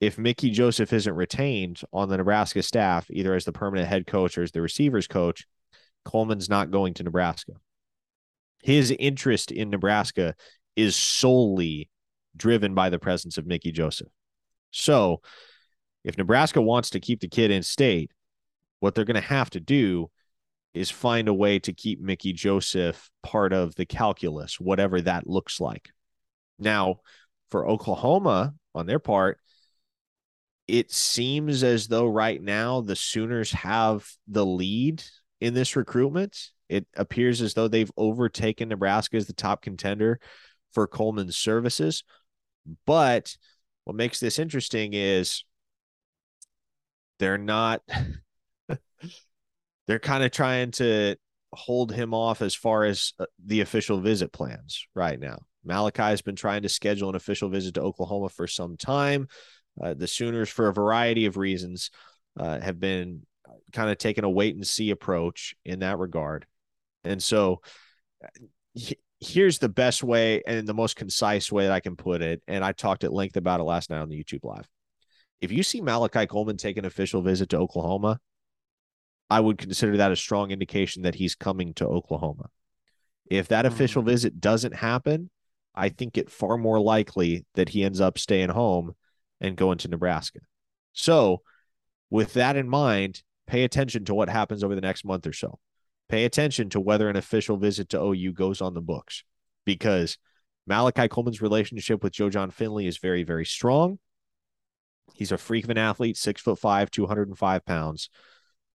If 0.00 0.18
Mickey 0.18 0.50
Joseph 0.50 0.92
isn't 0.92 1.14
retained 1.14 1.80
on 1.92 2.08
the 2.08 2.16
Nebraska 2.16 2.62
staff, 2.62 3.06
either 3.10 3.34
as 3.34 3.44
the 3.44 3.52
permanent 3.52 3.88
head 3.88 4.06
coach 4.06 4.36
or 4.36 4.42
as 4.42 4.52
the 4.52 4.60
receivers 4.60 5.06
coach, 5.06 5.46
Coleman's 6.04 6.48
not 6.48 6.70
going 6.70 6.94
to 6.94 7.02
Nebraska. 7.04 7.52
His 8.62 8.90
interest 8.90 9.50
in 9.50 9.70
Nebraska 9.70 10.34
is 10.76 10.96
solely 10.96 11.90
driven 12.36 12.74
by 12.74 12.90
the 12.90 12.98
presence 12.98 13.38
of 13.38 13.46
Mickey 13.46 13.72
Joseph. 13.72 14.08
So, 14.70 15.20
if 16.02 16.18
Nebraska 16.18 16.60
wants 16.60 16.90
to 16.90 17.00
keep 17.00 17.20
the 17.20 17.28
kid 17.28 17.50
in 17.50 17.62
state, 17.62 18.10
what 18.80 18.94
they're 18.94 19.04
going 19.04 19.14
to 19.14 19.20
have 19.20 19.48
to 19.50 19.60
do 19.60 20.10
is 20.74 20.90
find 20.90 21.28
a 21.28 21.34
way 21.34 21.58
to 21.60 21.72
keep 21.72 22.00
Mickey 22.00 22.32
Joseph 22.32 23.10
part 23.22 23.52
of 23.52 23.74
the 23.76 23.86
calculus, 23.86 24.58
whatever 24.60 25.00
that 25.00 25.26
looks 25.26 25.60
like. 25.60 25.90
Now, 26.58 26.96
for 27.50 27.66
Oklahoma 27.66 28.54
on 28.74 28.86
their 28.86 28.98
part, 28.98 29.38
it 30.66 30.90
seems 30.90 31.62
as 31.62 31.86
though 31.88 32.06
right 32.06 32.42
now 32.42 32.80
the 32.80 32.96
Sooners 32.96 33.52
have 33.52 34.08
the 34.26 34.44
lead 34.44 35.02
in 35.40 35.54
this 35.54 35.76
recruitment. 35.76 36.50
It 36.68 36.86
appears 36.96 37.42
as 37.42 37.54
though 37.54 37.68
they've 37.68 37.92
overtaken 37.96 38.70
Nebraska 38.70 39.16
as 39.16 39.26
the 39.26 39.34
top 39.34 39.62
contender 39.62 40.18
for 40.72 40.86
Coleman's 40.86 41.36
services. 41.36 42.02
But 42.86 43.36
what 43.84 43.94
makes 43.94 44.18
this 44.18 44.38
interesting 44.38 44.94
is 44.94 45.44
they're 47.18 47.38
not 47.38 47.82
they're 49.86 49.98
kind 49.98 50.24
of 50.24 50.30
trying 50.30 50.70
to 50.72 51.16
hold 51.52 51.92
him 51.92 52.14
off 52.14 52.42
as 52.42 52.54
far 52.54 52.84
as 52.84 53.12
uh, 53.18 53.26
the 53.44 53.60
official 53.60 54.00
visit 54.00 54.32
plans 54.32 54.86
right 54.94 55.18
now. 55.18 55.38
Malachi 55.64 56.02
has 56.02 56.22
been 56.22 56.36
trying 56.36 56.62
to 56.62 56.68
schedule 56.68 57.08
an 57.08 57.14
official 57.14 57.48
visit 57.48 57.74
to 57.74 57.80
Oklahoma 57.82 58.28
for 58.28 58.46
some 58.46 58.76
time. 58.76 59.28
Uh, 59.82 59.94
the 59.94 60.06
Sooners, 60.06 60.48
for 60.48 60.68
a 60.68 60.74
variety 60.74 61.26
of 61.26 61.36
reasons, 61.36 61.90
uh, 62.38 62.60
have 62.60 62.78
been 62.78 63.22
kind 63.72 63.90
of 63.90 63.98
taking 63.98 64.24
a 64.24 64.30
wait 64.30 64.54
and 64.54 64.66
see 64.66 64.90
approach 64.90 65.54
in 65.64 65.80
that 65.80 65.98
regard. 65.98 66.46
And 67.02 67.22
so 67.22 67.60
here's 69.20 69.58
the 69.58 69.68
best 69.68 70.02
way 70.02 70.42
and 70.46 70.66
the 70.66 70.74
most 70.74 70.96
concise 70.96 71.50
way 71.50 71.64
that 71.64 71.72
I 71.72 71.80
can 71.80 71.96
put 71.96 72.22
it. 72.22 72.42
And 72.46 72.64
I 72.64 72.72
talked 72.72 73.04
at 73.04 73.12
length 73.12 73.36
about 73.36 73.60
it 73.60 73.64
last 73.64 73.90
night 73.90 74.00
on 74.00 74.08
the 74.08 74.22
YouTube 74.22 74.44
live. 74.44 74.68
If 75.40 75.52
you 75.52 75.62
see 75.62 75.80
Malachi 75.80 76.26
Coleman 76.26 76.56
take 76.56 76.76
an 76.78 76.84
official 76.84 77.20
visit 77.22 77.50
to 77.50 77.58
Oklahoma, 77.58 78.20
I 79.30 79.40
would 79.40 79.58
consider 79.58 79.96
that 79.96 80.12
a 80.12 80.16
strong 80.16 80.50
indication 80.50 81.02
that 81.02 81.14
he's 81.14 81.34
coming 81.34 81.74
to 81.74 81.86
Oklahoma. 81.86 82.50
If 83.26 83.48
that 83.48 83.66
official 83.66 84.02
mm-hmm. 84.02 84.10
visit 84.10 84.40
doesn't 84.40 84.74
happen, 84.74 85.30
I 85.74 85.88
think 85.88 86.16
it 86.16 86.30
far 86.30 86.56
more 86.56 86.78
likely 86.80 87.46
that 87.54 87.70
he 87.70 87.82
ends 87.82 88.00
up 88.00 88.18
staying 88.18 88.50
home 88.50 88.94
and 89.40 89.56
going 89.56 89.78
to 89.78 89.88
Nebraska. 89.88 90.40
So, 90.92 91.42
with 92.10 92.34
that 92.34 92.56
in 92.56 92.68
mind, 92.68 93.22
pay 93.46 93.64
attention 93.64 94.04
to 94.04 94.14
what 94.14 94.28
happens 94.28 94.62
over 94.62 94.74
the 94.74 94.80
next 94.80 95.04
month 95.04 95.26
or 95.26 95.32
so. 95.32 95.58
Pay 96.08 96.24
attention 96.24 96.70
to 96.70 96.80
whether 96.80 97.08
an 97.08 97.16
official 97.16 97.56
visit 97.56 97.88
to 97.88 98.00
OU 98.00 98.32
goes 98.34 98.60
on 98.60 98.74
the 98.74 98.80
books 98.80 99.24
because 99.64 100.18
Malachi 100.66 101.08
Coleman's 101.08 101.42
relationship 101.42 102.02
with 102.02 102.12
Joe 102.12 102.30
Jon 102.30 102.50
Finley 102.50 102.86
is 102.86 102.98
very, 102.98 103.24
very 103.24 103.44
strong. 103.44 103.98
He's 105.14 105.32
a 105.32 105.38
freak 105.38 105.64
of 105.64 105.70
an 105.70 105.78
athlete, 105.78 106.16
six 106.16 106.40
foot 106.40 106.58
five, 106.58 106.90
205 106.90 107.64
pounds. 107.64 108.10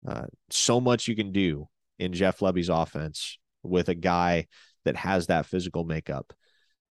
Uh, 0.06 0.26
so 0.50 0.80
much 0.80 1.08
you 1.08 1.16
can 1.16 1.32
do 1.32 1.68
in 1.98 2.12
Jeff 2.12 2.40
Lebby's 2.40 2.68
offense 2.68 3.38
with 3.62 3.88
a 3.88 3.94
guy 3.94 4.46
that 4.84 4.96
has 4.96 5.26
that 5.26 5.46
physical 5.46 5.84
makeup. 5.84 6.32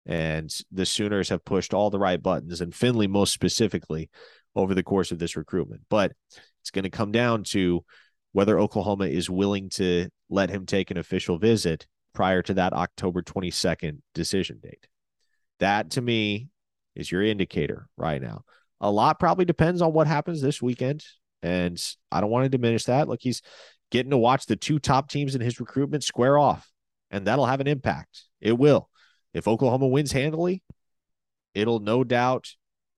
And 0.06 0.54
the 0.70 0.84
Sooners 0.84 1.30
have 1.30 1.44
pushed 1.44 1.72
all 1.72 1.90
the 1.90 1.98
right 1.98 2.22
buttons, 2.22 2.60
and 2.60 2.74
Finley 2.74 3.06
most 3.06 3.32
specifically 3.32 4.10
over 4.54 4.74
the 4.74 4.82
course 4.82 5.12
of 5.12 5.18
this 5.18 5.36
recruitment. 5.36 5.82
But 5.88 6.12
it's 6.60 6.70
going 6.70 6.82
to 6.84 6.90
come 6.90 7.12
down 7.12 7.44
to 7.44 7.84
whether 8.32 8.58
Oklahoma 8.58 9.06
is 9.06 9.30
willing 9.30 9.70
to 9.70 10.08
let 10.28 10.50
him 10.50 10.66
take 10.66 10.90
an 10.90 10.98
official 10.98 11.38
visit 11.38 11.86
prior 12.14 12.42
to 12.42 12.54
that 12.54 12.72
October 12.72 13.22
22nd 13.22 13.98
decision 14.14 14.58
date. 14.62 14.86
That 15.60 15.90
to 15.92 16.02
me 16.02 16.48
is 16.94 17.10
your 17.10 17.22
indicator 17.22 17.88
right 17.96 18.20
now. 18.20 18.42
A 18.80 18.90
lot 18.90 19.18
probably 19.18 19.44
depends 19.44 19.80
on 19.80 19.92
what 19.92 20.06
happens 20.06 20.40
this 20.40 20.60
weekend. 20.60 21.04
And 21.44 21.78
I 22.10 22.22
don't 22.22 22.30
want 22.30 22.44
to 22.44 22.48
diminish 22.48 22.84
that. 22.84 23.06
Look, 23.06 23.20
he's 23.20 23.42
getting 23.90 24.10
to 24.10 24.18
watch 24.18 24.46
the 24.46 24.56
two 24.56 24.78
top 24.78 25.10
teams 25.10 25.34
in 25.34 25.42
his 25.42 25.60
recruitment 25.60 26.02
square 26.02 26.38
off, 26.38 26.72
and 27.10 27.26
that'll 27.26 27.44
have 27.44 27.60
an 27.60 27.66
impact. 27.66 28.22
It 28.40 28.58
will. 28.58 28.88
If 29.34 29.46
Oklahoma 29.46 29.88
wins 29.88 30.10
handily, 30.10 30.62
it'll 31.54 31.80
no 31.80 32.02
doubt 32.02 32.54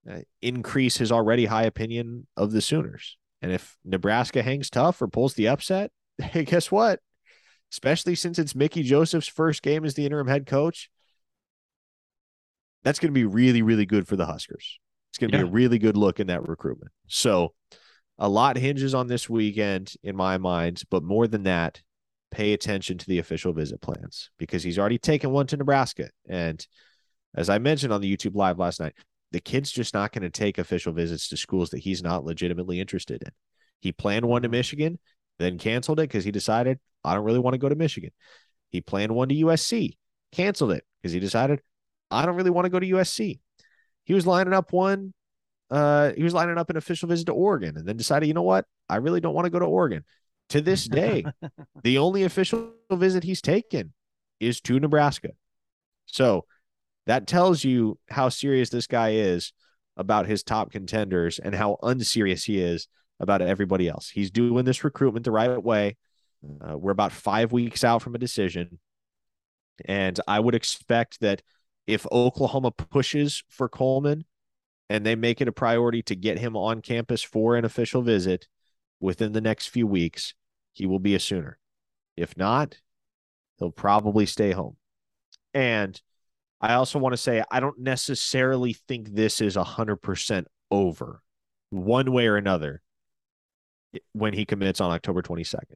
uh, 0.09 0.21
increase 0.41 0.97
his 0.97 1.11
already 1.11 1.47
high 1.47 1.65
opinion 1.65 2.29
of 2.37 2.53
the 2.53 2.61
Sooners. 2.61 3.19
And 3.43 3.51
if 3.51 3.77
Nebraska 3.85 4.45
hangs 4.45 4.71
tough 4.71 5.03
or 5.03 5.09
pulls 5.09 5.35
the 5.35 5.49
upset, 5.49 5.91
hey, 6.19 6.45
guess 6.45 6.71
what? 6.71 7.01
Especially 7.73 8.15
since 8.15 8.39
it's 8.39 8.55
Mickey 8.55 8.85
Joseph's 8.85 9.27
first 9.27 9.61
game 9.61 9.85
as 9.85 9.95
the 9.95 10.07
interim 10.07 10.29
head 10.29 10.47
coach, 10.47 10.89
that's 12.85 13.01
going 13.01 13.13
to 13.13 13.19
be 13.19 13.25
really, 13.25 13.63
really 13.63 13.87
good 13.87 14.07
for 14.07 14.15
the 14.15 14.27
Huskers. 14.27 14.79
It's 15.11 15.19
going 15.19 15.33
to 15.33 15.39
yeah. 15.39 15.43
be 15.43 15.49
a 15.49 15.53
really 15.53 15.81
good 15.81 15.97
look 15.97 16.21
in 16.21 16.29
that 16.29 16.47
recruitment. 16.47 16.93
So, 17.09 17.55
a 18.19 18.29
lot 18.29 18.57
hinges 18.57 18.95
on 18.95 19.07
this 19.07 19.29
weekend 19.29 19.95
in 20.03 20.17
my 20.17 20.39
mind, 20.39 20.83
but 20.91 21.03
more 21.03 21.27
than 21.27 21.43
that, 21.45 21.83
pay 22.31 22.53
attention 22.53 22.99
to 22.99 23.07
the 23.07 23.19
official 23.19 23.53
visit 23.53 23.81
plans 23.81 24.31
because 24.39 24.63
he's 24.63 24.79
already 24.79 24.99
taken 24.99 25.31
one 25.31 25.47
to 25.47 25.57
Nebraska. 25.57 26.11
And 26.29 26.67
as 27.35 27.49
I 27.49 27.59
mentioned 27.59 27.93
on 27.93 28.01
the 28.01 28.15
YouTube 28.15 28.35
live 28.35 28.59
last 28.59 28.81
night, 28.81 28.95
the 29.33 29.41
kid's 29.41 29.71
just 29.71 29.95
not 29.95 30.13
going 30.13 30.23
to 30.23 30.31
take 30.31 30.59
official 30.59 30.93
visits 30.93 31.29
to 31.29 31.37
schools 31.37 31.71
that 31.71 31.81
he's 31.81 32.03
not 32.03 32.25
legitimately 32.25 32.81
interested 32.81 33.23
in. 33.23 33.31
He 33.81 33.93
planned 33.93 34.25
one 34.25 34.43
to 34.43 34.49
Michigan, 34.49 34.99
then 35.39 35.59
canceled 35.59 36.01
it 36.01 36.09
because 36.09 36.25
he 36.25 36.31
decided, 36.31 36.79
I 37.05 37.15
don't 37.15 37.25
really 37.25 37.39
want 37.39 37.55
to 37.55 37.59
go 37.59 37.69
to 37.69 37.75
Michigan. 37.75 38.11
He 38.71 38.81
planned 38.81 39.15
one 39.15 39.29
to 39.29 39.35
USC, 39.35 39.97
canceled 40.33 40.73
it 40.73 40.85
because 41.01 41.13
he 41.13 41.21
decided, 41.21 41.61
I 42.11 42.25
don't 42.25 42.37
really 42.37 42.51
want 42.51 42.65
to 42.65 42.71
go 42.71 42.81
to 42.81 42.87
USC. 42.87 43.41
He 44.05 44.15
was 44.15 44.27
lining 44.27 44.55
up 44.55 44.73
one, 44.73 45.13
uh, 45.71 46.13
he 46.17 46.23
was 46.23 46.35
lining 46.35 46.59
up 46.59 46.71
an 46.71 46.77
official 46.77 47.09
visit 47.09 47.27
to 47.27 47.33
Oregon 47.33 47.77
and 47.77 47.87
then 47.87 47.97
decided, 47.97 48.27
you 48.27 48.35
know 48.35 48.43
what? 48.43 48.67
I 48.89 48.97
really 48.97 49.21
don't 49.21 49.35
want 49.35 49.47
to 49.47 49.51
go 49.51 49.59
to 49.59 49.67
Oregon. 49.67 50.05
To 50.51 50.61
this 50.61 50.85
day, 50.89 51.25
the 51.83 51.99
only 51.99 52.23
official 52.23 52.73
visit 52.91 53.25
he's 53.25 53.43
taken 53.43 53.93
is 54.41 54.61
to 54.63 54.79
Nebraska. 54.79 55.31
So 56.07 56.45
that 57.07 57.27
tells 57.27 57.65
you 57.65 57.99
how 58.09 58.29
serious 58.29 58.71
this 58.71 58.87
guy 58.87 59.11
is 59.13 59.53
about 59.97 60.27
his 60.27 60.43
top 60.43 60.71
contenders 60.71 61.39
and 61.39 61.55
how 61.55 61.79
unserious 61.83 62.45
he 62.45 62.61
is 62.61 62.89
about 63.19 63.43
everybody 63.43 63.89
else. 63.89 64.11
He's 64.11 64.31
doing 64.31 64.65
this 64.65 64.85
recruitment 64.85 65.25
the 65.25 65.31
right 65.31 65.63
way. 65.63 65.97
Uh, 66.61 66.77
we're 66.77 66.93
about 66.93 67.13
five 67.13 67.51
weeks 67.51 67.83
out 67.83 68.03
from 68.03 68.15
a 68.15 68.19
decision. 68.19 68.79
And 69.85 70.19
I 70.29 70.39
would 70.39 70.55
expect 70.55 71.21
that 71.21 71.43
if 71.87 72.07
Oklahoma 72.13 72.73
pushes 72.73 73.43
for 73.49 73.69
Coleman 73.69 74.25
and 74.89 75.05
they 75.05 75.17
make 75.17 75.41
it 75.41 75.49
a 75.49 75.53
priority 75.53 76.03
to 76.03 76.15
get 76.15 76.39
him 76.39 76.57
on 76.57 76.81
campus 76.81 77.23
for 77.23 77.57
an 77.57 77.65
official 77.65 78.03
visit 78.03 78.47
within 79.01 79.33
the 79.33 79.41
next 79.41 79.69
few 79.69 79.87
weeks, 79.87 80.35
he 80.73 80.87
will 80.87 80.99
be 80.99 81.15
a 81.15 81.21
Sooner. 81.21 81.59
If 82.17 82.37
not, 82.37 82.79
he'll 83.59 83.71
probably 83.71 84.27
stay 84.27 84.53
home. 84.53 84.77
And 85.53 86.01
I 86.61 86.75
also 86.75 86.99
want 86.99 87.13
to 87.13 87.19
say 87.19 87.43
I 87.51 87.61
don't 87.61 87.79
necessarily 87.79 88.73
think 88.73 89.15
this 89.15 89.41
is 89.41 89.57
100% 89.57 90.45
over 90.71 91.23
one 91.71 92.13
way 92.13 92.27
or 92.27 92.37
another 92.37 92.83
when 94.13 94.33
he 94.33 94.45
commits 94.45 94.81
on 94.81 94.91
October 94.91 95.23
22nd. 95.23 95.75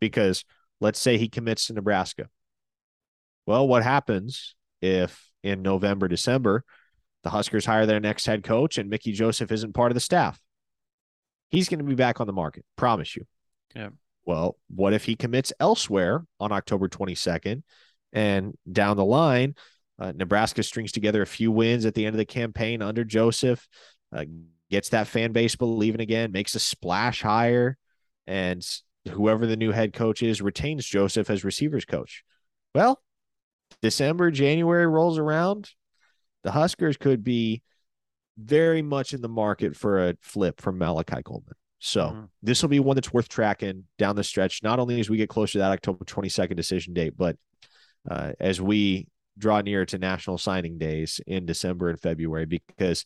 Because 0.00 0.44
let's 0.80 0.98
say 0.98 1.18
he 1.18 1.28
commits 1.28 1.66
to 1.66 1.74
Nebraska. 1.74 2.28
Well, 3.46 3.66
what 3.66 3.82
happens 3.82 4.54
if 4.80 5.30
in 5.42 5.62
November, 5.62 6.08
December, 6.08 6.64
the 7.22 7.30
Huskers 7.30 7.64
hire 7.64 7.86
their 7.86 8.00
next 8.00 8.26
head 8.26 8.42
coach 8.42 8.78
and 8.78 8.90
Mickey 8.90 9.12
Joseph 9.12 9.52
isn't 9.52 9.74
part 9.74 9.90
of 9.90 9.94
the 9.94 10.00
staff? 10.00 10.40
He's 11.50 11.68
going 11.68 11.78
to 11.78 11.84
be 11.84 11.94
back 11.94 12.20
on 12.20 12.26
the 12.26 12.32
market, 12.32 12.64
promise 12.76 13.14
you. 13.14 13.26
Yeah. 13.74 13.90
Well, 14.24 14.56
what 14.68 14.92
if 14.92 15.04
he 15.04 15.16
commits 15.16 15.52
elsewhere 15.60 16.24
on 16.40 16.52
October 16.52 16.88
22nd 16.88 17.62
and 18.12 18.56
down 18.70 18.96
the 18.96 19.04
line, 19.04 19.54
uh, 19.98 20.12
Nebraska 20.14 20.62
strings 20.62 20.92
together 20.92 21.22
a 21.22 21.26
few 21.26 21.50
wins 21.50 21.84
at 21.84 21.94
the 21.94 22.06
end 22.06 22.14
of 22.14 22.18
the 22.18 22.24
campaign 22.24 22.82
under 22.82 23.04
Joseph, 23.04 23.66
uh, 24.14 24.24
gets 24.70 24.90
that 24.90 25.06
fan 25.06 25.32
base 25.32 25.56
believing 25.56 26.00
again, 26.00 26.32
makes 26.32 26.54
a 26.54 26.58
splash 26.58 27.22
hire, 27.22 27.76
and 28.26 28.66
whoever 29.08 29.46
the 29.46 29.56
new 29.56 29.72
head 29.72 29.92
coach 29.92 30.22
is 30.22 30.40
retains 30.40 30.86
Joseph 30.86 31.28
as 31.28 31.44
receivers 31.44 31.84
coach. 31.84 32.24
Well, 32.74 33.02
December, 33.80 34.30
January 34.30 34.86
rolls 34.86 35.18
around, 35.18 35.70
the 36.42 36.50
Huskers 36.50 36.96
could 36.96 37.24
be 37.24 37.62
very 38.38 38.82
much 38.82 39.12
in 39.12 39.20
the 39.20 39.28
market 39.28 39.76
for 39.76 40.08
a 40.08 40.14
flip 40.22 40.60
from 40.60 40.78
Malachi 40.78 41.22
Coleman. 41.22 41.54
So 41.78 42.00
mm-hmm. 42.02 42.24
this 42.42 42.62
will 42.62 42.68
be 42.68 42.80
one 42.80 42.94
that's 42.94 43.12
worth 43.12 43.28
tracking 43.28 43.84
down 43.98 44.16
the 44.16 44.24
stretch, 44.24 44.62
not 44.62 44.78
only 44.78 45.00
as 45.00 45.10
we 45.10 45.16
get 45.16 45.28
closer 45.28 45.54
to 45.54 45.58
that 45.58 45.72
October 45.72 46.04
22nd 46.04 46.56
decision 46.56 46.94
date, 46.94 47.14
but 47.16 47.36
uh, 48.08 48.32
as 48.40 48.60
we 48.60 49.08
draw 49.38 49.60
near 49.60 49.84
to 49.86 49.98
national 49.98 50.38
signing 50.38 50.78
days 50.78 51.20
in 51.26 51.46
December 51.46 51.88
and 51.88 52.00
February, 52.00 52.46
because 52.46 53.04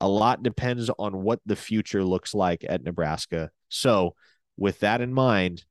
a 0.00 0.08
lot 0.08 0.42
depends 0.42 0.90
on 0.98 1.22
what 1.22 1.40
the 1.46 1.56
future 1.56 2.04
looks 2.04 2.34
like 2.34 2.64
at 2.68 2.82
Nebraska. 2.82 3.50
So, 3.68 4.14
with 4.56 4.80
that 4.80 5.00
in 5.00 5.12
mind, 5.12 5.64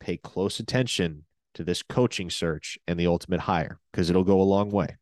pay 0.00 0.16
close 0.16 0.58
attention 0.58 1.24
to 1.54 1.64
this 1.64 1.82
coaching 1.82 2.30
search 2.30 2.78
and 2.88 2.98
the 2.98 3.06
ultimate 3.06 3.40
hire 3.40 3.78
because 3.92 4.08
it'll 4.08 4.24
go 4.24 4.40
a 4.40 4.42
long 4.42 4.70
way. 4.70 4.96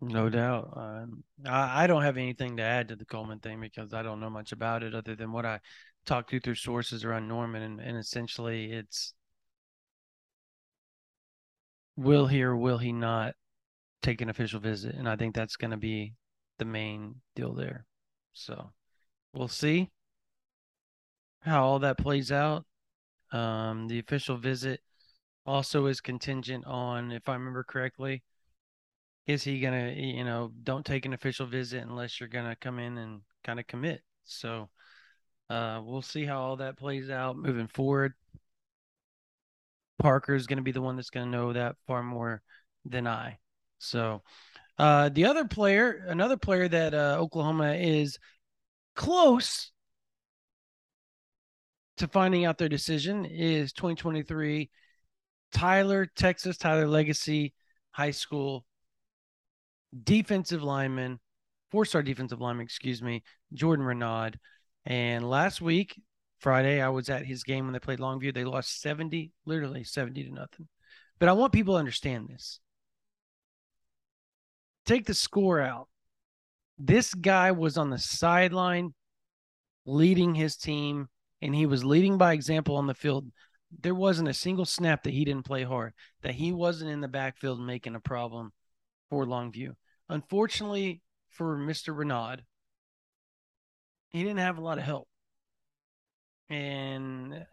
No 0.00 0.30
doubt. 0.30 0.72
Um, 0.76 1.24
I, 1.44 1.84
I, 1.84 1.86
don't 1.86 2.02
have 2.02 2.16
anything 2.16 2.56
to 2.56 2.62
add 2.62 2.88
to 2.88 2.96
the 2.96 3.04
Coleman 3.04 3.38
thing 3.38 3.60
because 3.60 3.92
I 3.92 4.02
don't 4.02 4.20
know 4.20 4.30
much 4.30 4.52
about 4.52 4.82
it 4.82 4.94
other 4.94 5.14
than 5.14 5.30
what 5.30 5.44
I 5.44 5.60
talked 6.06 6.30
to 6.30 6.40
through 6.40 6.54
sources 6.54 7.04
around 7.04 7.28
Norman. 7.28 7.62
And, 7.62 7.80
and 7.80 7.98
essentially, 7.98 8.72
it's 8.72 9.12
will 11.96 12.26
he 12.26 12.42
or 12.42 12.56
will 12.56 12.78
he 12.78 12.92
not 12.92 13.34
take 14.00 14.22
an 14.22 14.30
official 14.30 14.58
visit? 14.58 14.94
And 14.94 15.06
I 15.06 15.16
think 15.16 15.34
that's 15.34 15.56
going 15.56 15.72
to 15.72 15.76
be 15.76 16.14
the 16.58 16.64
main 16.64 17.16
deal 17.36 17.52
there. 17.52 17.84
So 18.32 18.72
we'll 19.34 19.48
see 19.48 19.90
how 21.40 21.64
all 21.64 21.78
that 21.80 21.98
plays 21.98 22.32
out. 22.32 22.64
Um, 23.32 23.86
the 23.86 23.98
official 23.98 24.38
visit 24.38 24.80
also 25.44 25.86
is 25.86 26.00
contingent 26.00 26.64
on, 26.64 27.12
if 27.12 27.28
I 27.28 27.34
remember 27.34 27.64
correctly, 27.64 28.22
is 29.26 29.44
he 29.44 29.60
gonna, 29.60 29.92
you 29.92 30.24
know, 30.24 30.52
don't 30.62 30.84
take 30.84 31.06
an 31.06 31.12
official 31.12 31.46
visit 31.46 31.82
unless 31.82 32.20
you're 32.20 32.28
gonna 32.28 32.56
come 32.56 32.78
in 32.78 32.98
and 32.98 33.20
kind 33.44 33.60
of 33.60 33.66
commit. 33.66 34.02
So 34.24 34.68
uh, 35.50 35.80
we'll 35.84 36.02
see 36.02 36.24
how 36.24 36.40
all 36.40 36.56
that 36.56 36.78
plays 36.78 37.10
out 37.10 37.36
moving 37.36 37.66
forward. 37.66 38.14
Parker 39.98 40.34
is 40.34 40.46
going 40.46 40.58
to 40.58 40.62
be 40.62 40.72
the 40.72 40.80
one 40.80 40.96
that's 40.96 41.10
to 41.10 41.26
know 41.26 41.52
that 41.52 41.76
far 41.86 42.02
more 42.02 42.40
than 42.84 43.06
I. 43.06 43.38
So, 43.78 44.22
uh, 44.78 45.10
the 45.10 45.26
other 45.26 45.44
player, 45.44 46.06
another 46.08 46.36
player 46.36 46.68
that 46.68 46.94
uh, 46.94 47.16
Oklahoma 47.18 47.74
is 47.74 48.18
close 48.94 49.72
to 51.98 52.08
finding 52.08 52.46
out 52.46 52.56
their 52.56 52.68
decision 52.68 53.26
is 53.26 53.72
2023 53.72 54.70
Tyler, 55.52 56.06
Texas, 56.06 56.56
Tyler 56.56 56.86
Legacy 56.86 57.52
High 57.90 58.12
School 58.12 58.64
defensive 60.04 60.62
lineman, 60.62 61.18
four 61.70 61.84
star 61.84 62.02
defensive 62.02 62.40
lineman, 62.40 62.64
excuse 62.64 63.02
me, 63.02 63.22
Jordan 63.52 63.84
Renaud. 63.84 64.32
And 64.86 65.28
last 65.28 65.60
week, 65.60 66.00
Friday, 66.38 66.80
I 66.80 66.88
was 66.88 67.10
at 67.10 67.26
his 67.26 67.44
game 67.44 67.64
when 67.64 67.72
they 67.72 67.78
played 67.78 67.98
Longview. 67.98 68.34
They 68.34 68.44
lost 68.44 68.80
70, 68.80 69.32
literally 69.44 69.84
70 69.84 70.24
to 70.24 70.34
nothing. 70.34 70.68
But 71.18 71.28
I 71.28 71.32
want 71.32 71.52
people 71.52 71.74
to 71.74 71.78
understand 71.78 72.28
this. 72.28 72.60
Take 74.86 75.06
the 75.06 75.14
score 75.14 75.60
out. 75.60 75.88
This 76.78 77.12
guy 77.12 77.52
was 77.52 77.76
on 77.76 77.90
the 77.90 77.98
sideline 77.98 78.94
leading 79.84 80.34
his 80.34 80.56
team, 80.56 81.08
and 81.42 81.54
he 81.54 81.66
was 81.66 81.84
leading 81.84 82.16
by 82.16 82.32
example 82.32 82.76
on 82.76 82.86
the 82.86 82.94
field. 82.94 83.30
There 83.82 83.94
wasn't 83.94 84.28
a 84.28 84.34
single 84.34 84.64
snap 84.64 85.02
that 85.02 85.12
he 85.12 85.26
didn't 85.26 85.44
play 85.44 85.62
hard, 85.62 85.92
that 86.22 86.34
he 86.34 86.52
wasn't 86.52 86.90
in 86.90 87.02
the 87.02 87.08
backfield 87.08 87.60
making 87.60 87.94
a 87.94 88.00
problem 88.00 88.52
for 89.10 89.26
Longview. 89.26 89.74
Unfortunately 90.08 91.02
for 91.28 91.56
Mr. 91.56 91.96
Renaud, 91.96 92.36
he 94.08 94.22
didn't 94.22 94.38
have 94.38 94.58
a 94.58 94.62
lot 94.62 94.78
of 94.78 94.84
help. 94.84 95.08
And 96.48 97.44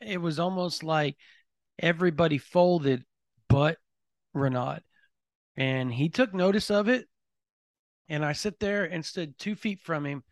it 0.00 0.20
was 0.20 0.38
almost 0.38 0.84
like 0.84 1.16
everybody 1.78 2.38
folded 2.38 3.04
but 3.48 3.78
Renaud. 4.34 4.80
And 5.56 5.92
he 5.92 6.08
took 6.08 6.34
notice 6.34 6.70
of 6.70 6.88
it. 6.88 7.06
And 8.08 8.24
I 8.24 8.32
sit 8.32 8.58
there 8.60 8.84
and 8.84 9.04
stood 9.04 9.38
two 9.38 9.54
feet 9.54 9.80
from 9.80 10.06
him. 10.06 10.22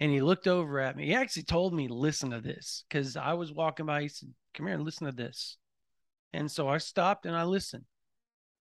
And 0.00 0.10
he 0.10 0.22
looked 0.22 0.48
over 0.48 0.80
at 0.80 0.96
me. 0.96 1.06
He 1.06 1.14
actually 1.14 1.42
told 1.42 1.74
me, 1.74 1.88
listen 1.88 2.30
to 2.30 2.40
this. 2.40 2.84
Because 2.88 3.16
I 3.16 3.34
was 3.34 3.52
walking 3.52 3.86
by. 3.86 4.02
He 4.02 4.08
said, 4.08 4.30
Come 4.54 4.66
here 4.66 4.74
and 4.74 4.84
listen 4.84 5.06
to 5.06 5.12
this. 5.12 5.58
And 6.32 6.50
so 6.50 6.68
I 6.68 6.78
stopped 6.78 7.26
and 7.26 7.36
I 7.36 7.44
listened. 7.44 7.84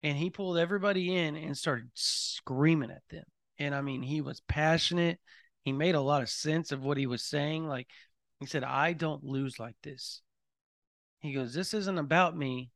And 0.03 0.17
he 0.17 0.31
pulled 0.31 0.59
everybody 0.59 1.15
in 1.15 1.37
and 1.37 1.57
started 1.57 1.91
screaming 1.95 2.91
at 2.91 3.03
them. 3.11 3.25
And 3.59 3.75
I 3.75 3.83
mean, 3.83 4.03
he 4.03 4.21
was 4.21 4.41
passionate. 4.49 5.21
He 5.63 5.73
made 5.73 5.95
a 5.95 6.01
lot 6.01 6.23
of 6.23 6.31
sense 6.31 6.73
of 6.73 6.83
what 6.83 6.97
he 6.97 7.07
was 7.07 7.23
saying. 7.23 7.67
Like 7.67 7.87
he 8.39 8.47
said, 8.47 8.65
I 8.65 8.95
don't 8.95 9.23
lose 9.23 9.59
like 9.59 9.77
this. 9.83 10.23
He 11.21 11.35
goes, 11.35 11.53
This 11.53 11.75
isn't 11.75 11.99
about 11.99 12.37
me. 12.37 12.71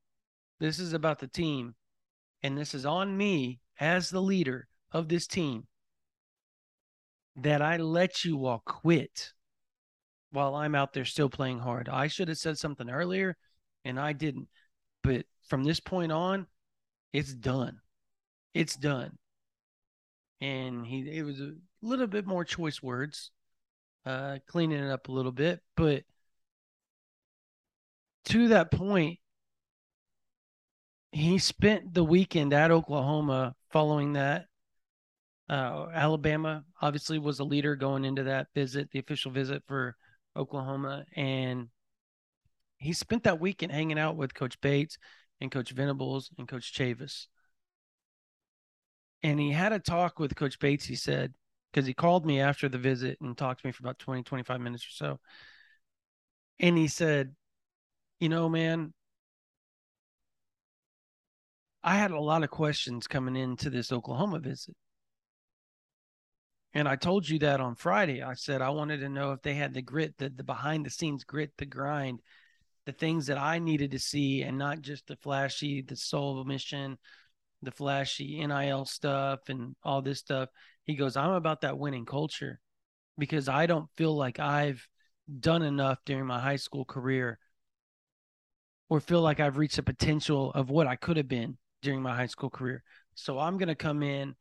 This 0.61 0.79
is 0.79 0.93
about 0.93 1.19
the 1.19 1.29
team. 1.29 1.75
And 2.43 2.59
this 2.59 2.75
is 2.75 2.85
on 2.85 3.17
me 3.17 3.61
as 3.81 4.11
the 4.11 4.21
leader 4.21 4.69
of 4.93 5.09
this 5.09 5.27
team 5.27 5.67
that 7.37 7.63
I 7.63 7.79
let 7.79 8.25
you 8.25 8.47
all 8.47 8.63
quit 8.65 9.33
while 10.31 10.55
I'm 10.55 10.75
out 10.75 10.93
there 10.93 11.05
still 11.05 11.31
playing 11.31 11.59
hard. 11.59 11.89
I 11.89 12.07
should 12.07 12.29
have 12.29 12.39
said 12.39 12.59
something 12.59 12.91
earlier 12.91 13.37
and 13.85 13.99
I 13.99 14.13
didn't. 14.13 14.49
But 15.03 15.27
from 15.49 15.65
this 15.65 15.81
point 15.81 16.13
on, 16.13 16.47
it's 17.15 17.33
done. 17.33 17.81
It's 18.53 18.77
done. 18.77 19.17
And 20.41 20.85
he 20.85 21.09
it 21.17 21.23
was 21.23 21.41
a 21.41 21.53
little 21.81 22.09
bit 22.09 22.27
more 22.27 22.45
choice 22.45 22.83
words, 22.83 23.31
uh, 24.05 24.39
cleaning 24.49 24.85
it 24.85 24.91
up 24.91 25.09
a 25.09 25.13
little 25.13 25.33
bit, 25.33 25.63
but 25.77 26.03
to 28.27 28.49
that 28.49 28.71
point, 28.71 29.19
he 31.13 31.39
spent 31.39 31.95
the 31.95 32.05
weekend 32.05 32.53
at 32.53 32.73
Oklahoma 32.73 33.55
following 33.71 34.15
that. 34.15 34.47
Uh, 35.49 35.87
Alabama 35.95 36.65
obviously 36.81 37.19
was 37.19 37.39
a 37.39 37.45
leader 37.45 37.77
going 37.77 38.05
into 38.05 38.25
that 38.25 38.49
visit, 38.55 38.91
the 38.91 38.99
official 38.99 39.31
visit 39.31 39.63
for 39.69 39.95
Oklahoma. 40.37 41.05
And 41.15 41.69
he 42.79 42.93
spent 42.93 43.25
that 43.25 43.41
weekend 43.41 43.71
hanging 43.71 43.99
out 43.99 44.17
with 44.17 44.35
Coach 44.35 44.61
Bates 44.61 44.99
and 45.45 45.53
Coach 45.53 45.71
Venables 45.71 46.31
and 46.37 46.49
Coach 46.49 46.73
Chavis. 46.73 47.29
And 49.23 49.39
he 49.39 49.53
had 49.53 49.73
a 49.73 49.79
talk 49.79 50.19
with 50.19 50.35
Coach 50.35 50.59
Bates, 50.59 50.87
he 50.87 50.97
said, 50.97 51.33
because 51.71 51.87
he 51.87 51.95
called 51.95 52.27
me 52.27 52.41
after 52.41 52.69
the 52.69 52.79
visit 52.79 53.19
and 53.21 53.39
talked 53.39 53.61
to 53.61 53.67
me 53.67 53.73
for 53.73 53.83
about 53.83 53.99
20, 53.99 54.25
25 54.25 54.61
minutes 54.61 54.85
or 54.85 54.91
so. 54.91 55.21
And 56.59 56.77
he 56.77 56.89
said, 56.89 57.35
You 58.21 58.29
know, 58.29 58.49
man, 58.49 58.93
I 61.83 61.97
had 61.97 62.11
a 62.11 62.21
lot 62.21 62.43
of 62.43 62.51
questions 62.51 63.07
coming 63.07 63.37
into 63.37 63.71
this 63.71 63.93
Oklahoma 63.93 64.41
visit. 64.41 64.75
And 66.73 66.89
I 66.89 66.97
told 66.97 67.29
you 67.29 67.39
that 67.41 67.61
on 67.61 67.77
Friday. 67.77 68.23
I 68.23 68.35
said 68.35 68.61
I 68.61 68.71
wanted 68.71 68.99
to 68.99 69.09
know 69.09 69.33
if 69.33 69.43
they 69.43 69.55
had 69.55 69.75
the 69.75 69.83
grit, 69.83 70.17
the, 70.19 70.29
the 70.29 70.43
behind 70.43 70.85
the 70.85 70.91
scenes 70.91 71.23
grit, 71.23 71.53
the 71.57 71.67
grind, 71.67 72.21
the 72.87 72.93
things 72.93 73.27
that 73.27 73.39
I 73.39 73.59
needed 73.59 73.93
to 73.93 73.99
see, 73.99 74.43
and 74.43 74.59
not 74.59 74.83
just 74.83 75.07
the 75.07 75.17
flashy, 75.17 75.83
the 75.83 75.97
soul 75.97 76.33
of 76.33 76.47
a 76.47 76.49
mission, 76.49 76.99
the 77.63 77.71
flashy 77.71 78.45
NIL 78.47 78.85
stuff 78.85 79.49
and 79.49 79.75
all 79.83 80.03
this 80.03 80.19
stuff. 80.19 80.51
He 80.85 80.95
goes, 80.95 81.17
I'm 81.17 81.31
about 81.31 81.63
that 81.63 81.79
winning 81.79 82.05
culture 82.05 82.61
because 83.19 83.49
I 83.49 83.67
don't 83.67 83.89
feel 83.97 84.15
like 84.15 84.39
I've 84.39 84.87
done 85.41 85.63
enough 85.63 85.99
during 86.05 86.27
my 86.27 86.39
high 86.39 86.57
school 86.57 86.85
career 86.85 87.39
or 88.89 89.01
feel 89.01 89.23
like 89.23 89.41
I've 89.41 89.57
reached 89.57 89.77
the 89.77 89.83
potential 89.83 90.53
of 90.53 90.71
what 90.71 90.87
I 90.87 90.97
could 90.97 91.17
have 91.17 91.29
been 91.29 91.57
during 91.83 92.03
my 92.03 92.15
high 92.15 92.27
school 92.27 92.51
career. 92.51 92.83
So 93.15 93.39
I'm 93.39 93.57
going 93.57 93.69
to 93.69 93.75
come 93.75 94.03
in 94.03 94.35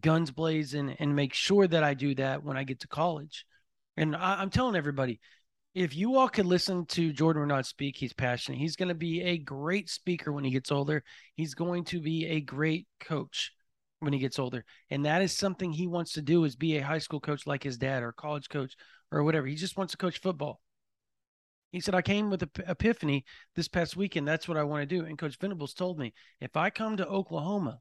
guns 0.00 0.30
blazing 0.30 0.96
and 0.98 1.14
make 1.14 1.34
sure 1.34 1.66
that 1.66 1.84
I 1.84 1.94
do 1.94 2.14
that 2.14 2.42
when 2.42 2.56
I 2.56 2.64
get 2.64 2.80
to 2.80 2.88
college. 2.88 3.44
And 3.96 4.16
I, 4.16 4.42
am 4.42 4.48
telling 4.48 4.76
everybody, 4.76 5.20
if 5.74 5.96
you 5.96 6.16
all 6.16 6.28
could 6.28 6.46
listen 6.46 6.84
to 6.86 7.12
Jordan 7.12 7.42
Renaud 7.42 7.62
speak, 7.62 7.96
he's 7.96 8.12
passionate. 8.12 8.58
He's 8.58 8.76
going 8.76 8.90
to 8.90 8.94
be 8.94 9.22
a 9.22 9.38
great 9.38 9.88
speaker 9.88 10.32
when 10.32 10.44
he 10.44 10.50
gets 10.50 10.70
older. 10.70 11.02
He's 11.34 11.54
going 11.54 11.84
to 11.84 12.00
be 12.00 12.26
a 12.26 12.40
great 12.40 12.86
coach 13.00 13.52
when 14.00 14.12
he 14.12 14.18
gets 14.18 14.38
older. 14.38 14.64
And 14.90 15.06
that 15.06 15.22
is 15.22 15.36
something 15.36 15.72
he 15.72 15.86
wants 15.86 16.12
to 16.12 16.22
do 16.22 16.44
is 16.44 16.56
be 16.56 16.76
a 16.76 16.84
high 16.84 16.98
school 16.98 17.20
coach 17.20 17.46
like 17.46 17.62
his 17.62 17.78
dad 17.78 18.02
or 18.02 18.12
college 18.12 18.48
coach 18.48 18.74
or 19.10 19.22
whatever. 19.22 19.46
He 19.46 19.54
just 19.54 19.76
wants 19.76 19.92
to 19.92 19.96
coach 19.96 20.20
football. 20.20 20.60
He 21.70 21.80
said, 21.80 21.94
I 21.94 22.02
came 22.02 22.28
with 22.28 22.42
an 22.42 22.50
epiphany 22.68 23.24
this 23.56 23.68
past 23.68 23.96
weekend. 23.96 24.28
That's 24.28 24.46
what 24.46 24.58
I 24.58 24.64
want 24.64 24.86
to 24.86 24.96
do. 24.98 25.06
And 25.06 25.16
Coach 25.16 25.38
Venables 25.40 25.72
told 25.72 25.98
me 25.98 26.12
if 26.38 26.54
I 26.54 26.68
come 26.68 26.98
to 26.98 27.06
Oklahoma, 27.06 27.80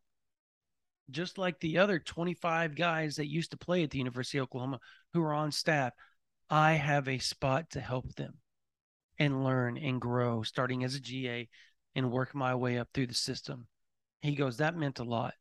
just 1.10 1.38
like 1.38 1.60
the 1.60 1.78
other 1.80 2.00
25 2.00 2.74
guys 2.74 3.18
that 3.18 3.28
used 3.28 3.52
to 3.52 3.58
play 3.58 3.84
at 3.84 3.92
the 3.92 3.98
University 3.98 4.38
of 4.38 4.44
Oklahoma 4.44 4.80
who 5.14 5.22
are 5.22 5.34
on 5.34 5.52
staff, 5.52 5.92
I 6.52 6.74
have 6.74 7.08
a 7.08 7.18
spot 7.18 7.70
to 7.72 7.80
help 7.80 8.14
them 8.16 8.34
and 9.18 9.44
learn 9.44 9.78
and 9.78 10.02
grow, 10.02 10.44
starting 10.44 10.84
as 10.84 10.96
a 10.96 11.00
GA 11.00 11.48
and 11.96 12.12
work 12.12 12.36
my 12.36 12.54
way 12.54 12.78
up 12.78 12.90
through 12.94 13.08
the 13.08 13.14
system. 13.14 13.68
He 14.22 14.36
goes, 14.36 14.58
That 14.58 14.76
meant 14.76 15.00
a 15.00 15.04
lot. 15.04 15.34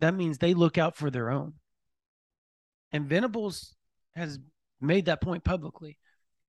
That 0.00 0.14
means 0.14 0.36
they 0.38 0.52
look 0.52 0.76
out 0.76 0.94
for 0.94 1.10
their 1.10 1.30
own. 1.30 1.54
And 2.92 3.08
Venables 3.08 3.74
has 4.14 4.38
made 4.80 5.06
that 5.06 5.22
point 5.22 5.42
publicly. 5.42 5.98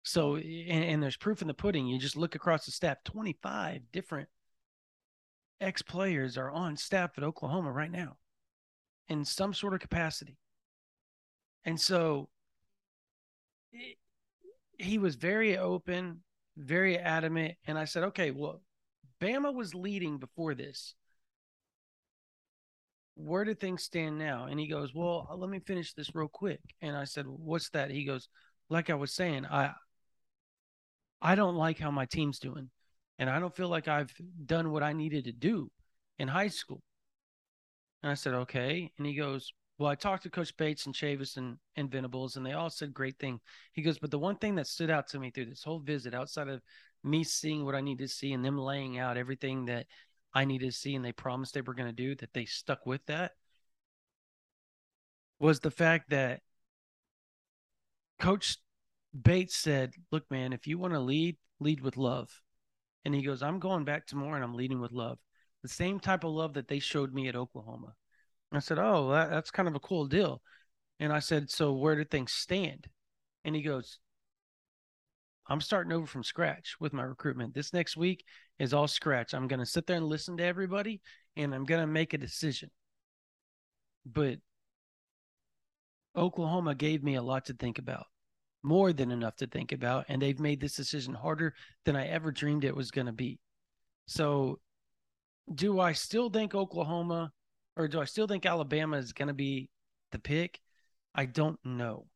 So, 0.03 0.36
and, 0.36 0.84
and, 0.84 1.01
there's 1.01 1.18
proof 1.18 1.41
in 1.41 1.47
the 1.47 1.53
pudding. 1.53 1.88
You 1.88 1.97
just 1.97 2.18
look 2.18 2.36
across 2.36 2.66
the 2.66 2.72
staff 2.72 2.97
25 3.06 3.82
different 3.91 4.30
ex 5.62 5.82
players 5.82 6.38
are 6.38 6.51
on 6.51 6.78
staff 6.78 7.12
at 7.18 7.24
Oklahoma 7.24 7.72
right 7.72 7.89
now 7.89 8.18
in 9.08 9.26
some 9.26 9.53
sort 9.53 9.74
of 9.74 9.80
capacity. 9.80 10.38
And 11.64 11.80
so 11.80 12.30
he 14.78 14.97
was 14.97 15.15
very 15.15 15.57
open, 15.57 16.21
very 16.57 16.97
adamant. 16.97 17.55
And 17.65 17.78
I 17.78 17.86
said, 17.86 18.03
okay, 18.05 18.32
well, 18.32 18.61
Bama 19.21 19.53
was 19.53 19.73
leading 19.73 20.17
before 20.17 20.55
this. 20.55 20.95
Where 23.15 23.45
do 23.45 23.53
things 23.53 23.84
stand 23.84 24.17
now? 24.17 24.45
And 24.45 24.59
he 24.59 24.67
goes, 24.67 24.93
well, 24.93 25.28
uh, 25.32 25.36
let 25.36 25.49
me 25.49 25.59
finish 25.59 25.93
this 25.93 26.13
real 26.13 26.28
quick. 26.28 26.59
And 26.82 26.97
I 26.97 27.05
said, 27.05 27.26
what's 27.28 27.69
that? 27.69 27.89
He 27.89 28.03
goes, 28.03 28.28
like 28.69 28.89
I 28.89 28.95
was 28.95 29.13
saying, 29.13 29.45
I 29.45 29.71
I 31.21 31.36
don't 31.36 31.55
like 31.55 31.80
how 31.80 31.91
my 31.91 32.05
team's 32.05 32.39
doing. 32.39 32.69
And 33.17 33.30
I 33.30 33.39
don't 33.39 33.55
feel 33.55 33.69
like 33.69 33.88
I've 33.88 34.13
done 34.45 34.71
what 34.71 34.84
I 34.84 34.91
needed 34.91 35.26
to 35.26 35.32
do 35.32 35.71
in 36.19 36.28
high 36.28 36.49
school. 36.49 36.82
And 38.03 38.11
I 38.11 38.15
said, 38.15 38.34
okay. 38.34 38.91
And 38.97 39.07
he 39.07 39.15
goes, 39.15 39.53
well, 39.78 39.89
I 39.89 39.95
talked 39.95 40.23
to 40.23 40.30
Coach 40.30 40.55
Bates 40.55 40.86
and 40.86 40.95
Chavis 40.95 41.36
and, 41.36 41.57
and 41.76 41.91
Venables, 41.91 42.38
and 42.38 42.45
they 42.45 42.53
all 42.53 42.69
said 42.69 42.93
great 42.93 43.17
thing. 43.19 43.39
He 43.73 43.82
goes, 43.82 43.99
but 43.99 44.09
the 44.09 44.19
one 44.19 44.38
thing 44.38 44.55
that 44.55 44.67
stood 44.67 44.89
out 44.89 45.07
to 45.09 45.19
me 45.19 45.32
through 45.32 45.45
this 45.45 45.63
whole 45.63 45.80
visit, 45.80 46.13
outside 46.13 46.47
of 46.47 46.61
me 47.03 47.23
seeing 47.23 47.65
what 47.65 47.76
I 47.76 47.82
need 47.82 47.99
to 47.99 48.07
see 48.07 48.32
and 48.32 48.43
them 48.43 48.57
laying 48.57 48.97
out 48.97 49.17
everything 49.17 49.65
that 49.65 49.86
I 50.34 50.45
needed 50.45 50.67
to 50.67 50.78
see 50.78 50.95
and 50.95 51.03
they 51.03 51.11
promised 51.11 51.53
they 51.53 51.61
were 51.61 51.73
going 51.73 51.89
to 51.89 51.95
do, 51.95 52.15
that 52.15 52.34
they 52.34 52.45
stuck 52.45 52.86
with 52.86 53.05
that, 53.07 53.34
was 55.39 55.59
the 55.59 55.71
fact 55.71 56.09
that 56.11 56.41
Coach 58.17 58.57
Bates 59.19 59.57
said, 59.57 59.93
Look, 60.09 60.30
man, 60.32 60.53
if 60.53 60.67
you 60.67 60.78
want 60.78 60.93
to 60.93 60.99
lead, 60.99 61.36
lead 61.59 61.82
with 61.82 61.97
love. 61.97 62.30
And 63.03 63.13
he 63.13 63.21
goes, 63.21 63.43
I'm 63.43 63.59
going 63.59 63.84
back 63.84 64.07
tomorrow 64.07 64.36
and 64.36 64.43
I'm 64.43 64.55
leading 64.55 64.80
with 64.80 64.91
love. 64.91 65.19
The 65.61 65.69
same 65.69 65.99
type 65.99 66.23
of 66.23 66.32
love 66.32 66.53
that 66.53 66.67
they 66.67 66.80
showed 66.80 67.13
me 67.13 67.28
at 67.28 67.36
Oklahoma. 67.36 67.93
I 68.56 68.60
said, 68.60 68.80
Oh, 68.80 69.12
that, 69.12 69.30
that's 69.30 69.51
kind 69.51 69.68
of 69.68 69.76
a 69.76 69.80
cool 69.80 70.06
deal. 70.06 70.41
And 70.99 71.12
I 71.12 71.20
said, 71.20 71.49
So 71.49 71.74
where 71.74 71.95
do 71.95 72.03
things 72.03 72.32
stand? 72.32 72.88
And 73.43 73.56
he 73.56 73.62
goes, 73.62 73.99
I'm 75.47 75.62
starting 75.62 75.93
over 75.93 76.08
from 76.08 76.24
scratch 76.24 76.76
with 76.80 76.93
my 76.93 77.03
recruitment. 77.03 77.53
This 77.53 77.74
next 77.74 77.95
week 77.95 78.24
is 78.58 78.74
all 78.74 78.88
scratch. 78.88 79.34
I'm 79.34 79.47
going 79.47 79.60
to 79.60 79.66
sit 79.66 79.86
there 79.86 79.97
and 79.97 80.08
listen 80.08 80.38
to 80.38 80.43
everybody 80.43 81.01
and 81.36 81.53
I'm 81.53 81.66
going 81.66 81.82
to 81.82 81.88
make 81.88 82.14
a 82.14 82.18
decision. 82.18 82.72
But 84.06 84.39
Oklahoma 86.16 86.74
gave 86.74 87.03
me 87.03 87.16
a 87.16 87.22
lot 87.22 87.45
to 87.45 87.53
think 87.53 87.78
about 87.78 88.06
more 88.64 88.91
than 88.91 89.12
enough 89.12 89.36
to 89.38 89.47
think 89.47 89.72
about. 89.72 90.06
And 90.10 90.22
they've 90.22 90.39
made 90.39 90.60
this 90.60 90.76
decision 90.76 91.14
harder 91.14 91.53
than 91.86 91.95
I 91.95 92.08
ever 92.08 92.32
dreamed 92.32 92.64
it 92.64 92.76
was 92.76 92.91
going 92.91 93.08
to 93.08 93.14
be. 93.14 93.39
So, 94.08 94.60
do 95.53 95.80
I 95.80 95.93
still 95.93 96.30
think 96.30 96.56
Oklahoma 96.56 97.32
or 97.76 97.88
do 97.88 97.99
I 97.99 98.05
still 98.05 98.28
think 98.28 98.45
Alabama 98.45 98.97
is 98.97 99.13
going 99.13 99.28
to 99.28 99.34
be 99.34 99.69
the 100.11 100.19
pick? 100.19 100.59
I 101.13 101.26
don't 101.26 101.59
know. 101.63 102.07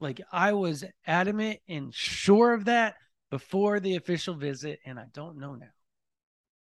Like 0.00 0.20
I 0.32 0.52
was 0.52 0.84
adamant 1.06 1.60
and 1.68 1.94
sure 1.94 2.54
of 2.54 2.66
that 2.66 2.94
before 3.30 3.80
the 3.80 3.96
official 3.96 4.34
visit, 4.34 4.78
and 4.86 4.98
I 4.98 5.04
don't 5.12 5.38
know 5.38 5.54
now. 5.54 5.66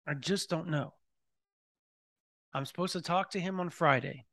I 0.07 0.13
just 0.13 0.49
don't 0.49 0.69
know. 0.69 0.93
I'm 2.53 2.65
supposed 2.65 2.93
to 2.93 3.01
talk 3.01 3.31
to 3.31 3.39
him 3.39 3.59
on 3.59 3.69
Friday. 3.69 4.25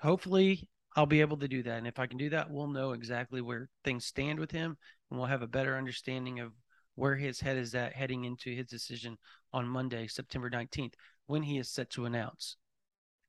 Hopefully, 0.00 0.68
I'll 0.96 1.06
be 1.06 1.20
able 1.20 1.36
to 1.38 1.48
do 1.48 1.62
that. 1.62 1.78
And 1.78 1.86
if 1.86 1.98
I 1.98 2.06
can 2.06 2.18
do 2.18 2.30
that, 2.30 2.50
we'll 2.50 2.68
know 2.68 2.92
exactly 2.92 3.40
where 3.40 3.68
things 3.84 4.06
stand 4.06 4.38
with 4.38 4.50
him 4.50 4.76
and 5.10 5.18
we'll 5.18 5.28
have 5.28 5.42
a 5.42 5.48
better 5.48 5.76
understanding 5.76 6.40
of 6.40 6.52
where 6.94 7.16
his 7.16 7.40
head 7.40 7.56
is 7.56 7.74
at 7.74 7.94
heading 7.94 8.24
into 8.24 8.54
his 8.54 8.66
decision 8.66 9.16
on 9.52 9.66
Monday, 9.66 10.06
September 10.06 10.50
19th, 10.50 10.94
when 11.30 11.42
he 11.42 11.58
is 11.58 11.70
set 11.70 11.90
to 11.90 12.06
announce. 12.06 12.56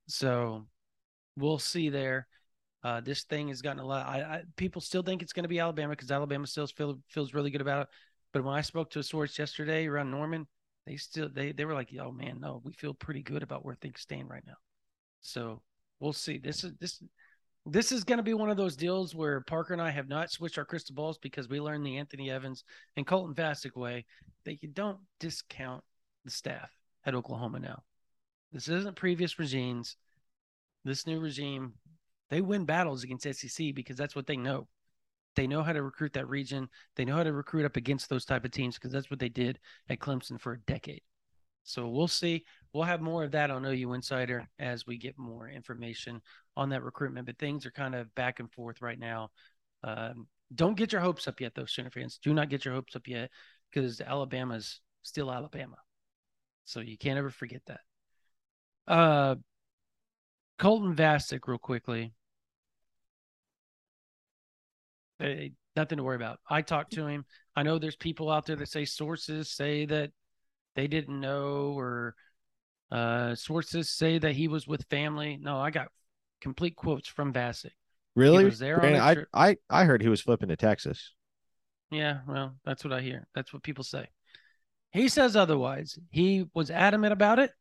So 0.07 0.65
we'll 1.37 1.59
see 1.59 1.89
there. 1.89 2.27
Uh, 2.83 2.99
this 2.99 3.23
thing 3.23 3.49
has 3.49 3.61
gotten 3.61 3.79
a 3.79 3.85
lot. 3.85 4.07
I, 4.07 4.21
I 4.21 4.43
people 4.57 4.81
still 4.81 5.03
think 5.03 5.21
it's 5.21 5.33
going 5.33 5.43
to 5.43 5.49
be 5.49 5.59
Alabama 5.59 5.91
because 5.91 6.11
Alabama 6.11 6.47
still 6.47 6.65
feel, 6.65 6.99
feels 7.07 7.35
really 7.35 7.51
good 7.51 7.61
about 7.61 7.83
it. 7.83 7.87
But 8.33 8.43
when 8.43 8.55
I 8.55 8.61
spoke 8.61 8.89
to 8.91 8.99
a 8.99 9.03
source 9.03 9.37
yesterday 9.37 9.85
around 9.85 10.09
Norman, 10.09 10.47
they 10.87 10.95
still 10.95 11.29
they 11.31 11.51
they 11.51 11.65
were 11.65 11.75
like, 11.75 11.89
"Oh 12.01 12.11
man, 12.11 12.39
no, 12.39 12.59
we 12.63 12.73
feel 12.73 12.95
pretty 12.95 13.21
good 13.21 13.43
about 13.43 13.63
where 13.63 13.75
things 13.75 14.01
stand 14.01 14.29
right 14.29 14.43
now." 14.47 14.57
So 15.21 15.61
we'll 15.99 16.11
see. 16.11 16.39
This 16.39 16.63
is 16.63 16.73
this 16.79 17.03
this 17.67 17.91
is 17.91 18.03
going 18.03 18.17
to 18.17 18.23
be 18.23 18.33
one 18.33 18.49
of 18.49 18.57
those 18.57 18.75
deals 18.75 19.13
where 19.13 19.41
Parker 19.41 19.73
and 19.73 19.81
I 19.81 19.91
have 19.91 20.09
not 20.09 20.31
switched 20.31 20.57
our 20.57 20.65
crystal 20.65 20.95
balls 20.95 21.19
because 21.19 21.47
we 21.47 21.61
learned 21.61 21.85
the 21.85 21.97
Anthony 21.97 22.31
Evans 22.31 22.63
and 22.97 23.05
Colton 23.05 23.35
Vasek 23.35 23.75
way 23.75 24.05
that 24.45 24.63
you 24.63 24.69
don't 24.69 24.97
discount 25.19 25.83
the 26.25 26.31
staff 26.31 26.71
at 27.05 27.13
Oklahoma 27.13 27.59
now. 27.59 27.83
This 28.51 28.67
isn't 28.67 28.95
previous 28.95 29.39
regimes. 29.39 29.95
This 30.83 31.07
new 31.07 31.19
regime, 31.19 31.73
they 32.29 32.41
win 32.41 32.65
battles 32.65 33.03
against 33.03 33.31
SEC 33.33 33.73
because 33.73 33.97
that's 33.97 34.15
what 34.15 34.27
they 34.27 34.37
know. 34.37 34.67
They 35.35 35.47
know 35.47 35.63
how 35.63 35.73
to 35.73 35.83
recruit 35.83 36.13
that 36.13 36.27
region. 36.27 36.67
They 36.95 37.05
know 37.05 37.15
how 37.15 37.23
to 37.23 37.31
recruit 37.31 37.65
up 37.65 37.77
against 37.77 38.09
those 38.09 38.25
type 38.25 38.43
of 38.43 38.51
teams 38.51 38.75
because 38.75 38.91
that's 38.91 39.09
what 39.09 39.19
they 39.19 39.29
did 39.29 39.59
at 39.89 39.99
Clemson 39.99 40.39
for 40.39 40.53
a 40.53 40.59
decade. 40.59 41.01
So 41.63 41.87
we'll 41.87 42.07
see. 42.07 42.43
We'll 42.73 42.83
have 42.83 43.01
more 43.01 43.23
of 43.23 43.31
that 43.31 43.51
on 43.51 43.65
OU 43.65 43.93
Insider 43.93 44.47
as 44.59 44.85
we 44.85 44.97
get 44.97 45.17
more 45.17 45.47
information 45.47 46.21
on 46.57 46.69
that 46.69 46.83
recruitment. 46.83 47.27
But 47.27 47.37
things 47.37 47.65
are 47.65 47.71
kind 47.71 47.95
of 47.95 48.13
back 48.15 48.39
and 48.39 48.51
forth 48.51 48.81
right 48.81 48.99
now. 48.99 49.29
Um, 49.83 50.27
don't 50.53 50.75
get 50.75 50.91
your 50.91 51.01
hopes 51.01 51.27
up 51.27 51.39
yet, 51.39 51.53
though, 51.55 51.65
Sooner 51.65 51.91
fans. 51.91 52.19
Do 52.21 52.33
not 52.33 52.49
get 52.49 52.65
your 52.65 52.73
hopes 52.73 52.95
up 52.95 53.07
yet 53.07 53.29
because 53.71 54.01
Alabama's 54.01 54.81
still 55.03 55.31
Alabama. 55.31 55.77
So 56.65 56.79
you 56.81 56.97
can't 56.97 57.17
ever 57.17 57.29
forget 57.29 57.61
that. 57.67 57.81
Uh, 58.91 59.35
Colton 60.59 60.95
Vasek, 60.97 61.47
real 61.47 61.57
quickly. 61.57 62.13
Hey, 65.17 65.53
nothing 65.77 65.97
to 65.97 66.03
worry 66.03 66.17
about. 66.17 66.39
I 66.49 66.61
talked 66.61 66.91
to 66.93 67.07
him. 67.07 67.23
I 67.55 67.63
know 67.63 67.79
there's 67.79 67.95
people 67.95 68.29
out 68.29 68.45
there 68.45 68.57
that 68.57 68.67
say 68.67 68.83
sources 68.83 69.49
say 69.49 69.85
that 69.85 70.11
they 70.75 70.87
didn't 70.87 71.21
know 71.21 71.73
or 71.77 72.15
uh, 72.91 73.33
sources 73.35 73.89
say 73.89 74.19
that 74.19 74.33
he 74.33 74.49
was 74.49 74.67
with 74.67 74.85
family. 74.89 75.39
No, 75.41 75.57
I 75.57 75.71
got 75.71 75.87
complete 76.41 76.75
quotes 76.75 77.07
from 77.07 77.31
Vasek. 77.31 77.71
Really? 78.17 78.43
Was 78.43 78.59
Brandon, 78.59 79.27
I, 79.33 79.49
I 79.51 79.57
I 79.69 79.85
heard 79.85 80.01
he 80.01 80.09
was 80.09 80.19
flipping 80.21 80.49
to 80.49 80.57
Texas. 80.57 81.13
Yeah, 81.91 82.19
well, 82.27 82.57
that's 82.65 82.83
what 82.83 82.91
I 82.91 82.99
hear. 82.99 83.25
That's 83.35 83.53
what 83.53 83.63
people 83.63 83.85
say. 83.85 84.09
He 84.91 85.07
says 85.07 85.37
otherwise. 85.37 85.97
He 86.09 86.45
was 86.53 86.69
adamant 86.69 87.13
about 87.13 87.39
it. 87.39 87.51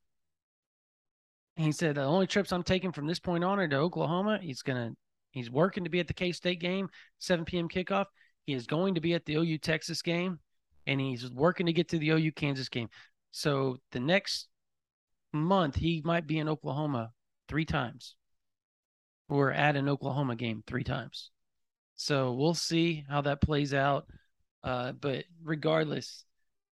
He 1.60 1.72
said 1.72 1.96
the 1.96 2.04
only 2.04 2.26
trips 2.26 2.52
I'm 2.52 2.62
taking 2.62 2.90
from 2.90 3.06
this 3.06 3.18
point 3.18 3.44
on 3.44 3.58
are 3.58 3.68
to 3.68 3.76
Oklahoma. 3.76 4.38
He's 4.40 4.62
gonna 4.62 4.92
he's 5.30 5.50
working 5.50 5.84
to 5.84 5.90
be 5.90 6.00
at 6.00 6.06
the 6.06 6.14
K 6.14 6.32
State 6.32 6.58
game, 6.58 6.88
7 7.18 7.44
p.m. 7.44 7.68
kickoff. 7.68 8.06
He 8.46 8.54
is 8.54 8.66
going 8.66 8.94
to 8.94 9.00
be 9.00 9.12
at 9.12 9.26
the 9.26 9.34
OU 9.34 9.58
Texas 9.58 10.00
game 10.00 10.38
and 10.86 10.98
he's 10.98 11.30
working 11.30 11.66
to 11.66 11.72
get 11.74 11.88
to 11.90 11.98
the 11.98 12.10
OU 12.10 12.32
Kansas 12.32 12.70
game. 12.70 12.88
So 13.30 13.76
the 13.92 14.00
next 14.00 14.48
month 15.32 15.76
he 15.76 16.00
might 16.02 16.26
be 16.26 16.38
in 16.38 16.48
Oklahoma 16.48 17.12
three 17.46 17.66
times 17.66 18.16
or 19.28 19.52
at 19.52 19.76
an 19.76 19.88
Oklahoma 19.88 20.36
game 20.36 20.64
three 20.66 20.82
times. 20.82 21.30
So 21.94 22.32
we'll 22.32 22.54
see 22.54 23.04
how 23.06 23.20
that 23.20 23.42
plays 23.42 23.74
out. 23.74 24.06
Uh, 24.64 24.92
but 24.92 25.24
regardless, 25.44 26.24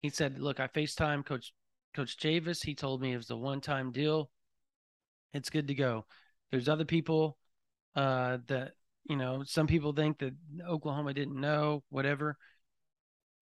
he 0.01 0.09
said, 0.09 0.39
"Look, 0.39 0.61
I 0.61 0.67
FaceTime 0.67 1.25
Coach 1.25 1.53
Coach 1.93 2.17
Chavis. 2.17 2.63
He 2.63 2.73
told 2.73 3.01
me 3.01 3.13
it 3.13 3.17
was 3.17 3.29
a 3.29 3.35
one-time 3.35 3.91
deal. 3.91 4.29
It's 5.37 5.49
good 5.49 5.67
to 5.67 5.75
go. 5.75 6.05
There's 6.51 6.69
other 6.69 6.85
people 6.85 7.37
uh, 7.95 8.39
that 8.47 8.73
you 9.05 9.15
know. 9.15 9.43
Some 9.45 9.67
people 9.67 9.93
think 9.93 10.19
that 10.19 10.33
Oklahoma 10.67 11.13
didn't 11.13 11.39
know, 11.39 11.83
whatever. 11.89 12.37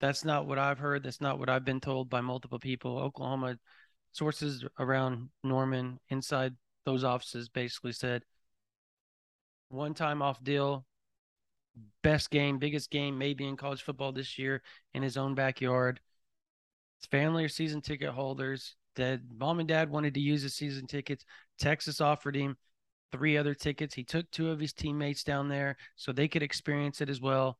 That's 0.00 0.24
not 0.24 0.46
what 0.46 0.58
I've 0.58 0.78
heard. 0.78 1.02
That's 1.02 1.20
not 1.20 1.38
what 1.38 1.48
I've 1.48 1.64
been 1.64 1.80
told 1.80 2.10
by 2.10 2.20
multiple 2.20 2.58
people. 2.58 2.98
Oklahoma 2.98 3.56
sources 4.12 4.64
around 4.78 5.28
Norman 5.42 5.98
inside 6.10 6.54
those 6.84 7.04
offices 7.04 7.48
basically 7.48 7.92
said 7.92 8.22
one 9.68 9.94
time 9.94 10.22
off 10.22 10.42
deal, 10.42 10.84
best 12.02 12.30
game, 12.30 12.58
biggest 12.58 12.90
game 12.90 13.18
maybe 13.18 13.46
in 13.46 13.56
college 13.56 13.82
football 13.82 14.12
this 14.12 14.38
year 14.38 14.62
in 14.94 15.02
his 15.02 15.16
own 15.16 15.34
backyard. 15.34 16.00
His 17.00 17.06
family 17.06 17.44
or 17.44 17.48
season 17.48 17.80
ticket 17.80 18.10
holders. 18.10 18.76
Dad, 18.94 19.22
mom 19.36 19.58
and 19.58 19.68
dad 19.68 19.90
wanted 19.90 20.14
to 20.14 20.20
use 20.20 20.42
the 20.42 20.48
season 20.48 20.86
tickets. 20.86 21.24
Texas 21.58 22.00
offered 22.00 22.36
him 22.36 22.56
three 23.12 23.36
other 23.36 23.54
tickets. 23.54 23.94
He 23.94 24.04
took 24.04 24.30
two 24.30 24.50
of 24.50 24.60
his 24.60 24.72
teammates 24.72 25.24
down 25.24 25.48
there 25.48 25.76
so 25.96 26.12
they 26.12 26.28
could 26.28 26.42
experience 26.42 27.00
it 27.00 27.08
as 27.08 27.20
well. 27.20 27.58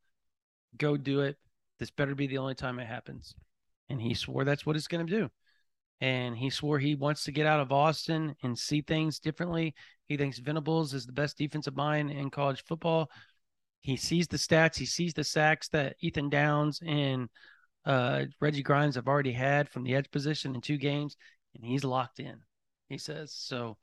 Go 0.77 0.97
do 0.97 1.21
it. 1.21 1.37
This 1.79 1.91
better 1.91 2.15
be 2.15 2.27
the 2.27 2.39
only 2.39 2.55
time 2.55 2.79
it 2.79 2.87
happens. 2.87 3.35
And 3.89 4.01
he 4.01 4.15
swore 4.15 4.45
that's 4.45 4.67
what 4.67 4.77
it's 4.77 4.89
going 4.89 5.07
to 5.07 5.13
do. 5.13 5.29
And 6.01 6.37
he 6.37 6.51
swore 6.51 6.79
he 6.79 6.95
wants 6.95 7.25
to 7.25 7.33
get 7.33 7.47
out 7.47 7.61
of 7.61 7.73
Austin 7.73 8.35
and 8.43 8.59
see 8.59 8.83
things 8.83 9.19
differently. 9.19 9.75
He 10.09 10.17
thinks 10.17 10.39
Venables 10.39 10.93
is 10.93 11.07
the 11.07 11.13
best 11.13 11.39
defensive 11.39 11.77
mind 11.77 12.11
in 12.11 12.31
college 12.31 12.63
football. 12.65 13.11
He 13.81 13.97
sees 13.97 14.27
the 14.29 14.37
stats, 14.37 14.77
he 14.77 14.87
sees 14.87 15.15
the 15.15 15.25
sacks 15.25 15.69
that 15.69 15.97
Ethan 16.01 16.29
Downs 16.29 16.81
and 16.85 17.29
uh, 17.87 18.25
Reggie 18.41 18.63
Grimes 18.63 18.97
have 18.97 19.07
already 19.07 19.33
had 19.33 19.69
from 19.69 19.85
the 19.85 19.95
edge 19.95 20.11
position 20.11 20.55
in 20.55 20.61
two 20.61 20.77
games, 20.77 21.17
and 21.55 21.65
he's 21.65 21.85
locked 21.85 22.19
in, 22.19 22.41
he 22.89 22.99
says. 22.99 23.33
So 23.33 23.77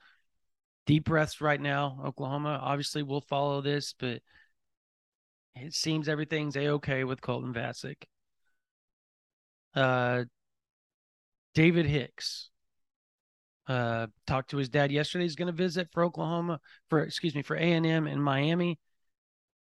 deep 0.85 1.05
breaths 1.05 1.41
right 1.41 1.59
now. 1.59 1.99
Oklahoma 2.03 2.59
obviously 2.61 3.03
we'll 3.03 3.21
follow 3.21 3.61
this, 3.61 3.93
but 3.97 4.21
it 5.55 5.73
seems 5.73 6.07
everything's 6.07 6.57
a 6.57 6.69
okay 6.69 7.03
with 7.03 7.21
Colton 7.21 7.53
Vasek. 7.53 8.03
Uh, 9.75 10.25
David 11.53 11.85
Hicks 11.85 12.49
uh, 13.67 14.07
talked 14.27 14.51
to 14.51 14.57
his 14.57 14.69
dad 14.69 14.91
yesterday. 14.91 15.23
He's 15.23 15.35
going 15.35 15.47
to 15.47 15.53
visit 15.53 15.89
for 15.91 16.03
Oklahoma 16.03 16.59
for 16.89 17.01
excuse 17.01 17.35
me 17.35 17.41
for 17.41 17.55
A 17.55 17.59
and 17.73 17.85
M 17.85 18.07
in 18.07 18.21
Miami, 18.21 18.79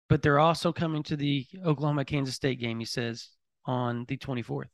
but 0.09 0.23
they're 0.23 0.41
also 0.41 0.73
coming 0.73 1.03
to 1.05 1.17
the 1.17 1.47
Oklahoma 1.65 2.05
Kansas 2.05 2.35
State 2.35 2.61
game. 2.61 2.79
He 2.79 2.85
says 2.87 3.29
on 3.67 4.05
the 4.09 4.17
24th. 4.17 4.65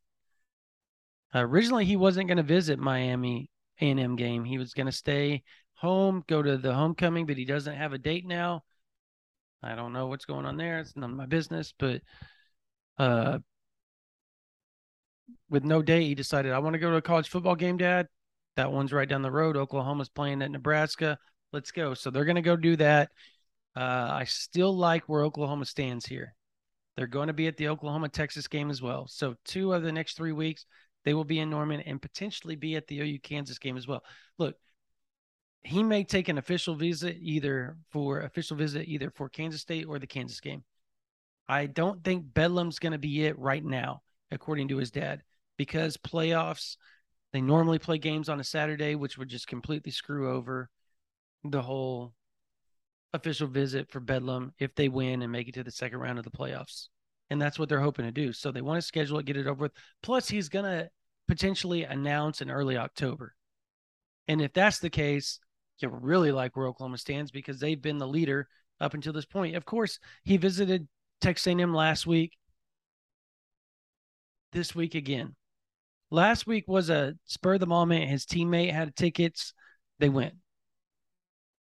Uh, 1.34 1.40
originally, 1.40 1.84
he 1.84 1.96
wasn't 1.96 2.26
going 2.26 2.38
to 2.38 2.42
visit 2.42 2.78
Miami 2.78 3.50
A 3.80 3.90
and 3.90 4.00
M 4.00 4.16
game. 4.16 4.44
He 4.44 4.58
was 4.58 4.74
going 4.74 4.86
to 4.86 4.92
stay 4.92 5.42
home, 5.74 6.24
go 6.28 6.42
to 6.42 6.56
the 6.56 6.74
homecoming, 6.74 7.26
but 7.26 7.36
he 7.36 7.44
doesn't 7.44 7.76
have 7.76 7.92
a 7.92 7.98
date 7.98 8.26
now. 8.26 8.62
I 9.62 9.74
don't 9.74 9.92
know 9.92 10.06
what's 10.06 10.24
going 10.24 10.46
on 10.46 10.56
there. 10.56 10.78
It's 10.80 10.96
none 10.96 11.10
of 11.10 11.16
my 11.16 11.26
business. 11.26 11.72
But 11.78 12.02
uh, 12.98 13.38
with 15.48 15.64
no 15.64 15.82
date, 15.82 16.06
he 16.06 16.14
decided 16.14 16.52
I 16.52 16.58
want 16.58 16.74
to 16.74 16.78
go 16.78 16.90
to 16.90 16.96
a 16.96 17.02
college 17.02 17.28
football 17.28 17.56
game, 17.56 17.76
Dad. 17.76 18.08
That 18.56 18.72
one's 18.72 18.92
right 18.92 19.08
down 19.08 19.22
the 19.22 19.30
road. 19.30 19.56
Oklahoma's 19.56 20.08
playing 20.08 20.42
at 20.42 20.50
Nebraska. 20.50 21.18
Let's 21.52 21.70
go. 21.70 21.94
So 21.94 22.10
they're 22.10 22.24
going 22.24 22.36
to 22.36 22.42
go 22.42 22.56
do 22.56 22.76
that. 22.76 23.10
Uh, 23.76 24.08
I 24.12 24.24
still 24.24 24.76
like 24.76 25.04
where 25.08 25.22
Oklahoma 25.22 25.64
stands 25.64 26.06
here. 26.06 26.34
They're 26.96 27.06
going 27.06 27.28
to 27.28 27.32
be 27.32 27.46
at 27.46 27.56
the 27.56 27.68
Oklahoma 27.68 28.08
Texas 28.08 28.48
game 28.48 28.70
as 28.70 28.82
well. 28.82 29.06
So 29.08 29.34
two 29.44 29.72
of 29.72 29.82
the 29.82 29.92
next 29.92 30.16
three 30.16 30.32
weeks, 30.32 30.66
they 31.04 31.14
will 31.14 31.24
be 31.24 31.38
in 31.38 31.50
Norman 31.50 31.80
and 31.80 32.00
potentially 32.00 32.56
be 32.56 32.76
at 32.76 32.86
the 32.86 33.00
OU 33.00 33.20
Kansas 33.20 33.58
game 33.58 33.76
as 33.76 33.86
well. 33.86 34.04
Look, 34.38 34.56
he 35.62 35.82
may 35.82 36.04
take 36.04 36.28
an 36.28 36.38
official 36.38 36.74
visit 36.74 37.16
either 37.20 37.76
for 37.90 38.20
official 38.20 38.56
visit 38.56 38.88
either 38.88 39.10
for 39.10 39.28
Kansas 39.28 39.60
State 39.60 39.86
or 39.86 39.98
the 39.98 40.06
Kansas 40.06 40.40
game. 40.40 40.64
I 41.48 41.66
don't 41.66 42.02
think 42.04 42.32
Bedlam's 42.32 42.78
going 42.78 42.92
to 42.92 42.98
be 42.98 43.24
it 43.24 43.38
right 43.38 43.64
now, 43.64 44.02
according 44.30 44.68
to 44.68 44.76
his 44.76 44.90
dad, 44.90 45.22
because 45.56 45.96
playoffs 45.96 46.76
they 47.32 47.40
normally 47.40 47.78
play 47.78 47.98
games 47.98 48.28
on 48.28 48.40
a 48.40 48.44
Saturday, 48.44 48.94
which 48.94 49.16
would 49.16 49.28
just 49.28 49.46
completely 49.46 49.92
screw 49.92 50.34
over 50.34 50.68
the 51.44 51.62
whole 51.62 52.12
official 53.12 53.46
visit 53.46 53.90
for 53.90 54.00
Bedlam 54.00 54.52
if 54.58 54.74
they 54.74 54.88
win 54.88 55.22
and 55.22 55.32
make 55.32 55.48
it 55.48 55.54
to 55.54 55.64
the 55.64 55.70
second 55.70 55.98
round 55.98 56.18
of 56.18 56.24
the 56.24 56.30
playoffs. 56.30 56.88
And 57.30 57.40
that's 57.40 57.58
what 57.58 57.68
they're 57.68 57.80
hoping 57.80 58.04
to 58.04 58.12
do. 58.12 58.32
So 58.32 58.50
they 58.50 58.60
want 58.60 58.78
to 58.78 58.86
schedule 58.86 59.18
it, 59.18 59.26
get 59.26 59.36
it 59.36 59.46
over 59.46 59.62
with. 59.62 59.72
Plus, 60.02 60.28
he's 60.28 60.48
going 60.48 60.64
to 60.64 60.90
potentially 61.28 61.84
announce 61.84 62.40
in 62.40 62.50
early 62.50 62.76
October. 62.76 63.34
And 64.26 64.40
if 64.42 64.52
that's 64.52 64.80
the 64.80 64.90
case, 64.90 65.38
you 65.78 65.88
really 65.88 66.32
like 66.32 66.56
where 66.56 66.66
Oklahoma 66.66 66.98
stands 66.98 67.30
because 67.30 67.58
they've 67.58 67.80
been 67.80 67.98
the 67.98 68.08
leader 68.08 68.48
up 68.80 68.94
until 68.94 69.12
this 69.12 69.26
point. 69.26 69.56
Of 69.56 69.64
course, 69.64 69.98
he 70.24 70.36
visited 70.36 70.88
Texas 71.20 71.46
A&M 71.46 71.72
last 71.72 72.06
week. 72.06 72.36
This 74.52 74.74
week 74.74 74.94
again. 74.96 75.36
Last 76.10 76.46
week 76.46 76.64
was 76.66 76.90
a 76.90 77.14
spur 77.24 77.54
of 77.54 77.60
the 77.60 77.66
moment. 77.66 78.10
His 78.10 78.26
teammate 78.26 78.72
had 78.72 78.96
tickets. 78.96 79.54
They 80.00 80.08
went. 80.08 80.34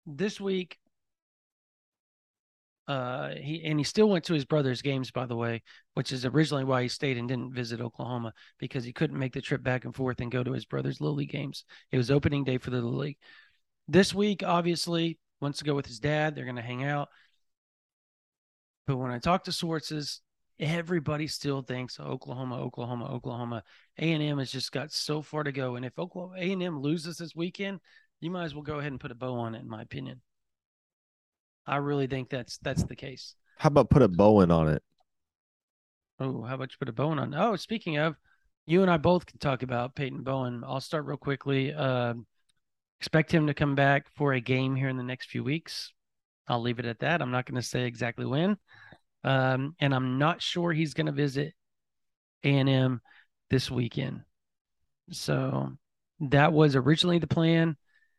This 0.06 0.40
week, 0.40 0.78
uh, 2.90 3.36
he 3.36 3.64
and 3.66 3.80
he 3.80 3.84
still 3.84 4.10
went 4.10 4.26
to 4.26 4.34
his 4.34 4.46
brother's 4.46 4.82
games, 4.82 5.12
by 5.12 5.28
the 5.28 5.36
way, 5.36 5.62
which 5.94 6.12
is 6.12 6.26
originally 6.26 6.64
why 6.64 6.82
he 6.82 6.88
stayed 6.88 7.18
and 7.18 7.28
didn't 7.28 7.54
visit 7.54 7.82
Oklahoma 7.82 8.34
because 8.58 8.84
he 8.84 8.92
couldn't 8.92 9.20
make 9.20 9.32
the 9.32 9.42
trip 9.42 9.62
back 9.62 9.86
and 9.86 9.96
forth 9.96 10.20
and 10.22 10.32
go 10.32 10.44
to 10.44 10.54
his 10.54 10.66
brother's 10.66 11.00
little 11.00 11.16
league 11.16 11.30
games. 11.30 11.66
It 11.92 11.98
was 11.98 12.10
opening 12.10 12.44
day 12.44 12.58
for 12.58 12.72
the 12.72 12.78
little 12.78 12.98
league. 12.98 13.20
This 13.88 14.12
week, 14.12 14.42
obviously, 14.44 15.20
wants 15.40 15.60
to 15.60 15.66
go 15.66 15.76
with 15.76 15.86
his 15.86 16.00
dad. 16.00 16.34
They're 16.34 16.46
going 16.46 16.56
to 16.56 16.64
hang 16.64 16.84
out. 16.84 17.10
But 18.88 18.98
when 18.98 19.12
I 19.12 19.20
talk 19.20 19.44
to 19.44 19.52
sources, 19.52 20.22
everybody 20.58 21.28
still 21.28 21.62
thinks 21.62 22.00
Oklahoma, 22.00 22.58
Oklahoma, 22.60 23.06
Oklahoma. 23.14 23.62
A 24.00 24.14
and 24.14 24.24
M 24.24 24.40
has 24.40 24.52
just 24.52 24.72
got 24.72 24.92
so 24.92 25.22
far 25.22 25.44
to 25.44 25.52
go, 25.52 25.76
and 25.76 25.86
if 25.86 26.00
Oklahoma 26.00 26.38
A 26.40 26.52
and 26.54 26.64
M 26.64 26.82
loses 26.82 27.18
this 27.18 27.36
weekend, 27.36 27.82
you 28.20 28.32
might 28.32 28.46
as 28.46 28.56
well 28.56 28.64
go 28.64 28.80
ahead 28.80 28.92
and 28.92 29.00
put 29.00 29.12
a 29.12 29.16
bow 29.16 29.36
on 29.36 29.54
it, 29.54 29.62
in 29.62 29.70
my 29.70 29.84
opinion. 29.84 30.22
I 31.70 31.78
really 31.78 32.08
think 32.08 32.30
that's 32.30 32.58
that's 32.58 32.84
the 32.84 32.96
case. 32.96 33.36
How 33.58 33.68
about 33.68 33.90
put 33.90 34.02
a 34.02 34.08
Bowen 34.08 34.52
on 34.52 34.70
it? 34.70 34.84
Oh, 36.20 36.42
how 36.42 36.56
about 36.56 36.72
you 36.72 36.78
put 36.80 36.90
a 36.90 36.94
Bowen 36.94 37.20
on? 37.20 37.34
Oh, 37.34 37.56
speaking 37.56 37.98
of, 37.98 38.16
you 38.66 38.82
and 38.82 38.92
I 38.92 38.98
both 38.98 39.26
can 39.26 39.40
talk 39.40 39.64
about 39.64 39.96
Peyton 39.96 40.24
Bowen. 40.24 40.64
I'll 40.66 40.82
start 40.82 41.06
real 41.06 41.18
quickly. 41.18 41.74
Uh, 41.74 42.16
expect 43.00 43.32
him 43.32 43.48
to 43.48 43.54
come 43.54 43.76
back 43.76 44.08
for 44.16 44.34
a 44.34 44.42
game 44.42 44.76
here 44.76 44.90
in 44.90 44.98
the 44.98 45.04
next 45.04 45.30
few 45.30 45.44
weeks. 45.44 45.94
I'll 46.48 46.62
leave 46.62 46.80
it 46.80 46.86
at 46.86 47.00
that. 47.00 47.22
I'm 47.22 47.32
not 47.32 47.46
going 47.46 47.62
to 47.62 47.68
say 47.68 47.86
exactly 47.86 48.26
when. 48.26 48.58
Um, 49.24 49.76
and 49.80 49.94
I'm 49.94 50.18
not 50.18 50.42
sure 50.42 50.74
he's 50.74 50.94
going 50.94 51.06
to 51.06 51.12
visit 51.12 51.54
A&M 52.44 53.02
this 53.50 53.70
weekend. 53.70 54.22
So 55.12 55.74
that 56.20 56.54
was 56.54 56.76
originally 56.76 57.20
the 57.20 57.28
plan. 57.28 57.78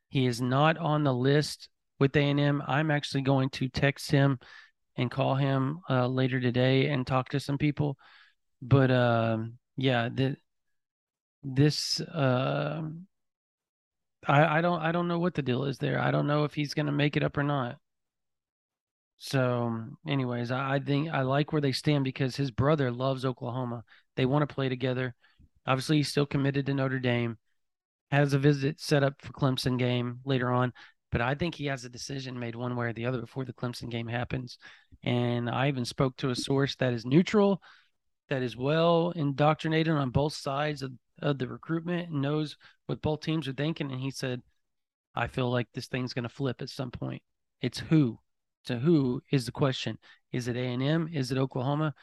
He 0.09 0.27
is 0.27 0.41
not 0.41 0.79
on 0.79 1.05
the 1.05 1.15
list 1.15 1.69
with 2.01 2.17
A&M. 2.17 2.63
I'm 2.67 2.91
actually 2.91 3.23
going 3.23 3.51
to 3.51 3.69
text 3.69 4.11
him 4.11 4.41
and 4.97 5.11
call 5.11 5.37
him 5.37 5.81
uh, 5.89 6.09
later 6.09 6.41
today 6.41 6.89
and 6.89 7.07
talk 7.07 7.29
to 7.29 7.41
some 7.41 7.59
people. 7.59 7.97
But 8.61 8.91
uh, 8.91 9.39
yeah, 9.77 10.09
the, 10.13 10.37
this 11.43 12.01
uh, 12.01 12.83
I, 14.27 14.59
I 14.59 14.61
don't 14.61 14.81
I 14.81 14.93
don't 14.93 15.09
know 15.09 15.19
what 15.19 15.35
the 15.35 15.43
deal 15.43 15.65
is 15.65 15.79
there. 15.79 16.01
I 16.01 16.11
don't 16.11 16.27
know 16.27 16.45
if 16.45 16.55
he's 16.55 16.75
going 16.75 16.87
to 16.87 16.93
make 16.93 17.17
it 17.17 17.23
up 17.23 17.37
or 17.37 17.43
not. 17.43 17.77
So, 19.23 19.85
anyways, 20.09 20.51
I, 20.51 20.77
I 20.77 20.79
think 20.81 21.11
I 21.11 21.23
like 21.23 21.53
where 21.53 21.61
they 21.61 21.73
stand 21.73 22.05
because 22.05 22.37
his 22.37 22.51
brother 22.51 22.91
loves 22.91 23.25
Oklahoma. 23.25 23.85
They 24.17 24.25
want 24.25 24.49
to 24.49 24.55
play 24.55 24.69
together. 24.69 25.15
Obviously, 25.67 25.99
he's 25.99 26.09
still 26.09 26.27
committed 26.27 26.67
to 26.67 26.75
Notre 26.75 26.99
Dame. 26.99 27.37
Has 28.11 28.33
a 28.33 28.39
visit 28.39 28.81
set 28.81 29.05
up 29.05 29.15
for 29.21 29.33
Clemson 29.33 29.79
game 29.79 30.21
later 30.25 30.51
on, 30.51 30.73
but 31.11 31.21
I 31.21 31.35
think 31.35 31.55
he 31.55 31.67
has 31.67 31.85
a 31.85 31.89
decision 31.89 32.39
made 32.39 32.55
one 32.55 32.77
way 32.77 32.87
or 32.87 32.93
the 32.93 33.07
other 33.07 33.21
before 33.21 33.45
the 33.45 33.53
Clemson 33.53 33.91
game 33.91 34.07
happens. 34.07 34.59
And 35.03 35.51
I 35.51 35.69
even 35.69 35.85
spoke 35.85 36.17
to 36.19 36.31
a 36.31 36.37
source 36.37 36.77
that 36.77 36.93
is 36.93 37.05
neutral, 37.05 37.61
that 38.29 38.43
is 38.43 38.57
well 38.57 39.13
indoctrinated 39.17 39.95
on 39.95 40.11
both 40.11 40.35
sides 40.35 40.83
of, 40.83 40.93
of 41.21 41.39
the 41.39 41.49
recruitment 41.49 42.11
and 42.11 42.23
knows 42.23 42.57
what 42.87 43.03
both 43.03 43.21
teams 43.21 43.49
are 43.49 43.53
thinking. 43.53 43.91
And 43.91 44.01
he 44.01 44.11
said, 44.11 44.43
I 45.15 45.27
feel 45.27 45.51
like 45.51 45.69
this 45.75 45.89
thing's 45.89 46.13
going 46.13 46.23
to 46.23 46.29
flip 46.29 46.63
at 46.63 46.69
some 46.69 46.91
point. 46.91 47.23
It's 47.61 47.81
who 47.81 48.19
to 48.67 48.79
who 48.79 49.23
is 49.33 49.47
the 49.47 49.53
question. 49.53 49.99
Is 50.33 50.47
it 50.47 50.57
A&M? 50.57 51.09
Is 51.13 51.33
it 51.33 51.39
Oklahoma? 51.39 51.95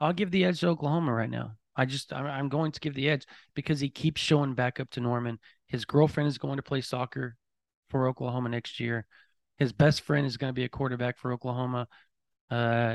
I'll 0.00 0.12
give 0.12 0.30
the 0.30 0.44
edge 0.44 0.60
to 0.60 0.68
Oklahoma 0.68 1.12
right 1.12 1.30
now. 1.30 1.52
I 1.74 1.86
just 1.86 2.12
I'm 2.12 2.48
going 2.48 2.70
to 2.72 2.80
give 2.80 2.94
the 2.94 3.08
edge 3.08 3.26
because 3.54 3.80
he 3.80 3.88
keeps 3.88 4.20
showing 4.20 4.54
back 4.54 4.78
up 4.78 4.90
to 4.90 5.00
Norman. 5.00 5.38
His 5.66 5.84
girlfriend 5.84 6.28
is 6.28 6.38
going 6.38 6.56
to 6.56 6.62
play 6.62 6.82
soccer 6.82 7.36
for 7.92 8.08
Oklahoma 8.08 8.48
next 8.48 8.80
year. 8.80 9.06
His 9.58 9.72
best 9.72 10.00
friend 10.00 10.26
is 10.26 10.36
going 10.36 10.48
to 10.48 10.54
be 10.54 10.64
a 10.64 10.68
quarterback 10.68 11.18
for 11.18 11.32
Oklahoma, 11.32 11.86
uh, 12.50 12.54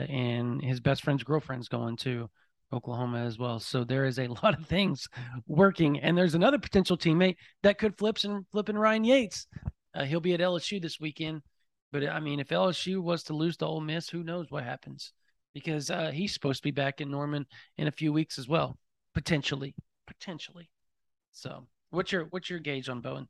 and 0.10 0.62
his 0.62 0.82
best 0.82 1.04
friend's 1.04 1.24
girlfriend's 1.24 1.70
going 1.70 1.95
to 1.98 2.30
Oklahoma 2.74 3.20
as 3.20 3.38
well. 3.38 3.60
So 3.60 3.84
there 3.84 4.06
is 4.06 4.20
a 4.20 4.28
lot 4.43 4.58
of 4.58 4.66
things 4.66 5.08
working, 5.45 6.00
and 6.00 6.18
there's 6.18 6.36
another 6.36 6.58
potential 6.60 6.98
teammate 6.98 7.38
that 7.64 7.78
could 7.78 7.98
flip 7.98 8.18
and 8.24 8.45
flip 8.52 8.68
in 8.68 8.78
Ryan 8.78 9.06
Yates. 9.06 9.48
Uh, 9.93 10.04
he'll 10.04 10.20
be 10.20 10.34
at 10.34 10.41
LSU 10.41 10.82
this 10.82 11.00
weekend. 11.00 11.43
But 11.91 12.06
I 12.10 12.20
mean, 12.20 12.39
if 12.39 12.50
LSU 12.50 13.02
was 13.02 13.24
to 13.24 13.34
lose 13.34 13.56
to 13.58 13.66
Ole 13.66 13.80
Miss, 13.80 14.10
who 14.10 14.24
knows 14.24 14.48
what 14.50 14.64
happens? 14.64 15.14
Because 15.54 15.89
uh, 15.89 16.12
he's 16.12 16.34
supposed 16.34 16.60
to 16.60 16.68
be 16.68 16.72
back 16.72 17.00
in 17.00 17.10
Norman 17.10 17.45
in 17.78 17.88
a 17.88 17.91
few 17.91 18.12
weeks 18.12 18.38
as 18.38 18.48
well, 18.48 18.78
potentially, 19.14 19.74
potentially. 20.06 20.70
So, 21.32 21.68
what's 21.91 22.12
your 22.12 22.26
what's 22.26 22.50
your 22.50 22.60
gauge 22.60 22.89
on 22.89 23.00
Bowen? 23.00 23.28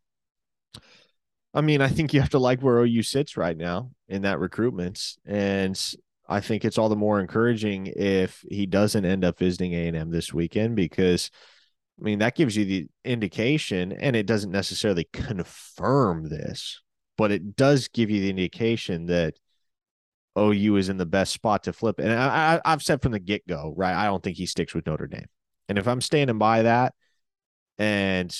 I 1.53 1.61
mean, 1.61 1.81
I 1.81 1.87
think 1.87 2.13
you 2.13 2.21
have 2.21 2.29
to 2.31 2.39
like 2.39 2.61
where 2.61 2.79
OU 2.79 3.03
sits 3.03 3.37
right 3.37 3.57
now 3.57 3.91
in 4.07 4.23
that 4.23 4.39
recruitment, 4.39 5.17
and 5.25 5.79
I 6.27 6.39
think 6.39 6.65
it's 6.65 6.77
all 6.77 6.89
the 6.89 6.95
more 6.95 7.19
encouraging 7.19 7.87
if 7.95 8.43
he 8.49 8.65
doesn't 8.65 9.05
end 9.05 9.23
up 9.23 9.39
visiting 9.39 9.73
A 9.73 9.87
and 9.87 9.97
M 9.97 10.11
this 10.11 10.33
weekend 10.33 10.75
because. 10.75 11.31
I 11.99 12.03
mean, 12.03 12.19
that 12.19 12.35
gives 12.35 12.55
you 12.55 12.63
the 12.63 12.87
indication, 13.05 13.91
and 13.91 14.15
it 14.15 14.27
doesn't 14.27 14.51
necessarily 14.51 15.09
confirm 15.13 16.29
this, 16.29 16.83
but 17.17 17.31
it 17.31 17.55
does 17.55 17.87
give 17.87 18.11
you 18.11 18.21
the 18.21 18.29
indication 18.29 19.07
that 19.07 19.33
OU 20.37 20.75
is 20.77 20.89
in 20.89 20.97
the 20.97 21.05
best 21.05 21.33
spot 21.33 21.63
to 21.63 21.73
flip. 21.73 21.99
And 21.99 22.11
I, 22.13 22.61
have 22.65 22.83
said 22.83 23.01
from 23.01 23.13
the 23.13 23.19
get 23.19 23.47
go, 23.47 23.73
right? 23.75 23.95
I 23.95 24.05
don't 24.05 24.21
think 24.21 24.37
he 24.37 24.45
sticks 24.45 24.73
with 24.73 24.85
Notre 24.85 25.07
Dame. 25.07 25.25
And 25.67 25.77
if 25.77 25.87
I'm 25.87 26.01
standing 26.01 26.37
by 26.37 26.63
that, 26.63 26.93
and 27.77 28.35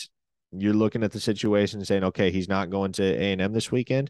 you're 0.51 0.73
looking 0.73 1.03
at 1.03 1.11
the 1.11 1.19
situation 1.19 1.83
saying, 1.83 2.03
okay, 2.05 2.31
he's 2.31 2.49
not 2.49 2.69
going 2.69 2.93
to 2.93 3.03
A 3.03 3.31
and 3.31 3.41
M 3.41 3.53
this 3.53 3.71
weekend, 3.71 4.09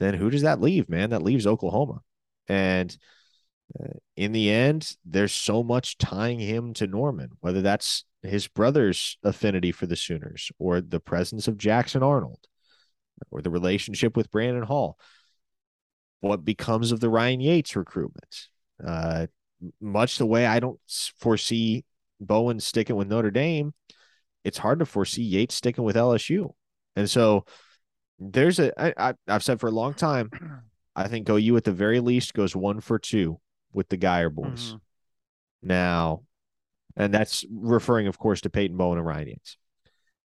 then 0.00 0.14
who 0.14 0.30
does 0.30 0.42
that 0.42 0.60
leave, 0.60 0.88
man? 0.88 1.10
That 1.10 1.22
leaves 1.22 1.46
Oklahoma. 1.46 2.00
And 2.48 2.96
uh, 3.78 3.94
in 4.16 4.32
the 4.32 4.50
end, 4.50 4.96
there's 5.04 5.32
so 5.32 5.62
much 5.62 5.98
tying 5.98 6.38
him 6.38 6.72
to 6.74 6.86
Norman, 6.86 7.30
whether 7.40 7.62
that's 7.62 8.04
his 8.22 8.48
brother's 8.48 9.18
affinity 9.22 9.72
for 9.72 9.86
the 9.86 9.96
Sooners 9.96 10.50
or 10.58 10.80
the 10.80 11.00
presence 11.00 11.48
of 11.48 11.58
Jackson 11.58 12.02
Arnold 12.02 12.40
or 13.30 13.42
the 13.42 13.50
relationship 13.50 14.16
with 14.16 14.30
Brandon 14.30 14.62
Hall. 14.62 14.98
What 16.20 16.44
becomes 16.44 16.90
of 16.90 17.00
the 17.00 17.10
Ryan 17.10 17.40
Yates 17.40 17.76
recruitment? 17.76 18.48
Uh, 18.84 19.26
much 19.80 20.18
the 20.18 20.26
way 20.26 20.46
I 20.46 20.60
don't 20.60 20.80
foresee 21.18 21.84
Bowen 22.20 22.60
sticking 22.60 22.96
with 22.96 23.08
Notre 23.08 23.30
Dame, 23.30 23.74
it's 24.44 24.58
hard 24.58 24.78
to 24.78 24.86
foresee 24.86 25.22
Yates 25.22 25.54
sticking 25.54 25.84
with 25.84 25.96
LSU. 25.96 26.52
And 26.96 27.08
so 27.08 27.44
there's 28.18 28.58
a 28.58 28.72
I, 28.80 29.10
I, 29.10 29.14
I've 29.26 29.44
said 29.44 29.60
for 29.60 29.68
a 29.68 29.72
long 29.72 29.94
time, 29.94 30.30
I 30.96 31.08
think 31.08 31.28
OU 31.28 31.56
at 31.56 31.64
the 31.64 31.72
very 31.72 32.00
least 32.00 32.34
goes 32.34 32.56
one 32.56 32.80
for 32.80 32.98
two 32.98 33.40
with 33.72 33.88
the 33.88 33.98
Guyer 33.98 34.32
boys. 34.32 34.68
Mm-hmm. 34.68 34.76
Now, 35.62 36.22
and 36.96 37.12
that's 37.12 37.44
referring, 37.50 38.06
of 38.06 38.18
course, 38.18 38.40
to 38.42 38.50
Peyton 38.50 38.76
Bowen 38.76 38.98
and 38.98 39.06
Ryan 39.06 39.28
Yates. 39.28 39.56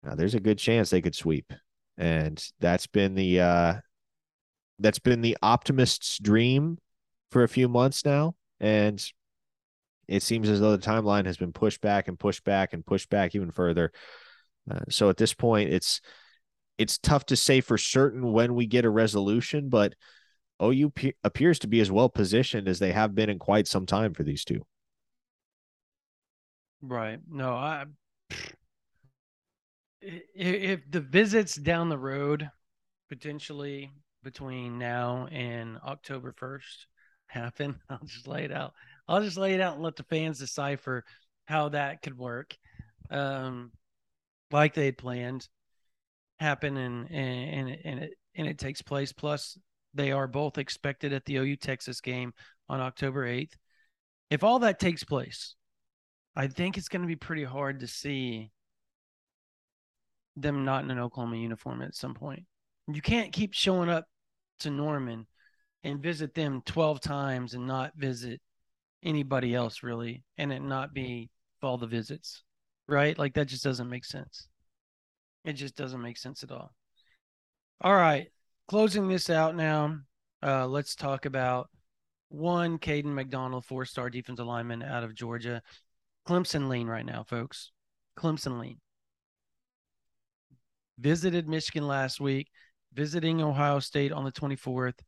Now, 0.04 0.16
there's 0.16 0.36
a 0.36 0.40
good 0.40 0.58
chance 0.58 0.90
they 0.90 1.02
could 1.02 1.16
sweep 1.16 1.54
and 2.02 2.44
that's 2.60 2.88
been 2.88 3.16
the 3.16 3.40
uh 3.40 3.74
that's 4.80 5.00
been 5.00 5.22
the 5.22 5.38
optimist's 5.42 6.18
dream 6.18 6.78
for 7.30 7.44
a 7.44 7.48
few 7.48 7.70
months 7.70 8.04
now 8.04 8.34
and 8.60 9.06
it 10.12 10.24
seems 10.24 10.50
as 10.50 10.60
though 10.60 10.76
the 10.76 10.86
timeline 10.86 11.26
has 11.26 11.38
been 11.38 11.54
pushed 11.54 11.82
back 11.82 12.08
and 12.08 12.20
pushed 12.20 12.44
back 12.44 12.74
and 12.74 12.86
pushed 12.86 13.10
back 13.10 13.34
even 13.34 13.52
further. 13.52 13.92
Uh, 14.70 14.82
so 14.90 15.10
at 15.10 15.18
this 15.18 15.34
point 15.34 15.72
it's 15.72 16.02
it's 16.78 16.98
tough 16.98 17.26
to 17.28 17.36
say 17.36 17.62
for 17.62 17.78
certain 17.78 18.32
when 18.32 18.54
we 18.54 18.66
get 18.66 18.86
a 18.86 18.90
resolution 18.90 19.70
but 19.70 19.96
OU 20.62 20.90
p- 20.92 21.14
appears 21.24 21.60
to 21.60 21.68
be 21.68 21.80
as 21.80 21.92
well 21.92 22.10
positioned 22.10 22.68
as 22.68 22.80
they 22.80 22.92
have 22.92 23.16
been 23.16 23.30
in 23.30 23.40
quite 23.40 23.68
some 23.68 23.86
time 23.86 24.14
for 24.14 24.24
these 24.24 24.44
two. 24.46 24.66
Right. 26.82 27.20
No 27.30 27.54
i 27.54 27.86
if 30.02 30.82
the 30.90 31.00
visits 31.00 31.56
down 31.56 31.90
the 31.90 31.98
road 31.98 32.50
potentially 33.10 33.92
between 34.24 34.78
now 34.78 35.28
and 35.32 35.78
October 35.86 36.34
1st 36.34 36.88
happen, 37.28 37.80
I'll 37.90 38.00
just 38.06 38.28
lay 38.28 38.44
it 38.46 38.52
out. 38.52 38.74
I'll 39.12 39.22
just 39.22 39.38
lay 39.38 39.54
it 39.54 39.60
out 39.60 39.74
and 39.74 39.84
let 39.84 39.98
the 39.98 40.04
fans 40.04 40.40
decipher 40.40 41.04
how 41.44 41.70
that 41.70 42.02
could 42.02 42.18
work. 42.18 42.56
Um, 43.10 43.72
like 44.52 44.74
they 44.74 44.86
had 44.86 44.98
planned 44.98 45.50
happen 46.40 46.78
and 46.78 47.12
and 47.12 47.70
and, 47.70 47.78
and 47.84 48.00
it 48.00 48.14
and 48.36 48.48
it 48.48 48.58
takes 48.58 48.82
place. 48.82 49.12
Plus, 49.12 49.58
they 49.94 50.14
are 50.14 50.28
both 50.28 50.58
expected 50.58 51.12
at 51.12 51.26
the 51.26 51.36
OU 51.36 51.58
Texas 51.58 52.00
game 52.00 52.34
on 52.70 52.80
October 52.80 53.28
8th. 53.28 53.52
If 54.30 54.46
all 54.46 54.60
that 54.60 54.80
takes 54.80 55.04
place, 55.04 55.56
I 56.34 56.48
think 56.48 56.78
it's 56.78 56.88
going 56.88 57.02
to 57.02 57.08
be 57.08 57.18
pretty 57.18 57.44
hard 57.44 57.82
to 57.82 57.88
see 57.88 58.50
them 60.38 60.64
not 60.64 60.86
in 60.86 60.92
an 60.92 61.00
Oklahoma 61.00 61.36
uniform 61.36 61.82
at 61.82 61.96
some 61.96 62.14
point. 62.14 62.46
You 62.88 63.02
can't 63.02 63.34
keep 63.34 63.54
showing 63.54 63.90
up 63.90 64.06
to 64.60 64.70
Norman 64.70 65.28
and 65.84 66.02
visit 66.02 66.34
them 66.34 66.62
12 66.66 67.02
times 67.02 67.54
and 67.54 67.68
not 67.68 67.92
visit 67.98 68.40
anybody 69.04 69.56
else 69.56 69.84
really 69.84 70.24
and 70.38 70.52
it 70.52 70.62
not 70.62 70.94
be 70.94 71.30
all 71.62 71.78
the 71.78 71.88
visits, 71.88 72.44
right? 72.88 73.18
Like 73.18 73.34
that 73.36 73.48
just 73.48 73.64
doesn't 73.64 73.90
make 73.90 74.06
sense. 74.06 74.48
It 75.46 75.54
just 75.54 75.76
doesn't 75.76 76.02
make 76.02 76.18
sense 76.18 76.44
at 76.44 76.52
all. 76.52 76.72
All 77.82 77.96
right, 77.96 78.28
closing 78.68 79.08
this 79.08 79.30
out 79.30 79.56
now. 79.56 79.98
Uh, 80.44 80.68
let's 80.68 80.96
talk 80.96 81.26
about 81.26 81.70
one 82.30 82.78
Kayden 82.78 83.14
McDonald, 83.14 83.66
four 83.66 83.86
star 83.86 84.10
defensive 84.10 84.46
lineman 84.46 84.84
out 84.84 85.04
of 85.04 85.16
Georgia. 85.16 85.62
Clemson 86.28 86.70
lean 86.70 86.88
right 86.88 87.06
now, 87.06 87.24
folks. 87.24 87.72
Clemson 88.18 88.60
lean. 88.60 88.78
Visited 91.00 91.48
Michigan 91.48 91.88
last 91.88 92.20
week, 92.20 92.50
visiting 92.94 93.42
Ohio 93.42 93.80
State 93.80 94.12
on 94.12 94.24
the 94.24 94.32
24th, 94.32 95.00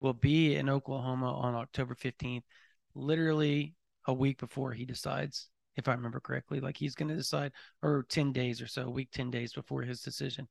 will 0.00 0.14
be 0.14 0.56
in 0.56 0.68
Oklahoma 0.68 1.32
on 1.34 1.54
October 1.54 1.94
15th, 1.94 2.42
literally 2.94 3.74
a 4.06 4.12
week 4.12 4.38
before 4.38 4.72
he 4.72 4.84
decides, 4.84 5.48
if 5.76 5.88
I 5.88 5.92
remember 5.92 6.20
correctly. 6.20 6.60
Like 6.60 6.76
he's 6.76 6.94
going 6.94 7.08
to 7.08 7.16
decide, 7.16 7.52
or 7.82 8.04
10 8.08 8.32
days 8.32 8.60
or 8.60 8.66
so, 8.66 8.88
week 8.88 9.10
10 9.12 9.30
days 9.30 9.52
before 9.52 9.82
his 9.82 10.00
decision. 10.00 10.48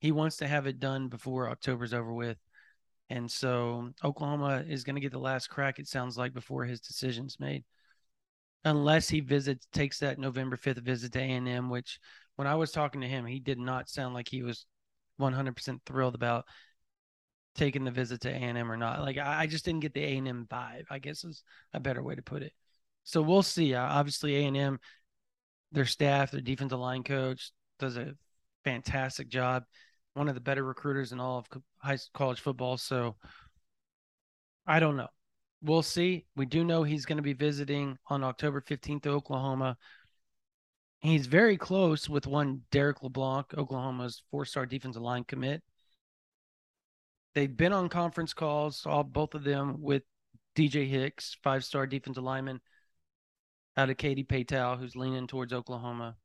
He 0.00 0.12
wants 0.12 0.36
to 0.38 0.48
have 0.48 0.66
it 0.66 0.80
done 0.80 1.08
before 1.08 1.50
October's 1.50 1.94
over 1.94 2.12
with. 2.12 2.38
And 3.10 3.30
so 3.30 3.90
Oklahoma 4.04 4.64
is 4.68 4.84
going 4.84 4.94
to 4.94 5.00
get 5.00 5.12
the 5.12 5.18
last 5.18 5.48
crack, 5.48 5.78
it 5.78 5.88
sounds 5.88 6.16
like, 6.16 6.32
before 6.32 6.64
his 6.64 6.80
decision's 6.80 7.40
made. 7.40 7.64
Unless 8.64 9.08
he 9.08 9.20
visits, 9.20 9.66
takes 9.72 9.98
that 9.98 10.18
November 10.18 10.56
5th 10.56 10.78
visit 10.78 11.12
to 11.12 11.18
A&M, 11.18 11.70
which 11.70 11.98
when 12.36 12.46
I 12.46 12.54
was 12.54 12.70
talking 12.72 13.00
to 13.00 13.08
him, 13.08 13.26
he 13.26 13.40
did 13.40 13.58
not 13.58 13.88
sound 13.88 14.14
like 14.14 14.28
he 14.28 14.42
was 14.42 14.64
100% 15.20 15.80
thrilled 15.84 16.14
about 16.14 16.46
taking 17.54 17.84
the 17.84 17.90
visit 17.90 18.20
to 18.22 18.30
A&M 18.30 18.70
or 18.70 18.76
not. 18.76 19.00
Like 19.00 19.18
I, 19.18 19.46
just 19.46 19.64
didn't 19.64 19.80
get 19.80 19.94
the 19.94 20.04
A&M 20.04 20.46
vibe, 20.50 20.84
I 20.90 20.98
guess 20.98 21.24
is 21.24 21.42
a 21.72 21.80
better 21.80 22.02
way 22.02 22.14
to 22.14 22.22
put 22.22 22.42
it. 22.42 22.52
So 23.04 23.22
we'll 23.22 23.42
see. 23.42 23.74
Uh, 23.74 23.82
obviously 23.82 24.36
A&M, 24.36 24.78
their 25.72 25.86
staff, 25.86 26.30
their 26.30 26.40
defensive 26.40 26.78
line 26.78 27.02
coach 27.02 27.52
does 27.78 27.96
a 27.96 28.14
fantastic 28.64 29.28
job 29.28 29.64
one 30.14 30.28
of 30.28 30.34
the 30.34 30.40
better 30.40 30.64
recruiters 30.64 31.12
in 31.12 31.20
all 31.20 31.38
of 31.38 31.62
high 31.78 31.98
college 32.14 32.40
football. 32.40 32.76
So 32.76 33.16
I 34.66 34.80
don't 34.80 34.96
know. 34.96 35.08
We'll 35.62 35.82
see. 35.82 36.26
We 36.36 36.46
do 36.46 36.64
know 36.64 36.82
he's 36.82 37.06
going 37.06 37.18
to 37.18 37.22
be 37.22 37.32
visiting 37.32 37.98
on 38.08 38.24
October 38.24 38.60
15th 38.60 39.02
to 39.02 39.10
Oklahoma. 39.10 39.76
He's 41.00 41.26
very 41.26 41.56
close 41.56 42.08
with 42.08 42.26
one 42.26 42.62
Derrick 42.70 43.02
LeBlanc, 43.02 43.54
Oklahoma's 43.56 44.22
four-star 44.30 44.66
defensive 44.66 45.02
line 45.02 45.24
commit. 45.24 45.62
They've 47.34 47.56
been 47.56 47.72
on 47.72 47.88
conference 47.88 48.34
calls, 48.34 48.84
all 48.86 49.04
both 49.04 49.34
of 49.34 49.44
them 49.44 49.80
with 49.80 50.02
DJ 50.56 50.88
Hicks, 50.88 51.36
five-star 51.42 51.86
defensive 51.86 52.24
lineman 52.24 52.60
out 53.76 53.90
of 53.90 53.96
Katy 53.96 54.24
Paetow, 54.24 54.78
who's 54.78 54.96
leaning 54.96 55.26
towards 55.26 55.52
Oklahoma. 55.52 56.16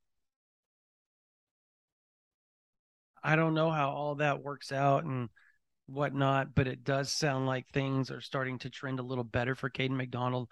I 3.24 3.36
don't 3.36 3.54
know 3.54 3.72
how 3.72 3.90
all 3.90 4.16
that 4.16 4.44
works 4.44 4.72
out 4.72 5.04
and 5.04 5.30
whatnot, 5.88 6.56
but 6.56 6.68
it 6.68 6.84
does 6.84 7.12
sound 7.12 7.46
like 7.46 7.68
things 7.68 8.10
are 8.12 8.22
starting 8.22 8.60
to 8.60 8.70
trend 8.70 9.00
a 9.00 9.04
little 9.04 9.24
better 9.24 9.56
for 9.56 9.70
Kayden 9.70 9.96
McDonald 9.96 10.50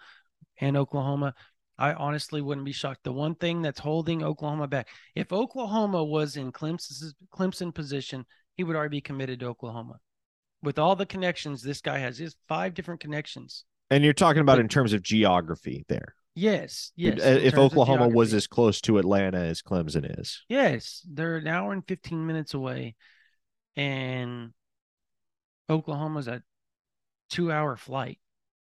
and 0.59 0.77
Oklahoma. 0.77 1.34
I 1.77 1.93
honestly 1.93 2.41
wouldn't 2.41 2.65
be 2.65 2.71
shocked. 2.71 3.03
The 3.03 3.11
one 3.11 3.35
thing 3.35 3.61
that's 3.61 3.80
holding 3.80 4.23
Oklahoma 4.23 4.67
back, 4.67 4.88
if 5.15 5.34
Oklahoma 5.34 6.03
was 6.03 6.38
in 6.38 6.51
Clemson's 6.51 7.15
Clemson 7.34 7.73
position, 7.73 8.25
he 8.55 8.63
would 8.63 8.75
already 8.75 8.97
be 8.97 9.01
committed 9.01 9.39
to 9.39 9.47
Oklahoma. 9.47 9.99
With 10.64 10.80
all 10.80 10.95
the 10.95 11.06
connections 11.06 11.61
this 11.61 11.81
guy 11.81 11.99
has, 11.99 12.19
is 12.19 12.35
five 12.48 12.73
different 12.73 13.02
connections. 13.02 13.65
And 13.90 14.03
you're 14.03 14.14
talking 14.14 14.41
about 14.41 14.56
but, 14.56 14.61
in 14.61 14.69
terms 14.69 14.94
of 14.94 15.03
geography 15.03 15.85
there. 15.88 16.15
Yes, 16.35 16.91
yes. 16.95 17.19
Uh, 17.19 17.40
if 17.44 17.56
Oklahoma 17.56 18.07
was 18.07 18.34
as 18.34 18.48
close 18.48 18.81
to 18.81 18.98
Atlanta 18.98 19.38
as 19.38 19.61
Clemson 19.61 20.19
is. 20.19 20.44
Yes, 20.49 21.06
they're 21.07 21.38
an 21.38 21.48
hour 21.48 21.73
and 21.73 21.85
15 21.88 22.26
minutes 22.26 22.56
away. 22.56 22.95
And 23.76 24.52
Oklahoma's 25.69 26.27
a 26.27 26.41
two 27.30 27.52
hour 27.52 27.76
flight. 27.76 28.19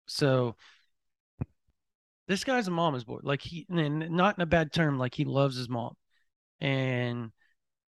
So 0.07 0.57
this 2.29 2.45
guy's 2.45 2.69
a 2.69 2.73
mama's 2.73 3.05
boy. 3.05 3.21
Like 3.23 3.41
he, 3.41 3.67
and 3.71 4.11
not 4.11 4.37
in 4.37 4.43
a 4.43 4.47
bad 4.47 4.73
term, 4.73 4.99
like 4.99 5.15
he 5.15 5.25
loves 5.25 5.57
his 5.57 5.69
mom. 5.69 5.95
And 6.61 7.31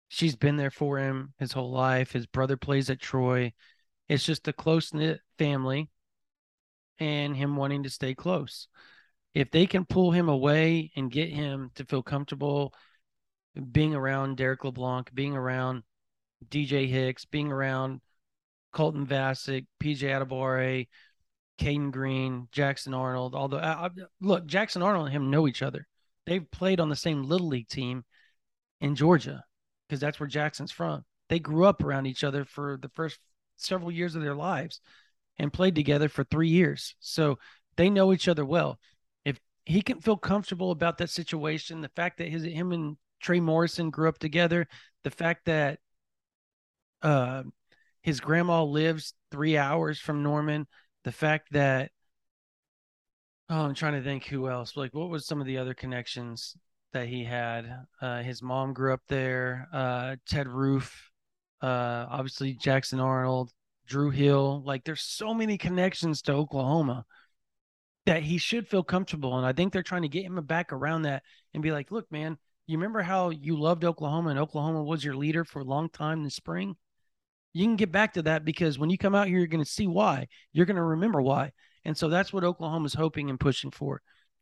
she's 0.08 0.36
been 0.36 0.58
there 0.58 0.72
for 0.72 1.00
him 1.00 1.34
his 1.38 1.52
whole 1.52 1.72
life. 1.72 2.12
His 2.12 2.28
brother 2.28 2.56
plays 2.56 2.90
at 2.90 3.00
Troy. 3.00 3.54
It's 4.10 4.26
just 4.26 4.48
a 4.48 4.54
close 4.54 4.94
knit 4.94 5.22
family 5.38 5.90
and 6.98 7.36
him 7.36 7.56
wanting 7.56 7.84
to 7.84 7.90
stay 7.90 8.14
close 8.14 8.68
if 9.34 9.52
they 9.52 9.66
can 9.66 9.86
pull 9.86 10.12
him 10.12 10.30
away 10.30 10.92
and 10.96 11.12
get 11.12 11.30
him 11.30 11.72
to 11.76 11.86
feel 11.86 12.02
comfortable 12.02 12.74
being 13.72 13.96
around 13.96 14.38
Derrick 14.38 14.64
LeBlanc, 14.64 15.14
being 15.14 15.36
around 15.36 15.84
DJ 16.48 16.88
Hicks, 16.88 17.26
being 17.26 17.52
around 17.52 18.02
Colton 18.72 19.06
Vasek, 19.06 19.66
PJ 19.82 20.02
Adebawore, 20.02 20.88
Caden 21.60 21.92
Green, 21.92 22.48
Jackson 22.52 22.94
Arnold. 22.94 23.36
Although, 23.36 23.58
uh, 23.58 23.90
look, 24.22 24.46
Jackson 24.46 24.82
Arnold 24.82 25.08
and 25.08 25.16
him 25.16 25.30
know 25.30 25.48
each 25.48 25.62
other. 25.62 25.88
They've 26.26 26.50
played 26.52 26.80
on 26.80 26.90
the 26.90 26.96
same 26.96 27.24
little 27.24 27.48
league 27.48 27.68
team 27.68 28.06
in 28.82 28.96
Georgia 28.96 29.44
because 29.88 30.00
that's 30.00 30.20
where 30.20 30.28
Jackson's 30.28 30.72
from. 30.72 31.04
They 31.28 31.40
grew 31.40 31.66
up 31.66 31.84
around 31.84 32.06
each 32.06 32.24
other 32.24 32.46
for 32.46 32.78
the 32.82 32.90
first 32.90 33.20
several 33.62 33.92
years 33.92 34.16
of 34.16 34.22
their 34.22 34.36
lives 34.36 34.82
and 35.38 35.54
played 35.54 35.76
together 35.76 36.10
for 36.10 36.24
three 36.24 36.50
years. 36.50 36.96
So 37.00 37.40
they 37.78 37.90
know 37.90 38.14
each 38.14 38.28
other 38.28 38.46
well 38.46 38.80
If 39.26 39.40
he 39.66 39.82
can 39.82 40.02
feel 40.02 40.18
comfortable 40.18 40.72
about 40.72 40.98
that 40.98 41.10
situation. 41.10 41.82
The 41.82 41.90
fact 41.90 42.18
that 42.18 42.28
his 42.28 42.44
him 42.44 42.72
and 42.72 42.98
Trey 43.22 43.40
Morrison 43.40 43.90
grew 43.90 44.10
up 44.10 44.18
together, 44.18 44.68
the 45.04 45.12
fact 45.12 45.46
that 45.46 45.80
uh, 47.02 47.44
his 48.02 48.20
grandma 48.20 48.64
lives 48.64 49.14
three 49.32 49.58
hours 49.58 50.00
from 50.00 50.24
Norman, 50.24 50.68
the 51.04 51.12
fact 51.12 51.52
that 51.52 51.92
oh, 53.50 53.62
I'm 53.62 53.74
trying 53.74 53.94
to 53.94 54.04
think 54.04 54.26
who 54.26 54.48
else. 54.50 54.78
Like, 54.78 54.94
what 54.94 55.10
was 55.10 55.26
some 55.26 55.42
of 55.42 55.48
the 55.48 55.58
other 55.58 55.74
connections 55.74 56.56
that 56.94 57.08
he 57.08 57.24
had? 57.24 57.86
Uh, 58.02 58.22
his 58.22 58.42
mom 58.42 58.74
grew 58.74 58.94
up 58.94 59.02
there. 59.08 59.68
Uh, 59.74 60.16
Ted 60.28 60.48
Roof, 60.48 61.09
uh, 61.62 62.06
obviously 62.10 62.54
Jackson 62.54 63.00
Arnold, 63.00 63.52
Drew 63.86 64.10
Hill. 64.10 64.64
Like, 64.66 64.84
there's 64.84 65.02
so 65.02 65.34
many 65.34 65.58
connections 65.58 66.22
to 66.24 66.34
Oklahoma 66.34 67.06
that 68.06 68.24
he 68.24 68.38
should 68.38 68.68
feel 68.68 68.84
comfortable. 68.84 69.38
And 69.38 69.46
I 69.46 69.54
think 69.54 69.72
they're 69.72 69.84
trying 69.84 70.04
to 70.04 70.08
get 70.08 70.26
him 70.26 70.44
back 70.46 70.72
around 70.74 71.04
that 71.04 71.24
and 71.54 71.62
be 71.62 71.72
like, 71.72 71.92
look, 71.92 72.12
man, 72.12 72.38
you 72.66 72.78
remember 72.78 73.02
how 73.02 73.30
you 73.30 73.60
loved 73.60 73.84
Oklahoma 73.84 74.30
and 74.30 74.40
Oklahoma 74.40 74.84
was 74.84 75.04
your 75.04 75.16
leader 75.16 75.44
for 75.44 75.60
a 75.60 75.66
long 75.66 75.90
time 75.90 76.20
in 76.20 76.24
the 76.24 76.30
spring? 76.30 76.76
You 77.54 77.66
can 77.66 77.76
get 77.76 77.92
back 77.92 78.14
to 78.14 78.22
that 78.24 78.46
because 78.46 78.78
when 78.78 78.90
you 78.90 78.98
come 78.98 79.16
out 79.16 79.28
here, 79.28 79.40
you're 79.40 79.48
going 79.48 79.64
to 79.64 79.70
see 79.70 79.88
why. 79.88 80.28
You're 80.54 80.68
going 80.68 80.76
to 80.76 80.84
remember 80.84 81.22
why. 81.22 81.52
And 81.84 81.98
so 81.98 82.10
that's 82.10 82.32
what 82.32 82.44
Oklahoma's 82.44 82.94
hoping 82.94 83.30
and 83.30 83.40
pushing 83.40 83.72
for. 83.72 84.02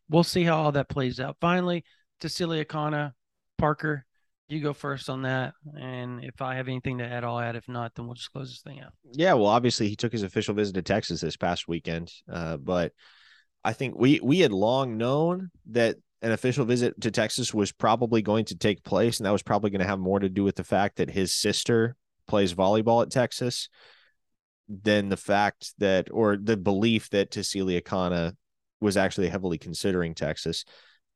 We'll 0.09 0.23
see 0.23 0.43
how 0.43 0.57
all 0.57 0.71
that 0.73 0.89
plays 0.89 1.19
out. 1.19 1.37
Finally, 1.39 1.83
Tausili 2.21 2.65
Akana, 2.65 3.13
Parker, 3.57 4.05
you 4.49 4.61
go 4.61 4.73
first 4.73 5.09
on 5.09 5.23
that. 5.23 5.53
And 5.77 6.23
if 6.23 6.41
I 6.41 6.55
have 6.55 6.67
anything 6.67 6.99
to 6.99 7.05
add, 7.05 7.23
I'll 7.23 7.39
add. 7.39 7.55
If 7.55 7.67
not, 7.67 7.95
then 7.95 8.05
we'll 8.05 8.15
just 8.15 8.31
close 8.31 8.49
this 8.49 8.61
thing 8.61 8.79
out. 8.79 8.93
Yeah, 9.13 9.33
well, 9.33 9.47
obviously 9.47 9.89
he 9.89 9.95
took 9.95 10.11
his 10.11 10.23
official 10.23 10.53
visit 10.53 10.73
to 10.75 10.81
Texas 10.81 11.21
this 11.21 11.37
past 11.37 11.67
weekend. 11.67 12.11
Uh, 12.31 12.57
but 12.57 12.93
I 13.63 13.73
think 13.73 13.97
we 13.97 14.19
we 14.23 14.39
had 14.39 14.51
long 14.51 14.97
known 14.97 15.49
that 15.71 15.97
an 16.21 16.31
official 16.31 16.65
visit 16.65 16.99
to 17.01 17.11
Texas 17.11 17.53
was 17.53 17.71
probably 17.71 18.21
going 18.21 18.45
to 18.45 18.57
take 18.57 18.83
place, 18.83 19.19
and 19.19 19.25
that 19.25 19.31
was 19.31 19.43
probably 19.43 19.69
going 19.69 19.81
to 19.81 19.87
have 19.87 19.99
more 19.99 20.19
to 20.19 20.29
do 20.29 20.43
with 20.43 20.55
the 20.55 20.63
fact 20.63 20.97
that 20.97 21.09
his 21.09 21.33
sister 21.33 21.95
plays 22.27 22.53
volleyball 22.53 23.03
at 23.03 23.11
Texas 23.11 23.69
than 24.69 25.09
the 25.09 25.17
fact 25.17 25.73
that 25.77 26.09
or 26.11 26.37
the 26.37 26.57
belief 26.57 27.09
that 27.09 27.31
Tausili 27.31 27.81
Akana 27.81 28.33
was 28.79 28.97
actually 28.97 29.29
heavily 29.29 29.57
considering 29.57 30.13
Texas. 30.13 30.65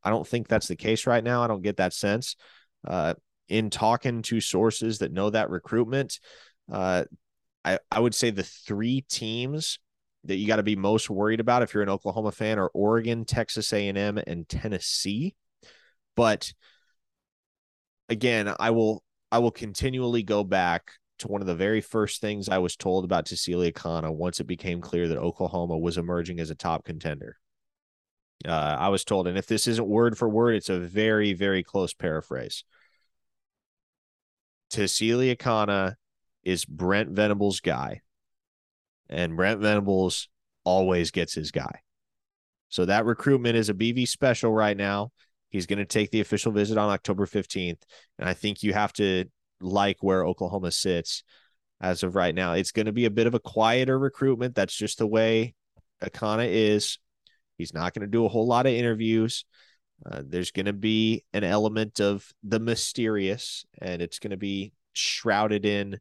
I 0.04 0.10
don't 0.10 0.28
think 0.28 0.48
that's 0.48 0.68
the 0.68 0.76
case 0.76 1.06
right 1.06 1.24
now. 1.24 1.44
I 1.44 1.48
don't 1.48 1.62
get 1.62 1.78
that 1.78 1.94
sense. 1.94 2.36
Uh, 2.88 3.14
in 3.48 3.70
talking 3.70 4.22
to 4.24 4.40
sources 4.40 5.00
that 5.00 5.12
know 5.12 5.30
that 5.30 5.50
recruitment, 5.50 6.20
uh, 6.72 7.04
I, 7.66 7.80
I 7.92 8.00
would 8.00 8.16
say 8.16 8.30
the 8.30 8.44
three 8.44 9.02
teams 9.02 9.80
that 10.24 10.36
you 10.36 10.48
got 10.48 10.58
to 10.58 10.64
be 10.64 10.76
most 10.76 11.10
worried 11.10 11.40
about 11.40 11.64
if 11.64 11.74
you're 11.74 11.84
an 11.84 11.90
Oklahoma 11.90 12.32
fan 12.32 12.60
are 12.60 12.72
Oregon, 12.74 13.26
Texas 13.26 13.74
A&M, 13.74 14.18
and 14.26 14.48
Tennessee. 14.48 15.36
But 16.16 16.54
again, 18.10 18.54
I 18.60 18.72
will 18.72 19.04
I 19.32 19.40
will 19.40 19.52
continually 19.52 20.24
go 20.24 20.44
back 20.44 20.92
to 21.20 21.28
one 21.28 21.42
of 21.42 21.48
the 21.48 21.56
very 21.56 21.82
first 21.82 22.20
things 22.20 22.50
I 22.50 22.58
was 22.58 22.76
told 22.76 23.06
about 23.06 23.26
Tausili 23.26 23.72
Akana 23.72 24.14
once 24.14 24.40
it 24.40 24.48
became 24.48 24.82
clear 24.82 25.08
that 25.08 25.18
Oklahoma 25.18 25.78
was 25.78 25.98
emerging 25.98 26.40
as 26.40 26.50
a 26.50 26.56
top 26.56 26.84
contender. 26.84 27.38
Uh, 28.46 28.78
I 28.80 28.90
was 28.90 29.04
told, 29.04 29.28
and 29.28 29.38
if 29.38 29.48
this 29.48 29.68
isn't 29.68 29.88
word 29.88 30.18
for 30.18 30.28
word, 30.28 30.56
it's 30.56 30.70
a 30.70 30.80
very, 30.80 31.34
very 31.34 31.64
close 31.64 31.94
paraphrase. 31.94 32.64
Tausili 34.72 35.36
Akana 35.36 35.96
is 36.44 36.66
Brent 36.66 37.10
Venables' 37.10 37.60
guy 37.60 38.02
and 39.12 39.36
Brent 39.36 39.60
Venables 39.60 40.30
always 40.64 41.12
gets 41.12 41.34
his 41.34 41.52
guy. 41.52 41.82
So 42.70 42.86
that 42.86 43.06
recruitment 43.06 43.58
is 43.58 43.70
a 43.70 43.74
BV 43.74 44.08
special 44.08 44.52
right 44.52 44.78
now. 44.78 45.12
He's 45.50 45.66
going 45.66 45.80
to 45.80 45.86
take 45.86 46.12
the 46.12 46.22
official 46.22 46.54
visit 46.54 46.78
on 46.78 46.90
October 46.90 47.26
15th. 47.26 47.82
And 48.18 48.30
I 48.30 48.34
think 48.34 48.64
you 48.64 48.74
have 48.74 48.94
to 48.94 49.26
like 49.60 49.98
where 50.00 50.26
Oklahoma 50.26 50.72
sits 50.72 51.24
as 51.82 52.04
of 52.04 52.16
right 52.16 52.34
now. 52.34 52.54
It's 52.54 52.72
going 52.72 52.86
to 52.86 52.94
be 52.94 53.06
a 53.06 53.12
bit 53.12 53.28
of 53.28 53.34
a 53.34 53.40
quieter 53.40 54.00
recruitment. 54.00 54.56
That's 54.56 54.76
just 54.76 55.00
the 55.00 55.08
way 55.08 55.54
Akana 56.02 56.48
is. 56.48 56.98
He's 57.62 57.74
not 57.74 57.94
going 57.94 58.02
to 58.02 58.12
do 58.12 58.26
a 58.26 58.30
whole 58.30 58.48
lot 58.48 58.66
of 58.66 58.74
interviews. 58.74 59.46
Uh, 60.06 60.24
there's 60.26 60.52
going 60.52 60.66
to 60.66 60.74
be 60.74 61.24
an 61.32 61.44
element 61.44 62.00
of 62.00 62.28
the 62.44 62.60
mysterious, 62.60 63.66
and 63.82 64.02
it's 64.02 64.20
going 64.20 64.32
to 64.32 64.38
be 64.38 64.74
shrouded 64.94 65.66
in 65.66 66.00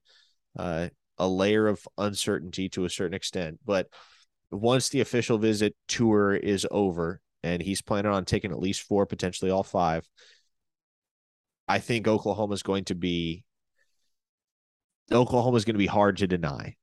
uh, 0.58 0.88
a 1.18 1.28
layer 1.28 1.68
of 1.68 1.86
uncertainty 1.98 2.68
to 2.70 2.86
a 2.86 2.90
certain 2.90 3.14
extent. 3.14 3.60
But 3.64 3.88
once 4.50 4.88
the 4.88 5.02
official 5.02 5.38
visit 5.38 5.76
tour 5.86 6.34
is 6.34 6.66
over, 6.70 7.20
and 7.42 7.62
he's 7.62 7.82
planning 7.82 8.10
on 8.10 8.24
taking 8.24 8.50
at 8.50 8.58
least 8.58 8.82
four, 8.82 9.06
potentially 9.06 9.50
all 9.50 9.62
five, 9.62 10.08
I 11.68 11.78
think 11.78 12.08
Oklahoma 12.08 12.54
is 12.54 12.62
going 12.62 12.84
to 12.86 12.94
be 12.94 13.44
Oklahoma 15.12 15.56
is 15.56 15.64
going 15.64 15.74
to 15.74 15.78
be 15.78 15.86
hard 15.86 16.18
to 16.18 16.26
deny. 16.26 16.76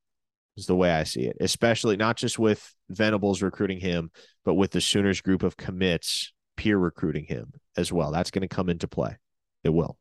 Is 0.57 0.65
the 0.65 0.75
way 0.75 0.91
I 0.91 1.03
see 1.03 1.21
it, 1.21 1.37
especially 1.39 1.97
not 1.97 2.17
just 2.17 2.39
with 2.39 2.73
Venables 2.89 3.43
recruiting 3.43 3.79
him, 3.79 4.09
but 4.43 4.55
with 4.55 4.71
the 4.71 4.81
Sooners 4.81 5.21
group 5.21 5.43
of 5.43 5.55
commits 5.55 6.33
peer 6.57 6.77
recruiting 6.77 7.25
him 7.25 7.53
as 7.77 7.93
well. 7.93 8.11
That's 8.11 8.31
going 8.31 8.41
to 8.41 8.47
come 8.47 8.67
into 8.67 8.87
play. 8.87 9.17
It 9.63 9.69
will. 9.69 9.97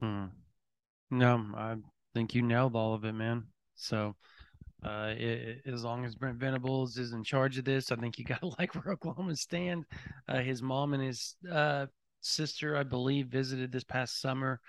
Hmm. 0.00 0.26
No, 1.10 1.46
I 1.56 1.76
think 2.14 2.34
you 2.34 2.42
nailed 2.42 2.76
all 2.76 2.94
of 2.94 3.04
it, 3.04 3.12
man. 3.12 3.44
So, 3.74 4.14
uh, 4.84 5.14
it, 5.16 5.62
as 5.66 5.82
long 5.82 6.04
as 6.04 6.14
Brent 6.14 6.38
Venables 6.38 6.98
is 6.98 7.12
in 7.12 7.24
charge 7.24 7.56
of 7.56 7.64
this, 7.64 7.90
I 7.90 7.96
think 7.96 8.18
you 8.18 8.24
got 8.26 8.40
to 8.40 8.54
like 8.58 8.74
where 8.74 8.92
Oklahoma 8.92 9.34
stand. 9.36 9.84
Uh, 10.28 10.40
his 10.40 10.62
mom 10.62 10.92
and 10.92 11.02
his 11.02 11.36
uh, 11.50 11.86
sister, 12.20 12.76
I 12.76 12.82
believe, 12.82 13.28
visited 13.28 13.72
this 13.72 13.84
past 13.84 14.20
summer. 14.20 14.60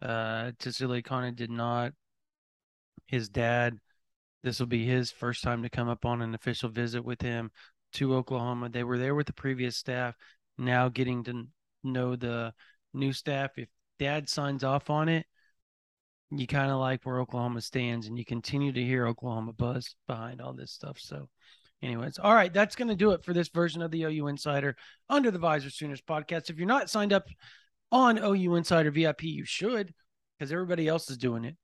Uh, 0.00 0.52
Tausili 0.58 1.02
Akana 1.02 1.34
did 1.34 1.50
not. 1.50 1.92
His 3.06 3.28
dad, 3.28 3.78
this 4.44 4.60
will 4.60 4.66
be 4.66 4.84
his 4.84 5.10
first 5.10 5.42
time 5.42 5.62
to 5.62 5.70
come 5.70 5.88
up 5.88 6.04
on 6.04 6.20
an 6.20 6.34
official 6.34 6.68
visit 6.68 7.02
with 7.02 7.22
him 7.22 7.50
to 7.94 8.14
Oklahoma. 8.14 8.68
They 8.68 8.84
were 8.84 8.98
there 8.98 9.14
with 9.14 9.26
the 9.26 9.32
previous 9.32 9.76
staff, 9.76 10.14
now 10.58 10.90
getting 10.90 11.24
to 11.24 11.48
know 11.82 12.14
the 12.14 12.52
new 12.92 13.14
staff. 13.14 13.52
If 13.56 13.68
dad 13.98 14.28
signs 14.28 14.62
off 14.62 14.90
on 14.90 15.08
it, 15.08 15.24
you 16.30 16.46
kind 16.46 16.70
of 16.70 16.78
like 16.78 17.04
where 17.04 17.20
Oklahoma 17.20 17.62
stands 17.62 18.06
and 18.06 18.18
you 18.18 18.24
continue 18.24 18.70
to 18.72 18.82
hear 18.84 19.06
Oklahoma 19.06 19.54
buzz 19.54 19.96
behind 20.06 20.42
all 20.42 20.52
this 20.52 20.72
stuff. 20.72 20.98
So, 20.98 21.30
anyways, 21.82 22.18
all 22.18 22.34
right, 22.34 22.52
that's 22.52 22.76
going 22.76 22.88
to 22.88 22.94
do 22.94 23.12
it 23.12 23.24
for 23.24 23.32
this 23.32 23.48
version 23.48 23.80
of 23.80 23.90
the 23.90 24.02
OU 24.02 24.26
Insider 24.26 24.76
under 25.08 25.30
the 25.30 25.38
Visor 25.38 25.70
Sooners 25.70 26.02
podcast. 26.02 26.50
If 26.50 26.58
you're 26.58 26.66
not 26.66 26.90
signed 26.90 27.14
up 27.14 27.24
on 27.90 28.18
OU 28.18 28.56
Insider 28.56 28.90
VIP, 28.90 29.22
you 29.22 29.46
should 29.46 29.94
because 30.38 30.52
everybody 30.52 30.86
else 30.86 31.08
is 31.08 31.16
doing 31.16 31.44
it. 31.44 31.56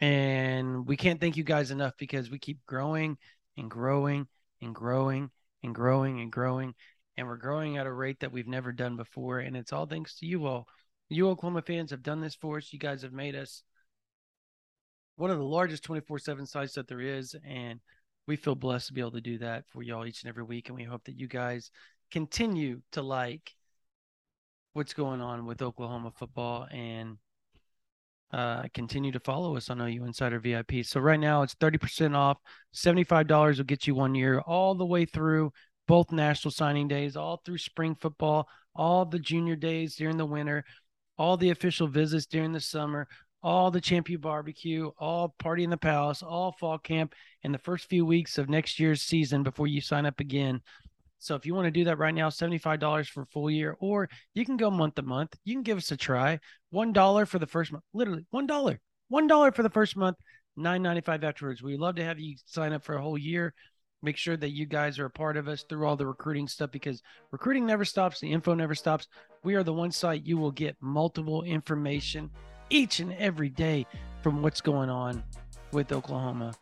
And 0.00 0.86
we 0.86 0.96
can't 0.96 1.20
thank 1.20 1.36
you 1.36 1.44
guys 1.44 1.70
enough 1.70 1.94
because 1.98 2.30
we 2.30 2.38
keep 2.38 2.64
growing 2.66 3.18
and 3.56 3.70
growing 3.70 4.28
and 4.62 4.74
growing 4.74 5.30
and 5.62 5.74
growing 5.74 6.20
and 6.20 6.30
growing. 6.30 6.74
And 7.16 7.26
we're 7.26 7.36
growing 7.36 7.76
at 7.76 7.86
a 7.86 7.92
rate 7.92 8.20
that 8.20 8.30
we've 8.30 8.46
never 8.46 8.72
done 8.72 8.96
before. 8.96 9.40
And 9.40 9.56
it's 9.56 9.72
all 9.72 9.86
thanks 9.86 10.16
to 10.18 10.26
you 10.26 10.46
all. 10.46 10.68
You 11.08 11.28
Oklahoma 11.28 11.62
fans 11.62 11.90
have 11.90 12.02
done 12.02 12.20
this 12.20 12.36
for 12.36 12.58
us. 12.58 12.72
You 12.72 12.78
guys 12.78 13.02
have 13.02 13.12
made 13.12 13.34
us 13.34 13.64
one 15.16 15.30
of 15.30 15.38
the 15.38 15.44
largest 15.44 15.82
24 15.82 16.20
7 16.20 16.46
sites 16.46 16.74
that 16.74 16.86
there 16.86 17.00
is. 17.00 17.34
And 17.44 17.80
we 18.28 18.36
feel 18.36 18.54
blessed 18.54 18.88
to 18.88 18.92
be 18.92 19.00
able 19.00 19.12
to 19.12 19.20
do 19.20 19.38
that 19.38 19.64
for 19.68 19.82
y'all 19.82 20.06
each 20.06 20.22
and 20.22 20.28
every 20.28 20.44
week. 20.44 20.68
And 20.68 20.76
we 20.76 20.84
hope 20.84 21.04
that 21.04 21.18
you 21.18 21.26
guys 21.26 21.72
continue 22.12 22.82
to 22.92 23.02
like 23.02 23.52
what's 24.74 24.94
going 24.94 25.20
on 25.20 25.44
with 25.44 25.60
Oklahoma 25.60 26.12
football 26.14 26.68
and 26.70 27.16
uh, 28.32 28.64
continue 28.74 29.12
to 29.12 29.20
follow 29.20 29.56
us 29.56 29.70
on 29.70 29.80
OU 29.80 30.04
Insider 30.04 30.38
VIP. 30.38 30.84
So 30.84 31.00
right 31.00 31.18
now 31.18 31.42
it's 31.42 31.54
30% 31.54 32.14
off. 32.14 32.38
$75 32.74 33.56
will 33.56 33.64
get 33.64 33.86
you 33.86 33.94
one 33.94 34.14
year 34.14 34.40
all 34.40 34.74
the 34.74 34.84
way 34.84 35.04
through 35.04 35.52
both 35.86 36.12
national 36.12 36.52
signing 36.52 36.88
days, 36.88 37.16
all 37.16 37.40
through 37.44 37.58
spring 37.58 37.96
football, 37.98 38.46
all 38.74 39.04
the 39.04 39.18
junior 39.18 39.56
days 39.56 39.96
during 39.96 40.18
the 40.18 40.26
winter, 40.26 40.64
all 41.16 41.36
the 41.36 41.50
official 41.50 41.88
visits 41.88 42.26
during 42.26 42.52
the 42.52 42.60
summer, 42.60 43.08
all 43.42 43.70
the 43.70 43.80
champion 43.80 44.20
barbecue, 44.20 44.90
all 44.98 45.34
party 45.38 45.64
in 45.64 45.70
the 45.70 45.76
palace, 45.76 46.22
all 46.22 46.52
fall 46.52 46.78
camp, 46.78 47.14
and 47.42 47.54
the 47.54 47.58
first 47.58 47.88
few 47.88 48.04
weeks 48.04 48.36
of 48.36 48.48
next 48.48 48.78
year's 48.78 49.02
season 49.02 49.42
before 49.42 49.66
you 49.66 49.80
sign 49.80 50.04
up 50.06 50.20
again. 50.20 50.60
So 51.18 51.34
if 51.34 51.44
you 51.44 51.54
want 51.54 51.66
to 51.66 51.70
do 51.70 51.84
that 51.84 51.98
right 51.98 52.14
now, 52.14 52.28
$75 52.28 53.08
for 53.08 53.22
a 53.22 53.26
full 53.26 53.50
year, 53.50 53.76
or 53.80 54.08
you 54.34 54.44
can 54.44 54.56
go 54.56 54.70
month 54.70 54.94
to 54.96 55.02
month. 55.02 55.34
You 55.44 55.54
can 55.54 55.62
give 55.62 55.78
us 55.78 55.90
a 55.90 55.96
try. 55.96 56.38
$1 56.72 57.28
for 57.28 57.38
the 57.38 57.46
first 57.46 57.72
month. 57.72 57.84
Literally 57.92 58.26
$1. 58.32 58.78
$1 59.12 59.54
for 59.54 59.62
the 59.62 59.70
first 59.70 59.96
month, 59.96 60.16
$9.95 60.58 61.24
afterwards. 61.24 61.62
We'd 61.62 61.80
love 61.80 61.96
to 61.96 62.04
have 62.04 62.18
you 62.18 62.36
sign 62.44 62.72
up 62.72 62.84
for 62.84 62.96
a 62.96 63.02
whole 63.02 63.18
year. 63.18 63.54
Make 64.02 64.16
sure 64.16 64.36
that 64.36 64.50
you 64.50 64.64
guys 64.64 64.98
are 65.00 65.06
a 65.06 65.10
part 65.10 65.36
of 65.36 65.48
us 65.48 65.64
through 65.68 65.86
all 65.86 65.96
the 65.96 66.06
recruiting 66.06 66.46
stuff 66.46 66.70
because 66.70 67.02
recruiting 67.32 67.66
never 67.66 67.84
stops. 67.84 68.20
The 68.20 68.30
info 68.30 68.54
never 68.54 68.74
stops. 68.74 69.08
We 69.42 69.56
are 69.56 69.64
the 69.64 69.72
one 69.72 69.90
site 69.90 70.24
you 70.24 70.36
will 70.36 70.52
get 70.52 70.76
multiple 70.80 71.42
information 71.42 72.30
each 72.70 73.00
and 73.00 73.12
every 73.14 73.48
day 73.48 73.86
from 74.22 74.40
what's 74.40 74.60
going 74.60 74.88
on 74.88 75.24
with 75.72 75.90
Oklahoma. 75.90 76.54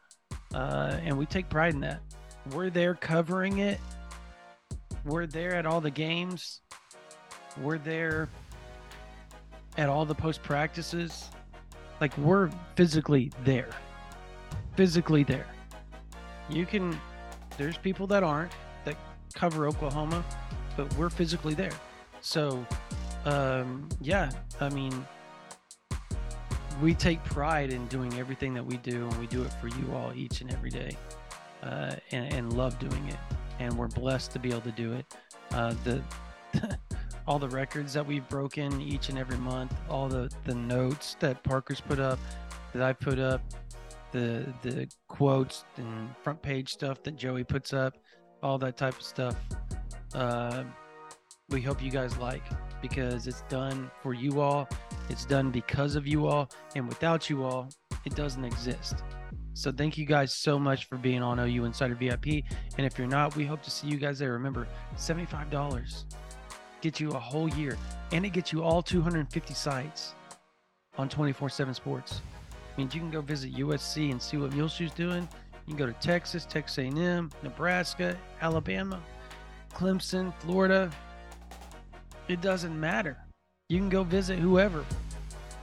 Uh, 0.54 0.98
and 1.02 1.18
we 1.18 1.26
take 1.26 1.50
pride 1.50 1.74
in 1.74 1.80
that. 1.80 2.00
We're 2.52 2.70
there 2.70 2.94
covering 2.94 3.58
it 3.58 3.80
we're 5.06 5.26
there 5.26 5.54
at 5.54 5.66
all 5.66 5.80
the 5.80 5.90
games. 5.90 6.60
We're 7.62 7.78
there 7.78 8.28
at 9.78 9.88
all 9.88 10.04
the 10.04 10.14
post 10.14 10.42
practices. 10.42 11.30
Like 12.00 12.16
we're 12.18 12.50
physically 12.74 13.30
there. 13.44 13.70
Physically 14.76 15.22
there. 15.22 15.46
You 16.50 16.66
can 16.66 16.98
there's 17.56 17.78
people 17.78 18.06
that 18.08 18.22
aren't 18.22 18.52
that 18.84 18.96
cover 19.34 19.66
Oklahoma, 19.66 20.24
but 20.76 20.92
we're 20.96 21.10
physically 21.10 21.54
there. 21.54 21.72
So 22.20 22.66
um 23.24 23.88
yeah, 24.00 24.30
I 24.60 24.68
mean 24.70 25.06
we 26.82 26.94
take 26.94 27.24
pride 27.24 27.72
in 27.72 27.86
doing 27.86 28.12
everything 28.18 28.52
that 28.52 28.66
we 28.66 28.76
do 28.78 29.06
and 29.06 29.18
we 29.18 29.26
do 29.28 29.42
it 29.42 29.52
for 29.54 29.68
you 29.68 29.94
all 29.94 30.12
each 30.14 30.42
and 30.42 30.52
every 30.52 30.68
day. 30.68 30.96
Uh, 31.62 31.96
and, 32.12 32.32
and 32.32 32.52
love 32.52 32.78
doing 32.78 33.08
it 33.08 33.16
and 33.58 33.76
we're 33.76 33.88
blessed 33.88 34.32
to 34.32 34.38
be 34.38 34.50
able 34.50 34.62
to 34.62 34.72
do 34.72 34.92
it. 34.92 35.06
Uh, 35.52 35.74
the 35.84 36.02
all 37.26 37.38
the 37.38 37.48
records 37.48 37.92
that 37.92 38.06
we've 38.06 38.28
broken 38.28 38.80
each 38.80 39.08
and 39.08 39.18
every 39.18 39.38
month, 39.38 39.74
all 39.88 40.08
the 40.08 40.30
the 40.44 40.54
notes 40.54 41.16
that 41.20 41.42
Parker's 41.42 41.80
put 41.80 41.98
up, 41.98 42.18
that 42.72 42.82
I 42.82 42.92
put 42.92 43.18
up, 43.18 43.40
the 44.12 44.52
the 44.62 44.88
quotes 45.08 45.64
and 45.76 46.08
front 46.22 46.40
page 46.42 46.72
stuff 46.72 47.02
that 47.02 47.16
Joey 47.16 47.44
puts 47.44 47.72
up, 47.72 47.96
all 48.42 48.58
that 48.58 48.76
type 48.76 48.96
of 48.96 49.02
stuff. 49.02 49.36
Uh, 50.14 50.64
we 51.50 51.60
hope 51.60 51.82
you 51.82 51.90
guys 51.90 52.16
like 52.16 52.42
because 52.82 53.26
it's 53.26 53.42
done 53.48 53.90
for 54.02 54.14
you 54.14 54.40
all. 54.40 54.68
It's 55.08 55.24
done 55.24 55.50
because 55.50 55.96
of 55.96 56.06
you 56.06 56.26
all, 56.26 56.50
and 56.74 56.88
without 56.88 57.30
you 57.30 57.44
all, 57.44 57.68
it 58.04 58.14
doesn't 58.14 58.44
exist. 58.44 59.02
So 59.56 59.72
thank 59.72 59.96
you 59.96 60.04
guys 60.04 60.34
so 60.34 60.58
much 60.58 60.84
for 60.84 60.96
being 60.96 61.22
on 61.22 61.40
OU 61.40 61.64
Insider 61.64 61.94
VIP. 61.94 62.44
And 62.76 62.86
if 62.86 62.98
you're 62.98 63.06
not, 63.06 63.34
we 63.36 63.46
hope 63.46 63.62
to 63.62 63.70
see 63.70 63.86
you 63.86 63.96
guys 63.96 64.18
there. 64.18 64.32
Remember, 64.32 64.68
$75 64.98 66.04
gets 66.82 67.00
you 67.00 67.10
a 67.12 67.18
whole 67.18 67.48
year 67.48 67.78
and 68.12 68.26
it 68.26 68.34
gets 68.34 68.52
you 68.52 68.62
all 68.62 68.82
250 68.82 69.54
sites 69.54 70.14
on 70.98 71.08
24-7 71.08 71.74
sports. 71.74 72.20
I 72.52 72.78
mean, 72.78 72.90
you 72.92 73.00
can 73.00 73.10
go 73.10 73.22
visit 73.22 73.54
USC 73.54 74.10
and 74.10 74.20
see 74.20 74.36
what 74.36 74.52
Muleshoe's 74.52 74.92
doing. 74.92 75.26
You 75.66 75.74
can 75.74 75.76
go 75.76 75.86
to 75.86 75.98
Texas, 76.06 76.44
Texas 76.44 76.76
A&M, 76.76 77.30
Nebraska, 77.42 78.14
Alabama, 78.42 79.00
Clemson, 79.72 80.34
Florida. 80.40 80.90
It 82.28 82.42
doesn't 82.42 82.78
matter. 82.78 83.16
You 83.70 83.78
can 83.78 83.88
go 83.88 84.04
visit 84.04 84.38
whoever 84.38 84.84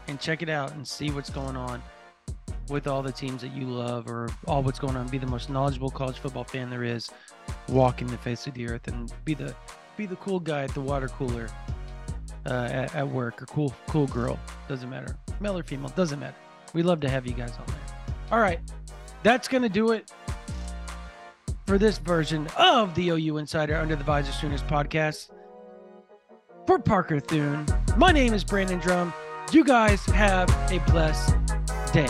and 0.08 0.20
check 0.20 0.42
it 0.42 0.50
out 0.50 0.72
and 0.72 0.86
see 0.86 1.12
what's 1.12 1.30
going 1.30 1.56
on 1.56 1.80
with 2.70 2.88
all 2.88 3.02
the 3.02 3.12
teams 3.12 3.42
that 3.42 3.52
you 3.52 3.66
love 3.66 4.08
or 4.10 4.30
all 4.48 4.64
what's 4.64 4.80
going 4.80 4.96
on. 4.96 5.08
Be 5.08 5.18
the 5.18 5.28
most 5.28 5.50
knowledgeable 5.50 5.90
college 5.90 6.20
football 6.20 6.44
fan 6.44 6.70
there 6.70 6.84
is, 6.84 7.10
walking 7.68 8.08
the 8.08 8.18
face 8.18 8.48
of 8.48 8.54
the 8.54 8.68
earth, 8.68 8.88
and 8.88 9.12
be 9.26 9.34
the 9.34 9.56
be 9.98 10.06
the 10.06 10.16
cool 10.18 10.40
guy 10.40 10.64
at 10.64 10.74
the 10.74 10.82
water 10.82 11.08
cooler 11.08 11.50
uh, 12.46 12.68
at, 12.72 12.96
at 12.96 13.08
work 13.08 13.42
or 13.42 13.46
cool 13.48 13.74
cool 13.88 14.08
girl. 14.08 14.40
Doesn't 14.68 14.90
matter, 14.90 15.18
male 15.40 15.58
or 15.58 15.64
female, 15.64 15.90
doesn't 15.90 16.20
matter. 16.20 16.36
We 16.74 16.84
love 16.84 17.00
to 17.02 17.10
have 17.10 17.28
you 17.28 17.34
guys 17.34 17.52
on 17.52 17.66
there. 17.68 18.16
All 18.32 18.40
right, 18.40 18.60
that's 19.22 19.48
gonna 19.48 19.70
do 19.70 19.92
it 19.92 20.12
for 21.66 21.78
this 21.78 21.98
version 21.98 22.48
of 22.58 22.94
the 22.96 23.10
OU 23.10 23.38
Insider 23.38 23.76
Under 23.76 23.96
the 23.96 24.04
Visor 24.04 24.32
Sooners 24.32 24.64
podcast. 24.64 25.30
For 26.66 26.80
Parker 26.80 27.20
Thune, 27.20 27.66
my 27.98 28.12
name 28.14 28.34
is 28.34 28.44
Brandon 28.44 28.80
Drumm. 28.80 29.14
You 29.52 29.66
guys 29.66 30.06
have 30.06 30.50
a 30.72 30.80
blessed 30.90 31.36
day. 31.92 32.08